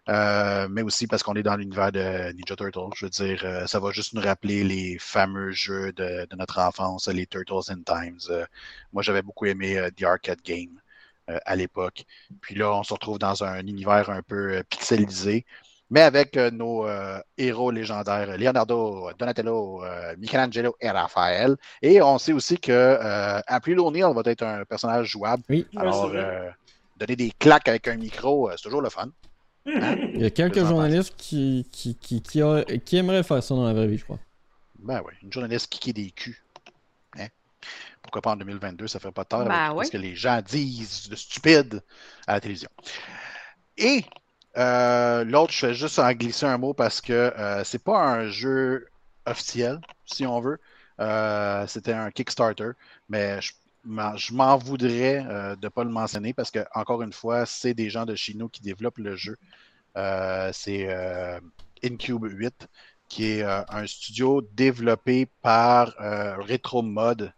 Euh, 0.09 0.67
mais 0.69 0.81
aussi 0.81 1.07
parce 1.07 1.23
qu'on 1.23 1.35
est 1.35 1.43
dans 1.43 1.55
l'univers 1.55 1.91
de 1.91 2.33
Ninja 2.33 2.55
Turtles. 2.57 2.93
Je 2.95 3.05
veux 3.05 3.09
dire, 3.09 3.41
euh, 3.45 3.65
ça 3.67 3.79
va 3.79 3.91
juste 3.91 4.13
nous 4.13 4.21
rappeler 4.21 4.63
les 4.63 4.97
fameux 4.99 5.51
jeux 5.51 5.93
de, 5.93 6.27
de 6.29 6.35
notre 6.35 6.59
enfance, 6.59 7.07
les 7.07 7.25
Turtles 7.25 7.71
in 7.71 7.81
Times. 7.85 8.19
Euh, 8.29 8.45
moi, 8.91 9.01
j'avais 9.01 9.21
beaucoup 9.21 9.45
aimé 9.45 9.77
euh, 9.77 9.89
The 9.91 10.03
Arcade 10.03 10.41
Game 10.43 10.81
euh, 11.29 11.39
à 11.45 11.55
l'époque. 11.55 12.03
Puis 12.41 12.55
là, 12.55 12.73
on 12.73 12.83
se 12.83 12.93
retrouve 12.93 13.17
dans 13.17 13.45
un 13.45 13.65
univers 13.65 14.09
un 14.09 14.21
peu 14.21 14.55
euh, 14.57 14.63
pixelisé, 14.67 15.45
mais 15.89 16.01
avec 16.01 16.35
euh, 16.35 16.51
nos 16.51 16.85
euh, 16.85 17.19
héros 17.37 17.71
légendaires, 17.71 18.37
Leonardo, 18.37 19.09
Donatello, 19.17 19.85
euh, 19.85 20.15
Michelangelo 20.17 20.75
et 20.81 20.89
Raphaël. 20.89 21.55
Et 21.81 22.01
on 22.01 22.17
sait 22.17 22.33
aussi 22.33 22.57
que 22.57 22.73
euh, 22.73 23.39
April 23.47 23.79
O'Neil 23.79 24.03
va 24.13 24.21
être 24.25 24.43
un 24.43 24.65
personnage 24.65 25.07
jouable. 25.07 25.43
Oui, 25.47 25.65
Alors, 25.77 26.11
donner 26.97 27.15
des 27.15 27.31
claques 27.39 27.69
avec 27.69 27.87
un 27.87 27.95
micro, 27.95 28.51
c'est 28.51 28.63
toujours 28.63 28.81
le 28.81 28.89
fun. 28.89 29.07
Il 29.65 30.21
y 30.21 30.25
a 30.25 30.29
quelques 30.29 30.63
journalistes 30.65 31.15
qui, 31.17 31.67
qui, 31.71 31.95
qui, 31.95 32.21
qui, 32.21 32.41
a- 32.41 32.63
qui 32.63 32.97
aimeraient 32.97 33.23
faire 33.23 33.41
ça 33.43 33.55
dans 33.55 33.65
la 33.65 33.73
vraie 33.73 33.87
vie, 33.87 33.97
je 33.97 34.03
crois. 34.03 34.19
Ben 34.79 35.01
oui, 35.05 35.13
une 35.21 35.31
journaliste 35.31 35.67
qui 35.71 35.79
qui 35.79 35.93
des 35.93 36.11
culs. 36.11 36.37
Hein? 37.17 37.27
Pourquoi 38.01 38.21
pas 38.21 38.31
en 38.33 38.37
2022, 38.37 38.87
ça 38.87 38.99
ferait 38.99 39.13
pas 39.13 39.25
tard 39.25 39.45
Ben 39.45 39.71
avec 39.71 39.73
ouais. 39.73 39.85
ce 39.85 39.91
que 39.91 39.97
les 39.97 40.15
gens 40.15 40.41
disent 40.41 41.09
de 41.09 41.15
stupide 41.15 41.83
à 42.27 42.33
la 42.35 42.41
télévision. 42.41 42.69
Et 43.77 44.05
euh, 44.57 45.23
l'autre, 45.23 45.51
je 45.53 45.59
fais 45.59 45.73
juste 45.73 45.99
en 45.99 46.11
glisser 46.13 46.45
un 46.45 46.57
mot 46.57 46.73
parce 46.73 47.01
que 47.01 47.13
euh, 47.13 47.63
c'est 47.63 47.83
pas 47.83 47.99
un 47.99 48.27
jeu 48.29 48.87
officiel, 49.25 49.79
si 50.05 50.25
on 50.25 50.39
veut. 50.41 50.59
Euh, 50.99 51.65
C'était 51.67 51.93
un 51.93 52.11
Kickstarter, 52.11 52.71
mais 53.09 53.41
je 53.41 53.53
je 53.85 54.33
m'en 54.33 54.57
voudrais 54.57 55.25
euh, 55.27 55.55
de 55.55 55.65
ne 55.65 55.69
pas 55.69 55.83
le 55.83 55.89
mentionner 55.89 56.33
parce 56.33 56.51
que, 56.51 56.59
encore 56.73 57.01
une 57.01 57.13
fois, 57.13 57.45
c'est 57.45 57.73
des 57.73 57.89
gens 57.89 58.05
de 58.05 58.15
chez 58.15 58.33
nous 58.33 58.49
qui 58.49 58.61
développent 58.61 58.97
le 58.97 59.15
jeu. 59.15 59.37
Euh, 59.97 60.49
c'est 60.53 60.87
euh, 60.89 61.39
Incube 61.83 62.25
8 62.25 62.67
qui 63.09 63.25
est 63.25 63.43
un 63.43 63.85
studio 63.85 64.41
développé 64.53 65.27
par 65.43 65.93
Retro 65.99 66.81
Mod, 66.81 67.31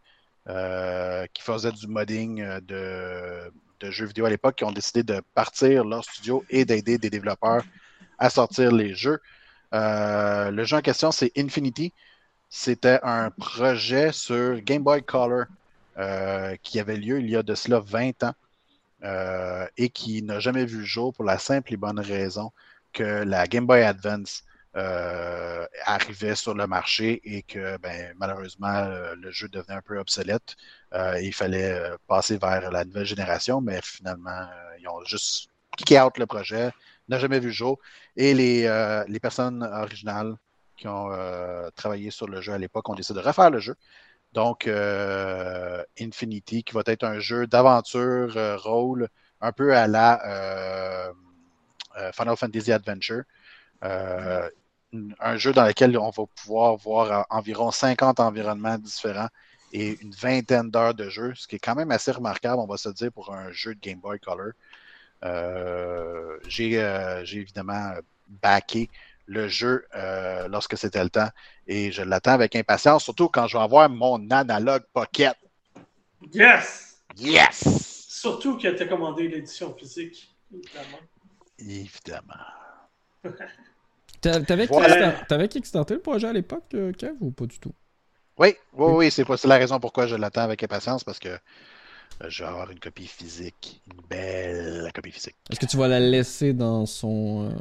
euh, 0.48 1.26
qui 1.34 1.42
faisait 1.42 1.74
du 1.74 1.88
modding 1.88 2.42
de, 2.62 3.52
jeux 3.82 4.06
vidéo 4.06 4.26
à 4.26 4.30
l'époque, 4.30 4.56
qui 4.56 4.64
ont 4.64 4.72
décidé 4.72 5.04
de 5.04 5.22
partir 5.34 5.84
leur 5.84 6.06
studio 6.06 6.46
et 6.50 6.64
d'aider 6.64 6.98
des 6.98 7.10
développeurs 7.10 7.64
à 8.20 8.30
sortir 8.30 8.72
les 8.72 8.96
jeux. 8.96 9.20
Le 9.74 10.64
jeu 10.64 10.78
en 10.78 10.82
question, 10.82 11.12
c'est 11.12 11.34
Infinity. 11.38 11.92
C'était 12.50 13.00
un 13.04 13.30
projet 13.32 14.14
sur 14.14 14.62
Game 14.62 14.84
Boy 14.84 15.04
Color 15.04 15.46
euh, 15.98 16.56
qui 16.62 16.80
avait 16.80 16.98
lieu 16.98 17.20
il 17.20 17.30
y 17.30 17.36
a 17.36 17.44
de 17.44 17.56
cela 17.56 17.80
20 17.80 18.24
ans 18.24 18.34
euh, 19.04 19.68
et 19.78 19.90
qui 19.90 20.24
n'a 20.24 20.40
jamais 20.40 20.66
vu 20.66 20.80
le 20.80 20.86
jour 20.86 21.14
pour 21.14 21.26
la 21.26 21.38
simple 21.38 21.74
et 21.74 21.78
bonne 21.78 22.00
raison 22.00 22.52
que 22.94 23.04
la 23.04 23.46
Game 23.46 23.68
Boy 23.68 23.84
Advance 23.84 24.44
euh, 24.76 25.66
arrivait 25.86 26.36
sur 26.36 26.54
le 26.56 26.66
marché 26.66 27.22
et 27.24 27.44
que 27.44 27.78
ben, 27.78 28.14
malheureusement 28.18 28.88
le 29.16 29.32
jeu 29.32 29.48
devenait 29.50 29.76
un 29.76 29.82
peu 29.82 30.00
obsolète. 30.00 30.56
Euh, 30.94 31.20
il 31.22 31.34
fallait 31.34 31.80
passer 32.08 32.38
vers 32.38 32.72
la 32.72 32.84
nouvelle 32.84 33.06
génération, 33.06 33.62
mais 33.62 33.80
finalement, 33.84 34.48
ils 34.80 34.88
ont 34.88 35.04
juste 35.06 35.50
kické 35.78 36.00
out 36.02 36.18
le 36.18 36.26
projet, 36.26 36.72
n'a 37.10 37.20
jamais 37.20 37.40
vu 37.40 37.48
le 37.48 37.54
jour. 37.54 37.80
Et 38.16 38.34
les, 38.34 39.20
personnes 39.20 39.62
originales 39.62 40.36
qui 40.78 40.88
ont 40.88 41.10
travaillé 41.76 42.12
sur 42.12 42.28
le 42.28 42.42
jeu 42.42 42.54
à 42.54 42.58
l'époque 42.58 42.88
ont 42.90 42.96
décidé 42.96 43.20
de 43.20 43.26
refaire 43.26 43.52
le 43.52 43.60
jeu. 43.60 43.76
Donc, 44.36 44.68
euh, 44.68 45.82
Infinity, 46.00 46.64
qui 46.64 46.74
va 46.74 46.84
être 46.88 47.06
un 47.06 47.20
jeu 47.20 47.48
d'aventure, 47.48 48.36
euh, 48.36 48.58
rôle, 48.58 49.08
un 49.40 49.54
peu 49.54 49.76
à 49.76 49.88
la 49.88 50.22
euh, 50.26 52.12
Final 52.12 52.36
Fantasy 52.36 52.74
Adventure. 52.74 53.24
Un 53.82 55.38
jeu 55.38 55.54
dans 55.54 55.66
lequel 55.66 55.98
on 55.98 56.10
va 56.10 56.24
pouvoir 56.36 56.76
voir 56.76 57.26
environ 57.30 57.72
50 57.72 58.20
environnements 58.20 58.78
différents 58.78 59.30
et 59.72 59.98
une 60.02 60.12
vingtaine 60.12 60.70
d'heures 60.70 60.94
de 60.94 61.10
jeu, 61.10 61.34
ce 61.36 61.48
qui 61.48 61.56
est 61.56 61.60
quand 61.60 61.76
même 61.76 61.92
assez 61.92 62.12
remarquable, 62.12 62.60
on 62.60 62.68
va 62.68 62.78
se 62.78 62.90
dire, 62.90 63.12
pour 63.12 63.34
un 63.34 63.52
jeu 63.52 63.74
de 63.76 63.80
Game 63.80 64.00
Boy 64.00 64.20
Color. 64.20 64.52
J'ai 66.48 67.40
évidemment 67.40 67.94
backé 68.28 68.90
le 69.28 69.48
jeu 69.48 69.86
lorsque 70.50 70.78
c'était 70.78 71.04
le 71.04 71.10
temps. 71.10 71.30
Et 71.68 71.92
je 71.92 72.04
l'attends 72.04 72.34
avec 72.34 72.56
impatience, 72.56 73.04
surtout 73.04 73.28
quand 73.30 73.48
je 73.48 73.58
vais 73.58 73.64
avoir 73.64 73.90
mon 73.90 74.30
analogue 74.30 74.84
pocket. 74.94 75.36
Yes! 76.32 76.98
Yes! 77.18 78.08
Surtout 78.10 78.58
que 78.58 78.68
tu 78.68 78.84
as 78.84 78.88
commandé 78.88 79.28
l'édition 79.28 79.74
physique, 79.76 80.36
évidemment. 80.54 81.00
Évidemment. 81.60 82.34
T'avais 84.22 84.68
Voilà. 84.68 85.14
kickstarté 85.48 85.94
le 85.94 86.02
projet 86.02 86.28
à 86.28 86.34
l'époque, 86.34 86.66
euh, 86.74 86.92
Kev, 86.94 87.16
ou 87.20 87.32
pas 87.32 87.46
du 87.46 87.60
tout? 87.60 87.74
Oui, 88.38 88.56
oui, 88.74 88.92
oui, 88.96 89.12
c'est 89.12 89.46
la 89.46 89.58
raison 89.58 89.80
pourquoi 89.80 90.08
je 90.08 90.16
l'attends 90.16 90.42
avec 90.42 90.64
impatience, 90.64 91.04
parce 91.04 91.20
que 91.20 91.30
euh, 91.30 91.38
je 92.28 92.44
vais 92.44 92.50
avoir 92.50 92.72
une 92.72 92.80
copie 92.80 93.08
physique. 93.08 93.82
Une 93.88 94.02
belle 94.10 94.92
copie 94.94 95.12
physique. 95.12 95.36
Est-ce 95.52 95.60
que 95.60 95.66
tu 95.66 95.78
vas 95.78 95.88
la 95.88 96.00
laisser 96.00 96.54
dans 96.54 96.86
son. 96.86 97.50
euh, 97.52 97.56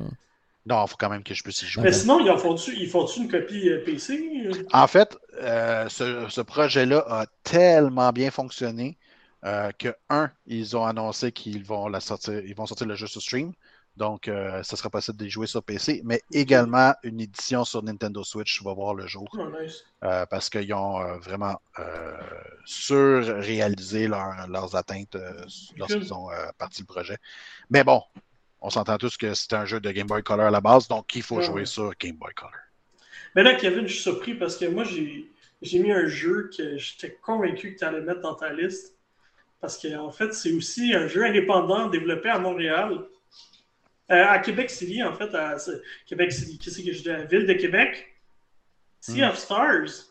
Non, 0.67 0.85
il 0.85 0.89
faut 0.89 0.97
quand 0.99 1.11
même 1.11 1.23
que 1.25 1.35
je 1.35 1.43
puisse 1.43 1.63
y 1.63 1.67
jouer. 1.67 1.85
Mais 1.85 1.93
sinon, 1.93 2.21
ils 2.21 2.89
font-tu 2.89 3.21
une 3.21 3.29
copie 3.29 3.69
euh, 3.69 3.83
PC? 3.85 4.31
En 4.73 4.87
fait, 4.87 5.17
euh, 5.41 5.89
ce, 5.89 6.29
ce 6.29 6.41
projet-là 6.41 7.05
a 7.09 7.27
tellement 7.43 8.13
bien 8.13 8.31
fonctionné 8.31 8.99
euh, 9.45 9.71
que, 9.73 9.95
un, 10.09 10.31
ils 10.47 10.77
ont 10.77 10.85
annoncé 10.85 11.33
qu'ils 11.33 11.65
vont 11.65 11.89
la 11.89 12.01
sortir, 12.01 12.41
ils 12.45 12.55
vont 12.55 12.67
sortir 12.67 12.87
le 12.87 12.95
jeu 12.95 13.07
sur 13.07 13.21
stream. 13.23 13.53
Donc, 13.97 14.29
euh, 14.29 14.63
ça 14.63 14.77
sera 14.77 14.91
possible 14.91 15.19
d'y 15.19 15.31
jouer 15.31 15.47
sur 15.47 15.63
PC, 15.63 16.01
mais 16.05 16.21
également 16.33 16.95
une 17.05 17.21
édition 17.21 17.65
sur 17.65 17.83
Nintendo 17.83 18.25
Switch 18.25 18.63
va 18.63 18.75
voir 18.75 18.95
le 18.95 19.07
jour 19.07 19.39
Oh, 19.39 19.51
nice. 19.51 19.85
euh, 20.05 20.27
parce 20.27 20.51
qu'ils 20.51 20.73
ont 20.75 21.01
euh, 21.01 21.19
vraiment 21.19 21.61
euh, 21.79 22.17
surréalisé 22.65 24.09
leur- 24.09 24.49
leurs 24.49 24.77
atteintes 24.77 25.17
euh, 25.17 25.45
lorsqu'ils 25.77 26.15
ont 26.15 26.31
euh, 26.31 26.47
parti 26.59 26.83
le 26.83 26.87
projet. 26.87 27.19
Mais 27.71 27.85
bon, 27.85 28.03
on 28.65 28.71
s'entend 28.71 28.97
tous 28.97 29.17
que 29.19 29.35
c'est 29.35 29.53
un 29.53 29.67
jeu 29.67 29.79
de 29.79 29.91
Game 29.91 30.07
Boy 30.07 30.23
Color 30.23 30.47
à 30.47 30.51
la 30.51 30.61
base, 30.63 30.89
donc 30.89 31.15
il 31.15 31.23
faut 31.23 31.37
Ouais. 31.37 31.43
jouer 31.43 31.67
sur 31.67 31.93
Game 32.01 32.17
Boy 32.17 32.33
Color. 32.35 32.53
Mais 33.35 33.43
là, 33.43 33.55
Kevin, 33.55 33.87
je 33.87 33.93
suis 33.93 34.03
surpris 34.03 34.35
parce 34.35 34.57
que 34.57 34.65
moi, 34.65 34.85
j'ai 34.85 35.79
mis 35.79 35.93
un 35.93 36.07
jeu 36.07 36.51
que 36.57 36.79
j'étais 36.79 37.15
convaincu 37.23 37.75
que 37.75 37.79
tu 37.79 37.85
allais 37.85 38.01
mettre 38.01 38.21
dans 38.23 38.35
ta 38.35 38.53
liste. 38.53 38.97
Parce 39.61 39.79
qu'en 39.81 40.11
fait, 40.11 40.33
c'est 40.33 40.53
aussi 40.53 40.95
un 40.95 41.07
jeu 41.09 41.25
indépendant 41.25 41.89
développé 41.89 42.29
à 42.31 42.39
Montréal. 42.39 43.05
Euh, 44.11 44.25
à 44.27 44.39
Québec 44.39 44.71
City, 44.71 45.03
en 45.03 45.15
fait. 45.15 45.35
À 45.35 45.57
Québec 46.07 46.33
City, 46.33 46.59
qu'est-ce 46.59 46.83
que 46.83 46.93
je 46.93 47.03
dis? 47.03 47.09
La 47.09 47.25
ville 47.25 47.47
de 47.47 47.55
Québec? 47.55 48.15
Sea 49.01 49.23
Hmm. 49.23 49.29
of 49.31 49.37
Stars. 49.37 50.07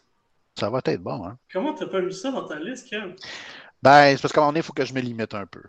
Ça 0.60 0.70
va 0.70 0.80
être 0.86 1.02
bon, 1.02 1.26
hein? 1.26 1.38
Comment 1.52 1.74
t'as 1.74 1.88
pas 1.88 2.02
mis 2.02 2.14
ça 2.14 2.32
dans 2.32 2.48
ta 2.48 2.60
liste, 2.60 2.88
Kev? 2.90 3.16
Ben, 3.82 4.16
c'est 4.16 4.22
parce 4.22 4.32
qu'à 4.32 4.42
un 4.42 4.44
moment 4.44 4.52
donné, 4.52 4.60
il 4.60 4.64
faut 4.66 4.74
que 4.74 4.86
je 4.86 4.94
me 4.94 5.02
limite 5.02 5.34
un 5.34 5.46
peu. 5.48 5.62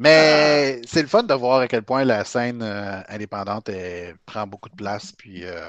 Mais 0.00 0.80
c'est 0.86 1.02
le 1.02 1.08
fun 1.08 1.24
de 1.24 1.34
voir 1.34 1.60
à 1.60 1.68
quel 1.68 1.82
point 1.82 2.06
la 2.06 2.24
scène 2.24 2.62
euh, 2.62 3.02
indépendante 3.06 3.68
elle, 3.68 4.14
prend 4.24 4.46
beaucoup 4.46 4.70
de 4.70 4.74
place 4.74 5.12
puis 5.12 5.44
euh, 5.44 5.68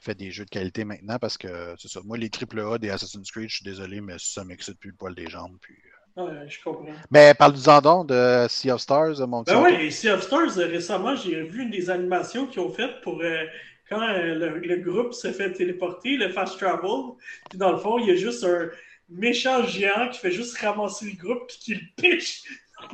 fait 0.00 0.16
des 0.16 0.32
jeux 0.32 0.44
de 0.44 0.50
qualité 0.50 0.84
maintenant 0.84 1.16
parce 1.20 1.38
que 1.38 1.76
c'est 1.78 1.86
ça. 1.86 2.00
Moi, 2.04 2.18
les 2.18 2.28
AAA 2.28 2.78
des 2.78 2.90
Assassin's 2.90 3.30
Creed, 3.30 3.48
je 3.48 3.54
suis 3.58 3.64
désolé, 3.64 4.00
mais 4.00 4.14
ça 4.18 4.42
m'excite 4.42 4.80
plus 4.80 4.90
le 4.90 4.96
poil 4.96 5.14
des 5.14 5.28
jambes. 5.28 5.56
Puis... 5.60 5.76
euh. 6.16 6.24
Ouais, 6.24 6.48
je 6.48 6.60
comprends. 6.60 6.92
Mais 7.12 7.34
parle-nous-en 7.34 7.80
donc 7.80 8.08
de 8.08 8.46
Sea 8.48 8.72
of 8.72 8.80
Stars, 8.80 9.24
mon 9.28 9.44
petit. 9.44 9.54
Ben 9.54 9.62
oui, 9.62 9.92
Sea 9.92 10.10
of 10.10 10.24
Stars, 10.24 10.56
récemment, 10.56 11.14
j'ai 11.14 11.44
vu 11.44 11.62
une 11.62 11.70
des 11.70 11.88
animations 11.88 12.48
qu'ils 12.48 12.62
ont 12.62 12.72
faites 12.72 13.00
pour 13.02 13.22
quand 13.88 14.00
le, 14.00 14.58
le 14.58 14.76
groupe 14.78 15.14
se 15.14 15.30
fait 15.30 15.52
téléporter, 15.52 16.16
le 16.16 16.30
fast 16.30 16.58
travel. 16.58 17.14
Puis 17.48 17.60
dans 17.60 17.70
le 17.70 17.78
fond, 17.78 18.00
il 18.00 18.08
y 18.08 18.10
a 18.10 18.16
juste 18.16 18.42
un 18.42 18.70
méchant 19.08 19.62
géant 19.62 20.08
qui 20.10 20.18
fait 20.18 20.32
juste 20.32 20.58
ramasser 20.58 21.06
le 21.06 21.16
groupe 21.16 21.46
puis 21.46 21.58
qui 21.60 21.74
le 21.74 21.80
pitch 21.96 22.42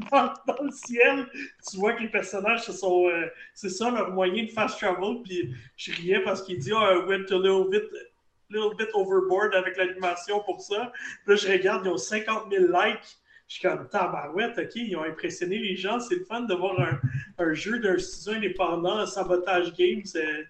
dans, 0.10 0.62
le 0.62 0.70
ciel. 0.70 1.26
Tu 1.70 1.76
vois 1.76 1.94
que 1.94 2.02
les 2.02 2.08
personnages, 2.08 2.62
euh, 2.68 3.26
c'est 3.54 3.68
ça 3.68 3.90
leur 3.90 4.10
moyen 4.10 4.44
de 4.44 4.50
fast 4.50 4.78
travel. 4.78 5.22
Puis 5.24 5.54
je 5.76 5.92
riais 5.92 6.20
parce 6.20 6.42
qu'il 6.42 6.58
dit, 6.58 6.72
ah, 6.74 6.94
I 6.94 7.06
went 7.06 7.26
a 7.30 7.38
little 7.38 7.68
bit, 7.68 8.88
overboard 8.94 9.54
avec 9.54 9.76
l'animation 9.76 10.40
pour 10.40 10.60
ça. 10.60 10.92
Puis 11.24 11.34
là, 11.34 11.36
je 11.36 11.48
regarde, 11.48 11.86
ils 11.86 11.90
ont 11.90 11.96
50 11.96 12.50
000 12.50 12.66
likes. 12.66 13.18
Je 13.48 13.58
suis 13.58 13.68
comme 13.68 13.86
tabarouette, 13.88 14.58
ok, 14.58 14.76
ils 14.76 14.96
ont 14.96 15.04
impressionné 15.04 15.58
les 15.58 15.76
gens. 15.76 16.00
C'est 16.00 16.14
le 16.14 16.24
fun 16.24 16.40
de 16.42 16.54
voir 16.54 16.80
un, 16.80 16.98
un 17.38 17.52
jeu 17.52 17.78
d'un 17.80 17.98
studio 17.98 18.38
indépendant, 18.38 19.04
Sabotage 19.04 19.74
Games 19.74 20.02
euh, 20.16 20.20
euh, 20.20 20.44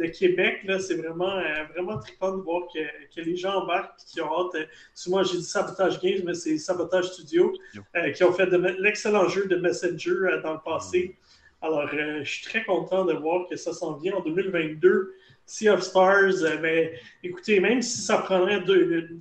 de 0.00 0.06
Québec. 0.06 0.66
C'est 0.80 0.94
vraiment, 0.96 1.36
euh, 1.36 1.64
vraiment 1.74 1.98
trippant 1.98 2.36
de 2.36 2.42
voir 2.42 2.62
que, 2.72 2.78
que 3.14 3.20
les 3.20 3.36
gens 3.36 3.62
embarquent 3.62 4.00
et 4.02 4.04
qui 4.12 4.20
ont 4.20 4.26
hâte. 4.32 4.54
Euh, 4.54 4.64
souvent, 4.94 5.22
j'ai 5.22 5.38
dit 5.38 5.44
Sabotage 5.44 6.00
Games, 6.00 6.20
mais 6.24 6.34
c'est 6.34 6.56
Sabotage 6.58 7.06
Studio 7.12 7.52
euh, 7.96 8.10
qui 8.12 8.24
ont 8.24 8.32
fait 8.32 8.46
de- 8.46 8.56
l'excellent 8.80 9.28
jeu 9.28 9.46
de 9.46 9.56
Messenger 9.56 10.10
euh, 10.10 10.42
dans 10.42 10.52
le 10.54 10.60
passé. 10.64 11.16
Alors, 11.60 11.88
euh, 11.92 12.20
je 12.22 12.30
suis 12.30 12.44
très 12.44 12.64
content 12.64 13.04
de 13.04 13.14
voir 13.14 13.48
que 13.48 13.56
ça 13.56 13.72
s'en 13.72 13.94
vient 13.96 14.14
en 14.14 14.20
2022. 14.22 15.12
Sea 15.48 15.70
of 15.70 15.82
Stars, 15.82 16.42
euh, 16.42 16.58
ben, 16.58 16.90
écoutez, 17.24 17.58
même 17.58 17.80
si 17.80 18.02
ça 18.02 18.18
prendrait 18.18 18.62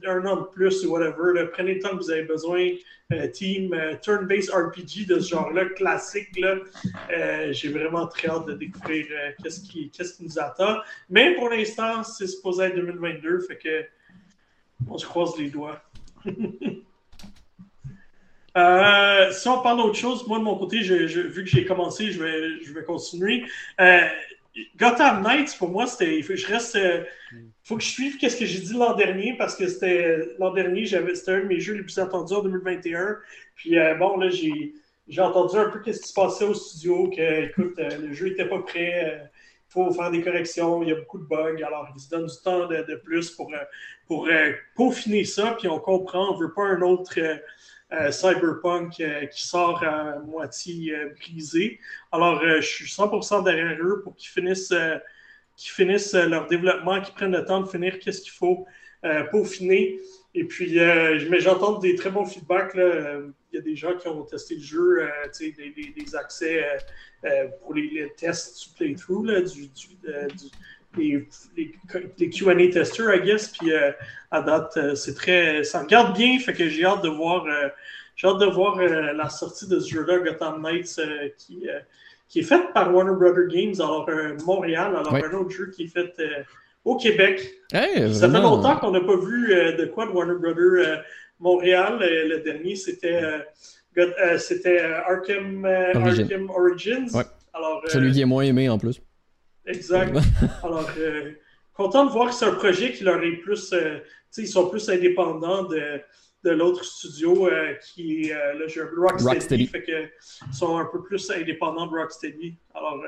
un 0.06 0.26
an 0.26 0.41
de 0.41 0.48
plus 0.54 0.86
ou 0.86 0.91
whatever, 0.91 1.48
prenez 1.54 1.76
le 1.76 1.80
temps 1.80 1.91
que 1.91 2.04
vous 2.04 2.12
avez 2.12 2.24
besoin. 2.24 2.72
Euh, 3.14 3.26
team 3.30 3.74
euh, 3.74 3.95
turn-based 4.02 4.52
RPG 4.52 5.08
de 5.08 5.20
ce 5.20 5.30
genre-là, 5.30 5.64
classique, 5.70 6.38
euh, 6.44 7.54
j'ai 7.54 7.70
vraiment 7.70 8.06
très 8.06 8.28
hâte 8.28 8.48
de 8.48 8.54
découvrir 8.54 9.06
euh, 9.10 9.32
qu'est-ce 9.41 9.62
qui, 9.62 9.90
qui 9.90 10.04
nous 10.20 10.38
attend. 10.38 10.80
Mais 11.10 11.34
pour 11.36 11.49
l'instant, 11.49 12.04
c'est 12.04 12.28
supposé 12.28 12.66
être 12.66 12.76
2022, 12.76 13.40
fait 13.48 13.58
que 13.58 13.86
on 14.90 14.98
se 14.98 15.06
croise 15.06 15.38
les 15.38 15.49
doigts. 15.49 15.82
Si 19.32 19.48
on 19.48 19.62
parle 19.62 19.78
d'autre 19.78 19.94
chose, 19.94 20.26
moi 20.26 20.40
de 20.40 20.44
mon 20.44 20.58
côté, 20.58 20.80
vu 20.80 21.44
que 21.44 21.49
j'ai 21.49 21.64
commencé, 21.64 22.12
je 22.12 22.24
vais, 22.24 22.64
je 22.64 22.74
vais 22.74 22.84
continuer. 22.84 23.44
Gotham 24.78 25.22
Knights, 25.24 25.58
pour 25.58 25.70
moi, 25.70 25.88
c'était. 25.88 26.18
Il 26.18 26.24
faut 26.24 26.34
que 26.34 26.40
je 26.40 26.48
reste. 26.48 26.76
euh, 26.76 27.04
faut 27.64 27.78
que 27.78 27.84
je 27.84 27.90
suive 27.90 28.18
qu'est-ce 28.18 28.38
que 28.38 28.46
j'ai 28.46 28.60
dit 28.60 28.74
l'an 28.74 28.96
dernier 28.96 29.36
parce 29.38 29.56
que 29.56 29.68
c'était 29.68 30.20
l'an 30.40 30.54
dernier, 30.54 30.86
c'était 30.86 31.32
un 31.32 31.42
de 31.42 31.48
mes 31.48 31.60
jeux 31.60 31.74
les 31.74 31.84
plus 31.84 31.98
attendus 32.00 32.34
en 32.34 32.42
2021. 32.42 33.18
Puis 33.56 33.78
euh, 33.78 33.96
bon, 33.96 34.18
là, 34.18 34.30
j'ai 34.30 35.22
entendu 35.22 35.58
un 35.58 35.70
peu 35.70 35.80
qu'est-ce 35.80 36.02
qui 36.02 36.08
se 36.08 36.14
passait 36.14 36.46
au 36.46 36.54
studio, 36.54 37.10
que 37.10 37.46
écoute, 37.46 37.78
euh, 37.80 37.98
le 37.98 38.14
jeu 38.14 38.28
était 38.28 38.48
pas 38.48 38.60
prêt. 38.60 39.30
il 39.68 39.72
faut 39.72 39.92
faire 39.92 40.12
des 40.12 40.22
corrections, 40.22 40.82
il 40.82 40.90
y 40.90 40.92
a 40.92 40.96
beaucoup 40.96 41.20
de 41.20 41.26
bugs. 41.26 41.62
Alors, 41.66 41.90
ils 41.96 42.00
se 42.00 42.10
donnent 42.10 42.28
du 42.28 42.42
temps 42.44 42.68
de, 42.68 42.96
plus 43.04 43.32
pour, 43.32 43.54
pour 44.08 44.30
peaufiner 44.76 45.26
ça. 45.26 45.56
Puis 45.60 45.68
on 45.68 45.80
comprend, 45.80 46.34
on 46.34 46.38
veut 46.38 46.54
pas 46.54 46.64
un 46.64 46.82
autre 46.82 47.20
Cyberpunk 48.11 48.99
euh, 48.99 49.26
qui 49.27 49.47
sort 49.47 49.84
à 49.84 50.19
moitié 50.19 50.93
euh, 50.93 51.09
brisé. 51.19 51.80
Alors, 52.11 52.41
euh, 52.41 52.59
je 52.61 52.68
suis 52.68 52.85
100% 52.85 53.43
derrière 53.43 53.77
eux 53.81 54.01
pour 54.03 54.15
qu'ils 54.15 54.30
finissent, 54.30 54.72
euh, 54.72 54.97
euh, 56.15 56.27
leur 56.27 56.47
développement, 56.47 57.01
qu'ils 57.01 57.14
prennent 57.14 57.31
le 57.31 57.45
temps 57.45 57.61
de 57.61 57.68
finir 57.68 57.97
qu'est-ce 57.99 58.22
qu'il 58.22 58.34
faut 58.34 58.65
euh, 59.05 59.23
peaufiner. 59.26 59.99
Et 60.35 60.43
puis, 60.43 60.80
euh, 60.80 61.18
j'entends 61.39 61.80
des 61.80 61.95
très 61.95 62.09
bons 62.09 62.26
feedbacks. 62.26 62.76
Euh, 62.76 63.30
Il 63.51 63.55
y 63.55 63.59
a 63.59 63.61
des 63.61 63.76
gens 63.76 63.95
qui 63.95 64.07
ont 64.07 64.23
testé 64.23 64.55
le 64.55 64.61
jeu, 64.61 65.01
euh, 65.01 65.09
des, 65.39 66.15
accès 66.15 66.64
euh, 66.64 66.77
euh, 67.26 67.47
pour 67.61 67.73
les, 67.73 68.11
tests 68.18 68.68
du 68.68 68.76
playthrough, 68.76 69.30
euh, 69.30 69.41
du- 69.41 69.69
les, 70.98 71.28
les, 71.56 71.72
les 72.18 72.30
QA 72.30 72.56
testers, 72.72 73.14
I 73.15 73.22
guess. 73.26 73.49
Puis 73.49 73.72
euh, 73.72 73.91
à 74.32 74.41
date, 74.41 74.74
euh, 74.78 74.95
c'est 74.95 75.14
très. 75.14 75.64
Ça 75.64 75.82
regarde 75.82 76.15
bien, 76.18 76.40
fait 76.40 76.53
que 76.53 76.68
j'ai 76.68 76.86
hâte 76.86 77.03
de 77.03 77.10
voir. 77.10 77.45
euh, 77.45 77.69
j'ai 78.15 78.28
hâte 78.28 78.40
de 78.40 78.45
voir 78.48 78.78
la 78.82 79.30
sortie 79.30 79.68
de 79.69 79.80
ce 79.80 79.90
jeu-là, 79.91 80.18
Gotham 80.18 80.60
Knights, 80.64 80.99
qui, 81.38 81.68
qui 82.28 82.40
est 82.40 82.44
faite 82.44 82.74
par 82.74 82.91
Warner 82.91 83.14
Brother 83.15 83.45
Games, 83.48 83.76
alors 83.78 84.10
Montréal, 84.44 84.95
alors 84.98 85.14
Ouais. 85.14 85.24
un 85.24 85.34
autre 85.34 85.52
jeu 85.52 85.69
qui 85.69 85.84
est 85.84 85.88
fait 85.88 86.11
au 86.84 86.98
Québec. 86.98 87.48
Hey, 87.72 88.11
Ça 88.15 88.28
fait 88.28 88.40
longtemps 88.41 88.78
qu'on 88.78 88.90
n'a 88.90 89.02
pas 89.02 89.18
vu 89.18 89.49
de 89.78 89.86
quoi 89.86 90.07
de 90.07 90.11
Warner 90.14 90.34
Brother 90.41 91.03
Montréal. 91.40 91.99
Le 92.02 92.38
dernier, 92.40 92.76
c'était 92.76 93.22
c'était 94.40 94.80
Arkham, 94.80 95.64
Origin. 95.94 96.24
Arkham 96.24 96.49
Origins. 96.49 97.10
Ouais. 97.14 97.24
Alors, 97.53 97.84
Celui 97.88 98.11
qui 98.14 98.22
est 98.22 98.26
moins 98.26 98.44
aimé 98.44 98.68
en 98.68 98.80
plus. 98.80 98.99
Exact. 99.68 100.15
Alors, 100.64 100.89
euh, 100.98 101.31
content 101.73 102.06
de 102.06 102.11
voir 102.11 102.30
que 102.30 102.34
c'est 102.34 102.45
un 102.45 102.53
projet 102.53 102.91
qui 102.94 103.03
leur 103.03 103.22
est 103.23 103.38
plus. 103.38 103.73
euh, 103.73 103.99
tu 103.99 104.06
sais, 104.31 104.41
ils 104.44 104.48
sont 104.48 104.69
plus 104.69 104.89
indépendants 104.89 105.64
de, 105.64 106.02
de 106.44 106.49
l'autre 106.52 106.84
studio 106.84 107.48
euh, 107.48 107.73
qui 107.76 108.23
est 108.23 108.34
euh, 108.34 108.65
un 108.65 108.85
peu 108.88 109.02
Rocksteady. 109.02 109.34
Rocksteady. 109.35 109.68
Fait 109.68 109.84
que, 109.84 110.06
ils 110.48 110.53
sont 110.53 110.77
un 110.77 110.85
peu 110.85 111.03
plus 111.03 111.30
indépendants 111.31 111.88
de 111.88 111.91
Rocksteady. 111.91 112.57
Alors, 112.73 113.02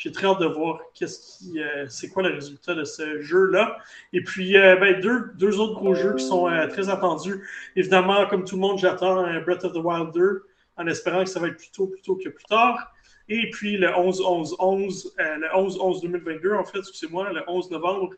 j'ai 0.00 0.12
très 0.12 0.26
hâte 0.26 0.40
de 0.40 0.46
voir 0.46 0.80
qu'est-ce 0.94 1.36
qui, 1.38 1.60
euh, 1.62 1.86
c'est 1.88 2.08
quoi 2.08 2.22
le 2.22 2.30
résultat 2.32 2.74
de 2.74 2.84
ce 2.84 3.20
jeu-là. 3.20 3.76
Et 4.14 4.24
puis, 4.24 4.56
euh, 4.56 4.76
ben, 4.76 4.98
deux, 4.98 5.32
deux 5.34 5.60
autres 5.60 5.74
gros 5.74 5.94
jeux 5.94 6.14
qui 6.14 6.24
sont 6.24 6.48
euh, 6.48 6.66
très 6.68 6.88
attendus. 6.88 7.46
Évidemment, 7.76 8.26
comme 8.26 8.44
tout 8.46 8.54
le 8.54 8.62
monde, 8.62 8.78
j'attends 8.78 9.24
Breath 9.42 9.62
of 9.64 9.74
the 9.74 9.84
Wild 9.84 10.12
2 10.14 10.46
en 10.78 10.86
espérant 10.86 11.22
que 11.22 11.28
ça 11.28 11.38
va 11.38 11.48
être 11.48 11.58
plus 11.58 11.70
tôt, 11.70 11.86
plus 11.86 12.00
tôt 12.00 12.16
que 12.16 12.30
plus 12.30 12.44
tard. 12.44 12.94
Et 13.30 13.48
puis 13.50 13.76
le 13.76 13.86
11-11-11, 13.86 15.12
euh, 15.20 15.36
le 15.36 15.46
11-11-2022, 15.54 16.52
en 16.56 16.64
fait, 16.64 16.80
excusez-moi, 16.80 17.32
le 17.32 17.42
11 17.46 17.70
novembre, 17.70 18.10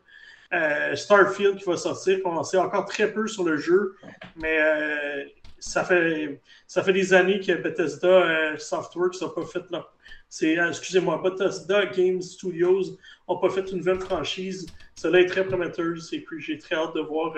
euh, 0.51 0.95
Starfield 0.95 1.57
qui 1.57 1.65
va 1.65 1.77
sortir. 1.77 2.19
On 2.25 2.43
sait 2.43 2.57
encore 2.57 2.85
très 2.85 3.13
peu 3.13 3.27
sur 3.27 3.43
le 3.43 3.57
jeu, 3.57 3.95
mais 4.35 4.57
euh, 4.59 5.23
ça 5.59 5.85
fait, 5.85 6.41
ça 6.65 6.81
fait 6.81 6.93
des 6.93 7.13
années 7.13 7.39
que 7.39 7.53
Bethesda 7.53 8.57
Softworks 8.57 9.21
n'a 9.21 9.29
pas 9.29 9.45
fait 9.45 9.63
leur. 9.69 9.93
Excusez-moi, 10.41 11.21
Bethesda 11.23 11.85
Games 11.85 12.21
Studios 12.21 12.97
n'ont 13.29 13.37
pas 13.37 13.51
fait 13.51 13.69
une 13.69 13.77
nouvelle 13.77 13.99
franchise. 13.99 14.65
Cela 14.95 15.19
est 15.19 15.27
très 15.27 15.45
prometteuse 15.45 16.11
et 16.11 16.21
puis 16.21 16.41
j'ai 16.41 16.57
très 16.57 16.75
hâte 16.75 16.95
de 16.95 17.01
voir. 17.01 17.35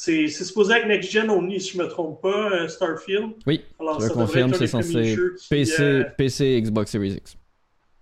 C'est 0.00 0.28
supposé 0.28 0.74
être 0.74 0.86
Next 0.86 1.10
Gen 1.10 1.28
only, 1.28 1.60
si 1.60 1.72
je 1.72 1.78
ne 1.78 1.82
me 1.82 1.88
trompe 1.88 2.22
pas, 2.22 2.68
Starfield. 2.68 3.32
Oui, 3.46 3.62
Alors, 3.80 4.00
je 4.00 4.08
confirme, 4.08 4.54
c'est 4.54 4.68
censé 4.68 5.16
PC, 5.50 6.04
PC, 6.16 6.62
Xbox 6.62 6.92
Series 6.92 7.14
X. 7.14 7.36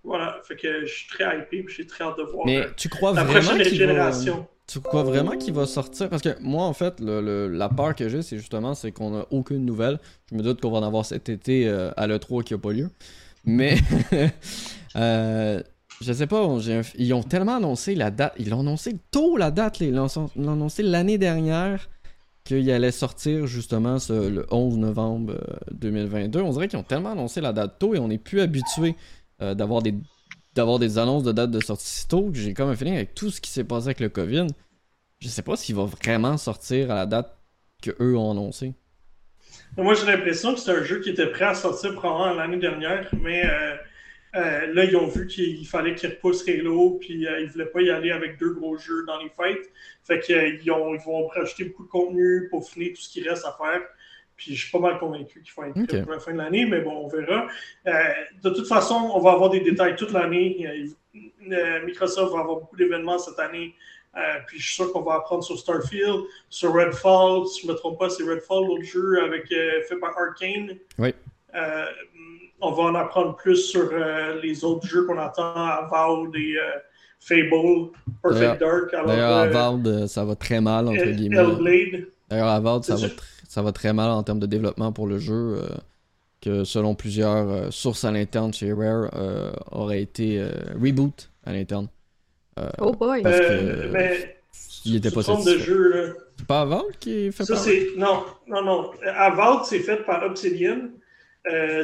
Voilà, 0.03 0.39
fait 0.43 0.55
que 0.55 0.85
je 0.85 0.93
suis 0.93 1.07
très 1.09 1.39
hypé 1.39 1.57
et 1.57 1.65
j'ai 1.67 1.87
très 1.87 2.03
hâte 2.03 2.17
de 2.17 2.23
voir 2.23 2.45
Mais 2.45 2.67
tu 2.77 2.87
crois 2.87 3.13
la 3.13 3.23
vraiment 3.23 3.49
prochaine 3.55 3.73
génération. 3.73 4.47
Tu 4.67 4.79
crois 4.79 5.03
vraiment 5.03 5.37
qu'il 5.37 5.53
va 5.53 5.65
sortir? 5.65 6.09
Parce 6.09 6.21
que 6.21 6.39
moi, 6.39 6.65
en 6.65 6.73
fait, 6.73 6.99
le, 6.99 7.47
la 7.47 7.67
peur 7.67 7.95
que 7.95 8.07
j'ai, 8.09 8.21
c'est 8.21 8.37
justement 8.37 8.75
c'est 8.75 8.91
qu'on 8.91 9.11
n'a 9.11 9.25
aucune 9.31 9.65
nouvelle. 9.65 9.97
Je 10.29 10.35
me 10.35 10.43
doute 10.43 10.61
qu'on 10.61 10.69
va 10.69 10.77
en 10.77 10.83
avoir 10.83 11.03
cet 11.05 11.29
été 11.29 11.67
euh, 11.67 11.89
à 11.97 12.05
l'E3 12.05 12.43
qui 12.43 12.53
n'a 12.53 12.59
pas 12.59 12.73
lieu. 12.73 12.89
Mais 13.43 13.75
euh, 14.95 15.63
je 16.01 16.13
sais 16.13 16.27
pas, 16.27 16.47
ils 16.97 17.13
ont 17.13 17.23
tellement 17.23 17.57
annoncé 17.57 17.95
la 17.95 18.11
date. 18.11 18.33
Ils 18.37 18.49
l'ont 18.49 18.61
annoncé 18.61 18.97
tôt 19.11 19.37
la 19.37 19.51
date. 19.51 19.79
Ils 19.81 19.93
l'ont 19.93 20.07
annoncé 20.37 20.83
l'année 20.83 21.17
dernière 21.17 21.89
qu'il 22.43 22.69
allait 22.71 22.91
sortir 22.91 23.45
justement 23.47 23.97
le 24.09 24.45
11 24.51 24.77
novembre 24.77 25.37
2022. 25.71 26.39
Euh, 26.39 26.43
on 26.43 26.51
dirait 26.51 26.67
qu'ils 26.67 26.79
ont 26.79 26.83
tellement 26.83 27.11
annoncé 27.11 27.41
la 27.41 27.51
date 27.51 27.79
tôt 27.79 27.93
et 27.93 27.99
on 27.99 28.07
n'est 28.07 28.17
plus 28.17 28.41
habitué 28.41 28.95
d'avoir 29.39 29.83
des 29.83 29.93
des 30.79 30.97
annonces 30.97 31.23
de 31.23 31.31
date 31.31 31.51
de 31.51 31.59
sortie 31.59 31.87
si 31.87 32.07
tôt, 32.07 32.31
j'ai 32.33 32.53
comme 32.53 32.69
un 32.69 32.75
feeling 32.75 32.95
avec 32.95 33.13
tout 33.13 33.29
ce 33.29 33.39
qui 33.39 33.51
s'est 33.51 33.63
passé 33.63 33.87
avec 33.87 33.99
le 33.99 34.09
COVID. 34.09 34.47
Je 35.19 35.27
sais 35.27 35.41
pas 35.41 35.55
s'il 35.55 35.75
va 35.75 35.85
vraiment 35.85 36.37
sortir 36.37 36.91
à 36.91 36.95
la 36.95 37.05
date 37.05 37.37
que 37.81 37.91
eux 37.99 38.17
ont 38.17 38.31
annoncé. 38.31 38.73
Moi, 39.77 39.93
j'ai 39.93 40.05
l'impression 40.07 40.53
que 40.53 40.59
c'est 40.59 40.71
un 40.71 40.83
jeu 40.83 40.99
qui 40.99 41.11
était 41.11 41.27
prêt 41.27 41.45
à 41.45 41.53
sortir 41.53 41.93
probablement 41.93 42.33
l'année 42.33 42.57
dernière, 42.57 43.07
mais 43.21 43.45
euh, 43.45 43.75
euh, 44.37 44.73
là, 44.73 44.83
ils 44.85 44.95
ont 44.95 45.07
vu 45.07 45.27
qu'il 45.27 45.65
fallait 45.67 45.95
qu'ils 45.95 46.09
repoussent 46.11 46.47
Halo, 46.47 46.97
puis 46.99 47.27
euh, 47.27 47.41
ils 47.41 47.49
voulaient 47.49 47.65
pas 47.65 47.81
y 47.81 47.89
aller 47.89 48.11
avec 48.11 48.37
deux 48.37 48.53
gros 48.53 48.77
jeux 48.77 49.05
dans 49.05 49.17
les 49.19 49.29
fêtes. 49.29 49.71
Fait 50.03 50.19
qu'ils 50.19 50.61
ils 50.63 50.71
vont 50.71 51.27
rajouter 51.27 51.65
beaucoup 51.65 51.83
de 51.83 51.89
contenu 51.89 52.47
pour 52.49 52.67
finir 52.69 52.93
tout 52.95 53.01
ce 53.01 53.09
qui 53.09 53.27
reste 53.27 53.45
à 53.45 53.57
faire. 53.59 53.81
Puis 54.37 54.55
je 54.55 54.61
suis 54.61 54.71
pas 54.71 54.79
mal 54.79 54.99
convaincu 54.99 55.41
qu'il 55.41 55.51
faut 55.51 55.63
être 55.63 56.03
pour 56.03 56.11
la 56.11 56.19
fin 56.19 56.31
de 56.31 56.37
l'année, 56.37 56.65
mais 56.65 56.81
bon, 56.81 57.05
on 57.05 57.07
verra. 57.07 57.47
Euh, 57.87 57.91
de 58.43 58.49
toute 58.51 58.67
façon, 58.67 59.11
on 59.15 59.19
va 59.19 59.31
avoir 59.31 59.49
des 59.49 59.61
détails 59.61 59.95
toute 59.95 60.11
l'année. 60.11 60.93
Euh, 61.15 61.19
euh, 61.51 61.85
Microsoft 61.85 62.31
va 62.33 62.41
avoir 62.41 62.59
beaucoup 62.59 62.77
d'événements 62.77 63.17
cette 63.17 63.39
année. 63.39 63.73
puis 64.45 64.59
je 64.59 64.65
suis 64.65 64.75
sûr 64.75 64.93
qu'on 64.93 65.01
va 65.01 65.15
apprendre 65.15 65.43
sur 65.43 65.57
Starfield, 65.57 66.21
sur 66.49 66.71
Redfall. 66.71 67.47
Si 67.47 67.63
je 67.63 67.67
ne 67.67 67.71
me 67.73 67.77
trompe 67.77 67.97
pas, 67.97 68.11
c'est 68.11 68.23
Redfall, 68.23 68.67
l'autre 68.67 68.83
jeu 68.83 69.23
avec, 69.23 69.47
fait 69.47 69.97
par 69.99 70.15
Arkane. 70.15 70.77
Oui. 70.99 71.13
On 72.59 72.71
va 72.71 72.83
en 72.83 72.95
apprendre 72.95 73.35
plus 73.35 73.57
sur 73.57 73.91
les 74.41 74.63
autres 74.63 74.85
jeux 74.87 75.05
qu'on 75.05 75.17
attend, 75.17 75.55
Avowed 75.55 76.35
et 76.35 76.55
Fable, 77.19 77.91
Perfect 78.21 78.59
Dark. 78.59 78.91
D'ailleurs, 78.91 79.37
Avowed, 79.37 80.07
ça 80.07 80.23
va 80.25 80.35
très 80.35 80.61
mal, 80.61 80.87
entre 80.87 81.05
guillemets. 81.05 81.37
Hellblade. 81.37 82.07
D'ailleurs, 82.29 82.47
Avowed, 82.47 82.83
ça 82.83 82.95
va 82.95 83.09
très 83.09 83.37
ça 83.47 83.63
va 83.63 83.71
très 83.71 83.91
mal 83.91 84.11
en 84.11 84.21
termes 84.21 84.39
de 84.39 84.45
développement 84.45 84.91
pour 84.91 85.07
le 85.07 85.17
jeu. 85.17 85.57
Euh, 85.63 85.67
que 86.39 86.63
selon 86.63 86.93
plusieurs 86.93 87.49
euh, 87.49 87.71
sources 87.71 88.05
à 88.05 88.11
l'interne 88.11 88.53
chez 88.53 88.71
Rare, 88.71 89.09
euh, 89.15 89.51
aurait 89.71 90.03
été 90.03 90.39
reboot 90.79 91.31
à 91.43 91.53
l'interne. 91.53 91.87
oh 92.79 92.91
boy! 92.91 93.23
Parce 93.23 93.39
que, 93.39 93.87
mais 93.87 94.37
il 94.85 94.97
était 94.97 95.09
pas 95.09 95.21
de 95.21 95.57
jeu, 95.57 95.89
là. 95.89 96.13
C'est 96.37 96.45
pas 96.45 96.61
Avowed 96.61 96.97
qui 96.99 97.31
fait 97.31 97.45
ça, 97.45 97.55
par 97.55 97.65
Non, 97.97 98.25
non, 98.47 98.63
non. 98.63 98.91
Avowed, 99.03 99.65
c'est 99.65 99.79
fait 99.79 100.05
par 100.05 100.21
Obsidian. 100.23 100.89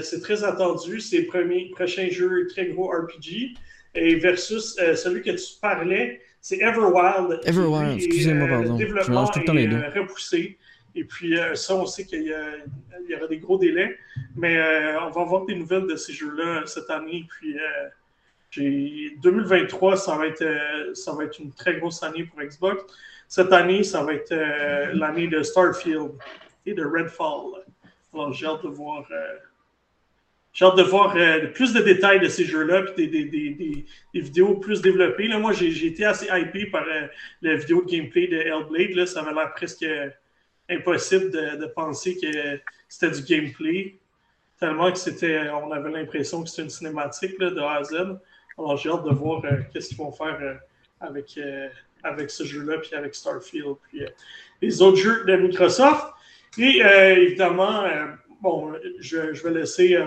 C'est 0.02 0.22
très 0.22 0.44
attendu. 0.44 0.99
C'est 0.99 1.22
le 1.22 1.27
premier, 1.27 1.69
prochain 1.72 2.07
jeu 2.10 2.48
très 2.48 2.68
gros 2.68 2.90
RPG. 2.90 3.56
Et 3.95 4.15
versus 4.15 4.76
celui 4.95 5.22
que 5.22 5.31
tu 5.31 5.60
parlais, 5.61 6.22
c'est 6.44 6.60
Everwild. 6.60 7.40
Everwild, 7.45 7.95
excusez-moi, 7.95 8.48
pardon. 8.49 8.73
Le 8.73 8.77
développement 8.77 9.27
tout 9.27 9.40
le 9.40 9.45
temps 9.45 9.53
les 9.53 9.68
deux. 9.68 9.81
repoussé. 9.95 10.57
Et 10.95 11.06
puis 11.06 11.40
euh, 11.40 11.56
ça, 11.56 11.76
on 11.76 11.85
sait 11.85 12.06
qu'il 12.06 12.23
y, 12.23 13.11
y, 13.11 13.15
aura 13.15 13.27
des 13.27 13.38
gros 13.38 13.57
délais. 13.57 13.98
Mais 14.35 14.57
euh, 14.57 14.99
on 15.02 15.10
va 15.10 15.22
avoir 15.22 15.45
des 15.45 15.56
nouvelles 15.56 15.88
de 15.88 15.95
ces 15.95 16.14
jeux-là 16.14 16.64
cette 16.65 16.90
année. 16.90 17.26
Puis 18.49 19.18
2023, 19.22 19.94
euh, 19.94 19.95
ça 19.95 20.18
va, 20.18 20.27
être, 20.27 20.45
ça 20.94 21.14
va 21.14 21.23
être 21.23 21.40
une 21.40 21.52
très 21.52 21.77
grosse 21.77 22.03
année 22.03 22.26
pour 22.26 22.41
Xbox. 22.41 22.84
Cette 23.27 23.52
année, 23.52 23.84
ça 23.84 24.03
va 24.03 24.14
être 24.14 24.35
l'année 24.94 25.27
de 25.27 25.41
Starfield 25.41 26.11
et 26.65 26.73
de 26.73 26.84
Redfall. 26.84 27.64
Alors 28.14 28.34
j'ai 28.34 28.45
hâte 28.45 28.64
de 28.64 28.69
voir. 28.69 29.07
J'ai 30.54 30.66
hâte 30.66 30.78
de 30.78 30.84
voir 30.84 31.14
plus 31.54 31.74
de 31.74 31.82
détails 31.82 32.20
de 32.20 32.28
ces 32.28 32.46
jeux-là, 32.46 32.84
puis 32.84 33.08
des, 33.08 33.26
des, 33.26 33.50
des, 33.50 33.86
des, 34.14 34.20
vidéos 34.22 34.56
plus 34.56 34.82
développées. 34.82 35.28
Là, 35.28 35.40
moi, 35.40 35.52
j'ai 35.52 35.88
été 35.88 36.06
assez 36.06 36.28
hypé 36.32 36.68
par 36.68 36.86
la 37.42 37.56
vidéo 37.56 37.84
de 37.84 37.90
gameplay 37.90 38.28
de 38.28 38.38
Hellblade. 38.38 38.96
Là, 38.96 39.06
ça 39.08 39.22
avait 39.22 39.34
l'air 39.34 39.52
presque 39.56 39.86
impossible 40.70 41.32
de, 41.32 41.66
penser 41.68 42.18
que 42.18 42.60
c'était 42.88 43.12
du 43.12 43.24
gameplay. 43.24 43.98
Tellement 44.60 44.92
que 44.92 44.98
c'était, 44.98 45.50
on 45.50 45.72
avait 45.72 45.92
l'impression 45.92 46.44
que 46.44 46.50
c'était 46.50 46.64
une 46.64 46.70
cinématique 46.70 47.40
de 47.40 47.60
A 47.60 47.78
à 47.78 47.84
Z. 47.84 47.96
Alors 48.58 48.78
j'ai 48.78 48.90
hâte 48.90 49.04
de 49.04 49.14
voir 49.14 49.44
euh, 49.46 49.58
qu'est-ce 49.72 49.90
qu'ils 49.90 49.98
vont 49.98 50.12
faire 50.12 50.38
euh, 50.42 50.54
avec, 51.02 51.38
euh, 51.38 51.68
avec 52.04 52.30
ce 52.30 52.44
jeu-là, 52.44 52.78
puis 52.78 52.94
avec 52.96 53.16
Starfield, 53.16 53.76
puis 53.90 54.06
les 54.62 54.82
autres 54.82 54.98
jeux 54.98 55.26
de 55.26 55.36
Microsoft. 55.36 56.06
Et 56.58 56.82
évidemment, 56.82 57.84
bon, 58.40 58.74
je, 59.00 59.18
vais 59.44 59.50
laisser 59.50 59.98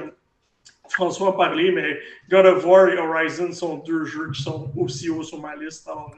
François 0.88 1.36
parler, 1.36 1.72
mais 1.72 1.98
God 2.28 2.46
of 2.46 2.64
War 2.64 2.88
et 2.88 2.98
Horizon 2.98 3.52
sont 3.52 3.78
deux 3.78 4.04
jeux 4.04 4.30
qui 4.30 4.42
sont 4.42 4.72
aussi 4.76 5.10
hauts 5.10 5.22
sur 5.22 5.40
ma 5.40 5.56
liste. 5.56 5.88
Alors, 5.88 6.14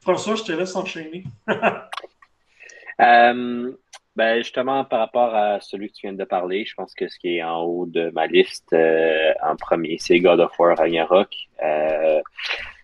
François, 0.00 0.34
je 0.34 0.42
te 0.42 0.52
laisse 0.52 0.74
enchaîner. 0.76 1.24
Euh, 3.00 3.72
ben 4.14 4.38
justement, 4.42 4.84
par 4.84 5.00
rapport 5.00 5.34
à 5.34 5.60
celui 5.60 5.88
que 5.88 5.94
tu 5.94 6.06
viens 6.06 6.12
de 6.12 6.24
parler, 6.24 6.64
je 6.66 6.74
pense 6.74 6.94
que 6.94 7.08
ce 7.08 7.18
qui 7.18 7.38
est 7.38 7.42
en 7.42 7.62
haut 7.62 7.86
de 7.86 8.10
ma 8.10 8.26
liste 8.26 8.72
euh, 8.74 9.32
en 9.42 9.56
premier, 9.56 9.96
c'est 9.98 10.20
God 10.20 10.40
of 10.40 10.58
War 10.58 10.76
Ragnarok. 10.76 11.34
Euh, 11.64 12.20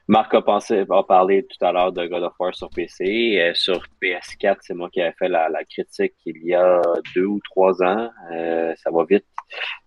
Marc 0.06 0.32
a, 0.32 0.38
a 0.38 1.02
parlé 1.02 1.46
tout 1.46 1.64
à 1.64 1.70
l'heure 1.70 1.92
de 1.92 2.06
God 2.06 2.22
of 2.22 2.32
War 2.40 2.54
sur 2.54 2.70
PC. 2.70 3.38
Euh, 3.38 3.52
sur 3.52 3.84
PS4, 4.02 4.56
c'est 4.62 4.72
moi 4.72 4.88
qui 4.88 5.02
avais 5.02 5.14
fait 5.18 5.28
la, 5.28 5.50
critique 5.64 6.14
il 6.24 6.42
y 6.44 6.54
a 6.54 6.80
deux 7.14 7.26
ou 7.26 7.40
trois 7.44 7.82
ans. 7.82 8.10
ça 8.30 8.90
va 8.90 9.04
vite. 9.04 9.26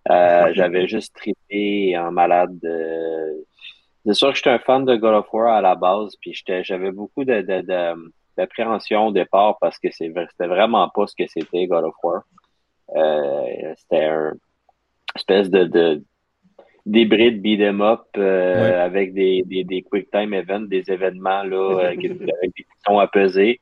J'avais 0.08 0.88
juste 0.88 1.16
trippé 1.16 1.98
en 1.98 2.12
malade. 2.12 2.58
c'est 4.06 4.14
sûr 4.14 4.30
que 4.30 4.36
j'étais 4.36 4.50
un 4.50 4.60
fan 4.60 4.86
de 4.86 4.96
God 4.96 5.16
of 5.16 5.34
War 5.34 5.54
à 5.54 5.62
la 5.62 5.76
base, 5.76 6.16
puis 6.20 6.34
j'avais 6.64 6.92
beaucoup 6.92 7.24
de, 7.24 7.42
de, 7.42 7.62
de 7.62 8.12
d'appréhension 8.38 9.08
au 9.08 9.12
départ 9.12 9.58
parce 9.60 9.78
que 9.78 9.90
c'était 9.92 10.48
vraiment 10.48 10.90
pas 10.90 11.08
ce 11.08 11.16
que 11.16 11.28
c'était 11.28 11.68
God 11.68 11.86
of 11.86 11.96
War. 12.04 12.24
Euh, 12.96 13.74
c'était 13.78 14.06
un 14.06 14.34
espèce 15.16 15.50
de, 15.50 15.64
de 15.66 16.04
d'hybride 16.86 17.42
beat'em 17.42 17.82
up 17.82 18.02
euh, 18.18 18.84
avec 18.84 19.14
des, 19.14 19.44
des, 19.46 19.64
des 19.64 19.84
quick 19.84 20.10
time 20.10 20.34
events, 20.34 20.68
des 20.68 20.90
événements 20.90 21.44
là, 21.44 21.78
euh, 21.80 21.88
avec 21.88 22.00
des 22.02 22.10
boutons 22.10 23.00
à 23.00 23.08
peser. 23.08 23.62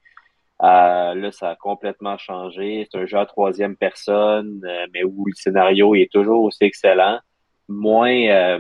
Là, 0.62 1.32
ça 1.32 1.52
a 1.52 1.56
complètement 1.56 2.18
changé. 2.18 2.88
C'est 2.92 3.00
un 3.00 3.06
jeu 3.06 3.18
à 3.18 3.26
troisième 3.26 3.76
personne, 3.76 4.62
mais 4.94 5.04
où 5.04 5.26
le 5.26 5.34
scénario 5.34 5.96
est 5.96 6.12
toujours 6.12 6.44
aussi 6.44 6.64
excellent. 6.64 7.20
Moins 7.68 8.60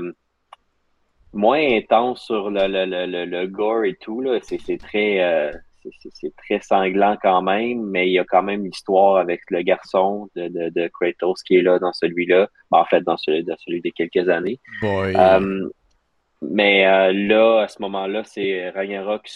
moins 1.31 1.59
intense 1.59 2.25
sur 2.25 2.49
le, 2.49 2.67
le, 2.67 2.85
le, 3.05 3.25
le, 3.25 3.47
gore 3.47 3.85
et 3.85 3.95
tout. 3.95 4.19
Là. 4.19 4.39
C'est, 4.41 4.59
c'est 4.59 4.79
très 4.79 5.51
c'est 6.11 6.35
très 6.35 6.59
sanglant 6.61 7.17
quand 7.21 7.41
même, 7.41 7.83
mais 7.83 8.07
il 8.07 8.13
y 8.13 8.19
a 8.19 8.25
quand 8.25 8.43
même 8.43 8.65
l'histoire 8.65 9.17
avec 9.17 9.41
le 9.49 9.61
garçon 9.61 10.29
de, 10.35 10.47
de, 10.47 10.69
de, 10.69 10.87
Kratos 10.87 11.41
qui 11.43 11.57
est 11.57 11.61
là 11.61 11.79
dans 11.79 11.93
celui-là. 11.93 12.47
Ben, 12.71 12.79
en 12.79 12.85
fait, 12.85 13.01
dans 13.01 13.17
celui, 13.17 13.43
dans 13.43 13.55
celui 13.57 13.81
des 13.81 13.91
quelques 13.91 14.29
années. 14.29 14.59
Euh, 14.83 15.69
mais 16.41 16.85
euh, 16.85 17.11
là, 17.13 17.61
à 17.61 17.67
ce 17.67 17.81
moment-là, 17.81 18.23
c'est 18.23 18.69
Ragnarok 18.69 19.27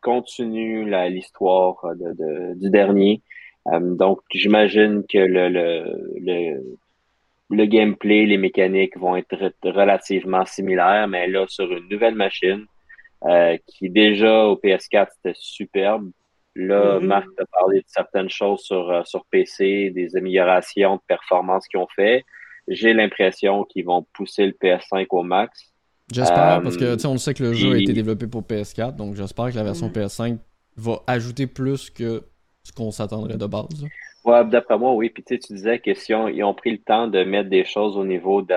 continue 0.00 0.88
l'histoire 1.08 1.76
de, 1.96 2.54
du 2.54 2.70
dernier. 2.70 3.22
Euh, 3.68 3.80
donc, 3.80 4.20
j'imagine 4.32 5.04
que 5.08 5.18
le, 5.18 5.48
le, 5.48 5.84
le, 6.20 6.78
le, 7.50 7.66
gameplay, 7.66 8.26
les 8.26 8.38
mécaniques 8.38 8.96
vont 8.96 9.16
être 9.16 9.52
relativement 9.62 10.44
similaires, 10.46 11.08
mais 11.08 11.26
là, 11.26 11.46
sur 11.48 11.70
une 11.70 11.88
nouvelle 11.88 12.14
machine. 12.14 12.66
Euh, 13.24 13.56
qui 13.66 13.90
déjà 13.90 14.44
au 14.44 14.54
PS4 14.54 15.08
c'était 15.16 15.32
superbe. 15.34 16.10
Là, 16.54 16.98
mm-hmm. 16.98 17.04
Marc 17.04 17.26
a 17.40 17.46
parlé 17.46 17.80
de 17.80 17.84
certaines 17.88 18.30
choses 18.30 18.60
sur, 18.60 18.90
euh, 18.90 19.02
sur 19.04 19.24
PC, 19.26 19.90
des 19.90 20.16
améliorations 20.16 20.96
de 20.96 21.00
performance 21.06 21.66
qu'ils 21.66 21.80
ont 21.80 21.88
fait. 21.94 22.24
J'ai 22.68 22.92
l'impression 22.92 23.64
qu'ils 23.64 23.86
vont 23.86 24.06
pousser 24.12 24.46
le 24.46 24.52
PS5 24.52 25.06
au 25.10 25.22
max. 25.24 25.72
J'espère, 26.12 26.62
parce 26.62 26.76
que 26.76 26.84
euh, 26.84 26.96
on 27.08 27.18
sait 27.18 27.34
que 27.34 27.42
le 27.42 27.52
jeu 27.52 27.72
a 27.74 27.78
été 27.78 27.92
développé 27.92 28.26
pour 28.26 28.42
PS4, 28.42 28.96
donc 28.96 29.14
j'espère 29.14 29.50
que 29.50 29.56
la 29.56 29.64
version 29.64 29.88
mm-hmm. 29.88 30.06
PS5 30.06 30.38
va 30.76 31.02
ajouter 31.06 31.46
plus 31.46 31.90
que 31.90 32.22
ce 32.62 32.72
qu'on 32.72 32.90
s'attendrait 32.90 33.36
de 33.36 33.46
base. 33.46 33.84
Ouais, 34.24 34.44
d'après 34.44 34.78
moi, 34.78 34.94
oui. 34.94 35.10
Puis 35.10 35.22
tu, 35.22 35.34
sais, 35.34 35.40
tu 35.40 35.52
disais 35.54 35.78
que 35.78 35.94
si 35.94 36.14
on, 36.14 36.28
ils 36.28 36.42
ont 36.44 36.54
pris 36.54 36.70
le 36.70 36.78
temps 36.78 37.08
de 37.08 37.24
mettre 37.24 37.50
des 37.50 37.64
choses 37.64 37.96
au 37.96 38.04
niveau 38.04 38.42
de, 38.42 38.54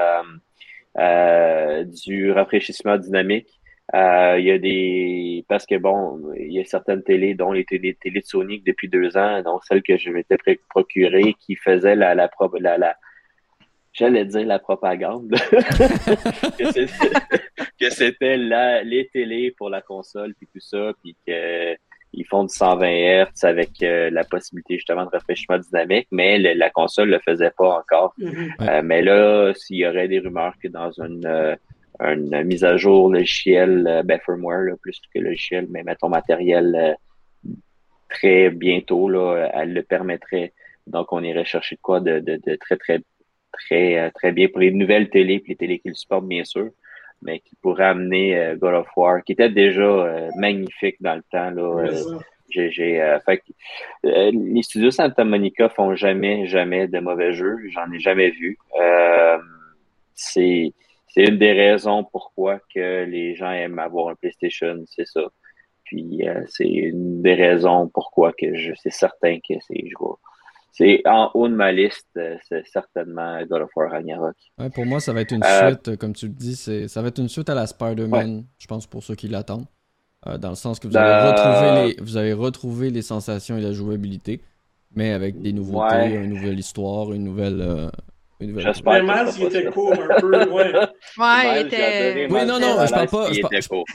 euh, 0.98 1.84
du 2.06 2.32
rafraîchissement 2.32 2.98
dynamique, 2.98 3.48
euh, 3.94 4.38
il 4.40 4.46
y 4.46 4.52
a 4.52 4.58
des 4.58 5.46
parce 5.50 5.66
que 5.66 5.76
bon, 5.76 6.22
il 6.38 6.54
y 6.54 6.60
a 6.60 6.66
certaines 6.66 7.04
télés, 7.04 7.34
dont 7.36 7.52
les 7.52 7.66
télés, 7.66 7.98
télé 8.00 8.22
de 8.22 8.26
Sony 8.26 8.62
depuis 8.66 8.88
deux 8.88 9.18
ans, 9.18 9.42
donc 9.44 9.66
celle 9.66 9.84
que 9.84 9.98
je 9.98 10.10
m'étais 10.10 10.38
procurée, 10.70 11.36
qui 11.40 11.56
faisait 11.56 11.96
la 11.96 12.16
la, 12.16 12.30
la, 12.60 12.78
la 12.78 12.96
j'allais 13.94 14.26
dire 14.26 14.46
la 14.46 14.60
propagande 14.60 15.30
que 17.80 17.90
c'était 17.90 18.38
les 18.38 19.10
télés 19.12 19.54
pour 19.58 19.70
la 19.70 19.82
console 19.82 20.34
puis 20.36 20.48
tout 20.54 20.60
ça, 20.60 20.92
puis 21.04 21.16
que 21.26 21.76
ils 22.14 22.26
font 22.26 22.44
du 22.44 22.54
120 22.54 22.88
Hz 22.88 23.44
avec 23.44 23.82
euh, 23.84 24.10
la 24.10 24.24
possibilité 24.24 24.76
justement 24.76 25.06
de 25.06 25.10
rafraîchissement 25.10 25.60
dynamique, 25.60 26.08
mais 26.12 26.38
la 26.40 26.70
console 26.70 27.10
le 27.10 27.20
faisait 27.20 27.52
pas 27.52 27.78
encore. 27.80 28.14
Mm-hmm. 28.20 28.52
Euh, 28.62 28.82
mais 28.84 29.02
là, 29.02 29.54
s'il 29.56 29.78
y 29.78 29.88
aurait 29.88 30.08
des 30.08 30.20
rumeurs 30.20 30.54
que 30.62 30.68
dans 30.68 30.92
une, 30.92 31.26
euh, 31.26 31.56
une 32.02 32.44
mise 32.44 32.66
à 32.66 32.76
jour 32.76 33.12
logiciel, 33.12 34.02
ben 34.06 34.20
firmware 34.26 34.76
plus 34.82 35.00
que 35.14 35.20
logiciel, 35.20 35.68
mais 35.70 35.84
mettons 35.84 36.10
matériel 36.10 36.98
très 38.10 38.50
bientôt, 38.50 39.08
là, 39.08 39.50
elle 39.54 39.74
le 39.74 39.84
permettrait. 39.84 40.52
Donc, 40.88 41.14
on 41.14 41.24
irait 41.24 41.46
chercher 41.46 41.76
de 41.76 41.82
quoi 41.82 42.02
de, 42.02 42.20
de, 42.20 42.42
de 42.46 42.56
très, 42.56 42.76
très, 42.76 43.00
très, 43.52 44.12
très 44.12 44.32
bien 44.32 44.48
pour 44.48 44.60
les 44.60 44.72
nouvelles 44.72 45.10
télés, 45.10 45.40
puis 45.40 45.52
les 45.54 45.58
télés 45.58 45.80
qui 45.80 45.90
le 45.90 45.96
supportent, 45.96 46.28
bien 46.28 46.44
sûr 46.44 46.72
mais 47.22 47.40
qui 47.40 47.56
pourrait 47.56 47.86
amener 47.86 48.38
euh, 48.38 48.56
God 48.56 48.74
of 48.74 48.88
War, 48.96 49.24
qui 49.24 49.34
était 49.34 49.50
déjà 49.50 49.82
euh, 49.82 50.30
magnifique 50.38 50.98
dans 51.00 51.16
le 51.16 51.24
temps. 51.32 51.52
Là, 51.52 51.86
euh, 51.86 52.20
j'ai, 52.50 52.70
fait, 53.26 53.44
les 54.04 54.64
studios 54.64 54.92
Santa 54.92 55.24
Monica 55.24 55.70
font 55.70 55.96
jamais, 55.96 56.48
jamais 56.48 56.88
de 56.88 57.00
mauvais 57.00 57.34
jeux. 57.34 57.58
J'en 57.70 57.90
ai 57.92 58.00
jamais 58.00 58.32
vu. 58.32 58.58
c'est, 60.16 60.74
c'est 61.08 61.24
une 61.24 61.38
des 61.38 61.54
raisons 61.54 62.04
pourquoi 62.04 62.60
que 62.74 63.06
les 63.06 63.36
gens 63.36 63.52
aiment 63.52 63.80
avoir 63.80 64.10
un 64.10 64.16
PlayStation, 64.16 64.84
c'est 64.88 65.08
ça. 65.08 65.22
Puis 65.86 66.24
c'est 66.48 66.68
une 66.68 67.22
des 67.22 67.36
raisons 67.36 67.88
pourquoi 67.88 68.34
que 68.34 68.54
je 68.56 68.74
c'est 68.76 68.92
certain 68.92 69.38
que 69.38 69.54
c'est 69.62 69.86
je 69.88 69.96
c'est 70.72 71.02
en 71.06 71.32
haut 71.34 71.50
de 71.50 71.54
ma 71.54 71.72
liste, 71.72 72.08
euh, 72.18 72.38
c'est 72.48 72.66
certainement 72.66 73.42
God 73.44 73.64
of 73.64 73.70
War 73.76 73.92
Ragnarok. 73.92 74.36
Ouais, 74.58 74.70
pour 74.70 74.86
moi, 74.86 75.00
ça 75.00 75.12
va 75.12 75.22
être 75.22 75.34
une 75.34 75.44
euh, 75.44 75.68
suite, 75.68 75.90
euh, 75.90 75.96
comme 75.98 76.14
tu 76.14 76.28
le 76.28 76.34
dis, 76.34 76.56
ça 76.56 77.02
va 77.02 77.10
être 77.10 77.20
une 77.20 77.30
suite 77.30 77.50
à 77.50 77.56
la 77.56 77.68
Spider-Man, 77.68 78.46
je 78.58 78.68
pense, 78.68 78.88
pour 78.88 79.04
ceux 79.04 79.16
qui 79.16 79.28
l'attendent. 79.28 79.66
dans 80.40 80.50
le 80.50 80.56
sens 80.56 80.80
que 80.80 80.88
vous 80.88 80.96
avez, 80.96 81.30
retrouvé 81.30 81.88
les, 81.88 82.02
vous 82.02 82.18
avez 82.18 82.34
retrouvé 82.34 82.90
les 82.90 83.02
sensations 83.02 83.58
et 83.58 83.62
la 83.62 83.74
jouabilité, 83.74 84.42
mais 84.96 85.12
avec 85.12 85.42
des 85.42 85.52
nouveautés, 85.52 86.16
une 86.16 86.30
nouvelle 86.30 86.60
histoire, 86.60 87.12
une 87.12 87.26
nouvelle, 87.26 87.92
J'espère. 88.42 89.04
Il 89.38 89.44
était 89.44 89.66
court 89.66 89.94
un 89.94 90.20
peu, 90.20 90.50
ouais. 90.50 90.74
Ouais, 91.18 91.62
il 91.62 91.68
était. 91.68 92.28
Oui, 92.30 92.46
non, 92.46 92.60
non, 92.60 92.86
je 92.86 92.92
parle 92.92 93.08
pas. 93.08 93.30
Oui, 93.30 93.42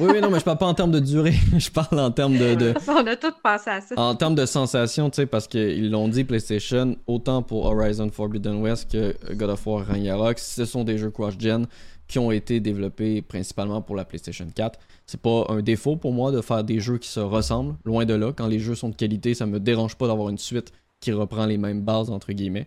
oui, 0.01 0.21
non, 0.21 0.31
mais 0.31 0.39
je 0.39 0.45
parle 0.45 0.59
pas 0.59 0.67
en 0.67 0.75
termes 0.75 0.93
de 0.93 1.01
durée. 1.01 1.35
je 1.59 1.71
parle 1.71 1.99
en 1.99 2.11
termes 2.11 2.37
de. 2.37 2.75
On 2.89 3.07
a 3.07 3.17
tous 3.17 3.35
pensé 3.43 3.71
à 3.71 3.81
ça. 3.81 3.95
En 3.97 4.15
termes 4.15 4.35
de 4.35 4.47
sensation, 4.47 5.11
tu 5.11 5.17
sais, 5.17 5.27
parce 5.27 5.49
qu'ils 5.49 5.91
l'ont 5.91 6.09
dit, 6.09 6.25
PlayStation, 6.25 6.97
autant 7.07 7.43
pour 7.43 7.67
Horizon 7.67 8.09
Forbidden 8.11 8.63
West 8.63 8.91
que 8.91 9.15
God 9.35 9.51
of 9.51 9.67
War 9.67 9.87
Ragnarok, 9.87 10.39
ce 10.39 10.65
sont 10.65 10.85
des 10.85 10.99
jeux 10.99 11.11
cross-gen 11.11 11.67
qui 12.09 12.19
ont 12.19 12.31
été 12.31 12.61
développés 12.61 13.21
principalement 13.23 13.83
pour 13.83 13.97
la 13.97 14.05
PlayStation 14.05 14.47
4. 14.55 14.79
C'est 15.07 15.21
pas 15.21 15.47
un 15.49 15.61
défaut 15.61 15.97
pour 15.97 16.13
moi 16.13 16.31
de 16.31 16.41
faire 16.41 16.63
des 16.63 16.81
jeux 16.81 16.99
qui 16.99 17.09
se 17.09 17.21
ressemblent, 17.21 17.75
loin 17.85 18.05
de 18.05 18.15
là. 18.15 18.33
Quand 18.33 18.47
les 18.47 18.59
jeux 18.59 18.75
sont 18.75 18.91
de 18.91 18.95
qualité, 18.95 19.35
ça 19.35 19.47
me 19.47 19.59
dérange 19.59 19.97
pas 19.97 20.07
d'avoir 20.07 20.29
une 20.29 20.39
suite 20.39 20.73
qui 21.01 21.13
reprend 21.13 21.47
les 21.47 21.59
mêmes 21.59 21.83
bases, 21.83 22.11
entre 22.11 22.33
guillemets. 22.33 22.67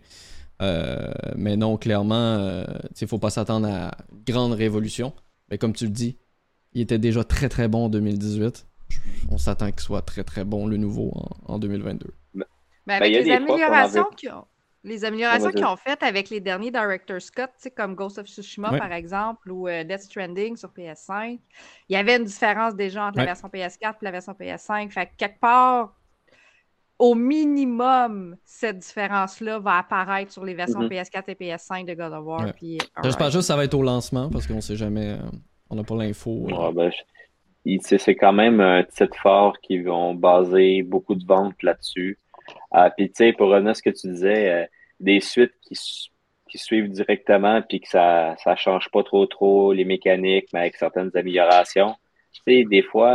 Euh, 0.60 1.12
mais 1.36 1.56
non, 1.56 1.76
clairement, 1.76 2.36
il 2.36 2.40
euh, 2.40 2.64
ne 3.00 3.06
faut 3.06 3.18
pas 3.18 3.30
s'attendre 3.30 3.68
à 3.68 3.96
une 4.12 4.22
grande 4.24 4.52
révolution. 4.52 5.14
Mais 5.50 5.58
comme 5.58 5.72
tu 5.72 5.84
le 5.84 5.90
dis, 5.90 6.18
il 6.72 6.82
était 6.82 6.98
déjà 6.98 7.24
très 7.24 7.48
très 7.48 7.68
bon 7.68 7.86
en 7.86 7.88
2018. 7.88 8.66
On 9.30 9.38
s'attend 9.38 9.70
qu'il 9.70 9.80
soit 9.80 10.02
très 10.02 10.24
très 10.24 10.44
bon 10.44 10.66
le 10.66 10.76
nouveau 10.76 11.12
en, 11.46 11.58
2022. 11.58 12.12
Mais 12.34 12.44
ben, 12.86 12.94
avec 12.94 13.12
les, 13.12 13.30
améliorations 13.30 14.06
ont, 14.32 14.44
les 14.82 15.04
améliorations 15.04 15.50
qu'ils 15.50 15.64
ont 15.64 15.76
faites 15.76 16.02
avec 16.02 16.30
les 16.30 16.40
derniers 16.40 16.70
Director's 16.70 17.24
Scott, 17.24 17.50
comme 17.76 17.94
Ghost 17.94 18.18
of 18.18 18.26
Tsushima 18.26 18.76
par 18.78 18.92
exemple, 18.92 19.50
ou 19.50 19.68
euh, 19.68 19.84
Death 19.84 20.02
Stranding 20.02 20.56
sur 20.56 20.70
PS5, 20.70 21.38
il 21.88 21.92
y 21.92 21.96
avait 21.96 22.16
une 22.16 22.24
différence 22.24 22.74
déjà 22.74 23.06
entre 23.06 23.18
la 23.18 23.26
version 23.26 23.48
PS4 23.48 23.94
et 24.00 24.04
la 24.04 24.10
version 24.10 24.32
PS5. 24.32 24.90
Fait 24.90 25.06
que 25.06 25.10
quelque 25.16 25.40
part, 25.40 25.94
au 27.00 27.14
minimum, 27.14 28.36
cette 28.44 28.78
différence-là 28.78 29.58
va 29.58 29.78
apparaître 29.78 30.30
sur 30.30 30.44
les 30.44 30.52
versions 30.52 30.80
mhm. 30.80 30.88
PS4 30.88 31.24
et 31.28 31.34
PS5 31.34 31.86
de 31.86 31.94
God 31.94 32.12
of 32.12 32.26
War. 32.26 32.52
J'espère 33.02 33.30
juste 33.30 33.38
que 33.38 33.46
ça 33.46 33.56
va 33.56 33.64
être 33.64 33.74
au 33.74 33.82
lancement 33.82 34.28
parce 34.28 34.46
qu'on 34.46 34.60
sait 34.60 34.76
jamais. 34.76 35.14
Euh, 35.14 35.30
on 35.70 35.76
n'a 35.76 35.82
pas 35.82 35.96
l'info. 35.96 36.46
Euh. 36.50 36.72
Ben, 36.72 36.90
c'est 37.80 38.14
quand 38.16 38.34
même 38.34 38.60
un 38.60 38.84
titre 38.84 39.16
fort 39.16 39.58
qui 39.60 39.78
vont 39.78 40.14
baser 40.14 40.82
beaucoup 40.82 41.14
de 41.14 41.24
ventes 41.24 41.62
là-dessus. 41.62 42.18
Euh, 42.74 42.90
puis, 42.94 43.08
tu 43.08 43.14
sais, 43.16 43.32
pour 43.32 43.48
revenir 43.48 43.70
à 43.70 43.74
ce 43.74 43.82
que 43.82 43.90
tu 43.90 44.08
disais, 44.08 44.68
des 44.98 45.20
suites 45.20 45.54
qui, 45.62 45.78
qui 46.50 46.58
suivent 46.58 46.90
directement 46.90 47.62
puis 47.62 47.80
que 47.80 47.88
ça 47.88 48.36
ne 48.46 48.54
change 48.56 48.90
pas 48.90 49.02
trop 49.04 49.24
trop 49.24 49.72
les 49.72 49.86
mécaniques, 49.86 50.48
mais 50.52 50.60
avec 50.60 50.76
certaines 50.76 51.10
améliorations. 51.14 51.94
Tu 52.32 52.42
sais, 52.46 52.64
des 52.64 52.82
fois 52.82 53.14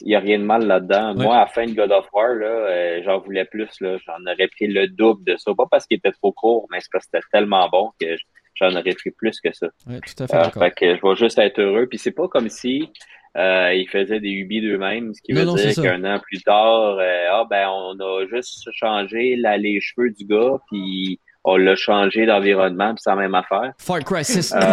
il 0.00 0.08
n'y 0.08 0.14
a 0.14 0.20
rien 0.20 0.38
de 0.38 0.44
mal 0.44 0.66
là-dedans. 0.66 1.14
Moi, 1.14 1.34
à 1.34 1.40
la 1.40 1.46
fin 1.46 1.66
de 1.66 1.72
God 1.72 1.92
of 1.92 2.06
War, 2.12 2.34
là, 2.34 2.46
euh, 2.46 3.02
j'en 3.04 3.18
voulais 3.18 3.44
plus. 3.44 3.70
Là. 3.80 3.96
J'en 4.04 4.20
aurais 4.22 4.48
pris 4.48 4.66
le 4.66 4.88
double 4.88 5.24
de 5.24 5.36
ça. 5.36 5.52
Pas 5.54 5.66
parce 5.70 5.86
qu'il 5.86 5.98
était 5.98 6.12
trop 6.12 6.32
court, 6.32 6.66
mais 6.70 6.80
c'est 6.80 6.90
parce 6.92 7.04
que 7.06 7.10
c'était 7.14 7.26
tellement 7.32 7.68
bon 7.68 7.90
que 8.00 8.16
j'en 8.54 8.74
aurais 8.74 8.94
pris 8.94 9.10
plus 9.10 9.40
que 9.40 9.52
ça. 9.52 9.68
Oui, 9.86 10.00
tout 10.00 10.22
à 10.22 10.26
fait. 10.26 10.36
Euh, 10.36 10.50
fait 10.50 10.70
que 10.72 10.96
je 10.96 11.02
vais 11.02 11.16
juste 11.16 11.38
être 11.38 11.60
heureux. 11.60 11.86
Puis 11.86 11.98
c'est 11.98 12.12
pas 12.12 12.28
comme 12.28 12.48
si 12.48 12.90
euh, 13.36 13.72
ils 13.74 13.88
faisaient 13.88 14.20
des 14.20 14.30
UB 14.30 14.62
d'eux-mêmes, 14.62 15.12
ce 15.14 15.20
qui 15.22 15.32
veut 15.32 15.44
dire 15.44 15.82
qu'un 15.82 16.04
an 16.04 16.18
plus 16.20 16.42
tard, 16.42 16.96
euh, 16.98 17.26
ah 17.30 17.44
ben 17.48 17.68
on 17.68 17.98
a 18.00 18.26
juste 18.26 18.66
changé 18.72 19.36
la, 19.36 19.58
les 19.58 19.78
cheveux 19.80 20.10
du 20.10 20.24
gars, 20.24 20.58
puis 20.70 21.20
on 21.44 21.58
l'a 21.58 21.76
changé 21.76 22.24
d'environnement, 22.24 22.94
puis 22.94 23.02
c'est 23.04 23.10
la 23.10 23.16
même 23.16 23.34
affaire. 23.34 23.74
Far 23.78 24.00
Crisis. 24.00 24.54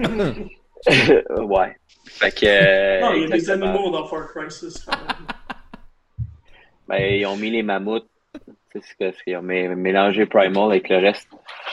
ouais. 0.00 1.76
Fait 2.18 2.34
que, 2.34 2.46
euh, 2.46 3.00
non, 3.00 3.12
il 3.14 3.22
y 3.22 3.24
a 3.24 3.28
des 3.28 3.50
animaux 3.50 3.90
dans 3.90 4.06
Far 4.06 4.28
Crisis. 4.28 4.86
ben, 6.88 6.98
ils 6.98 7.26
ont 7.26 7.36
mis 7.36 7.50
les 7.50 7.62
mammouths. 7.62 8.08
C'est 8.72 9.14
ce 9.14 9.22
qu'ils 9.24 9.36
ont 9.36 9.42
mélangé 9.42 10.26
Primal 10.26 10.70
avec 10.70 10.88
le 10.88 10.98
reste. 10.98 11.28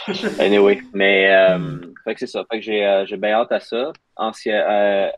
Anyway, 0.39 0.79
mais 0.93 1.29
euh, 1.29 1.79
fait 2.05 2.13
que 2.13 2.19
c'est 2.21 2.27
ça. 2.27 2.45
Fait 2.49 2.59
que 2.59 2.63
j'ai 2.63 2.85
euh, 2.85 3.05
j'ai 3.05 3.17
bien 3.17 3.33
hâte 3.33 3.51
à 3.51 3.59
ça. 3.59 3.91
Ancien, 4.15 5.11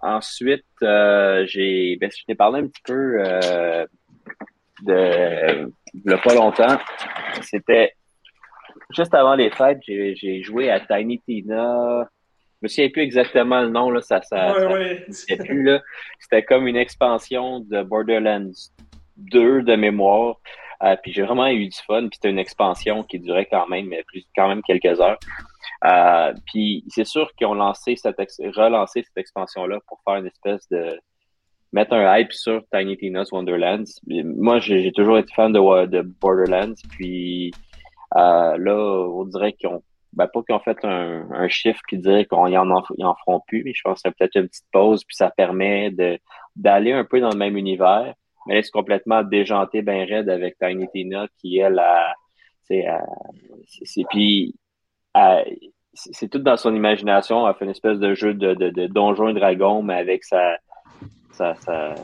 ensuite, 0.00 0.64
j'ai 0.80 1.98
ben, 2.00 2.10
je 2.10 2.24
t'ai 2.26 2.34
parlé 2.36 2.60
un 2.60 2.68
petit 2.68 2.82
peu 2.84 3.18
de 4.84 5.68
il 5.94 6.20
pas 6.22 6.34
longtemps. 6.34 6.78
C'était 7.42 7.94
juste 8.96 9.14
avant 9.14 9.34
les 9.34 9.50
fêtes, 9.50 9.80
j'ai 9.82 10.42
joué 10.42 10.70
à 10.70 10.78
Tiny 10.78 11.20
Tina 11.20 12.08
me 12.62 12.68
souviens 12.68 12.88
plus 12.88 13.02
exactement 13.02 13.60
le 13.60 13.68
nom, 13.68 13.90
là, 13.90 14.00
ça, 14.00 14.22
ça, 14.22 14.54
plus, 15.38 15.62
là. 15.62 15.82
C'était 16.20 16.42
comme 16.42 16.66
une 16.66 16.76
expansion 16.76 17.60
de 17.60 17.82
Borderlands 17.82 18.52
2 19.16 19.62
de 19.62 19.76
mémoire. 19.76 20.40
Euh, 20.82 20.96
puis 21.02 21.12
j'ai 21.12 21.22
vraiment 21.22 21.48
eu 21.48 21.68
du 21.68 21.78
fun. 21.86 22.02
Puis 22.02 22.10
c'était 22.14 22.30
une 22.30 22.38
expansion 22.38 23.02
qui 23.02 23.18
durait 23.18 23.46
quand 23.46 23.66
même, 23.68 23.90
plus, 24.06 24.24
quand 24.34 24.48
même 24.48 24.62
quelques 24.62 25.00
heures. 25.00 25.18
Euh, 25.84 26.32
puis 26.46 26.84
c'est 26.88 27.06
sûr 27.06 27.30
qu'ils 27.34 27.46
ont 27.46 27.54
lancé 27.54 27.96
cette 27.96 28.16
relancé 28.54 29.02
cette 29.02 29.16
expansion-là 29.16 29.78
pour 29.86 30.00
faire 30.04 30.16
une 30.16 30.26
espèce 30.26 30.68
de 30.70 30.98
mettre 31.72 31.92
un 31.92 32.18
hype 32.18 32.32
sur 32.32 32.62
Tiny 32.72 32.96
Tina's 32.96 33.30
Wonderlands. 33.32 33.84
Moi, 34.06 34.58
j'ai 34.60 34.92
toujours 34.92 35.18
été 35.18 35.32
fan 35.34 35.52
de, 35.52 35.86
de 35.86 36.02
Borderlands. 36.02 36.74
Puis 36.90 37.52
euh, 38.16 38.56
là, 38.56 39.08
on 39.12 39.24
dirait 39.24 39.52
qu'ils 39.52 39.68
ont 39.68 39.82
ben, 40.16 40.26
pas 40.26 40.42
qu'ils 40.42 40.54
ont 40.54 40.60
fait 40.60 40.78
un, 40.84 41.30
un 41.30 41.48
chiffre 41.48 41.80
qui 41.88 41.98
dirait 41.98 42.24
qu'on 42.24 42.46
y 42.46 42.56
en, 42.56 42.70
en, 42.70 42.82
en 43.00 43.14
feront 43.24 43.40
plus, 43.46 43.62
mais 43.64 43.74
je 43.74 43.82
pense 43.84 44.02
que 44.02 44.08
c'est 44.08 44.16
peut-être 44.16 44.36
une 44.36 44.48
petite 44.48 44.66
pause, 44.72 45.04
puis 45.04 45.14
ça 45.14 45.30
permet 45.30 45.90
de 45.90 46.18
d'aller 46.56 46.92
un 46.92 47.04
peu 47.04 47.20
dans 47.20 47.28
le 47.28 47.36
même 47.36 47.58
univers, 47.58 48.14
mais 48.46 48.54
là, 48.54 48.62
c'est 48.62 48.70
complètement 48.70 49.22
déjanté, 49.22 49.82
ben 49.82 50.08
raide 50.08 50.30
avec 50.30 50.56
Tiny 50.58 50.88
Tina, 50.88 51.26
qui, 51.38 51.58
elle, 51.58 51.78
a, 51.78 52.14
c'est, 52.62 52.86
c'est, 53.84 54.04
puis, 54.08 54.54
c'est 55.92 56.28
tout 56.28 56.38
dans 56.38 56.56
son 56.56 56.74
imagination, 56.74 57.46
elle 57.46 57.54
fait 57.54 57.66
une 57.66 57.72
espèce 57.72 57.98
de 57.98 58.14
jeu 58.14 58.32
de, 58.32 58.54
de, 58.54 58.70
de 58.70 58.86
donjon 58.86 59.28
et 59.28 59.34
dragon, 59.34 59.82
mais 59.82 59.96
avec 59.96 60.24
sa, 60.24 60.56
sa, 61.32 61.54
sa, 61.56 61.94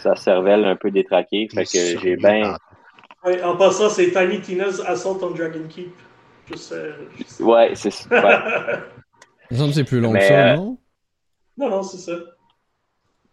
sa 0.00 0.16
cervelle 0.16 0.64
un 0.64 0.76
peu 0.76 0.90
détraquée, 0.90 1.48
fait 1.52 1.64
que 1.64 2.00
j'ai 2.00 2.16
bien... 2.16 2.56
En 3.42 3.56
passant, 3.56 3.90
c'est 3.90 4.10
Tiny 4.12 4.40
Tina's 4.40 4.80
Assault 4.80 5.18
on 5.22 5.30
Dragon 5.30 5.66
Keep. 5.68 5.94
Ouais, 7.40 7.72
c'est 7.74 7.90
ça. 7.90 8.08
Il 9.50 9.54
me 9.54 9.58
semble 9.58 9.70
que 9.70 9.74
c'est 9.76 9.84
plus 9.84 10.00
long 10.00 10.12
que 10.12 10.24
ça, 10.24 10.42
non? 10.42 10.78
Non, 11.56 11.70
non, 11.70 11.82
c'est 11.82 11.98
ça. 11.98 12.12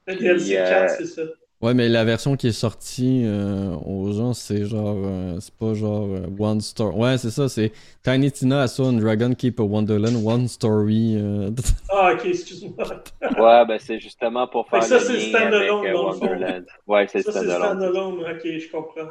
Le 0.07 0.15
DLC 0.15 0.63
4, 0.63 0.89
c'est 0.89 1.05
ça. 1.05 1.21
Ouais, 1.61 1.75
mais 1.75 1.89
la 1.89 2.03
version 2.03 2.35
qui 2.35 2.47
est 2.47 2.51
sortie 2.53 3.21
euh, 3.23 3.75
aux 3.85 4.11
gens, 4.13 4.33
c'est 4.33 4.65
genre. 4.65 4.95
euh, 4.97 5.39
c'est 5.39 5.53
pas 5.53 5.75
genre 5.75 6.07
euh, 6.09 6.25
One 6.39 6.59
Story. 6.59 6.95
Ouais, 6.97 7.17
c'est 7.19 7.29
ça, 7.29 7.49
c'est 7.49 7.71
Tiny 8.03 8.31
Tina 8.31 8.65
and 8.79 8.93
Dragon 8.93 9.33
Keep 9.35 9.59
a 9.59 9.63
Wonderland, 9.63 10.25
One 10.25 10.47
Story. 10.47 11.15
euh, 11.17 11.51
Ah, 11.89 12.13
ok, 12.13 12.25
excuse-moi. 12.25 13.03
Ouais, 13.37 13.65
ben 13.67 13.77
c'est 13.79 13.99
justement 13.99 14.47
pour 14.47 14.67
faire 14.69 14.83
ça, 14.83 14.95
le 14.95 14.99
c'est 15.01 15.19
standalone, 15.19 15.85
euh, 15.85 15.93
dans 15.93 16.07
le 16.07 16.11
fond. 16.13 16.25
Wonderland. 16.25 16.65
Ouais, 16.87 17.07
c'est 17.07 17.19
Ça, 17.21 17.31
c'est 17.31 17.31
standalone. 17.31 17.77
standalone. 17.77 18.19
Ok, 18.35 18.41
je 18.43 18.71
comprends. 18.71 19.09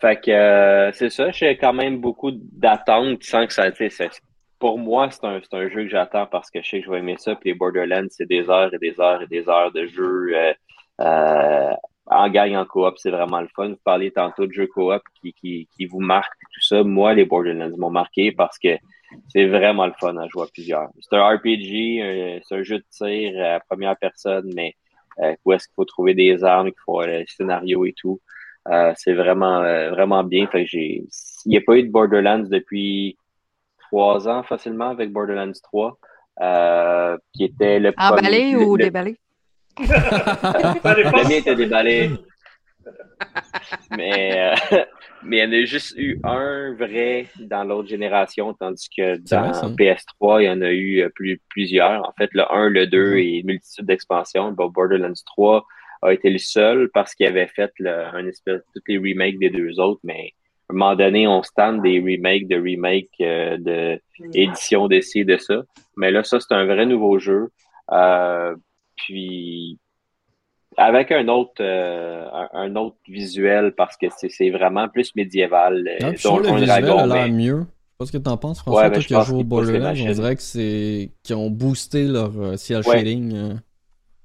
Fait 0.00 0.20
que 0.20 0.30
euh, 0.30 0.92
c'est 0.92 1.10
ça, 1.10 1.30
j'ai 1.30 1.56
quand 1.56 1.72
même 1.72 2.00
beaucoup 2.00 2.30
d'attentes 2.32 3.22
sans 3.22 3.46
que 3.46 3.52
ça, 3.52 3.68
pour 4.58 4.78
moi, 4.78 5.08
c'est 5.10 5.24
un, 5.24 5.40
un 5.52 5.68
jeu 5.68 5.84
que 5.84 5.88
j'attends 5.88 6.26
parce 6.26 6.50
que 6.50 6.62
je 6.62 6.68
sais 6.68 6.80
que 6.80 6.86
je 6.86 6.90
vais 6.90 6.98
aimer 6.98 7.16
ça. 7.18 7.34
Puis 7.36 7.50
les 7.50 7.54
Borderlands, 7.54 8.06
c'est 8.10 8.26
des 8.26 8.48
heures 8.48 8.72
et 8.72 8.78
des 8.78 9.00
heures 9.00 9.22
et 9.22 9.26
des 9.26 9.48
heures 9.48 9.72
de 9.72 9.86
jeu 9.86 10.32
euh, 10.34 10.52
euh, 11.00 11.72
en 12.06 12.28
gang, 12.30 12.54
en 12.54 12.64
coop, 12.64 12.94
c'est 12.96 13.10
vraiment 13.10 13.40
le 13.40 13.48
fun. 13.54 13.68
Vous 13.68 13.76
parliez 13.84 14.10
tantôt 14.10 14.46
de 14.46 14.52
jeux 14.52 14.66
coop 14.66 15.02
qui, 15.20 15.32
qui, 15.34 15.68
qui 15.76 15.86
vous 15.86 16.00
marquent 16.00 16.32
tout 16.54 16.60
ça. 16.60 16.82
Moi, 16.82 17.14
les 17.14 17.24
Borderlands 17.24 17.76
m'ont 17.76 17.90
marqué 17.90 18.32
parce 18.32 18.58
que 18.58 18.76
c'est 19.28 19.46
vraiment 19.46 19.86
le 19.86 19.92
fun 20.00 20.16
à 20.16 20.26
jouer 20.28 20.44
à 20.44 20.46
plusieurs. 20.52 20.88
C'est 21.00 21.16
un 21.16 21.28
RPG, 21.28 22.42
c'est 22.46 22.54
un 22.54 22.62
jeu 22.62 22.78
de 22.78 22.84
tir 22.90 23.44
à 23.44 23.60
première 23.60 23.96
personne, 23.96 24.50
mais 24.54 24.74
euh, 25.20 25.34
où 25.44 25.52
est-ce 25.52 25.66
qu'il 25.66 25.74
faut 25.74 25.84
trouver 25.84 26.14
des 26.14 26.44
armes, 26.44 26.68
qu'il 26.68 26.80
faut 26.84 27.02
le 27.04 27.24
scénario 27.26 27.84
et 27.84 27.94
tout. 27.96 28.20
Euh, 28.70 28.92
c'est 28.96 29.14
vraiment 29.14 29.62
euh, 29.62 29.90
vraiment 29.90 30.22
bien. 30.24 30.46
Fait 30.48 30.64
que 30.64 30.70
j'ai. 30.70 31.02
Il 31.46 31.50
n'y 31.50 31.56
a 31.56 31.60
pas 31.66 31.74
eu 31.76 31.84
de 31.84 31.90
Borderlands 31.90 32.44
depuis 32.50 33.16
trois 33.90 34.28
ans 34.28 34.42
facilement 34.42 34.90
avec 34.90 35.12
Borderlands 35.12 35.52
3. 35.62 35.98
Euh, 36.40 37.16
qui 37.32 37.44
était 37.44 37.80
le 37.80 37.92
Emballé 37.96 38.52
premier- 38.52 38.56
ou 38.56 38.76
le- 38.76 38.84
déballé? 38.84 39.16
Le 39.78 41.28
mien 41.28 41.36
était 41.36 41.56
déballé. 41.56 42.10
mais, 43.96 44.52
euh, 44.52 44.54
mais 45.22 45.38
il 45.38 45.40
y 45.40 45.46
en 45.46 45.52
a 45.62 45.64
juste 45.64 45.94
eu 45.96 46.20
un 46.24 46.74
vrai 46.74 47.26
dans 47.40 47.64
l'autre 47.64 47.88
génération, 47.88 48.54
tandis 48.54 48.88
que 48.96 49.16
dans 49.30 49.50
vrai, 49.50 49.54
ça. 49.54 49.68
PS3, 49.68 50.42
il 50.42 50.46
y 50.46 50.50
en 50.50 50.60
a 50.62 50.70
eu 50.70 51.10
plus, 51.14 51.40
plusieurs. 51.48 52.06
En 52.08 52.12
fait, 52.18 52.30
le 52.32 52.44
1, 52.52 52.68
le 52.68 52.86
2 52.86 53.10
Mhm. 53.12 53.16
et 53.18 53.24
une 53.40 53.46
multitude 53.46 53.86
d'expansions. 53.86 54.52
Bon, 54.52 54.68
Borderlands 54.68 55.12
3 55.26 55.64
a 56.02 56.12
été 56.12 56.30
le 56.30 56.38
seul 56.38 56.90
parce 56.94 57.14
qu'il 57.14 57.26
avait 57.26 57.46
fait 57.48 57.70
le, 57.78 57.90
un 58.14 58.26
espèce 58.26 58.62
tous 58.74 58.82
les 58.88 58.98
remakes 58.98 59.38
des 59.38 59.50
deux 59.50 59.78
autres, 59.80 60.00
mais 60.04 60.32
à 60.70 60.74
un 60.74 60.76
moment 60.76 60.94
donné, 60.96 61.26
on 61.26 61.42
stand 61.42 61.82
des 61.82 61.98
remakes 61.98 62.46
de 62.48 62.56
remakes 62.56 63.08
euh, 63.20 63.56
de 63.58 64.00
édition 64.34 64.86
d'essai 64.88 65.24
de 65.24 65.36
ça. 65.38 65.62
Mais 65.96 66.10
là, 66.10 66.22
ça, 66.24 66.38
c'est 66.40 66.52
un 66.54 66.66
vrai 66.66 66.84
nouveau 66.86 67.18
jeu. 67.18 67.48
Euh, 67.92 68.54
puis 68.96 69.78
avec 70.76 71.10
un 71.10 71.26
autre 71.28 71.54
euh, 71.60 72.26
un, 72.32 72.48
un 72.52 72.76
autre 72.76 72.96
visuel 73.08 73.72
parce 73.76 73.96
que 73.96 74.06
c'est 74.16 74.28
c'est 74.28 74.50
vraiment 74.50 74.88
plus 74.88 75.14
médiéval. 75.16 75.88
euh, 75.88 75.96
Ah, 76.02 76.10
puis 76.12 76.18
je 76.22 76.28
le 76.28 76.34
Donjon 76.42 76.54
visuel 76.56 76.82
Dragon, 76.84 76.98
a 76.98 77.06
l'air 77.06 77.24
mais- 77.26 77.30
mieux. 77.32 77.58
Je 77.60 77.64
sais 77.64 77.98
pas 77.98 78.06
ce 78.06 78.12
que 78.12 78.22
t'en 78.22 78.36
penses, 78.36 78.60
François, 78.60 78.82
Ouais, 78.84 78.90
toi 78.92 79.00
je 79.00 79.06
qui 79.08 79.14
as 79.14 79.18
pense 79.18 79.26
joué 79.26 79.40
au 79.40 79.44
Borderlands, 79.44 79.90
on 79.98 80.12
dirait 80.12 80.36
que 80.36 80.42
c'est 80.42 81.10
qu'ils 81.24 81.34
ont 81.34 81.50
boosté 81.50 82.04
leur 82.04 82.30
euh, 82.40 82.56
CL 82.56 82.82
Ouais. 82.86 82.98
shading. 82.98 83.56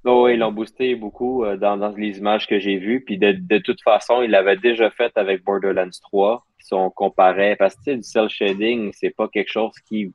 Oh, 0.06 0.24
oui, 0.24 0.34
ils 0.34 0.38
l'ont 0.38 0.52
boosté 0.52 0.94
beaucoup 0.96 1.44
euh, 1.44 1.56
dans, 1.56 1.78
dans 1.78 1.88
les 1.96 2.18
images 2.18 2.46
que 2.46 2.58
j'ai 2.58 2.76
vues. 2.76 3.02
Puis 3.02 3.16
de, 3.16 3.32
de 3.32 3.58
toute 3.58 3.82
façon, 3.82 4.20
ils 4.20 4.30
l'avaient 4.30 4.56
déjà 4.56 4.90
fait 4.90 5.10
avec 5.16 5.42
Borderlands 5.42 5.98
3. 6.02 6.44
Si 6.58 6.74
on 6.74 6.90
comparait, 6.90 7.56
parce 7.56 7.74
que 7.76 7.92
du 7.92 8.02
cel 8.02 8.28
shading, 8.28 8.92
c'est 8.92 9.14
pas 9.16 9.28
quelque 9.28 9.50
chose 9.50 9.72
qui 9.88 10.12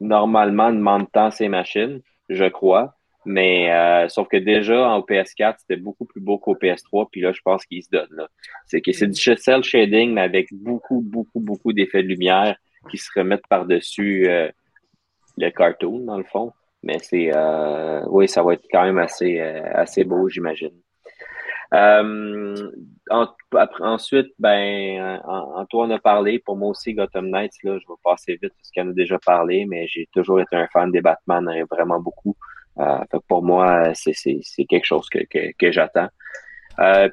normalement 0.00 0.72
demande 0.72 1.10
tant 1.10 1.32
ces 1.32 1.48
machines, 1.48 2.00
je 2.28 2.44
crois. 2.44 2.94
Mais 3.26 3.72
euh, 3.72 4.08
sauf 4.08 4.28
que 4.28 4.36
déjà 4.36 4.88
en 4.88 5.00
PS4, 5.00 5.56
c'était 5.58 5.80
beaucoup 5.80 6.04
plus 6.04 6.20
beau 6.20 6.38
qu'au 6.38 6.54
PS3. 6.54 7.08
Puis 7.10 7.20
là, 7.20 7.32
je 7.32 7.40
pense 7.42 7.64
qu'ils 7.64 7.82
se 7.82 7.88
donnent. 7.90 8.28
C'est 8.66 8.82
que 8.82 8.92
c'est 8.92 9.08
du 9.08 9.20
cel 9.20 9.64
shading, 9.64 10.12
mais 10.12 10.20
avec 10.20 10.48
beaucoup, 10.52 11.00
beaucoup, 11.00 11.40
beaucoup 11.40 11.72
d'effets 11.72 12.02
de 12.02 12.08
lumière 12.08 12.56
qui 12.88 12.98
se 12.98 13.10
remettent 13.16 13.46
par-dessus 13.48 14.28
euh, 14.28 14.48
le 15.38 15.50
cartoon, 15.50 16.00
dans 16.00 16.18
le 16.18 16.24
fond. 16.24 16.52
Mais 16.84 16.98
c'est 17.00 17.30
euh, 17.34 18.02
oui, 18.08 18.28
ça 18.28 18.42
va 18.42 18.54
être 18.54 18.66
quand 18.70 18.84
même 18.84 18.98
assez, 18.98 19.40
euh, 19.40 19.62
assez 19.74 20.04
beau, 20.04 20.28
j'imagine. 20.28 20.72
Euh, 21.72 22.70
en- 23.10 23.28
ensuite, 23.80 24.28
ben, 24.38 25.20
en- 25.24 25.60
Antoine 25.60 25.92
a 25.92 25.98
parlé. 25.98 26.38
Pour 26.38 26.56
moi 26.56 26.68
aussi, 26.70 26.94
Gotham 26.94 27.30
Knights, 27.30 27.54
là, 27.64 27.78
je 27.78 27.86
vais 27.88 27.98
passer 28.04 28.38
vite 28.40 28.52
parce 28.54 28.70
qu'il 28.70 28.82
en 28.82 28.90
a 28.90 28.92
déjà 28.92 29.18
parlé, 29.18 29.64
mais 29.66 29.86
j'ai 29.88 30.06
toujours 30.12 30.40
été 30.40 30.56
un 30.56 30.68
fan 30.72 30.90
des 30.92 31.00
Batman 31.00 31.48
vraiment 31.70 32.00
beaucoup. 32.00 32.36
Euh, 32.78 32.98
pour 33.28 33.42
moi, 33.42 33.92
c'est, 33.94 34.12
quelque 34.68 34.84
chose 34.84 35.08
que, 35.08 35.20
que, 35.58 35.72
j'attends. 35.72 36.08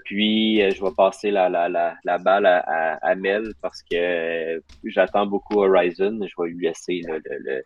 Puis, 0.05 0.57
je 0.73 0.83
vais 0.83 0.91
passer 0.97 1.31
la, 1.31 1.49
la, 1.49 1.95
la, 2.03 2.17
balle 2.17 2.45
à, 2.45 2.97
à, 3.01 3.15
Mel 3.15 3.53
parce 3.61 3.81
que 3.83 4.61
j'attends 4.83 5.25
beaucoup 5.27 5.61
Horizon. 5.63 6.19
Je 6.27 6.33
vais 6.37 6.49
lui 6.49 6.67
laisser 6.67 7.01
le, 7.07 7.63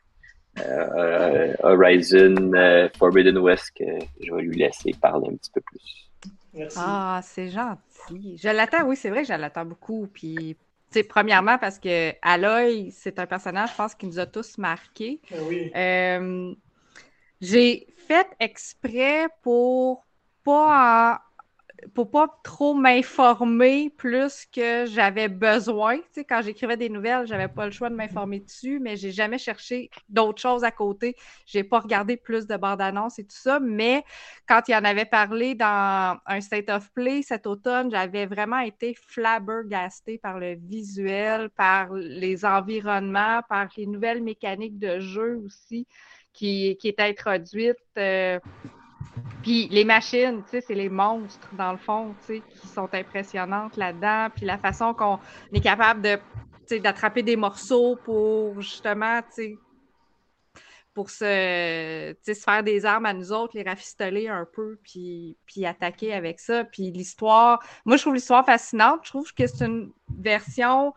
Horizon 1.63 2.53
euh, 2.53 2.89
Forbidden 2.97 3.37
West 3.37 3.71
que 3.77 3.83
je 4.21 4.33
vais 4.33 4.41
lui 4.41 4.57
laisser 4.57 4.93
parler 5.01 5.27
un 5.31 5.35
petit 5.35 5.51
peu 5.51 5.61
plus. 5.61 6.09
Merci. 6.53 6.77
Ah, 6.79 7.19
c'est 7.23 7.49
gentil. 7.49 8.37
Je 8.37 8.49
l'attends, 8.49 8.83
oui, 8.85 8.95
c'est 8.95 9.09
vrai 9.09 9.23
que 9.23 9.27
je 9.27 9.33
l'attends 9.33 9.65
beaucoup. 9.65 10.07
Puis, 10.13 10.55
tu 10.91 10.99
sais, 10.99 11.03
premièrement, 11.03 11.57
parce 11.57 11.79
que 11.79 12.13
Aloy, 12.21 12.91
c'est 12.91 13.19
un 13.19 13.25
personnage, 13.25 13.71
je 13.71 13.75
pense, 13.75 13.95
qui 13.95 14.05
nous 14.05 14.19
a 14.19 14.25
tous 14.25 14.57
marqués. 14.57 15.19
Ah 15.31 15.35
oui. 15.47 15.71
Euh, 15.75 16.53
j'ai 17.41 17.87
fait 18.07 18.27
exprès 18.39 19.27
pour 19.41 20.05
pas 20.43 21.15
en- 21.15 21.24
pour 21.93 22.11
pas 22.11 22.27
trop 22.43 22.73
m'informer 22.73 23.89
plus 23.89 24.45
que 24.45 24.85
j'avais 24.85 25.27
besoin. 25.27 25.97
Tu 25.97 26.03
sais, 26.11 26.25
quand 26.25 26.41
j'écrivais 26.41 26.77
des 26.77 26.89
nouvelles, 26.89 27.27
j'avais 27.27 27.47
pas 27.47 27.65
le 27.65 27.71
choix 27.71 27.89
de 27.89 27.95
m'informer 27.95 28.39
dessus, 28.39 28.79
mais 28.79 28.95
j'ai 28.97 29.11
jamais 29.11 29.37
cherché 29.37 29.89
d'autres 30.09 30.41
choses 30.41 30.63
à 30.63 30.71
côté. 30.71 31.15
J'ai 31.45 31.63
pas 31.63 31.79
regardé 31.79 32.17
plus 32.17 32.47
de 32.47 32.57
bandes 32.57 32.81
annonces 32.81 33.19
et 33.19 33.23
tout 33.23 33.35
ça, 33.35 33.59
mais 33.59 34.03
quand 34.47 34.61
il 34.67 34.75
en 34.75 34.83
avait 34.83 35.05
parlé 35.05 35.55
dans 35.55 36.17
un 36.25 36.41
State 36.41 36.69
of 36.69 36.91
Play 36.93 37.21
cet 37.21 37.47
automne, 37.47 37.91
j'avais 37.91 38.25
vraiment 38.25 38.59
été 38.59 38.95
flabbergastée 39.07 40.17
par 40.17 40.39
le 40.39 40.55
visuel, 40.55 41.49
par 41.51 41.93
les 41.93 42.45
environnements, 42.45 43.41
par 43.49 43.67
les 43.77 43.85
nouvelles 43.87 44.23
mécaniques 44.23 44.79
de 44.79 44.99
jeu 44.99 45.41
aussi 45.45 45.87
qui, 46.33 46.77
qui 46.77 46.87
est 46.89 46.99
introduite. 46.99 47.77
euh, 47.97 48.39
puis 49.41 49.67
les 49.69 49.85
machines, 49.85 50.43
tu 50.43 50.49
sais, 50.49 50.61
c'est 50.61 50.73
les 50.73 50.89
monstres, 50.89 51.47
dans 51.53 51.71
le 51.71 51.77
fond, 51.77 52.15
tu 52.21 52.25
sais, 52.25 52.43
qui 52.49 52.67
sont 52.67 52.89
impressionnantes 52.93 53.77
là-dedans. 53.77 54.29
Puis 54.35 54.45
la 54.45 54.57
façon 54.57 54.93
qu'on 54.93 55.19
est 55.53 55.61
capable 55.61 56.01
de, 56.01 56.79
d'attraper 56.79 57.21
des 57.21 57.35
morceaux 57.35 57.95
pour 58.03 58.59
justement, 58.61 59.21
tu 59.21 59.27
sais, 59.31 59.57
pour 60.95 61.09
se, 61.09 62.15
se 62.25 62.33
faire 62.33 62.63
des 62.63 62.85
armes 62.85 63.05
à 63.05 63.13
nous 63.13 63.33
autres, 63.33 63.55
les 63.55 63.63
rafistoler 63.63 64.29
un 64.29 64.47
peu, 64.51 64.79
puis, 64.81 65.37
puis 65.45 65.65
attaquer 65.65 66.13
avec 66.13 66.39
ça. 66.39 66.63
Puis 66.63 66.89
l'histoire, 66.89 67.61
moi, 67.85 67.97
je 67.97 68.01
trouve 68.01 68.15
l'histoire 68.15 68.45
fascinante. 68.45 69.01
Je 69.03 69.09
trouve 69.09 69.33
que 69.33 69.45
c'est 69.45 69.65
une 69.65 69.91
version 70.17 70.93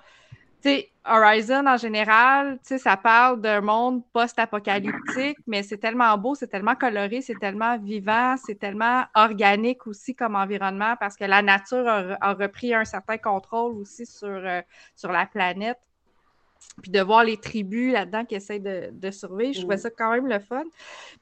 sais, 0.62 0.90
Horizon 1.04 1.66
en 1.66 1.76
général, 1.76 2.58
tu 2.58 2.68
sais, 2.68 2.78
ça 2.78 2.96
parle 2.96 3.40
d'un 3.40 3.60
monde 3.60 4.02
post-apocalyptique, 4.12 5.38
mais 5.46 5.62
c'est 5.62 5.78
tellement 5.78 6.16
beau, 6.18 6.34
c'est 6.34 6.48
tellement 6.48 6.74
coloré, 6.74 7.22
c'est 7.22 7.38
tellement 7.38 7.78
vivant, 7.78 8.36
c'est 8.44 8.58
tellement 8.58 9.04
organique 9.14 9.86
aussi 9.86 10.14
comme 10.14 10.36
environnement 10.36 10.96
parce 11.00 11.16
que 11.16 11.24
la 11.24 11.40
nature 11.42 11.86
a, 11.88 12.16
a 12.20 12.34
repris 12.34 12.74
un 12.74 12.84
certain 12.84 13.16
contrôle 13.18 13.76
aussi 13.78 14.04
sur, 14.04 14.28
euh, 14.28 14.60
sur 14.94 15.10
la 15.12 15.26
planète. 15.26 15.78
Puis 16.82 16.90
de 16.92 17.00
voir 17.00 17.24
les 17.24 17.36
tribus 17.36 17.92
là-dedans 17.92 18.24
qui 18.24 18.34
essayent 18.34 18.60
de, 18.60 18.90
de 18.92 19.10
survivre, 19.10 19.52
je 19.54 19.60
trouvais 19.60 19.76
ça 19.78 19.90
quand 19.90 20.12
même 20.12 20.26
le 20.26 20.38
fun. 20.40 20.62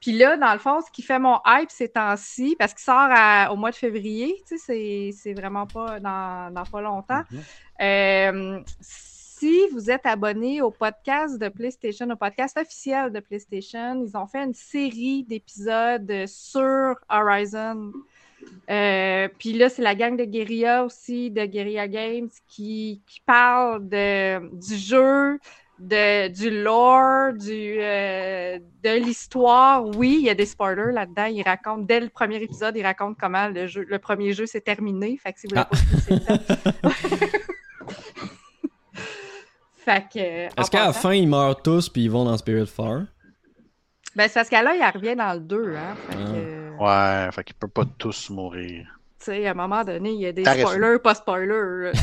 Puis 0.01 0.11
là, 0.11 0.35
dans 0.37 0.51
le 0.53 0.59
fond, 0.59 0.81
ce 0.81 0.91
qui 0.91 1.01
fait 1.01 1.17
mon 1.19 1.39
hype 1.47 1.69
ces 1.71 1.89
temps-ci, 1.89 2.55
parce 2.59 2.73
qu'il 2.73 2.83
sort 2.83 3.07
à- 3.09 3.51
au 3.51 3.55
mois 3.55 3.71
de 3.71 3.75
février, 3.75 4.35
tu 4.47 4.57
sais, 4.57 4.63
c'est- 4.63 5.11
c'est 5.17 5.33
vraiment 5.33 5.65
pas 5.65 5.99
dans, 5.99 6.51
dans 6.53 6.63
pas 6.63 6.81
longtemps. 6.81 7.21
Euh, 7.81 8.59
si 9.39 9.67
vous 9.71 9.91
êtes 9.91 10.05
abonné 10.05 10.61
au 10.61 10.71
podcast 10.71 11.37
de 11.39 11.47
PlayStation, 11.49 12.09
au 12.09 12.15
podcast 12.15 12.57
officiel 12.57 13.11
de 13.11 13.19
PlayStation, 13.19 14.03
ils 14.03 14.17
ont 14.17 14.25
fait 14.25 14.43
une 14.43 14.53
série 14.55 15.23
d'épisodes 15.23 16.11
sur 16.25 16.95
Horizon. 17.09 17.91
Euh, 18.69 19.27
Puis 19.37 19.53
là, 19.53 19.69
c'est 19.69 19.81
la 19.83 19.93
gang 19.93 20.17
de 20.17 20.23
Guerrilla 20.25 20.83
aussi, 20.85 21.29
de 21.29 21.45
Guerrilla 21.45 21.87
Games, 21.87 22.29
qui, 22.47 23.01
qui 23.05 23.21
parle 23.25 23.87
de, 23.87 24.39
du 24.55 24.75
jeu, 24.75 25.39
de, 25.77 26.29
du 26.29 26.63
lore, 26.63 27.33
du, 27.33 27.77
euh, 27.79 28.57
de 28.83 28.97
l'histoire. 29.03 29.85
Oui, 29.85 30.17
il 30.21 30.25
y 30.25 30.29
a 30.31 30.35
des 30.35 30.45
spoilers 30.47 30.93
là-dedans. 30.93 31.25
Il 31.25 31.43
raconte, 31.43 31.85
dès 31.85 31.99
le 31.99 32.09
premier 32.09 32.37
épisode, 32.41 32.75
il 32.75 32.83
raconte 32.83 33.17
comment 33.19 33.49
le, 33.49 33.67
jeu, 33.67 33.85
le 33.87 33.99
premier 33.99 34.33
jeu 34.33 34.47
s'est 34.47 34.61
terminé. 34.61 35.17
Fait 35.21 35.33
que 35.33 35.39
si 35.39 35.47
vous 35.47 35.53
l'avez 35.55 35.67
Ah. 35.69 35.75
pas 35.75 35.77
vu, 35.91 35.97
c'est 36.01 36.13
le 36.13 36.19
temps. 36.21 36.89
Fait 39.87 40.03
que. 40.13 40.47
en 40.47 40.61
Est-ce 40.61 40.69
qu'à 40.69 40.87
la 40.87 40.91
fin, 40.91 41.13
ils 41.13 41.29
meurent 41.29 41.61
tous 41.61 41.87
puis 41.87 42.03
ils 42.03 42.11
vont 42.11 42.25
dans 42.25 42.35
Spirit 42.35 42.67
Far? 42.67 43.03
Ben, 44.17 44.27
c'est 44.27 44.33
parce 44.33 44.49
qu'à 44.49 44.61
là, 44.61 44.75
il 44.75 44.83
revient 44.83 45.15
dans 45.15 45.33
le 45.33 45.39
2, 45.39 45.75
hein. 45.77 45.95
Fait 46.09 46.17
que, 46.17 46.77
Ouais, 46.77 47.31
fait 47.31 47.43
qu'il 47.45 47.55
peut 47.55 47.69
pas 47.69 47.85
tous 47.97 48.29
mourir. 48.29 48.85
Tu 49.17 49.25
sais, 49.25 49.47
à 49.47 49.51
un 49.51 49.53
moment 49.53 49.85
donné, 49.85 50.11
il 50.11 50.19
y 50.19 50.25
a 50.25 50.33
des 50.33 50.43
spoilers, 50.43 50.99
pas 50.99 51.15
spoilers. 51.15 51.93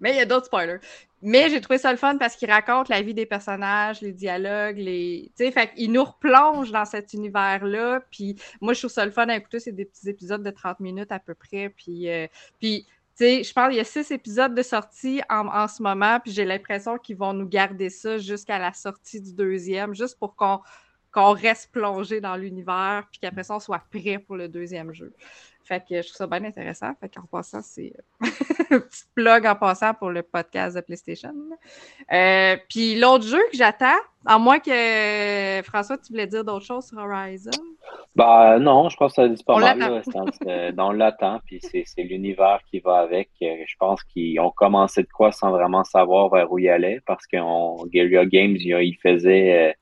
Mais 0.00 0.12
il 0.12 0.16
y 0.16 0.20
a 0.20 0.24
d'autres 0.24 0.46
spoilers. 0.46 0.78
Mais 1.20 1.50
j'ai 1.50 1.60
trouvé 1.60 1.76
ça 1.78 1.92
le 1.92 1.98
fun 1.98 2.16
parce 2.16 2.36
qu'il 2.36 2.50
raconte 2.50 2.88
la 2.88 3.02
vie 3.02 3.12
des 3.12 3.26
personnages, 3.26 4.00
les 4.00 4.12
dialogues, 4.12 4.78
les. 4.78 5.30
Tu 5.36 5.44
sais, 5.44 5.50
fait 5.50 5.74
qu'il 5.74 5.92
nous 5.92 6.04
replonge 6.04 6.72
dans 6.72 6.86
cet 6.86 7.12
univers-là. 7.12 8.00
Puis 8.10 8.36
moi, 8.62 8.72
je 8.72 8.78
trouve 8.80 8.90
ça 8.90 9.04
le 9.04 9.10
fun 9.10 9.28
à 9.28 9.36
écouter. 9.36 9.60
C'est 9.60 9.72
des 9.72 9.84
petits 9.84 10.08
épisodes 10.08 10.42
de 10.42 10.50
30 10.50 10.80
minutes 10.80 11.12
à 11.12 11.18
peu 11.18 11.34
près. 11.34 11.68
Puis, 11.68 12.08
euh, 12.08 12.26
puis 12.58 12.86
je 13.18 13.52
pense 13.52 13.68
qu'il 13.68 13.76
y 13.76 13.80
a 13.80 13.84
six 13.84 14.10
épisodes 14.10 14.54
de 14.54 14.62
sortie 14.62 15.22
en, 15.30 15.46
en 15.46 15.68
ce 15.68 15.82
moment. 15.82 16.18
Puis 16.20 16.32
j'ai 16.32 16.44
l'impression 16.44 16.98
qu'ils 16.98 17.16
vont 17.16 17.32
nous 17.32 17.48
garder 17.48 17.90
ça 17.90 18.18
jusqu'à 18.18 18.58
la 18.58 18.72
sortie 18.72 19.20
du 19.20 19.32
deuxième, 19.34 19.94
juste 19.94 20.18
pour 20.18 20.36
qu'on 20.36 20.60
qu'on 21.14 21.32
reste 21.32 21.70
plongé 21.70 22.20
dans 22.20 22.34
l'univers, 22.36 23.06
puis 23.10 23.20
qu'après 23.20 23.44
ça, 23.44 23.54
on 23.54 23.60
soit 23.60 23.84
prêt 23.88 24.18
pour 24.18 24.34
le 24.36 24.48
deuxième 24.48 24.92
jeu. 24.92 25.14
Fait 25.66 25.80
que 25.80 25.96
je 26.02 26.08
trouve 26.08 26.16
ça 26.16 26.26
bien 26.26 26.44
intéressant. 26.44 26.92
Fait 27.00 27.08
qu'en 27.08 27.22
passant, 27.26 27.60
c'est 27.62 27.92
un 28.70 28.80
petit 28.80 29.04
plug 29.14 29.46
en 29.46 29.54
passant 29.54 29.94
pour 29.94 30.10
le 30.10 30.22
podcast 30.22 30.76
de 30.76 30.82
PlayStation. 30.82 31.32
Euh, 32.12 32.56
puis 32.68 32.96
l'autre 32.98 33.24
jeu 33.26 33.40
que 33.50 33.56
j'attends, 33.56 33.96
à 34.26 34.38
moins 34.38 34.58
que 34.58 35.62
François, 35.64 35.96
tu 35.98 36.12
voulais 36.12 36.26
dire 36.26 36.44
d'autres 36.44 36.64
choses 36.66 36.86
sur 36.88 36.98
Horizon? 36.98 37.50
Bah 38.14 38.58
non, 38.58 38.88
je 38.88 38.96
pense 38.96 39.12
que 39.16 39.22
ça 39.22 39.28
dit 39.28 39.42
pas 39.42 39.54
On 39.54 39.60
mal. 39.60 39.78
là, 39.78 40.72
on 40.86 40.92
l'attend, 40.92 41.40
puis 41.46 41.60
c'est 41.62 41.84
c'est 41.86 42.02
l'univers 42.02 42.60
qui 42.70 42.80
va 42.80 42.98
avec. 42.98 43.30
Euh, 43.42 43.56
Je 43.66 43.74
pense 43.78 44.02
qu'ils 44.04 44.38
ont 44.40 44.50
commencé 44.50 45.02
de 45.02 45.08
quoi 45.08 45.32
sans 45.32 45.50
vraiment 45.50 45.84
savoir 45.84 46.28
vers 46.30 46.50
où 46.52 46.58
ils 46.58 46.68
allaient, 46.68 47.00
parce 47.06 47.26
que 47.26 47.36
Guerrilla 47.88 48.26
Games, 48.26 48.56
il, 48.56 48.66
il 48.82 48.96
faisait... 49.02 49.70
euh, 49.70 49.72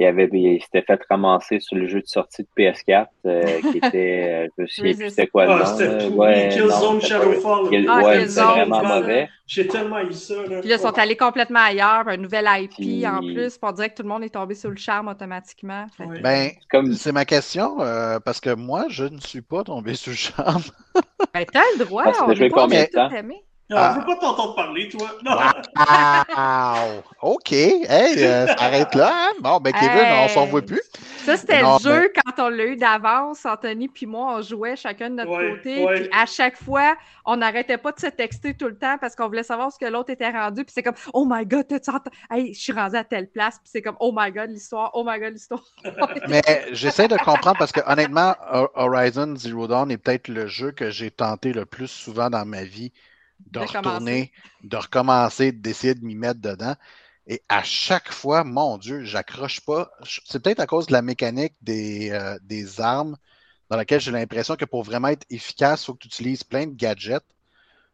il 0.00 0.06
avait 0.06 0.28
il 0.32 0.60
s'était 0.62 0.82
fait 0.82 1.00
ramasser 1.08 1.60
sur 1.60 1.76
le 1.76 1.86
jeu 1.86 2.00
de 2.00 2.06
sortie 2.06 2.42
de 2.42 2.48
PS4 2.56 3.06
euh, 3.26 3.42
qui 3.70 3.76
était 3.82 4.46
euh, 4.46 4.48
je 4.56 4.62
me 4.62 4.66
souviens 4.66 4.94
plus 4.94 5.10
c'était 5.10 5.26
quoi 5.26 5.44
le 5.46 5.52
Ah, 5.52 5.76
nom 6.08 6.16
ouais, 6.16 6.48
Killzone 6.50 7.00
Shadowfall. 7.00 7.68
Kill- 7.68 7.86
Ah, 7.88 8.02
ouais, 8.02 8.26
c'était 8.26 8.40
vraiment 8.42 8.82
mauvais. 8.84 9.28
J'ai 9.46 9.66
tellement 9.66 9.98
eu 10.00 10.12
ça. 10.12 10.34
Là. 10.48 10.60
Puis 10.60 10.68
là, 10.68 10.76
ils 10.76 10.78
sont 10.78 10.96
allés 10.98 11.16
complètement 11.16 11.58
ailleurs, 11.60 12.06
un 12.06 12.16
nouvel 12.16 12.48
IP 12.62 12.70
Puis- 12.76 13.06
en 13.06 13.18
plus. 13.18 13.58
On 13.62 13.72
dirait 13.72 13.90
que 13.90 13.96
tout 13.96 14.02
le 14.04 14.08
monde 14.08 14.22
est 14.22 14.28
tombé 14.34 14.54
sur 14.54 14.70
le 14.70 14.76
charme 14.76 15.08
automatiquement. 15.08 15.86
Fait 15.96 16.04
Ouais. 16.04 16.20
Ben, 16.20 16.50
C'est 16.52 16.68
comme 16.70 16.92
c'est 16.94 17.12
ma 17.12 17.24
question, 17.24 17.80
euh, 17.80 18.18
parce 18.24 18.40
que 18.40 18.54
moi, 18.54 18.84
je 18.88 19.04
ne 19.04 19.18
suis 19.18 19.42
pas 19.42 19.64
tombé 19.64 19.94
sous 19.94 20.10
le 20.10 20.16
charme. 20.16 20.62
Ben, 21.34 21.44
t'as 21.52 21.60
le 21.78 21.84
droit, 21.84 22.04
Parce 22.04 22.20
on 22.22 22.30
est 22.30 22.48
pas 22.48 22.62
combien 22.62 22.80
de 22.80 22.84
obligé 22.84 22.86
de 22.86 22.92
temps? 22.92 23.08
tout 23.08 23.16
aimer. 23.16 23.42
Non, 23.70 23.76
Ah. 23.78 23.92
Je 23.94 24.00
veux 24.00 24.06
pas 24.06 24.16
t'entendre 24.16 24.54
parler, 24.56 24.88
toi. 24.88 25.08
Non. 25.24 25.36
Wow! 25.76 27.02
OK. 27.22 27.52
Hey, 27.52 28.24
euh, 28.24 28.46
arrête 28.58 28.94
là. 28.94 29.12
hein? 29.14 29.30
Bon, 29.40 29.58
ben, 29.60 29.72
Kevin, 29.72 30.06
on 30.24 30.28
s'en 30.28 30.46
voit 30.46 30.62
plus. 30.62 30.82
Ça, 31.24 31.36
c'était 31.36 31.60
le 31.60 31.78
jeu 31.80 32.10
quand 32.14 32.44
on 32.46 32.48
l'a 32.48 32.64
eu 32.64 32.76
d'avance. 32.76 33.44
Anthony 33.46 33.88
puis 33.88 34.06
moi, 34.06 34.36
on 34.36 34.42
jouait 34.42 34.74
chacun 34.76 35.10
de 35.10 35.14
notre 35.16 35.30
Ouais, 35.30 35.50
côté. 35.56 35.84
ouais. 35.84 36.00
Puis 36.00 36.08
à 36.12 36.26
chaque 36.26 36.56
fois, 36.56 36.96
on 37.24 37.36
n'arrêtait 37.36 37.78
pas 37.78 37.92
de 37.92 38.00
se 38.00 38.06
texter 38.06 38.54
tout 38.54 38.66
le 38.66 38.76
temps 38.76 38.96
parce 39.00 39.14
qu'on 39.14 39.26
voulait 39.28 39.42
savoir 39.42 39.70
ce 39.70 39.78
que 39.78 39.84
l'autre 39.86 40.10
était 40.10 40.30
rendu. 40.30 40.64
Puis 40.64 40.72
c'est 40.74 40.82
comme, 40.82 40.94
oh 41.12 41.26
my 41.28 41.44
god, 41.46 41.66
ent- 41.72 42.10
Hey, 42.34 42.54
je 42.54 42.60
suis 42.60 42.72
rendu 42.72 42.96
à 42.96 43.04
telle 43.04 43.28
place. 43.30 43.56
Puis 43.58 43.70
c'est 43.72 43.82
comme, 43.82 43.96
oh 44.00 44.12
my 44.16 44.32
god, 44.32 44.50
l'histoire, 44.50 44.90
oh 44.94 45.04
my 45.06 45.18
god, 45.20 45.32
l'histoire. 45.34 45.62
Mais 46.28 46.42
j'essaie 46.72 47.06
de 47.08 47.16
comprendre 47.16 47.58
parce 47.58 47.72
que 47.72 47.80
honnêtement, 47.86 48.34
Ho- 48.52 48.70
Horizon 48.74 49.34
Zero 49.36 49.66
Dawn 49.68 49.90
est 49.90 49.98
peut-être 49.98 50.28
le 50.28 50.46
jeu 50.46 50.72
que 50.72 50.90
j'ai 50.90 51.10
tenté 51.10 51.52
le 51.52 51.66
plus 51.66 51.88
souvent 51.88 52.30
dans 52.30 52.44
ma 52.46 52.64
vie 52.64 52.92
de, 53.46 53.60
De 53.60 53.64
retourner, 53.64 54.32
de 54.62 54.76
recommencer, 54.76 55.52
d'essayer 55.52 55.94
de 55.94 56.04
m'y 56.04 56.14
mettre 56.14 56.40
dedans. 56.40 56.74
Et 57.26 57.42
à 57.48 57.62
chaque 57.62 58.12
fois, 58.12 58.44
mon 58.44 58.78
Dieu, 58.78 59.04
j'accroche 59.04 59.60
pas. 59.60 59.90
C'est 60.26 60.42
peut-être 60.42 60.60
à 60.60 60.66
cause 60.66 60.86
de 60.86 60.92
la 60.92 61.02
mécanique 61.02 61.54
des, 61.60 62.10
euh, 62.10 62.38
des 62.42 62.80
armes 62.80 63.16
dans 63.68 63.76
laquelle 63.76 64.00
j'ai 64.00 64.10
l'impression 64.10 64.56
que 64.56 64.64
pour 64.64 64.82
vraiment 64.82 65.08
être 65.08 65.26
efficace, 65.30 65.82
il 65.82 65.86
faut 65.86 65.94
que 65.94 66.00
tu 66.00 66.08
utilises 66.08 66.42
plein 66.42 66.66
de 66.66 66.74
gadgets. 66.74 67.24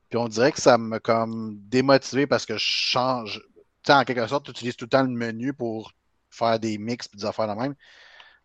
Puis 0.08 0.18
on 0.18 0.28
dirait 0.28 0.52
que 0.52 0.60
ça 0.60 0.78
me 0.78 0.98
comme 0.98 1.58
démotivé 1.68 2.26
parce 2.26 2.46
que 2.46 2.54
je 2.54 2.64
change. 2.64 3.42
Tu 3.82 3.88
sais, 3.88 3.92
en 3.92 4.04
quelque 4.04 4.26
sorte, 4.26 4.46
tu 4.46 4.52
utilises 4.52 4.76
tout 4.76 4.86
le 4.86 4.90
temps 4.90 5.02
le 5.02 5.10
menu 5.10 5.52
pour 5.52 5.92
faire 6.30 6.58
des 6.58 6.78
mix 6.78 7.08
et 7.12 7.16
des 7.16 7.24
affaires 7.24 7.48
de 7.48 7.60
même. 7.60 7.74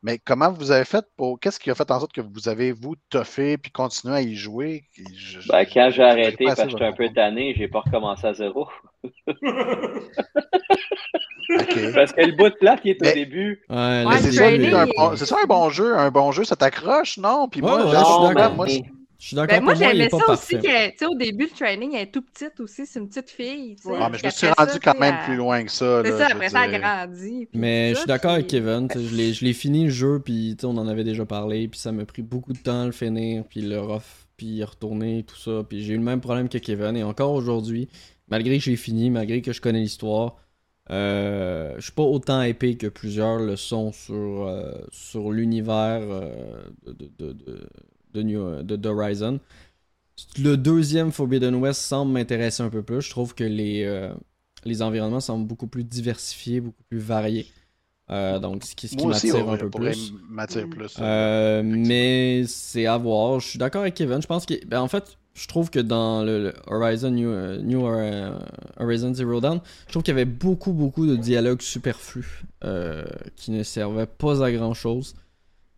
Mais 0.04 0.18
comment 0.18 0.52
vous 0.52 0.72
avez 0.72 0.86
fait 0.86 1.06
pour. 1.16 1.40
Qu'est-ce 1.40 1.60
qui 1.60 1.70
a 1.70 1.76
fait 1.76 1.90
en 1.92 2.00
sorte 2.00 2.14
que 2.14 2.22
vous 2.22 2.50
avez, 2.50 2.72
vous, 2.72 2.96
toffé 3.10 3.58
puis 3.58 3.72
continué 3.72 4.16
à 4.16 4.22
y 4.22 4.36
jouer? 4.36 4.84
Je- 5.16 5.48
ben, 5.48 5.66
quand 5.72 5.90
j'ai 5.92 6.04
arrêté 6.04 6.46
parce 6.46 6.64
que 6.64 6.70
j'étais 6.70 6.86
un 6.86 6.94
peu 6.94 7.10
tanné, 7.14 7.54
j'ai 7.56 7.68
pas 7.68 7.82
recommencé 7.82 8.26
à 8.28 8.34
zéro. 8.34 8.68
Parce 11.94 12.14
que 12.14 12.22
le 12.22 12.32
bout 12.32 12.50
de 12.50 12.56
plate 12.56 12.82
qui 12.82 12.92
est 12.92 13.02
au 13.02 13.14
début, 13.14 13.62
Ouais, 13.70 14.06
Ouais, 14.06 14.18
c'est 14.20 14.32
ça, 14.32 14.48
un 14.48 14.52
il- 14.52 14.72
bon- 14.96 15.16
c'est 15.16 15.26
ça 15.26 15.36
un 15.44 15.46
bon 15.46 15.70
jeu? 15.70 15.98
Un 15.98 16.10
bon 16.12 16.32
jeu, 16.32 16.44
ça 16.46 16.56
t'accroche, 16.56 17.18
non? 17.18 17.48
Puis 17.50 17.62
moi, 17.62 17.78
Ouais, 17.78 17.84
ouais, 17.84 17.92
je- 17.92 17.98
je 18.00 18.04
suis 18.06 18.14
non, 18.14 18.28
d'accord. 18.30 18.50
mais- 18.52 18.56
moi, 18.56 18.68
je- 18.68 18.80
Je 19.22 19.28
suis 19.28 19.36
d'accord, 19.36 19.60
Ben, 19.60 19.64
moi, 19.64 19.76
j'aimais 19.76 20.10
ça 20.10 20.18
aussi 20.30 20.58
que, 20.58 21.06
au 21.06 21.16
début, 21.16 21.44
le 21.44 21.56
training, 21.56 21.94
elle 21.94 22.02
est 22.02 22.12
tout 22.12 22.24
petite 22.24 22.60
aussi. 22.60 22.88
C'est 22.88 23.00
une 23.00 23.08
petite 23.08 23.30
fille. 23.30 23.76
Ouais, 23.86 24.00
Ah, 24.02 24.10
mais 24.10 24.18
je 24.18 24.26
me 24.26 24.32
suis 24.32 24.48
rendu 24.48 24.72
ça, 24.72 24.80
quand 24.80 25.00
même 25.00 25.16
plus 25.26 25.36
loin 25.36 25.64
que 25.64 25.70
ça. 25.72 26.02
C'est 26.04 26.10
là, 26.10 26.18
ça, 26.18 26.28
après 26.32 26.50
ça, 26.50 26.66
elle 26.66 26.82
grandit. 26.82 27.48
Mais 27.54 27.92
je 27.92 28.00
suis 28.00 28.08
d'accord 28.08 28.32
avec 28.32 28.48
Kevin. 28.48 28.88
Je 28.92 29.16
l'ai, 29.16 29.34
je 29.34 29.46
l'ai 29.46 29.54
fini 29.54 29.84
le 29.84 29.92
jeu, 29.92 30.20
puis 30.26 30.56
tu 30.58 30.62
sais, 30.62 30.66
on 30.66 30.76
en 30.76 30.88
avait 30.88 31.04
déjà 31.04 31.24
parlé, 31.28 31.68
puis 31.68 31.80
ça 31.80 31.92
m'a 31.92 32.04
pris 32.04 32.24
beaucoup 32.24 32.52
de 32.52 32.58
temps 32.58 32.82
à 32.82 32.86
le 32.88 32.92
finir, 32.92 33.44
puis 33.48 33.62
le 33.62 33.80
rough, 33.80 34.26
puis 34.38 34.48
y 34.48 34.64
retourner, 34.64 35.24
tout 35.24 35.38
ça. 35.38 35.64
Puis 35.70 35.84
j'ai 35.84 35.94
eu 35.94 35.98
le 35.98 36.04
même 36.04 36.20
problème 36.20 36.50
que 36.50 36.58
Kevin, 36.58 36.98
et 36.98 37.04
encore 37.04 37.34
aujourd'hui, 37.34 37.90
malgré 38.28 38.58
que 38.58 38.64
j'ai 38.64 38.76
fini, 38.76 39.12
malgré 39.12 39.44
que 39.44 39.54
je 39.54 39.62
connais 39.62 39.82
l'histoire, 39.82 40.38
euh, 40.90 41.76
je 41.78 41.82
suis 41.82 41.92
pas 41.92 42.02
autant 42.02 42.42
épais 42.42 42.74
que 42.74 42.88
plusieurs 42.88 43.38
le 43.38 43.56
sont 43.56 43.92
sur, 43.92 44.48
euh, 44.48 44.74
sur 44.92 45.32
l'univers 45.32 46.02
euh, 46.02 46.64
de, 46.88 47.12
de, 47.20 47.34
de, 47.34 47.70
de, 48.14 48.22
New- 48.24 48.64
de- 48.64 48.76
d'Horizon. 48.76 49.40
Le 50.38 50.56
deuxième 50.56 51.12
Forbidden 51.12 51.56
West 51.56 51.82
semble 51.82 52.12
m'intéresser 52.12 52.62
un 52.64 52.70
peu 52.70 52.84
plus. 52.84 53.02
Je 53.02 53.10
trouve 53.10 53.34
que 53.34 53.44
les, 53.44 53.84
euh, 53.86 54.14
les 54.66 54.82
environnements 54.82 55.20
semblent 55.20 55.48
beaucoup 55.48 55.68
plus 55.68 55.84
diversifiés, 55.84 56.62
beaucoup 56.62 56.84
plus 56.90 57.00
variés. 57.00 57.48
Euh, 58.12 58.40
donc, 58.40 58.64
ce 58.66 58.76
qui, 58.76 58.88
ce 58.88 58.96
qui 58.96 59.04
m'attire 59.14 59.36
un 59.54 59.58
peu 59.58 59.70
plus. 59.70 60.14
plus. 60.68 60.96
Euh, 61.00 61.64
mais 61.66 62.44
c'est 62.46 62.86
à 62.86 62.98
voir. 62.98 63.40
Je 63.40 63.48
suis 63.48 63.58
d'accord 63.60 63.82
avec 63.82 63.96
Kevin. 63.96 64.22
Je 64.22 64.28
pense 64.28 64.46
que. 64.46 64.54
ben, 64.66 64.82
en 64.82 64.88
fait, 64.90 65.18
je 65.34 65.48
trouve 65.48 65.70
que 65.70 65.80
dans 65.80 66.22
le, 66.24 66.44
le 66.44 66.54
Horizon 66.68 67.12
New, 67.12 67.32
New 67.64 67.86
Horizon 68.78 69.14
Zero 69.14 69.40
Dawn, 69.40 69.62
je 69.88 69.92
trouve 69.92 70.04
qu'il 70.04 70.12
y 70.12 70.16
avait 70.18 70.26
beaucoup, 70.26 70.74
beaucoup 70.74 71.08
de 71.08 71.16
dialogues 71.16 71.62
superflus 71.62 72.44
qui 73.38 73.52
ne 73.52 73.64
servaient 73.64 74.06
pas 74.08 74.44
à 74.44 74.52
grand 74.52 74.74
chose. 74.74 75.16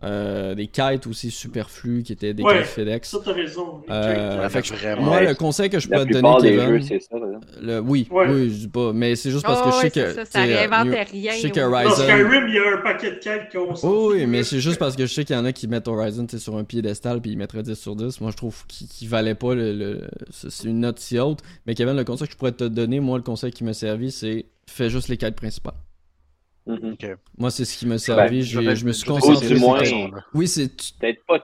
Euh, 0.04 0.54
des 0.54 0.68
kites 0.68 1.08
aussi 1.08 1.32
superflus 1.32 2.04
qui 2.04 2.12
étaient 2.14 2.34
des 2.34 2.44
Ouais, 2.44 2.58
kites 2.60 2.66
FedEx. 2.68 3.10
Ça, 3.10 3.20
t'as 3.24 3.32
raison. 3.34 3.82
Euh, 3.90 4.50
fait 4.50 4.62
que. 4.62 5.00
Moi, 5.00 5.22
le 5.22 5.34
conseil 5.36 5.70
que 5.70 5.80
je 5.80 5.88
peux 5.88 6.06
te 6.06 6.12
donner, 6.14 6.58
Kevin, 6.58 6.82
jeux, 6.84 7.00
ça. 7.00 7.16
le, 7.62 7.80
oui, 7.80 8.08
Ouais. 8.12 8.28
oui, 8.30 8.50
je 8.50 8.56
dis 8.56 8.68
pas, 8.68 8.92
mais 8.94 9.16
c'est 9.16 9.32
juste 9.32 9.46
parce 9.46 9.62
Oh, 9.64 9.70
que 9.70 9.76
je 9.76 9.82
sais 9.82 9.92
que. 9.92 10.14
ça, 10.14 10.26
ça 10.26 10.40
euh, 10.42 10.44
rien. 11.10 11.32
je 11.36 11.42
sais 11.42 11.50
que 11.52 11.60
Horizon- 11.62 11.92
Skyrim, 12.04 12.48
il 12.50 12.56
y 12.56 12.60
a 12.60 12.74
un 12.74 12.82
paquet 12.82 13.12
de 13.12 13.16
quêtes 13.20 13.52
qu'on 13.52 13.74
Oh, 13.84 14.12
oui, 14.14 14.26
mais 14.26 14.44
c'est 14.44 14.60
juste 14.60 14.78
parce 14.80 14.96
que 14.96 15.06
je 15.06 15.14
sais 15.14 15.24
qu'il 15.24 15.36
y 15.36 15.40
en 15.40 15.46
a 15.46 15.54
qui 15.54 15.68
mettent 15.68 15.88
Horizon 15.88 16.28
sur 16.38 16.58
un 16.58 16.64
piédestal 16.64 17.22
puis 17.22 17.32
ils 17.32 17.38
mettraient 17.38 17.64
10 17.64 17.76
sur 17.76 17.96
10. 17.96 18.20
Moi, 18.22 18.32
je 18.32 18.38
trouve 18.38 18.66
qu'il 18.68 18.88
qu'il 18.88 19.08
valait 19.08 19.36
pas 19.36 19.56
le. 19.56 19.72
le- 19.74 20.02
c'est 20.32 20.52
c'est 20.52 20.68
une 20.68 20.82
note 20.82 21.00
si 21.00 21.18
haute. 21.20 21.40
Mais 21.66 21.76
Kevin, 21.76 21.96
le 21.96 22.04
conseil 22.04 22.28
que 22.28 22.34
je 22.34 22.38
pourrais 22.38 22.52
te 22.52 22.64
donner, 22.66 23.00
moi, 23.00 23.18
le 23.18 23.24
conseil 23.24 23.52
qui 23.52 23.64
m'a 23.64 23.74
servi, 23.74 24.12
c'est 24.12 24.46
fais 24.68 24.90
juste 24.90 25.08
les 25.08 25.18
quêtes 25.18 25.36
principales. 25.36 25.74
Mhm. 26.66 26.96
Moi, 27.38 27.52
c'est 27.52 27.66
ce 27.66 27.78
qui 27.78 27.86
m'a 27.88 27.98
servi. 27.98 28.40
Ben, 28.56 28.62
vais- 28.66 28.76
je 28.76 28.86
me 28.86 28.92
suis 28.94 29.08
concentré 29.08 29.48
du 29.48 29.56
moins- 29.60 29.80
façon-là. 29.80 30.24
Oui, 30.34 30.48
c'est. 30.48 30.72
Peut-être 31.00 31.26
pas 31.26 31.40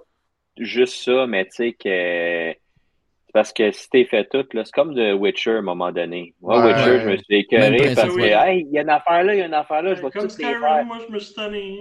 juste 0.58 1.04
ça, 1.04 1.28
mais 1.28 1.46
tu 1.46 1.52
sais 1.56 1.72
que. 1.74 1.80
c'est 1.90 3.34
Parce 3.34 3.54
que 3.54 3.72
si 3.72 3.90
t'es 3.90 4.06
fait 4.06 4.28
tout, 4.30 4.46
là, 4.54 4.64
c'est 4.66 4.74
comme 4.74 4.94
de 4.96 5.14
Witcher 5.14 5.52
à 5.52 5.58
un 5.58 5.62
moment 5.62 5.92
donné. 5.92 6.34
Moi, 6.42 6.60
Ouais. 6.64 6.74
Witcher, 6.74 7.00
je 7.02 7.10
me 7.10 7.18
suis 7.18 7.36
écœuré 7.36 7.94
parce 7.96 8.16
que, 8.16 8.22
hey, 8.22 8.66
il 8.68 8.74
y 8.74 8.80
a 8.80 8.82
une 8.82 8.90
affaire 8.90 9.24
là, 9.24 9.36
il 9.36 9.40
y 9.40 9.42
a 9.42 9.46
une 9.46 9.54
affaire 9.54 9.84
là, 9.84 9.94
je 9.94 10.02
vais 10.02 10.10
Comme 10.10 10.22
toutes 10.28 10.38
les 10.40 10.46
Skyrim, 10.46 10.62
faire. 10.62 10.86
moi, 10.86 10.98
je 11.08 11.14
me 11.14 11.20
suis 11.20 11.36
tanné. 11.36 11.80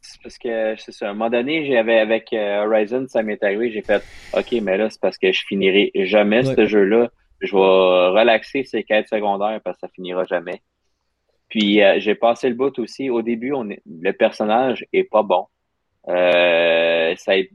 C'est 0.00 0.22
parce 0.22 0.38
que, 0.38 0.74
c'est 0.78 0.92
ça, 0.92 1.06
à 1.06 1.10
un 1.10 1.12
moment 1.12 1.28
donné, 1.30 1.66
j'avais 1.70 1.98
avec 1.98 2.32
euh, 2.32 2.64
Horizon, 2.64 3.04
ça 3.08 3.22
m'est 3.22 3.42
arrivé, 3.44 3.70
j'ai 3.70 3.82
fait, 3.82 4.02
OK, 4.32 4.52
mais 4.62 4.76
là, 4.78 4.88
c'est 4.90 5.00
parce 5.00 5.18
que 5.18 5.30
je 5.30 5.42
finirai 5.46 5.90
jamais 5.94 6.46
Ouais. 6.48 6.54
ce 6.56 6.66
jeu-là. 6.66 7.10
Je 7.40 7.52
vais 7.54 7.60
relaxer 8.20 8.64
ces 8.64 8.82
quêtes 8.82 9.08
secondaires 9.08 9.60
parce 9.62 9.76
que 9.76 9.86
ça 9.86 9.88
finira 9.94 10.24
jamais. 10.24 10.62
Puis, 11.48 11.82
euh, 11.82 11.98
j'ai 11.98 12.14
passé 12.14 12.48
le 12.48 12.54
bout 12.54 12.78
aussi. 12.78 13.10
Au 13.10 13.22
début, 13.22 13.52
on 13.52 13.70
est, 13.70 13.80
le 13.86 14.12
personnage 14.12 14.84
est 14.92 15.04
pas 15.04 15.22
bon. 15.22 15.46
Euh, 16.08 17.14
ça, 17.16 17.34
tu 17.36 17.48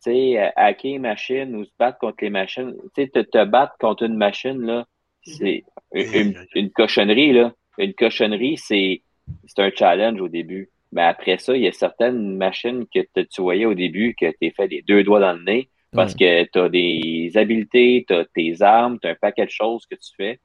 sais, 0.00 0.52
hacker 0.56 0.96
une 0.96 1.02
machine 1.02 1.54
ou 1.56 1.64
se 1.64 1.70
battre 1.78 1.98
contre 1.98 2.18
les 2.22 2.30
machines, 2.30 2.74
tu 2.94 3.02
sais, 3.02 3.08
te, 3.08 3.20
te 3.20 3.44
battre 3.44 3.74
contre 3.78 4.04
une 4.04 4.16
machine, 4.16 4.60
là, 4.62 4.86
c'est 5.24 5.64
une, 5.92 6.14
une, 6.14 6.46
une 6.54 6.70
cochonnerie, 6.70 7.32
là. 7.32 7.52
Une 7.78 7.94
cochonnerie, 7.94 8.56
c'est, 8.56 9.02
c'est 9.46 9.62
un 9.62 9.70
challenge 9.70 10.20
au 10.20 10.28
début. 10.28 10.70
Mais 10.92 11.02
après 11.02 11.38
ça, 11.38 11.56
il 11.56 11.62
y 11.62 11.68
a 11.68 11.72
certaines 11.72 12.36
machines 12.36 12.84
que 12.92 13.00
tu 13.22 13.40
voyais 13.40 13.64
au 13.64 13.74
début 13.74 14.14
que 14.14 14.30
t'es 14.38 14.50
fait 14.50 14.66
les 14.66 14.82
deux 14.82 15.02
doigts 15.02 15.20
dans 15.20 15.32
le 15.32 15.42
nez 15.42 15.70
parce 15.92 16.14
que 16.14 16.44
tu 16.44 16.58
as 16.58 16.68
des 16.68 17.30
habiletés, 17.34 18.04
tu 18.06 18.14
as 18.14 18.24
tes 18.34 18.62
armes, 18.62 18.98
tu 19.00 19.08
as 19.08 19.12
un 19.12 19.14
paquet 19.14 19.44
de 19.44 19.50
choses 19.50 19.86
que 19.86 19.94
tu 19.94 20.10
fais. 20.16 20.38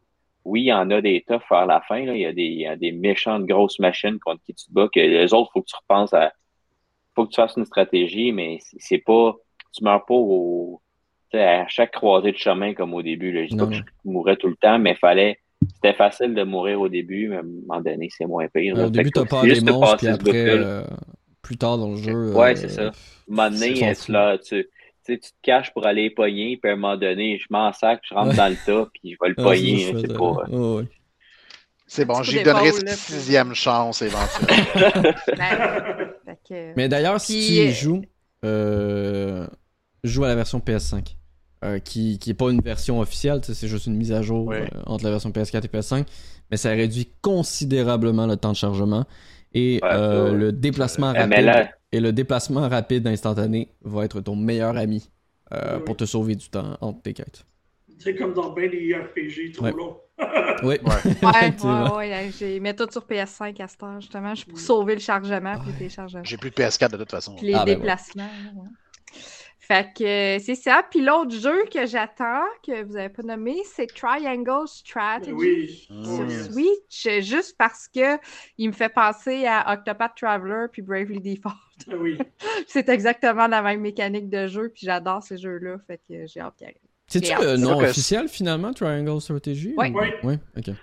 Oui, 0.47 0.61
il 0.61 0.67
y 0.67 0.73
en 0.73 0.89
a 0.91 1.01
des 1.01 1.25
toughs 1.27 1.43
vers 1.51 1.65
la 1.65 1.81
fin. 1.81 2.05
Là. 2.05 2.15
Il, 2.15 2.21
y 2.21 2.25
a 2.25 2.31
des, 2.31 2.43
il 2.43 2.61
y 2.61 2.67
a 2.67 2.77
des 2.77 2.93
méchantes 2.93 3.45
grosses 3.45 3.79
machines 3.79 4.17
contre 4.19 4.41
qui 4.45 4.53
tu 4.53 4.65
te 4.65 4.71
bats, 4.71 4.87
que 4.93 4.99
les 4.99 5.33
autres, 5.33 5.51
faut 5.53 5.61
que 5.61 5.67
tu 5.67 5.75
repenses 5.75 6.13
à 6.13 6.31
faut 7.15 7.25
que 7.25 7.31
tu 7.31 7.41
fasses 7.41 7.55
une 7.57 7.65
stratégie, 7.65 8.31
mais 8.31 8.59
c'est 8.77 8.99
pas, 8.99 9.35
tu 9.73 9.83
meurs 9.83 10.05
pas 10.05 10.13
au, 10.13 10.81
à 11.33 11.67
chaque 11.67 11.91
croisée 11.91 12.31
de 12.31 12.37
chemin 12.37 12.73
comme 12.73 12.93
au 12.93 13.01
début. 13.01 13.31
Là. 13.31 13.43
Je 13.43 13.49
dis 13.49 13.57
pas 13.57 13.65
que 13.65 13.73
je 13.73 13.81
mourrais 14.05 14.37
tout 14.37 14.47
le 14.47 14.55
temps, 14.55 14.79
mais 14.79 14.95
fallait, 14.95 15.39
c'était 15.73 15.93
facile 15.93 16.33
de 16.33 16.43
mourir 16.43 16.79
au 16.79 16.89
début, 16.89 17.27
mais 17.29 17.37
à 17.37 17.39
un 17.39 17.43
moment 17.43 17.81
donné, 17.81 18.07
c'est 18.15 18.27
moins 18.27 18.47
pire. 18.47 18.77
au 18.77 18.89
début, 18.89 19.11
t'as 19.11 19.25
peur 19.25 19.43
des 19.43 19.59
monstres, 19.61 19.97
puis 19.97 20.07
après, 20.07 20.49
euh, 20.49 20.83
plus 21.41 21.57
tard 21.57 21.77
dans 21.77 21.89
le 21.89 21.97
jeu. 21.97 22.33
Ouais, 22.33 22.55
c'est 22.55 22.69
ça. 22.69 22.83
À 22.83 22.87
un 22.87 22.91
moment 23.27 23.49
donné, 23.49 23.93
là, 24.09 24.37
tu, 25.07 25.19
tu 25.19 25.31
te 25.31 25.35
caches 25.41 25.73
pour 25.73 25.85
aller 25.85 26.09
pogner, 26.09 26.57
puis 26.57 26.69
à 26.69 26.73
un 26.73 26.77
moment 26.77 26.97
donné, 26.97 27.39
je 27.39 27.45
m'en 27.49 27.71
sac, 27.73 28.01
je 28.03 28.13
rentre 28.13 28.35
dans 28.35 28.49
le 28.49 28.57
tas, 28.65 28.89
puis 28.93 29.13
je 29.13 29.17
vais 29.21 29.29
le 29.29 29.35
pogner. 29.35 30.87
C'est 31.89 32.03
bon, 32.03 32.21
j'y 32.21 32.43
donnerai 32.43 32.71
cette 32.73 32.89
sixième 32.89 33.55
chance 33.55 34.01
éventuellement. 34.01 35.13
Ben, 36.49 36.73
Mais 36.75 36.89
d'ailleurs, 36.89 37.19
si 37.19 37.47
tu 37.47 37.71
joues, 37.71 38.01
euh, 38.43 39.47
joue 40.03 40.23
à 40.23 40.27
la 40.27 40.35
version 40.35 40.59
PS5. 40.59 41.15
Euh, 41.65 41.79
qui, 41.79 42.19
qui 42.19 42.29
est 42.29 42.35
pas 42.35 42.51
une 42.51 42.61
version 42.61 42.99
officielle, 42.99 43.39
c'est 43.41 43.67
juste 43.67 43.87
une 43.87 43.95
mise 43.95 44.11
à 44.11 44.21
jour 44.21 44.51
euh, 44.51 44.67
entre 44.85 45.05
la 45.05 45.09
version 45.09 45.31
PS4 45.31 45.65
et 45.65 45.67
PS5, 45.67 46.05
mais 46.51 46.57
ça 46.57 46.69
réduit 46.69 47.09
considérablement 47.23 48.27
le 48.27 48.37
temps 48.37 48.51
de 48.51 48.57
chargement 48.57 49.05
et 49.55 49.79
euh, 49.83 50.33
le 50.33 50.51
déplacement 50.51 51.13
rapide 51.13 51.69
et 51.91 51.99
le 51.99 52.11
déplacement 52.11 52.67
rapide 52.67 53.07
instantané 53.07 53.69
va 53.81 54.05
être 54.05 54.21
ton 54.21 54.35
meilleur 54.35 54.75
ami 54.77 55.09
pour 55.85 55.95
te 55.95 56.05
sauver 56.05 56.35
du 56.35 56.49
temps 56.49 56.77
entre 56.81 57.01
tes 57.01 57.13
quêtes. 57.13 57.45
C'est 57.99 58.15
comme 58.15 58.33
dans 58.33 58.51
bien 58.53 58.67
des 58.69 58.93
RPG 58.93 59.53
trop 59.53 59.75
long. 59.75 59.97
oui. 60.63 60.77
Ouais, 61.21 62.09
ouais, 62.09 62.31
j'ai 62.37 62.59
mis 62.59 62.75
tout 62.75 62.87
sur 62.91 63.05
PS5 63.05 63.61
à 63.61 63.67
ce 63.67 63.77
temps, 63.77 63.99
justement, 63.99 64.33
pour 64.47 64.57
mm. 64.57 64.61
sauver 64.61 64.93
le 64.95 64.99
chargement 64.99 65.53
et 65.53 65.67
les 65.67 65.73
téléchargements. 65.73 66.23
J'ai 66.23 66.37
plus 66.37 66.49
de 66.49 66.55
PS4 66.55 66.91
de 66.91 66.97
toute 66.97 67.11
façon. 67.11 67.35
les 67.41 67.53
ah, 67.53 67.65
ben 67.65 67.75
déplacements. 67.75 68.29
Fait 69.67 69.89
que 69.93 70.37
c'est 70.41 70.55
ça. 70.55 70.81
Puis 70.89 71.01
l'autre 71.01 71.31
jeu 71.31 71.65
que 71.65 71.85
j'attends, 71.85 72.45
que 72.65 72.85
vous 72.85 72.93
n'avez 72.93 73.09
pas 73.09 73.21
nommé, 73.21 73.57
c'est 73.75 73.87
Triangle 73.87 74.65
Strategy 74.65 75.33
oui. 75.33 75.87
sur 75.89 76.25
oh, 76.25 76.29
Switch, 76.29 77.21
juste 77.21 77.57
parce 77.57 77.89
que 77.89 78.17
il 78.57 78.69
me 78.69 78.73
fait 78.73 78.87
penser 78.87 79.45
à 79.45 79.73
Octopath 79.73 80.15
Traveler 80.15 80.67
puis 80.71 80.81
Bravely 80.81 81.19
Default. 81.19 81.51
Ah 81.91 81.95
oui. 81.99 82.17
c'est 82.67 82.87
exactement 82.87 83.47
la 83.47 83.61
même 83.61 83.81
mécanique 83.81 84.29
de 84.29 84.47
jeu, 84.47 84.71
puis 84.73 84.85
j'adore 84.85 85.21
ces 85.21 85.37
jeux-là. 85.37 85.75
Fait 85.85 85.97
que 85.97 86.25
j'ai 86.27 86.39
hâte 86.39 86.55
qu'il 86.57 86.73
C'est-tu 87.07 87.33
le 87.37 87.57
nom 87.57 87.79
officiel 87.79 88.29
finalement, 88.29 88.71
Triangle 88.71 89.19
Strategy? 89.19 89.73
Oui. 89.75 89.93
Oui. 90.23 90.35
ok. 90.57 90.75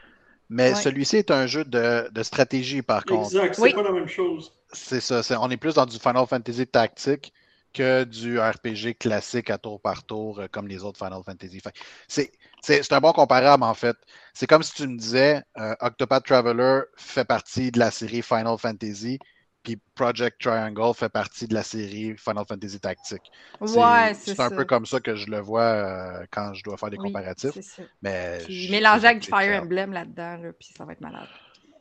Mais 0.50 0.74
celui-ci 0.74 1.16
est 1.16 1.30
un 1.30 1.46
jeu 1.46 1.64
de, 1.64 2.10
de 2.12 2.22
stratégie 2.22 2.82
par 2.82 3.06
contre. 3.06 3.34
Exact, 3.34 3.54
c'est 3.54 3.72
pas 3.72 3.82
la 3.82 3.92
même 3.92 4.08
chose. 4.08 4.52
C'est 4.74 5.00
ça, 5.00 5.22
on 5.40 5.48
est 5.48 5.56
plus 5.56 5.72
dans 5.72 5.86
du 5.86 5.98
Final 5.98 6.26
Fantasy 6.26 6.66
tactique 6.66 7.32
que 7.74 8.04
du 8.04 8.38
RPG 8.38 8.96
classique 8.98 9.50
à 9.50 9.58
tour 9.58 9.80
par 9.80 10.04
tour 10.04 10.40
euh, 10.40 10.46
comme 10.50 10.68
les 10.68 10.84
autres 10.84 10.98
Final 10.98 11.22
Fantasy. 11.24 11.60
C'est 12.08 12.92
un 12.92 13.00
bon 13.00 13.12
comparable 13.12 13.64
en 13.64 13.74
fait. 13.74 13.96
C'est 14.32 14.46
comme 14.46 14.62
si 14.62 14.72
tu 14.72 14.86
me 14.86 14.96
disais 14.96 15.42
euh, 15.58 15.74
Octopath 15.80 16.24
Traveler 16.24 16.82
fait 16.96 17.24
partie 17.26 17.70
de 17.70 17.78
la 17.78 17.90
série 17.90 18.22
Final 18.22 18.56
Fantasy, 18.58 19.18
puis 19.62 19.78
Project 19.94 20.40
Triangle 20.40 20.94
fait 20.94 21.08
partie 21.08 21.48
de 21.48 21.54
la 21.54 21.62
série 21.62 22.16
Final 22.16 22.44
Fantasy 22.48 22.80
Tactique. 22.80 23.30
Ouais, 23.60 24.14
c'est 24.14 24.38
un 24.40 24.50
peu 24.50 24.64
comme 24.64 24.86
ça 24.86 25.00
que 25.00 25.16
je 25.16 25.26
le 25.26 25.40
vois 25.40 25.62
euh, 25.62 26.24
quand 26.30 26.54
je 26.54 26.62
dois 26.62 26.76
faire 26.76 26.90
des 26.90 26.96
comparatifs. 26.96 27.80
Mais 28.00 28.38
mélanger 28.70 29.08
avec 29.08 29.18
du 29.20 29.28
Fire 29.28 29.62
Emblem 29.62 29.92
là-dedans, 29.92 30.52
puis 30.58 30.72
ça 30.76 30.84
va 30.84 30.92
être 30.92 31.00
malade. 31.00 31.28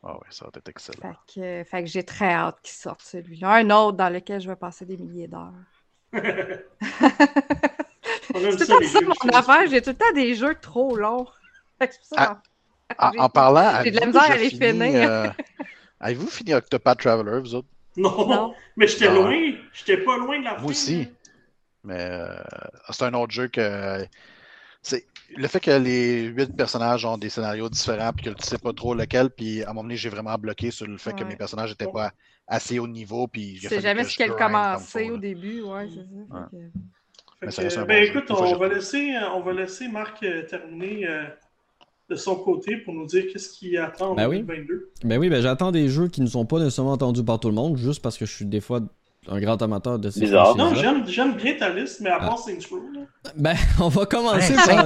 Ah 0.06 0.16
ouais, 0.16 0.28
ça 0.32 0.46
va 0.46 0.52
être 0.56 0.68
excellent. 0.68 1.14
Fait 1.34 1.64
que, 1.64 1.82
que 1.82 1.86
j'ai 1.86 2.04
très 2.04 2.34
hâte 2.34 2.58
qu'il 2.62 2.76
sorte 2.76 3.02
celui-là. 3.02 3.54
Un 3.54 3.70
autre 3.70 3.96
dans 3.96 4.10
lequel 4.10 4.42
je 4.42 4.50
vais 4.50 4.58
passer 4.58 4.86
des 4.86 4.98
milliers 4.98 5.30
d'heures 5.30 5.54
c'est 8.34 8.68
tout 8.68 8.84
ça 8.84 9.00
mon 9.02 9.30
affaire. 9.34 9.68
J'ai 9.70 9.82
tout 9.82 9.90
le 9.92 9.96
temps 9.96 10.14
des 10.14 10.36
jeux 10.36 10.56
trop 10.62 10.96
longs. 10.96 11.28
Ah, 12.96 13.12
en, 13.18 13.30
parlant, 13.30 13.82
j'ai 13.84 13.90
de 13.90 14.00
la 14.00 14.06
misère 14.06 14.22
à 14.30 14.36
les 14.36 14.50
finir. 14.52 15.10
Euh, 15.10 15.28
avez-vous 16.00 16.28
fini 16.28 16.54
Octopath 16.54 17.00
Traveler, 17.00 17.40
vous 17.40 17.56
autres? 17.56 17.68
Non, 17.98 18.54
mais 18.76 18.88
j'étais 18.88 19.08
ah. 19.08 19.14
loin. 19.16 19.54
J'étais 19.74 19.98
pas 19.98 20.18
loin 20.18 20.38
de 20.38 20.44
la 20.44 20.56
fin. 20.56 20.62
Moi 20.62 20.70
aussi. 20.70 21.08
Mais 21.84 21.98
euh, 22.00 22.38
c'est 22.92 23.06
un 23.06 23.14
autre 23.16 23.32
jeu 23.32 23.48
que. 23.48 24.06
C'est 24.84 25.06
le 25.36 25.48
fait 25.48 25.60
que 25.60 25.72
les 25.72 26.24
huit 26.24 26.56
personnages 26.56 27.06
ont 27.06 27.18
des 27.18 27.30
scénarios 27.30 27.70
différents 27.70 28.12
puis 28.14 28.26
que 28.26 28.30
tu 28.32 28.44
sais 28.44 28.58
pas 28.58 28.74
trop 28.74 28.94
lequel, 28.94 29.30
puis 29.30 29.64
à 29.64 29.66
un 29.66 29.74
moment 29.74 29.84
donné, 29.84 29.96
j'ai 29.96 30.10
vraiment 30.10 30.36
bloqué 30.38 30.72
sur 30.72 30.88
le 30.88 30.98
fait 30.98 31.14
que 31.14 31.24
mes 31.24 31.36
personnages 31.36 31.70
n'étaient 31.70 31.92
pas 31.92 32.12
assez 32.48 32.80
haut 32.80 32.88
niveau. 32.88 33.28
Puis 33.28 33.60
c'est 33.62 33.82
jamais 33.82 34.04
ce 34.04 34.18
qu'elle 34.18 34.36
commençait 34.36 35.10
au 35.10 35.18
début, 35.18 35.62
ouais, 35.62 35.88
c'est 37.50 37.70
ça. 37.70 37.86
ben, 37.86 38.04
écoute, 38.04 38.26
on 38.30 38.56
va, 38.56 38.68
laisser, 38.70 39.16
euh, 39.16 39.30
on 39.34 39.42
va 39.42 39.54
laisser 39.54 39.88
Marc 39.88 40.24
euh, 40.24 40.44
terminer 40.44 41.08
euh, 41.08 41.26
de 42.10 42.16
son 42.16 42.36
côté 42.36 42.78
pour 42.78 42.94
nous 42.94 43.06
dire 43.06 43.26
qu'est-ce 43.32 43.50
qui 43.50 43.78
attend 43.78 44.12
en 44.12 44.16
ben 44.16 44.30
2022. 44.30 44.92
Ben 45.04 45.18
oui, 45.18 45.30
ben 45.30 45.42
j'attends 45.42 45.72
des 45.72 45.90
jeux 45.90 46.08
qui 46.08 46.22
ne 46.22 46.28
sont 46.28 46.46
pas 46.46 46.60
nécessairement 46.60 46.94
entendus 46.94 47.24
par 47.24 47.40
tout 47.40 47.50
le 47.50 47.56
monde, 47.56 47.78
juste 47.78 48.02
parce 48.02 48.18
que 48.18 48.26
je 48.26 48.34
suis 48.34 48.46
des 48.46 48.62
fois 48.62 48.82
un 49.28 49.40
grand 49.40 49.62
amateur 49.62 50.00
de 50.00 50.10
ces 50.10 50.22
Bizarre. 50.22 50.56
Non, 50.56 50.74
j'aime 50.76 51.36
bien 51.36 51.54
ta 51.58 51.70
liste, 51.70 52.02
mais 52.02 52.10
à 52.10 52.20
part 52.20 52.40
ah. 52.40 52.44
Saints 52.46 52.68
Row. 52.70 52.82
Ben, 53.36 53.56
on 53.80 53.88
va 53.88 54.06
commencer 54.06 54.54
par, 54.54 54.86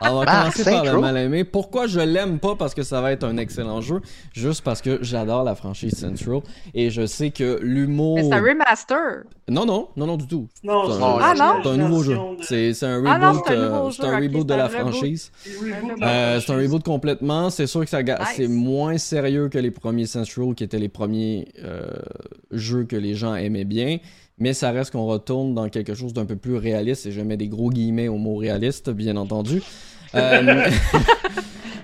on 0.00 0.14
va 0.18 0.24
ah, 0.26 0.40
commencer 0.40 0.64
par 0.64 0.84
le 0.84 1.00
mal 1.00 1.16
aimé. 1.16 1.44
Pourquoi 1.44 1.86
je 1.86 2.00
l'aime 2.00 2.38
pas? 2.38 2.56
Parce 2.56 2.74
que 2.74 2.82
ça 2.82 3.00
va 3.00 3.12
être 3.12 3.24
un 3.24 3.36
excellent 3.36 3.80
jeu, 3.80 4.00
juste 4.32 4.62
parce 4.62 4.82
que 4.82 4.98
j'adore 5.02 5.44
la 5.44 5.54
franchise 5.54 6.04
Row 6.26 6.42
et 6.74 6.90
je 6.90 7.06
sais 7.06 7.30
que 7.30 7.58
l'humour. 7.62 8.18
c'est 8.20 8.32
un 8.32 8.42
remaster. 8.42 9.24
Non, 9.48 9.64
non, 9.64 9.88
non, 9.96 10.06
non 10.06 10.16
du 10.16 10.26
tout. 10.26 10.48
Non, 10.64 10.90
c'est 10.90 11.02
un, 11.02 11.18
ah, 11.20 11.34
non? 11.34 11.60
C'est 11.62 11.68
un 11.68 11.76
nouveau 11.76 12.02
jeu. 12.02 12.18
C'est 12.40 12.82
un 12.82 12.96
reboot, 12.96 13.08
ah, 13.10 13.32
c'est 13.46 14.04
un, 14.04 14.12
euh, 14.12 14.16
reboot 14.16 14.46
de 14.46 14.54
la 14.54 14.68
franchise. 14.68 15.30
Euh, 16.02 16.40
c'est 16.40 16.52
un 16.52 16.56
reboot 16.56 16.82
complètement. 16.82 17.50
C'est 17.50 17.68
sûr 17.68 17.84
que 17.84 17.90
ça 17.90 18.00
c'est 18.34 18.48
moins 18.48 18.98
sérieux 18.98 19.48
que 19.48 19.58
les 19.58 19.70
premiers 19.70 20.06
Row, 20.36 20.52
qui 20.52 20.64
étaient 20.64 20.78
les 20.78 20.88
premiers 20.88 21.48
euh, 21.62 21.86
jeux 22.50 22.84
que 22.84 22.96
les 22.96 23.14
gens 23.14 23.35
aimaient 23.36 23.64
bien 23.64 23.98
mais 24.38 24.52
ça 24.52 24.70
reste 24.70 24.92
qu'on 24.92 25.06
retourne 25.06 25.54
dans 25.54 25.68
quelque 25.68 25.94
chose 25.94 26.12
d'un 26.12 26.26
peu 26.26 26.36
plus 26.36 26.56
réaliste, 26.56 27.06
et 27.06 27.12
je 27.12 27.20
mets 27.20 27.36
des 27.36 27.48
gros 27.48 27.70
guillemets 27.70 28.08
au 28.08 28.18
mot 28.18 28.36
réaliste, 28.36 28.90
bien 28.90 29.16
entendu. 29.16 29.62
Euh, 30.14 30.68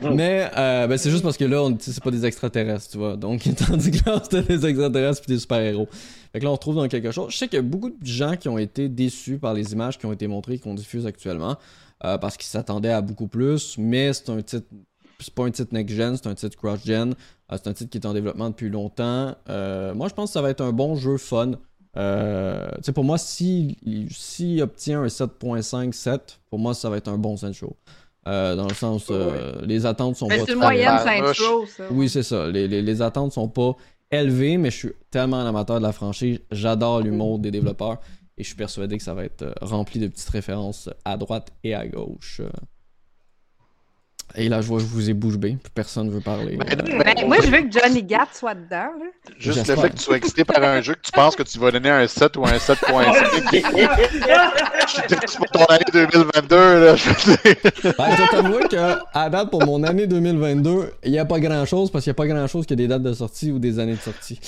mais 0.14 0.50
euh, 0.56 0.86
ben, 0.86 0.98
c'est 0.98 1.10
juste 1.10 1.22
parce 1.22 1.36
que 1.36 1.44
là, 1.44 1.66
c'est 1.78 2.02
pas 2.02 2.10
des 2.10 2.26
extraterrestres, 2.26 2.90
tu 2.90 2.98
vois. 2.98 3.16
Donc, 3.16 3.48
tandis 3.66 3.90
que 3.90 4.08
là, 4.08 4.20
c'était 4.22 4.42
des 4.42 4.66
extraterrestres 4.66 5.22
et 5.28 5.32
des 5.32 5.38
super-héros. 5.38 5.88
Fait 6.32 6.40
que 6.40 6.44
là, 6.44 6.50
on 6.50 6.54
se 6.54 6.60
trouve 6.60 6.76
dans 6.76 6.88
quelque 6.88 7.10
chose. 7.10 7.32
Je 7.32 7.38
sais 7.38 7.48
qu'il 7.48 7.56
y 7.56 7.60
a 7.60 7.62
beaucoup 7.62 7.90
de 7.90 8.06
gens 8.06 8.36
qui 8.36 8.48
ont 8.48 8.58
été 8.58 8.88
déçus 8.88 9.38
par 9.38 9.54
les 9.54 9.72
images 9.72 9.98
qui 9.98 10.06
ont 10.06 10.12
été 10.12 10.26
montrées 10.26 10.54
et 10.54 10.58
qu'on 10.58 10.74
diffuse 10.74 11.06
actuellement, 11.06 11.56
euh, 12.04 12.18
parce 12.18 12.36
qu'ils 12.36 12.48
s'attendaient 12.48 12.92
à 12.92 13.00
beaucoup 13.00 13.28
plus, 13.28 13.76
mais 13.78 14.12
c'est 14.12 14.28
un 14.28 14.42
titre 14.42 14.66
c'est 15.22 15.34
pas 15.34 15.44
un 15.44 15.50
titre 15.50 15.72
next-gen, 15.72 16.16
c'est 16.16 16.28
un 16.28 16.34
titre 16.34 16.56
cross-gen. 16.56 17.14
c'est 17.50 17.66
un 17.66 17.72
titre 17.72 17.90
qui 17.90 17.98
est 17.98 18.06
en 18.06 18.14
développement 18.14 18.50
depuis 18.50 18.68
longtemps. 18.68 19.34
moi, 19.48 20.08
je 20.08 20.14
pense 20.14 20.30
que 20.30 20.32
ça 20.34 20.42
va 20.42 20.50
être 20.50 20.62
un 20.62 20.72
bon 20.72 20.96
jeu 20.96 21.16
fun. 21.16 21.52
Euh, 21.96 22.70
pour 22.94 23.04
moi, 23.04 23.18
s'il 23.18 23.76
si, 24.10 24.60
obtient 24.62 25.02
un 25.02 25.06
7.5, 25.06 26.38
pour 26.48 26.58
moi, 26.58 26.74
ça 26.74 26.88
va 26.88 26.96
être 26.96 27.08
un 27.08 27.18
bon 27.18 27.36
Central. 27.36 27.70
Euh, 28.28 28.54
dans 28.54 28.68
le 28.68 28.74
sens, 28.74 29.08
euh, 29.10 29.60
les 29.62 29.84
attentes 29.84 30.16
sont 30.16 30.28
pas. 30.28 30.38
C'est 30.38 30.52
une 30.52 30.58
moyenne 30.60 30.96
ça. 30.96 31.84
Oui, 31.90 32.08
c'est 32.08 32.22
ça. 32.22 32.48
Les, 32.48 32.68
les, 32.68 32.80
les, 32.80 33.02
attentes 33.02 33.32
sont 33.32 33.48
pas 33.48 33.74
élevées, 34.12 34.58
mais 34.58 34.70
je 34.70 34.76
suis 34.76 34.92
tellement 35.10 35.38
un 35.38 35.46
amateur 35.46 35.78
de 35.78 35.82
la 35.82 35.92
franchise. 35.92 36.38
J'adore 36.52 37.00
l'humour 37.00 37.40
des 37.40 37.50
développeurs 37.50 37.98
et 38.38 38.44
je 38.44 38.46
suis 38.46 38.56
persuadé 38.56 38.96
que 38.96 39.02
ça 39.02 39.12
va 39.12 39.24
être 39.24 39.52
rempli 39.60 39.98
de 39.98 40.06
petites 40.06 40.28
références 40.28 40.88
à 41.04 41.16
droite 41.16 41.48
et 41.64 41.74
à 41.74 41.86
gauche. 41.86 42.40
Et 44.34 44.48
là, 44.48 44.62
je 44.62 44.66
vois 44.66 44.78
que 44.78 44.84
je 44.84 44.88
vous 44.88 45.10
ai 45.10 45.12
bouche 45.12 45.36
bée, 45.36 45.58
personne 45.74 46.06
ne 46.06 46.12
veut 46.12 46.20
parler. 46.20 46.56
Ben, 46.56 46.66
ben, 46.76 47.26
moi, 47.26 47.36
je 47.42 47.50
veux 47.50 47.62
que 47.62 47.70
Johnny 47.70 48.02
Gat 48.02 48.28
soit 48.32 48.54
dedans. 48.54 48.88
Juste 49.38 49.68
le 49.68 49.76
fait 49.76 49.90
que 49.90 49.96
tu 49.96 50.04
sois 50.04 50.16
excité 50.16 50.44
par 50.44 50.62
un 50.62 50.80
jeu 50.80 50.94
que 50.94 51.02
tu 51.02 51.12
penses 51.12 51.36
que 51.36 51.42
tu 51.42 51.58
vas 51.58 51.70
donner 51.70 51.90
un 51.90 52.06
7 52.06 52.36
ou 52.38 52.46
un 52.46 52.56
7.5. 52.56 52.78
je 55.32 55.36
pour 55.36 55.46
ton 55.48 55.64
année 55.66 55.84
2022, 55.92 56.56
là, 56.56 56.96
je 56.96 57.10
dire. 57.12 57.94
Ben, 57.98 58.16
je 58.16 58.30
t'avoue 58.30 58.68
qu'à 58.68 59.28
date, 59.28 59.50
pour 59.50 59.66
mon 59.66 59.82
année 59.82 60.06
2022, 60.06 60.94
il 61.04 61.10
n'y 61.10 61.18
a 61.18 61.26
pas 61.26 61.38
grand-chose 61.38 61.90
parce 61.90 62.04
qu'il 62.04 62.10
n'y 62.10 62.16
a 62.16 62.20
pas 62.20 62.26
grand-chose 62.26 62.64
qui 62.64 62.72
a 62.72 62.76
des 62.76 62.88
dates 62.88 63.02
de 63.02 63.12
sortie 63.12 63.52
ou 63.52 63.58
des 63.58 63.78
années 63.78 63.96
de 63.96 64.00
sortie. 64.00 64.40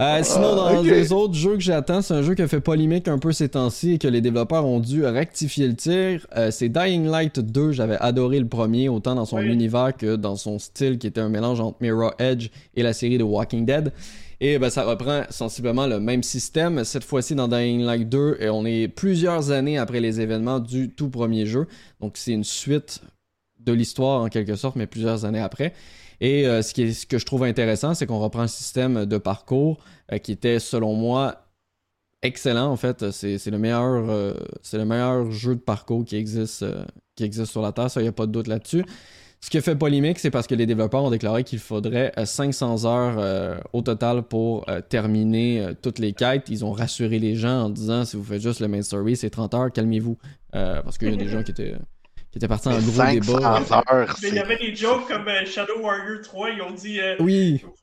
Euh, 0.00 0.20
sinon, 0.22 0.56
dans 0.56 0.82
les 0.82 1.12
autres 1.12 1.34
jeux 1.34 1.54
que 1.54 1.60
j'attends, 1.60 2.02
c'est 2.02 2.14
un 2.14 2.22
jeu 2.22 2.34
qui 2.34 2.42
a 2.42 2.48
fait 2.48 2.60
polémique 2.60 3.08
un 3.08 3.18
peu 3.18 3.32
ces 3.32 3.50
temps-ci 3.50 3.92
et 3.92 3.98
que 3.98 4.08
les 4.08 4.20
développeurs 4.20 4.64
ont 4.64 4.80
dû 4.80 5.04
rectifier 5.04 5.68
le 5.68 5.74
tir. 5.74 6.26
Euh, 6.36 6.50
c'est 6.50 6.68
Dying 6.68 7.06
Light 7.06 7.40
2. 7.40 7.72
J'avais 7.72 7.96
adoré 7.96 8.38
le 8.38 8.48
premier, 8.48 8.88
autant 8.88 9.14
dans 9.14 9.24
son 9.26 9.40
univers 9.40 9.96
que 9.96 10.16
dans 10.16 10.36
son 10.36 10.58
style 10.58 10.98
qui 10.98 11.06
était 11.06 11.20
un 11.20 11.28
mélange 11.28 11.60
entre 11.60 11.78
Mirror 11.80 12.14
Edge 12.18 12.48
et 12.74 12.82
la 12.82 12.92
série 12.92 13.18
de 13.18 13.24
Walking 13.24 13.66
Dead. 13.66 13.92
Et 14.40 14.58
ben, 14.58 14.70
ça 14.70 14.84
reprend 14.84 15.22
sensiblement 15.30 15.86
le 15.86 16.00
même 16.00 16.24
système, 16.24 16.82
cette 16.82 17.04
fois-ci 17.04 17.36
dans 17.36 17.46
Dying 17.46 17.84
Light 17.84 18.08
2, 18.08 18.38
et 18.40 18.48
on 18.48 18.66
est 18.66 18.88
plusieurs 18.88 19.52
années 19.52 19.78
après 19.78 20.00
les 20.00 20.20
événements 20.20 20.58
du 20.58 20.90
tout 20.90 21.10
premier 21.10 21.46
jeu. 21.46 21.68
Donc 22.00 22.16
c'est 22.16 22.32
une 22.32 22.42
suite 22.42 23.02
de 23.60 23.72
l'histoire 23.72 24.22
en 24.22 24.28
quelque 24.28 24.56
sorte, 24.56 24.74
mais 24.74 24.88
plusieurs 24.88 25.24
années 25.24 25.40
après. 25.40 25.74
Et 26.22 26.46
euh, 26.46 26.62
ce, 26.62 26.72
qui 26.72 26.82
est, 26.82 26.92
ce 26.92 27.04
que 27.04 27.18
je 27.18 27.26
trouve 27.26 27.42
intéressant, 27.42 27.94
c'est 27.94 28.06
qu'on 28.06 28.20
reprend 28.20 28.42
un 28.42 28.46
système 28.46 29.06
de 29.06 29.18
parcours 29.18 29.84
euh, 30.12 30.18
qui 30.18 30.30
était, 30.30 30.60
selon 30.60 30.94
moi, 30.94 31.48
excellent 32.22 32.70
en 32.70 32.76
fait. 32.76 33.10
C'est 33.10 33.44
le 33.50 33.58
meilleur 33.58 34.08
euh, 34.08 34.32
le 34.72 34.84
meilleur 34.84 35.32
jeu 35.32 35.56
de 35.56 35.60
parcours 35.60 36.04
qui 36.04 36.14
existe 36.14 36.64
qui 37.16 37.24
existe 37.24 37.50
sur 37.50 37.60
la 37.60 37.72
Terre, 37.72 37.90
ça 37.90 38.00
y 38.00 38.06
a 38.06 38.12
pas 38.12 38.26
de 38.26 38.32
doute 38.32 38.46
là-dessus. 38.46 38.84
Ce 39.40 39.50
qui 39.50 39.60
fait 39.60 39.74
polémique, 39.74 40.20
c'est 40.20 40.30
parce 40.30 40.46
que 40.46 40.54
les 40.54 40.66
développeurs 40.66 41.02
ont 41.02 41.10
déclaré 41.10 41.42
qu'il 41.42 41.58
faudrait 41.58 42.12
euh, 42.16 42.24
500 42.24 42.84
heures 42.84 43.60
au 43.72 43.82
total 43.82 44.22
pour 44.22 44.64
terminer 44.88 45.72
toutes 45.82 45.98
les 45.98 46.12
quêtes. 46.12 46.48
Ils 46.48 46.64
ont 46.64 46.70
rassuré 46.70 47.18
les 47.18 47.34
gens 47.34 47.64
en 47.64 47.68
disant 47.68 48.04
si 48.04 48.16
vous 48.16 48.22
faites 48.22 48.40
juste 48.40 48.60
le 48.60 48.68
main 48.68 48.82
story, 48.82 49.16
c'est 49.16 49.30
30 49.30 49.54
heures, 49.54 49.72
calmez-vous. 49.72 50.16
Parce 50.52 50.98
qu'il 50.98 51.10
y 51.10 51.14
a 51.14 51.16
des 51.16 51.26
gens 51.26 51.42
qui 51.42 51.50
étaient, 51.50 51.74
qui 52.32 52.38
étaient 52.38 52.48
partis 52.48 52.68
en 52.68 52.78
gros 52.80 52.90
500 52.92 53.12
débat. 53.12 53.62
heures, 53.90 54.16
Mais 54.22 54.28
il 54.30 54.34
y 54.34 54.38
avait 54.38 54.56
des 54.56 54.74
jokes 54.74 55.06
comme 55.06 55.28
euh, 55.28 55.44
Shadow 55.46 55.78
Warrior 55.80 56.22
3, 56.22 56.50
ils 56.50 56.62
ont 56.62 56.70
dit 56.72 56.98
euh, 57.00 57.14
Oui, 57.20 57.62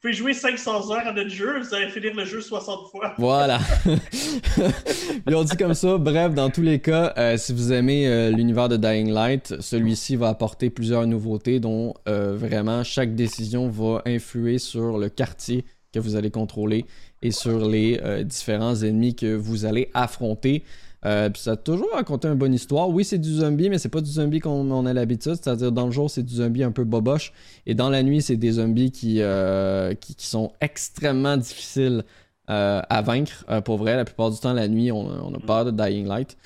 Vous 0.00 0.02
pouvez 0.02 0.14
jouer 0.14 0.32
500 0.32 0.92
heures 0.92 1.08
à 1.08 1.12
notre 1.12 1.28
jeu, 1.28 1.58
vous 1.58 1.74
allez 1.74 1.88
finir 1.88 2.14
le 2.14 2.24
jeu 2.24 2.40
60 2.40 2.88
fois. 2.88 3.14
Voilà. 3.18 3.58
Ils 5.26 5.34
ont 5.34 5.42
dit 5.42 5.56
comme 5.56 5.74
ça. 5.74 5.98
Bref, 5.98 6.34
dans 6.34 6.50
tous 6.50 6.62
les 6.62 6.78
cas, 6.78 7.12
euh, 7.18 7.36
si 7.36 7.52
vous 7.52 7.72
aimez 7.72 8.06
euh, 8.06 8.30
l'univers 8.30 8.68
de 8.68 8.76
Dying 8.76 9.10
Light, 9.12 9.60
celui-ci 9.60 10.14
va 10.14 10.28
apporter 10.28 10.70
plusieurs 10.70 11.04
nouveautés 11.08 11.58
dont 11.58 11.94
euh, 12.08 12.36
vraiment 12.36 12.84
chaque 12.84 13.16
décision 13.16 13.68
va 13.68 14.02
influer 14.06 14.58
sur 14.58 14.98
le 14.98 15.08
quartier 15.08 15.64
que 15.92 15.98
vous 15.98 16.14
allez 16.14 16.30
contrôler 16.30 16.84
et 17.22 17.32
sur 17.32 17.66
les 17.66 17.98
euh, 18.04 18.22
différents 18.22 18.76
ennemis 18.76 19.16
que 19.16 19.34
vous 19.34 19.64
allez 19.64 19.90
affronter. 19.94 20.62
Euh, 21.06 21.30
puis 21.30 21.40
ça 21.40 21.52
a 21.52 21.56
toujours 21.56 21.90
raconté 21.92 22.28
une 22.28 22.34
bonne 22.34 22.54
histoire. 22.54 22.88
Oui, 22.88 23.04
c'est 23.04 23.18
du 23.18 23.32
zombie, 23.32 23.70
mais 23.70 23.78
c'est 23.78 23.88
pas 23.88 24.00
du 24.00 24.10
zombie 24.10 24.40
qu'on 24.40 24.70
on 24.70 24.86
a 24.86 24.92
l'habitude. 24.92 25.34
C'est-à-dire, 25.34 25.72
dans 25.72 25.86
le 25.86 25.92
jour, 25.92 26.10
c'est 26.10 26.22
du 26.22 26.34
zombie 26.34 26.62
un 26.62 26.72
peu 26.72 26.84
boboche. 26.84 27.32
Et 27.66 27.74
dans 27.74 27.90
la 27.90 28.02
nuit, 28.02 28.22
c'est 28.22 28.36
des 28.36 28.52
zombies 28.52 28.90
qui, 28.90 29.20
euh, 29.20 29.94
qui, 29.94 30.14
sont 30.18 30.52
extrêmement 30.60 31.36
difficiles 31.36 32.04
euh, 32.50 32.82
à 32.88 33.02
vaincre. 33.02 33.44
Euh, 33.48 33.60
pour 33.60 33.78
vrai, 33.78 33.96
la 33.96 34.04
plupart 34.04 34.30
du 34.30 34.38
temps, 34.38 34.52
la 34.52 34.68
nuit, 34.68 34.90
on, 34.90 35.06
on 35.06 35.34
a 35.34 35.38
peur 35.38 35.64
de 35.64 35.70
Dying 35.70 36.06
Light. 36.06 36.36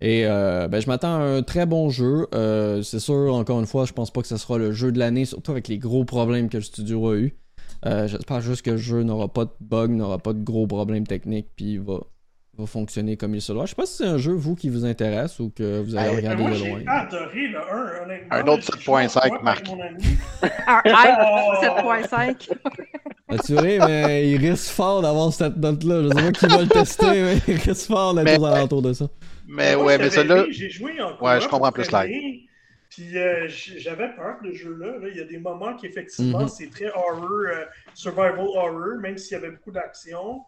Et 0.00 0.22
ben, 0.24 0.80
je 0.80 0.86
m'attends 0.86 1.16
à 1.16 1.24
un 1.24 1.42
très 1.42 1.66
bon 1.66 1.90
jeu. 1.90 2.28
C'est 2.84 3.00
sûr, 3.00 3.34
encore 3.34 3.58
une 3.58 3.66
fois, 3.66 3.84
je 3.84 3.92
pense 3.92 4.12
pas 4.12 4.22
que 4.22 4.28
ce 4.28 4.36
sera 4.36 4.56
le 4.56 4.70
jeu 4.70 4.92
de 4.92 4.98
l'année, 4.98 5.24
surtout 5.24 5.50
avec 5.50 5.66
les 5.66 5.78
gros 5.78 6.04
problèmes 6.04 6.48
que 6.48 6.58
le 6.58 6.62
studio 6.62 7.08
a 7.08 7.16
eu. 7.16 7.34
J'espère 7.84 8.40
juste 8.40 8.62
que 8.62 8.70
le 8.70 8.76
jeu 8.76 9.02
n'aura 9.02 9.26
pas 9.26 9.46
de 9.46 9.50
bugs, 9.60 9.88
n'aura 9.88 10.18
pas 10.18 10.34
de 10.34 10.42
gros 10.44 10.68
problèmes 10.68 11.04
techniques, 11.04 11.48
puis 11.56 11.78
va, 11.78 11.98
va 12.58 12.66
fonctionner 12.66 13.16
comme 13.16 13.34
il 13.34 13.40
se 13.40 13.52
doit. 13.52 13.64
Je 13.66 13.70
sais 13.70 13.76
pas 13.76 13.86
si 13.86 13.96
c'est 13.98 14.06
un 14.06 14.18
jeu, 14.18 14.32
vous, 14.32 14.54
qui 14.56 14.68
vous 14.68 14.84
intéresse 14.84 15.38
ou 15.38 15.50
que 15.54 15.80
vous 15.80 15.96
allez 15.96 16.08
Hey, 16.10 16.16
regarder 16.16 16.42
moi, 16.42 16.50
de 16.50 16.56
j'ai 16.56 16.68
loin. 16.70 16.80
adoré 16.88 17.46
le 17.48 17.58
1, 17.58 18.02
honnêtement. 18.02 18.28
Un 18.34 18.46
autre 18.48 18.62
J'ai 18.76 18.84
joué 18.84 19.06
7.5, 19.06 19.26
en 19.26 19.30
coop 19.30 19.42
Marc. 19.42 19.66
Un 20.66 20.82
hype 20.84 21.20
7.5. 21.62 22.50
Assuré, 23.28 23.78
mais 23.78 24.28
il 24.30 24.38
risque 24.38 24.70
fort 24.72 25.02
d'avoir 25.02 25.32
cette 25.32 25.56
note-là. 25.56 26.02
Je 26.02 26.08
sais 26.08 26.14
pas 26.14 26.32
qui 26.32 26.46
va 26.46 26.62
le 26.62 26.68
tester, 26.68 27.06
mais 27.22 27.36
il 27.46 27.56
risque 27.60 27.86
fort 27.86 28.14
d'être 28.14 28.40
aux 28.40 28.44
alentours 28.46 28.82
de 28.82 28.92
ça. 28.92 29.06
Mais 29.46 29.76
Moi, 29.76 29.84
ouais, 29.84 29.98
mais 29.98 30.10
celle-là, 30.10 30.46
J'ai 30.50 30.70
joué 30.70 31.00
en 31.00 31.16
Ouais, 31.24 31.40
je 31.40 31.48
comprends 31.48 31.70
plus 31.72 31.86
premier, 31.86 32.46
Puis 32.90 33.16
euh, 33.16 33.46
j'avais 33.48 34.08
peur 34.16 34.36
de 34.42 34.50
ce 34.52 34.56
jeu-là. 34.58 34.98
là. 34.98 35.08
Il 35.10 35.16
y 35.16 35.20
a 35.20 35.24
des 35.24 35.38
moments 35.38 35.74
qui, 35.76 35.86
effectivement, 35.86 36.40
Mhm. 36.42 36.48
c'est 36.48 36.70
très 36.70 36.90
horror, 36.90 37.22
euh, 37.30 37.64
survival 37.94 38.38
horror, 38.40 38.98
même 39.00 39.16
s'il 39.18 39.32
y 39.32 39.36
avait 39.36 39.50
beaucoup 39.50 39.70
d'action. 39.70 40.40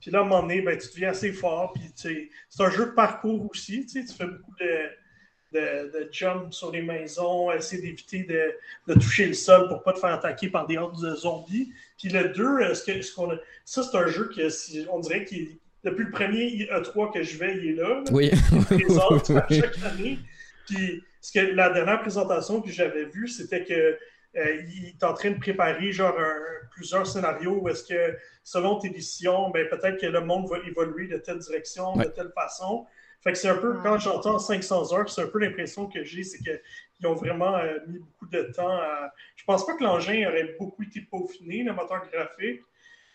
Puis 0.00 0.10
là, 0.10 0.18
à 0.18 0.22
un 0.22 0.24
moment 0.24 0.42
donné, 0.42 0.60
ben, 0.62 0.78
tu 0.78 0.88
deviens 0.88 1.10
assez 1.10 1.32
fort. 1.32 1.72
Puis 1.72 1.82
c'est 1.94 2.62
un 2.62 2.70
jeu 2.70 2.86
de 2.86 2.90
parcours 2.92 3.48
aussi. 3.50 3.86
Tu 3.86 4.02
sais, 4.02 4.04
tu 4.04 4.14
fais 4.16 4.26
beaucoup 4.26 4.54
de, 4.60 5.58
de, 5.58 5.92
de 5.92 6.08
jump 6.12 6.52
sur 6.52 6.70
les 6.70 6.82
maisons, 6.82 7.52
essayer 7.52 7.82
d'éviter 7.82 8.24
de, 8.24 8.92
de 8.92 8.98
toucher 8.98 9.26
le 9.26 9.34
sol 9.34 9.68
pour 9.68 9.82
pas 9.82 9.92
te 9.92 9.98
faire 9.98 10.14
attaquer 10.14 10.48
par 10.48 10.66
des 10.66 10.78
hordes 10.78 11.02
de 11.02 11.14
zombies. 11.14 11.72
Puis 11.98 12.08
le 12.08 12.28
2, 12.30 12.44
euh, 12.44 12.74
ce 12.74 12.84
que, 12.84 13.02
ce 13.02 13.14
qu'on 13.14 13.38
ça, 13.64 13.82
c'est 13.82 13.96
un 13.96 14.06
jeu 14.06 14.30
que 14.34 14.48
si, 14.48 14.86
on 14.90 15.00
dirait 15.00 15.24
qu'il 15.24 15.58
depuis 15.82 16.04
le 16.04 16.10
premier 16.10 16.68
E3 16.70 17.12
que 17.12 17.22
je 17.22 17.38
vais, 17.38 17.56
il 17.56 17.68
est 17.70 17.72
là. 17.72 18.02
Oui. 18.12 18.30
présente 18.68 19.28
Oui. 19.50 19.60
chaque 19.60 19.82
année. 19.84 20.18
Puis 20.66 21.02
ce 21.20 21.32
que 21.32 21.40
la 21.54 21.70
dernière 21.70 22.00
présentation 22.00 22.60
que 22.60 22.70
j'avais 22.70 23.04
vue, 23.06 23.28
c'était 23.28 23.64
que 23.64 23.98
euh, 24.36 24.62
il 24.68 24.88
est 24.88 25.02
en 25.04 25.12
train 25.14 25.30
de 25.32 25.38
préparer 25.38 25.90
genre 25.92 26.18
un- 26.18 26.66
plusieurs 26.72 27.06
scénarios 27.06 27.58
où 27.60 27.68
est-ce 27.68 27.84
que 27.84 28.16
selon 28.44 28.78
tes 28.78 28.90
décisions, 28.90 29.50
ben, 29.50 29.68
peut-être 29.68 30.00
que 30.00 30.06
le 30.06 30.20
monde 30.20 30.48
va 30.48 30.58
évoluer 30.66 31.08
de 31.08 31.16
telle 31.18 31.38
direction, 31.38 31.94
Ouais. 31.96 32.04
de 32.06 32.10
telle 32.10 32.30
façon. 32.34 32.86
Fait 33.22 33.32
que 33.32 33.38
c'est 33.38 33.48
un 33.48 33.56
peu, 33.56 33.74
quand 33.82 33.98
j'entends 33.98 34.38
500 34.38 34.94
heures, 34.94 35.10
c'est 35.10 35.22
un 35.22 35.26
peu 35.26 35.38
l'impression 35.40 35.86
que 35.88 36.02
j'ai, 36.04 36.22
c'est 36.22 36.38
qu'ils 36.38 37.06
ont 37.06 37.14
vraiment 37.14 37.54
euh, 37.56 37.78
mis 37.86 37.98
beaucoup 37.98 38.26
de 38.28 38.42
temps 38.54 38.70
à. 38.70 39.12
Je 39.36 39.44
pense 39.44 39.66
pas 39.66 39.74
que 39.74 39.84
l'engin 39.84 40.26
aurait 40.28 40.56
beaucoup 40.58 40.82
été 40.82 41.00
peaufiné, 41.02 41.62
le 41.62 41.72
moteur 41.74 42.02
graphique, 42.10 42.62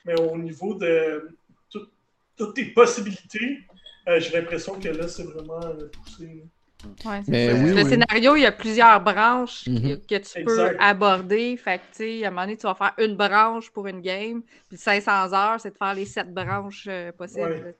mais 0.06 0.14
au 0.20 0.38
niveau 0.38 0.76
de 0.76 1.36
tout- 1.72 1.90
toutes 2.38 2.56
tes 2.56 2.66
possibilités, 2.66 3.62
euh, 4.08 4.20
j'ai 4.20 4.38
l'impression 4.40 4.80
que 4.80 4.90
là, 4.90 5.08
c'est 5.08 5.24
vraiment 5.24 5.62
poussé. 5.92 6.44
Ouais, 7.06 7.22
c'est 7.24 7.32
Mais 7.32 7.48
ça. 7.49 7.53
oui, 7.56 7.74
le 7.74 7.84
oui. 7.84 7.90
scénario, 7.90 8.36
il 8.36 8.41
y 8.41 8.45
a 8.45 8.52
plusieurs 8.52 9.02
branches 9.02 9.70
que, 9.82 9.95
que 9.95 10.16
tu 10.18 10.44
peux 10.44 10.68
Exact. 10.68 10.78
aborder. 10.80 11.57
Fait 11.57 11.80
que, 11.80 11.84
tu 11.91 11.98
sais, 12.20 12.24
à 12.26 12.28
un 12.28 12.32
moment 12.32 12.41
donné, 12.44 12.57
tu 12.57 12.68
vas 12.68 12.76
faire 12.76 12.94
une 12.98 13.16
branche 13.16 13.72
pour 13.72 13.88
une 13.88 14.02
game. 14.02 14.41
Puis 14.70 14.78
500 14.78 15.34
heures, 15.34 15.60
c'est 15.60 15.72
de 15.72 15.78
faire 15.78 15.94
les 15.94 16.06
sept 16.06 16.34
branches 16.34 16.88
euh, 16.90 17.12
possibles. 17.12 17.44
Ouais. 17.44 17.76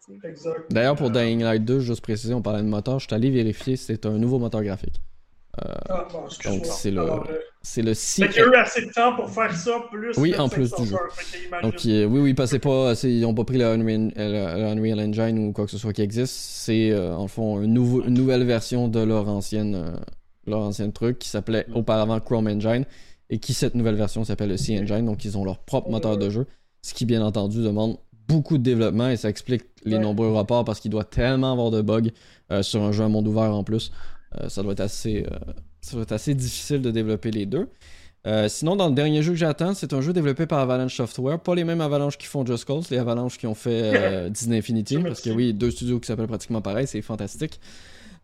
D'ailleurs, 0.70 0.96
pour 0.96 1.12
Dying 1.12 1.42
Light 1.44 1.64
2, 1.66 1.80
juste 1.80 2.02
préciser, 2.02 2.34
on 2.34 2.42
parlait 2.42 2.62
de 2.64 2.68
moteur, 2.68 3.00
je 3.00 3.06
suis 3.08 3.16
allé 3.16 3.30
vérifier, 3.32 3.76
c'est 3.78 4.06
un 4.06 4.18
nouveau 4.18 4.40
moteur 4.40 4.64
graphique. 4.64 5.02
Ah, 5.90 6.08
bon, 6.12 6.26
excuse-moi. 6.26 6.58
Donc, 6.58 6.66
c'est 6.68 6.92
le- 6.92 7.02
euh, 7.02 7.20
C'est 7.62 7.82
le 7.82 7.94
Fait 7.96 8.40
eu 8.42 8.54
assez 8.56 8.86
de 8.86 8.92
temps 8.92 9.16
pour 9.16 9.30
faire 9.30 9.56
ça, 9.56 9.72
plus. 9.92 10.12
Oui, 10.18 10.36
en 10.38 10.50
plus 10.50 10.68
500 10.70 10.84
du 10.84 10.90
jeu. 10.90 10.98
Donc, 11.64 11.74
euh, 11.86 12.06
oui, 12.06 12.20
oui, 12.20 12.34
pas, 12.36 12.46
ils 13.04 13.22
n'ont 13.22 13.34
pas 13.34 13.44
pris 13.44 13.58
le 13.58 13.66
Unreal, 13.66 14.12
euh, 14.18 14.58
le 14.58 14.66
Unreal 14.80 15.00
Engine 15.00 15.40
ou 15.48 15.52
quoi 15.52 15.66
que 15.66 15.72
ce 15.72 15.78
soit 15.78 15.92
qui 15.94 16.02
existe. 16.04 16.34
C'est, 16.36 16.92
euh, 16.92 17.16
en 17.16 17.28
fond, 17.28 17.58
nouveau, 17.60 18.04
une 18.04 18.14
nouvelle 18.14 18.44
version 18.44 18.88
de 18.88 19.00
leur 19.00 19.28
ancienne, 19.30 19.76
euh, 19.76 19.96
leur 20.46 20.60
ancienne 20.62 20.92
truc 20.94 21.18
qui 21.20 21.30
s'appelait 21.30 21.66
auparavant 21.74 22.20
Chrome 22.20 22.48
Engine 22.48 22.86
et 23.32 23.40
qui, 23.40 23.54
cette 23.54 23.74
nouvelle 23.74 23.96
version, 23.96 24.24
s'appelle 24.24 24.50
le 24.50 24.58
C 24.58 24.78
Engine. 24.80 25.06
Donc, 25.06 25.26
ils 25.26 25.36
ont 25.38 25.44
leur 25.44 25.58
propre 25.60 25.90
moteur 25.90 26.18
de 26.18 26.30
jeu. 26.30 26.46
Ce 26.84 26.94
qui, 26.94 27.06
bien 27.06 27.24
entendu, 27.26 27.64
demande 27.64 27.98
beaucoup 28.28 28.58
de 28.60 28.64
développement 28.64 29.10
et 29.10 29.18
ça 29.18 29.30
explique 29.30 29.64
les 29.86 29.96
Ouais. 29.98 30.02
nombreux 30.04 30.32
rapports 30.32 30.66
parce 30.66 30.80
qu'il 30.80 30.92
doit 30.92 31.04
tellement 31.04 31.52
avoir 31.54 31.72
de 31.72 31.82
bugs 31.82 32.10
euh, 32.52 32.62
sur 32.64 32.84
un 32.84 32.92
jeu 32.92 33.04
à 33.04 33.08
monde 33.08 33.28
ouvert 33.28 33.56
en 33.56 33.64
plus. 33.64 33.92
Euh, 34.40 34.50
ça 34.50 34.64
doit 34.64 34.74
être 34.74 34.82
assez, 34.82 35.26
euh, 35.30 35.38
ça 35.82 35.94
doit 35.94 36.04
être 36.04 36.12
assez 36.12 36.34
difficile 36.34 36.82
de 36.82 36.92
développer 36.92 37.32
les 37.32 37.46
deux. 37.46 37.70
Euh, 38.26 38.50
sinon, 38.50 38.76
dans 38.76 38.88
le 38.88 38.96
dernier 38.96 39.22
jeu 39.22 39.34
que 39.34 39.38
j'attends, 39.38 39.74
c'est 39.76 39.94
un 39.94 40.02
jeu 40.02 40.12
développé 40.12 40.48
par 40.48 40.60
Avalanche 40.60 40.96
Software. 40.96 41.40
Pas 41.40 41.54
les 41.54 41.64
mêmes 41.64 41.82
Avalanches 41.82 42.18
qui 42.18 42.26
font 42.26 42.46
Just 42.46 42.66
Cause, 42.66 42.90
les 42.90 42.98
Avalanches 42.98 43.38
qui 43.38 43.46
ont 43.46 43.54
fait 43.54 43.92
euh, 43.96 44.30
Disney 44.32 44.58
Infinity. 44.58 44.98
Parce 44.98 45.22
que 45.22 45.30
oui, 45.30 45.54
deux 45.54 45.70
studios 45.70 46.00
qui 46.00 46.08
s'appellent 46.08 46.28
pratiquement 46.28 46.62
pareil, 46.62 46.88
c'est 46.88 47.02
fantastique. 47.04 47.60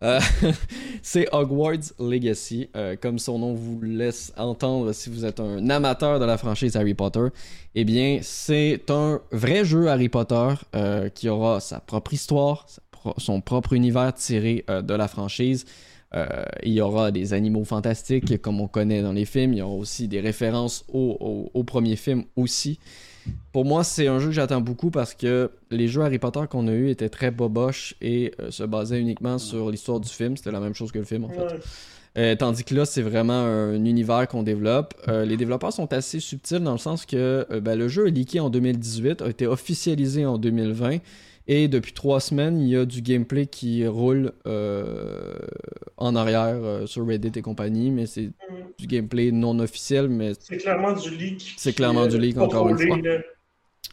Euh, 0.04 0.20
c'est 1.04 1.28
Hogwarts 1.32 1.94
Legacy, 2.00 2.70
comme 3.00 3.20
son 3.20 3.38
nom 3.38 3.54
vous 3.54 3.80
laisse 3.84 4.34
entendre 4.36 4.92
si 4.94 5.12
vous 5.12 5.26
êtes 5.26 5.40
un 5.40 5.70
amateur 5.70 6.20
de 6.20 6.26
la 6.26 6.40
franchise 6.40 6.76
Harry 6.76 6.96
Potter. 6.96 7.28
Eh 7.76 7.84
bien, 7.84 8.20
c'est 8.24 8.90
un 8.90 9.22
vrai 9.32 9.64
jeu 9.64 9.88
Harry 9.88 10.10
Potter 10.10 10.48
qui 11.14 11.30
aura 11.30 11.60
sa 11.60 11.80
propre 11.80 12.16
histoire, 12.16 12.66
son 13.18 13.42
propre 13.42 13.74
univers 13.74 14.16
tiré 14.16 14.66
de 14.68 14.94
la 14.96 15.08
franchise. 15.08 15.66
Euh, 16.14 16.44
il 16.64 16.74
y 16.74 16.82
aura 16.82 17.12
des 17.12 17.34
animaux 17.34 17.64
fantastiques 17.64 18.42
comme 18.42 18.60
on 18.60 18.68
connaît 18.68 19.02
dans 19.02 19.14
les 19.14 19.26
films. 19.26 19.54
Il 19.54 19.60
y 19.60 19.62
aura 19.62 19.74
aussi 19.74 20.08
des 20.08 20.20
références 20.20 20.86
au, 20.92 21.64
premier 21.66 21.96
film 21.96 22.24
aussi. 22.36 22.80
Pour 23.54 23.66
moi, 23.66 23.84
c'est 23.84 24.08
un 24.08 24.20
jeu 24.20 24.28
que 24.28 24.34
j'attends 24.34 24.62
beaucoup 24.62 24.90
parce 24.90 25.14
que 25.14 25.52
les 25.70 25.88
jeux 25.88 26.02
Harry 26.02 26.20
Potter 26.20 26.42
qu'on 26.50 26.68
a 26.68 26.74
eu 26.74 26.90
étaient 26.90 27.10
très 27.10 27.32
boboches 27.32 27.96
et 28.02 28.34
euh, 28.40 28.52
se 28.52 28.64
basaient 28.64 29.00
uniquement 29.00 29.38
sur 29.38 29.70
l'histoire 29.70 30.00
du 30.00 30.10
film. 30.10 30.36
C'était 30.36 30.52
la 30.52 30.60
même 30.60 30.74
chose 30.74 30.92
que 30.92 31.00
le 31.00 31.06
film 31.06 31.26
en 31.26 31.30
fait. 31.30 31.60
Euh, 32.18 32.36
tandis 32.36 32.66
que 32.66 32.76
là, 32.76 32.84
c'est 32.84 33.04
vraiment 33.04 33.46
un 33.46 33.86
univers 33.86 34.28
qu'on 34.28 34.44
développe. 34.44 34.94
Les 35.08 35.38
développeurs 35.38 35.72
sont 35.72 35.94
assez 35.94 36.20
subtils 36.20 36.60
dans 36.60 36.74
le 36.74 36.78
sens 36.78 37.06
que 37.06 37.48
ben, 37.62 37.80
le 37.80 37.88
jeu 37.88 38.08
est 38.08 38.12
leaké 38.12 38.42
en 38.42 38.50
2018, 38.50 39.22
a 39.22 39.30
été 39.30 39.48
officialisé 39.48 40.26
en 40.26 40.38
2020. 40.38 40.98
Et 41.54 41.68
depuis 41.68 41.92
trois 41.92 42.22
semaines, 42.22 42.62
il 42.62 42.70
y 42.70 42.78
a 42.78 42.86
du 42.86 43.02
gameplay 43.02 43.46
qui 43.46 43.86
roule 43.86 44.32
euh, 44.48 45.34
en 45.98 46.16
arrière 46.16 46.56
euh, 46.64 46.86
sur 46.86 47.06
Reddit 47.06 47.34
et 47.36 47.42
compagnie, 47.42 47.92
mais 47.92 48.06
c'est 48.06 48.30
Mm. 48.52 48.54
du 48.80 48.88
gameplay 48.88 49.32
non 49.32 49.60
officiel, 49.60 50.08
mais 50.08 50.32
C'est 50.40 50.58
clairement 50.58 50.94
du 50.94 51.10
leak. 51.10 51.54
C'est 51.58 51.74
clairement 51.74 52.08
du 52.08 52.18
leak, 52.18 52.38
encore 52.38 52.70
une 52.70 52.78
fois. 52.78 52.98
là. 52.98 53.18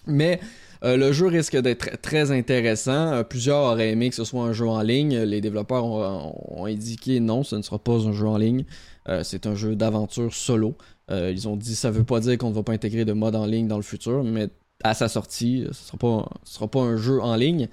mais 0.06 0.40
euh, 0.84 0.96
le 0.96 1.12
jeu 1.12 1.26
risque 1.26 1.56
d'être 1.56 1.78
très, 1.80 1.96
très 1.96 2.30
intéressant. 2.30 3.12
Euh, 3.12 3.22
plusieurs 3.24 3.58
auraient 3.64 3.90
aimé 3.90 4.08
que 4.10 4.14
ce 4.14 4.22
soit 4.24 4.42
un 4.44 4.52
jeu 4.52 4.66
en 4.68 4.80
ligne. 4.82 5.16
Les 5.18 5.40
développeurs 5.40 5.84
ont, 5.84 6.34
ont 6.60 6.64
indiqué 6.66 7.18
non, 7.20 7.42
ce 7.42 7.56
ne 7.56 7.62
sera 7.62 7.78
pas 7.80 8.06
un 8.06 8.12
jeu 8.12 8.26
en 8.26 8.36
ligne. 8.38 8.64
Euh, 9.08 9.22
c'est 9.24 9.46
un 9.46 9.56
jeu 9.56 9.74
d'aventure 9.74 10.32
solo. 10.32 10.76
Euh, 11.10 11.32
ils 11.32 11.48
ont 11.48 11.56
dit 11.56 11.74
ça 11.74 11.90
veut 11.90 12.04
pas 12.04 12.20
dire 12.20 12.38
qu'on 12.38 12.50
ne 12.50 12.54
va 12.54 12.62
pas 12.62 12.72
intégrer 12.72 13.04
de 13.04 13.12
mode 13.12 13.34
en 13.34 13.46
ligne 13.46 13.66
dans 13.66 13.78
le 13.78 13.82
futur, 13.82 14.22
mais 14.22 14.48
à 14.84 14.94
sa 14.94 15.08
sortie, 15.08 15.66
ce 15.72 15.84
sera 15.86 15.98
pas, 15.98 16.30
ce 16.44 16.54
sera 16.54 16.68
pas 16.68 16.80
un 16.80 16.96
jeu 16.96 17.20
en 17.20 17.34
ligne. 17.36 17.68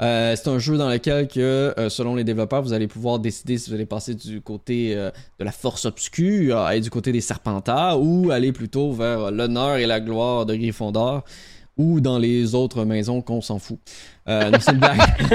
Euh, 0.00 0.36
c'est 0.36 0.48
un 0.48 0.58
jeu 0.58 0.76
dans 0.76 0.88
lequel, 0.88 1.26
que, 1.26 1.74
euh, 1.76 1.88
selon 1.88 2.14
les 2.14 2.22
développeurs, 2.22 2.62
vous 2.62 2.72
allez 2.72 2.86
pouvoir 2.86 3.18
décider 3.18 3.58
si 3.58 3.68
vous 3.68 3.74
allez 3.74 3.86
passer 3.86 4.14
du 4.14 4.40
côté 4.40 4.94
euh, 4.94 5.10
de 5.40 5.44
la 5.44 5.50
force 5.50 5.86
obscure 5.86 6.58
aller 6.58 6.80
du 6.80 6.90
côté 6.90 7.10
des 7.10 7.20
Serpentards 7.20 8.00
ou 8.00 8.30
aller 8.30 8.52
plutôt 8.52 8.92
vers 8.92 9.32
l'honneur 9.32 9.76
et 9.76 9.86
la 9.86 10.00
gloire 10.00 10.46
de 10.46 10.54
Gryffondor 10.54 11.24
ou 11.78 12.00
dans 12.00 12.18
les 12.18 12.54
autres 12.54 12.84
maisons 12.84 13.22
qu'on 13.22 13.40
s'en 13.40 13.58
fout. 13.58 13.78
Euh, 14.28 14.50
non, 14.50 14.58
c'est 14.60 14.72
une 14.72 14.78
blague. 14.78 14.98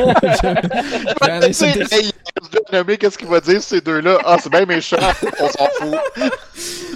Je- 1.21 2.95
qu'est-ce 2.97 3.17
qu'il 3.17 3.27
va 3.27 3.39
dire 3.39 3.61
ces 3.61 3.81
deux-là? 3.81 4.17
Ah, 4.25 4.37
c'est 4.41 4.51
bien 4.51 4.65
méchant, 4.65 4.97
on 5.39 5.47
s'en 5.47 5.67
fout. 5.79 5.97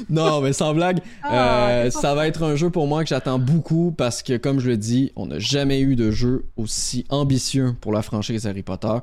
non, 0.10 0.42
mais 0.42 0.54
sans 0.54 0.74
blague, 0.74 1.00
Ah, 1.24 1.70
euh, 1.70 1.90
ça 1.92 2.14
va 2.14 2.28
être 2.28 2.44
un 2.44 2.56
jeu 2.56 2.70
pour 2.70 2.88
moi 2.88 3.04
que 3.04 3.10
j'attends 3.10 3.40
beaucoup 3.40 3.94
parce 3.98 4.22
que, 4.24 4.38
comme 4.38 4.60
je 4.60 4.70
le 4.70 4.78
dis, 4.78 5.12
on 5.16 5.28
n'a 5.28 5.40
jamais 5.40 5.80
eu 5.82 5.96
de 5.96 6.12
jeu 6.12 6.46
aussi 6.58 7.06
ambitieux 7.10 7.74
pour 7.82 7.94
la 7.94 8.02
franchise 8.02 8.46
Harry 8.48 8.64
Potter. 8.64 8.94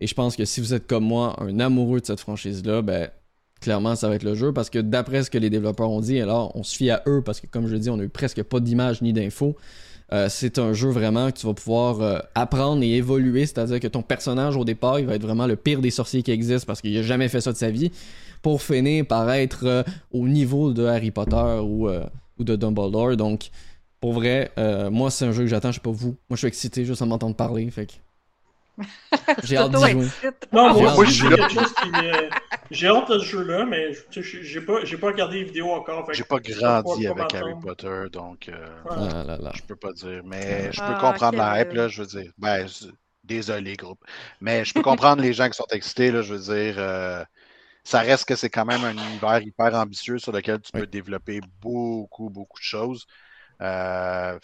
Et 0.00 0.06
je 0.06 0.14
pense 0.14 0.34
que 0.36 0.44
si 0.44 0.60
vous 0.60 0.74
êtes 0.74 0.86
comme 0.86 1.04
moi, 1.04 1.36
un 1.40 1.60
amoureux 1.60 2.00
de 2.00 2.06
cette 2.06 2.20
franchise-là, 2.20 2.82
ben, 2.82 3.08
clairement, 3.60 3.94
ça 3.94 4.08
va 4.08 4.16
être 4.16 4.24
le 4.24 4.34
jeu 4.34 4.52
parce 4.52 4.68
que 4.68 4.80
d'après 4.80 5.22
ce 5.22 5.30
que 5.30 5.38
les 5.38 5.48
développeurs 5.50 5.90
ont 5.90 6.00
dit, 6.00 6.20
alors 6.20 6.50
on 6.56 6.64
se 6.64 6.74
fie 6.76 6.90
à 6.90 7.02
eux 7.06 7.22
parce 7.24 7.40
que, 7.40 7.46
comme 7.46 7.66
je 7.68 7.72
le 7.74 7.78
dis, 7.78 7.88
on 7.90 7.98
a 8.00 8.02
eu 8.02 8.08
presque 8.08 8.42
pas 8.42 8.58
d'images 8.60 9.00
ni 9.02 9.12
d'infos. 9.12 9.56
Euh, 10.12 10.28
c'est 10.28 10.58
un 10.58 10.74
jeu 10.74 10.90
vraiment 10.90 11.30
que 11.30 11.38
tu 11.38 11.46
vas 11.46 11.54
pouvoir 11.54 12.02
euh, 12.02 12.18
apprendre 12.34 12.82
et 12.82 12.96
évoluer, 12.96 13.46
c'est-à-dire 13.46 13.80
que 13.80 13.86
ton 13.88 14.02
personnage 14.02 14.56
au 14.56 14.64
départ, 14.64 15.00
il 15.00 15.06
va 15.06 15.14
être 15.14 15.22
vraiment 15.22 15.46
le 15.46 15.56
pire 15.56 15.80
des 15.80 15.90
sorciers 15.90 16.22
qui 16.22 16.30
existent 16.30 16.66
parce 16.66 16.82
qu'il 16.82 16.96
a 16.98 17.02
jamais 17.02 17.28
fait 17.28 17.40
ça 17.40 17.52
de 17.52 17.56
sa 17.56 17.70
vie, 17.70 17.90
pour 18.42 18.60
finir 18.60 19.06
par 19.06 19.30
être 19.30 19.64
euh, 19.64 19.82
au 20.12 20.28
niveau 20.28 20.72
de 20.72 20.84
Harry 20.84 21.10
Potter 21.10 21.60
ou, 21.62 21.88
de 22.38 22.56
Dumbledore. 22.56 23.16
Donc, 23.16 23.50
pour 24.00 24.12
vrai, 24.12 24.50
moi 24.90 25.10
c'est 25.10 25.24
un 25.24 25.32
jeu 25.32 25.44
que 25.44 25.48
j'attends, 25.48 25.70
je 25.70 25.76
sais 25.76 25.80
pas 25.80 25.90
vous. 25.90 26.16
Moi 26.28 26.32
je 26.32 26.36
suis 26.36 26.48
excité 26.48 26.84
juste 26.84 27.00
à 27.00 27.06
m'entendre 27.06 27.36
parler, 27.36 27.70
fait 27.70 27.86
que... 27.86 27.92
J'ai 29.44 29.56
hâte 29.56 29.70
d'y 29.72 29.76
jouer. 29.90 29.92
T'auto-excite. 29.92 30.48
Non, 30.52 30.74
J'ai 30.74 30.82
moi, 30.82 30.96
de 31.04 31.04
je 31.06 31.10
suis 31.12 31.20
jouer. 31.28 31.36
quelque 31.36 31.52
chose 31.52 31.72
qui. 31.72 31.90
j'ai 32.70 32.86
hâte 32.88 33.10
de 33.10 33.18
ce 33.18 33.24
jeu-là, 33.24 33.64
mais 33.64 33.92
j'ai 34.10 34.60
pas, 34.60 34.84
j'ai 34.84 34.96
pas 34.96 35.06
regardé 35.08 35.38
les 35.38 35.44
vidéos 35.44 35.70
encore. 35.70 36.08
J'ai 36.12 36.24
pas 36.24 36.38
grandi 36.40 37.06
avec 37.06 37.34
Harry. 37.34 37.54
Potter, 37.62 38.04
donc 38.12 38.48
euh. 38.48 38.66
Ah 38.90 39.24
là 39.24 39.36
là. 39.36 39.52
je 39.54 39.62
peux 39.62 39.76
pas 39.76 39.92
dire. 39.92 40.22
Mais 40.24 40.72
je 40.72 40.80
peux 40.80 40.92
Ah, 40.92 40.98
comprendre 41.12 41.38
la 41.38 41.52
quel- 41.56 41.68
hype, 41.68 41.72
là, 41.76 41.88
je 41.88 42.02
veux 42.02 42.08
dire. 42.08 42.32
Ben, 42.38 42.66
désolé, 43.24 43.76
groupe. 43.76 44.04
Mais 44.40 44.64
je 44.64 44.74
peux 44.74 44.82
comprendre 44.82 45.22
les 45.22 45.32
gens 45.32 45.48
qui 45.48 45.54
sont 45.56 45.66
excités, 45.70 46.10
là, 46.10 46.22
je 46.22 46.34
veux 46.34 46.54
dire. 46.54 46.74
euh, 46.78 47.24
ça 47.84 48.00
reste 48.00 48.26
que 48.26 48.36
c'est 48.36 48.50
quand 48.50 48.64
même 48.66 48.84
un 48.84 48.92
univers 48.92 49.40
hyper 49.42 49.74
ambitieux 49.74 50.18
sur 50.18 50.32
lequel 50.32 50.60
tu 50.60 50.72
peux 50.72 50.82
Oui. 50.82 50.88
développer 50.88 51.40
beaucoup, 51.60 52.30
beaucoup 52.30 52.58
de 52.58 52.64
choses. 52.64 53.06
Euh, 53.62 54.38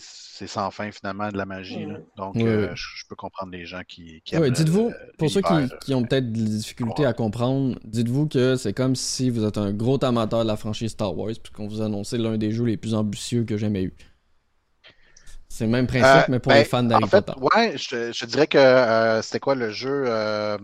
c'est 0.00 0.46
sans 0.48 0.70
fin 0.72 0.90
finalement 0.90 1.28
de 1.30 1.36
la 1.38 1.46
magie. 1.46 1.86
là. 1.86 1.98
Donc, 2.16 2.34
Oui, 2.34 2.42
euh, 2.46 2.74
je 2.74 2.86
je 2.96 3.06
peux 3.08 3.14
comprendre 3.14 3.52
les 3.52 3.64
gens 3.66 3.82
qui, 3.86 4.20
qui 4.24 4.34
dites-vous, 4.50 4.92
pour 5.16 5.30
ceux 5.30 5.40
qui, 5.42 5.54
qui 5.82 5.94
ont 5.94 6.02
peut-être 6.02 6.32
des 6.32 6.42
difficultés 6.42 7.06
à 7.06 7.12
comprendre, 7.12 7.78
dites-vous 7.84 8.26
que 8.26 8.56
c'est 8.56 8.72
comme 8.72 8.96
si 8.96 9.30
vous 9.30 9.44
êtes 9.44 9.58
un 9.58 9.72
gros 9.72 10.02
amateur 10.04 10.42
de 10.42 10.48
la 10.48 10.56
franchise 10.56 10.90
Star 10.90 11.16
Wars, 11.16 11.32
puis 11.42 11.52
qu'on 11.52 11.68
vous 11.68 11.80
annonçait 11.82 12.18
l'un 12.18 12.36
des 12.36 12.50
jeux 12.50 12.64
les 12.64 12.76
plus 12.76 12.94
ambitieux 12.94 13.44
que 13.44 13.56
j'ai 13.56 13.66
jamais 13.66 13.84
eu. 13.84 13.94
C'est 15.48 15.64
le 15.64 15.70
même 15.70 15.86
principe, 15.86 16.04
Euh, 16.04 16.22
mais 16.28 16.38
pour 16.40 16.50
ben, 16.52 16.58
les 16.58 16.64
fans 16.64 16.82
d'Harry 16.82 17.04
En 17.04 17.06
fait, 17.06 17.22
Potter. 17.24 17.40
ouais, 17.56 17.78
je, 17.78 17.88
te- 17.88 18.12
je 18.12 18.26
dirais 18.26 18.46
que 18.46 18.58
euh, 18.58 19.22
c'était 19.22 19.40
quoi 19.40 19.54
le 19.54 19.70
jeu 19.70 20.04
euh, 20.06 20.58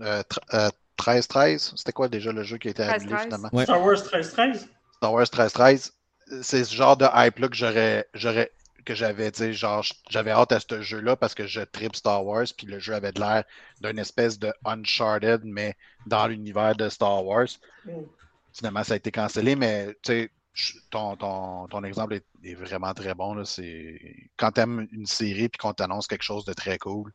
euh, 0.00 0.22
tr- 0.22 0.38
euh, 0.54 0.70
13-13? 0.98 1.72
C'était 1.76 1.92
quoi 1.92 2.08
déjà 2.08 2.32
le 2.32 2.42
jeu 2.42 2.58
qui 2.58 2.68
a 2.68 2.70
été 2.72 2.82
annulé 2.82 3.14
13-13? 3.14 3.22
finalement? 3.24 3.48
Ouais. 3.52 3.64
Star 3.64 3.82
Wars 3.84 3.94
13-13? 3.96 4.66
Star 4.96 5.12
Wars 5.12 5.24
13-13. 5.24 5.92
C'est 6.42 6.64
ce 6.64 6.74
genre 6.74 6.96
de 6.96 7.06
hype-là 7.12 7.48
que 7.48 7.56
j'aurais, 7.56 8.06
j'aurais, 8.14 8.52
que 8.84 8.94
j'avais, 8.94 9.30
tu 9.30 9.38
sais, 9.38 9.52
genre, 9.52 9.84
j'avais 10.08 10.30
hâte 10.30 10.52
à 10.52 10.60
ce 10.60 10.82
jeu-là 10.82 11.16
parce 11.16 11.34
que 11.34 11.46
je 11.46 11.60
tripe 11.60 11.96
Star 11.96 12.24
Wars, 12.24 12.46
puis 12.56 12.66
le 12.66 12.78
jeu 12.78 12.94
avait 12.94 13.12
de 13.12 13.20
l'air 13.20 13.44
d'une 13.80 13.98
espèce 13.98 14.38
de 14.38 14.52
Uncharted, 14.64 15.42
mais 15.44 15.74
dans 16.06 16.26
l'univers 16.26 16.74
de 16.76 16.88
Star 16.88 17.24
Wars. 17.24 17.48
Mm. 17.84 17.90
Finalement, 18.52 18.84
ça 18.84 18.94
a 18.94 18.96
été 18.96 19.10
cancellé, 19.10 19.56
mais 19.56 19.94
tu 20.02 20.30
ton, 20.90 21.16
ton, 21.16 21.68
ton 21.68 21.84
exemple 21.84 22.14
est, 22.14 22.24
est 22.44 22.54
vraiment 22.54 22.92
très 22.92 23.14
bon. 23.14 23.34
Là. 23.34 23.44
C'est... 23.44 24.00
Quand 24.36 24.52
tu 24.52 24.60
aimes 24.60 24.86
une 24.92 25.06
série 25.06 25.48
puis 25.48 25.58
qu'on 25.58 25.72
t'annonce 25.72 26.06
quelque 26.06 26.22
chose 26.24 26.44
de 26.44 26.52
très 26.52 26.78
cool. 26.78 27.10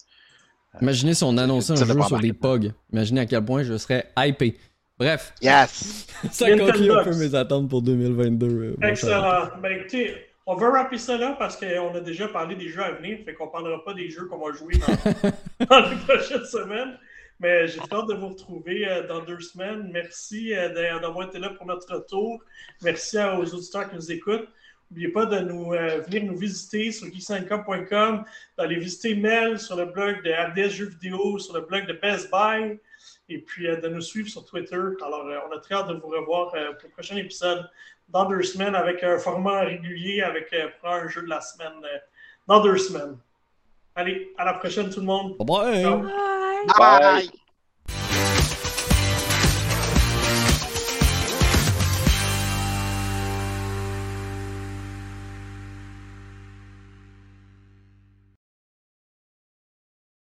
Imaginez 0.81 1.13
si 1.13 1.23
on 1.23 1.37
annonçait 1.37 1.73
un 1.73 1.75
jeu 1.75 2.01
sur 2.01 2.19
des. 2.19 2.33
POG. 2.33 2.73
Imaginez 2.91 3.21
à 3.21 3.25
quel 3.25 3.43
point 3.43 3.63
je 3.63 3.77
serais 3.77 4.11
hypé. 4.17 4.57
Bref, 4.97 5.33
Yes! 5.41 6.07
ça 6.31 6.47
Nintendo 6.49 6.71
conclut 6.71 6.91
un 6.91 7.03
peu 7.03 7.15
mes 7.15 7.35
attentes 7.35 7.69
pour 7.69 7.81
2022. 7.81 8.47
euh. 8.47 8.75
Excellent. 8.87 9.49
Ben 9.61 9.71
écoutez, 9.79 10.15
on 10.45 10.55
va 10.55 10.69
rapper 10.71 10.97
ça 10.97 11.17
là 11.17 11.35
parce 11.37 11.57
qu'on 11.57 11.93
a 11.95 11.99
déjà 11.99 12.27
parlé 12.29 12.55
des 12.55 12.69
jeux 12.69 12.83
à 12.83 12.91
venir, 12.93 13.19
fait 13.25 13.33
qu'on 13.33 13.47
parlera 13.49 13.83
pas 13.83 13.93
des 13.93 14.09
jeux 14.09 14.25
qu'on 14.25 14.37
va 14.45 14.53
jouer 14.55 14.75
dans, 14.77 15.65
dans 15.69 15.89
les 15.89 15.97
prochaines 15.97 16.45
semaines. 16.45 16.97
Mais 17.41 17.67
j'ai 17.67 17.79
hâte 17.91 18.07
de 18.07 18.13
vous 18.13 18.29
retrouver 18.29 18.87
euh, 18.87 19.05
dans 19.07 19.19
deux 19.25 19.41
semaines. 19.41 19.89
Merci 19.91 20.55
euh, 20.55 20.69
d'a- 20.73 20.99
d'avoir 20.99 21.27
été 21.27 21.37
là 21.39 21.49
pour 21.49 21.65
notre 21.65 21.93
retour. 21.93 22.41
Merci 22.81 23.17
à- 23.17 23.37
aux 23.37 23.43
auditeurs 23.53 23.89
qui 23.89 23.95
nous 23.97 24.11
écoutent. 24.13 24.47
N'oubliez 24.89 25.09
pas 25.09 25.25
de 25.25 25.39
nous 25.39 25.73
euh, 25.73 25.99
venir 26.07 26.23
nous 26.31 26.37
visiter 26.37 26.91
sur 26.93 27.07
geeksandcom.com, 27.07 28.23
d'aller 28.57 28.77
visiter 28.77 29.15
Mel 29.15 29.59
sur 29.59 29.75
le 29.75 29.85
blog 29.87 30.23
de 30.23 30.31
RDS 30.31 30.69
Jeux 30.71 30.85
vidéo, 30.89 31.37
sur 31.39 31.53
le 31.55 31.61
blog 31.65 31.85
de 31.87 31.93
Best 32.01 32.29
Buy, 32.31 32.79
et 33.29 33.39
puis 33.39 33.67
euh, 33.67 33.79
de 33.81 33.87
nous 33.87 34.01
suivre 34.01 34.29
sur 34.29 34.45
Twitter. 34.45 34.79
Alors, 35.05 35.25
euh, 35.25 35.39
on 35.49 35.55
a 35.55 35.59
très 35.59 35.75
hâte 35.75 35.87
de 35.87 35.93
vous 35.93 36.07
revoir 36.07 36.53
euh, 36.55 36.73
pour 36.73 36.89
le 36.89 36.93
prochain 36.93 37.15
épisode 37.17 37.69
dans 38.09 38.25
deux 38.25 38.43
semaines 38.43 38.75
avec 38.75 39.03
un 39.03 39.17
format 39.17 39.61
régulier, 39.61 40.21
avec 40.21 40.53
euh, 40.53 40.69
un 40.83 41.07
jeu 41.07 41.23
de 41.23 41.29
la 41.29 41.41
semaine 41.41 41.83
euh, 41.83 41.97
dans 42.47 42.61
deux 42.61 42.77
semaines. 42.77 43.17
Allez, 43.95 44.33
à 44.37 44.45
la 44.45 44.53
prochaine 44.53 44.89
tout 44.89 44.99
le 44.99 45.05
monde. 45.05 45.37
Bye 45.37 45.47
bye! 45.47 45.83
Bye. 45.83 46.99
Bye! 47.27 47.44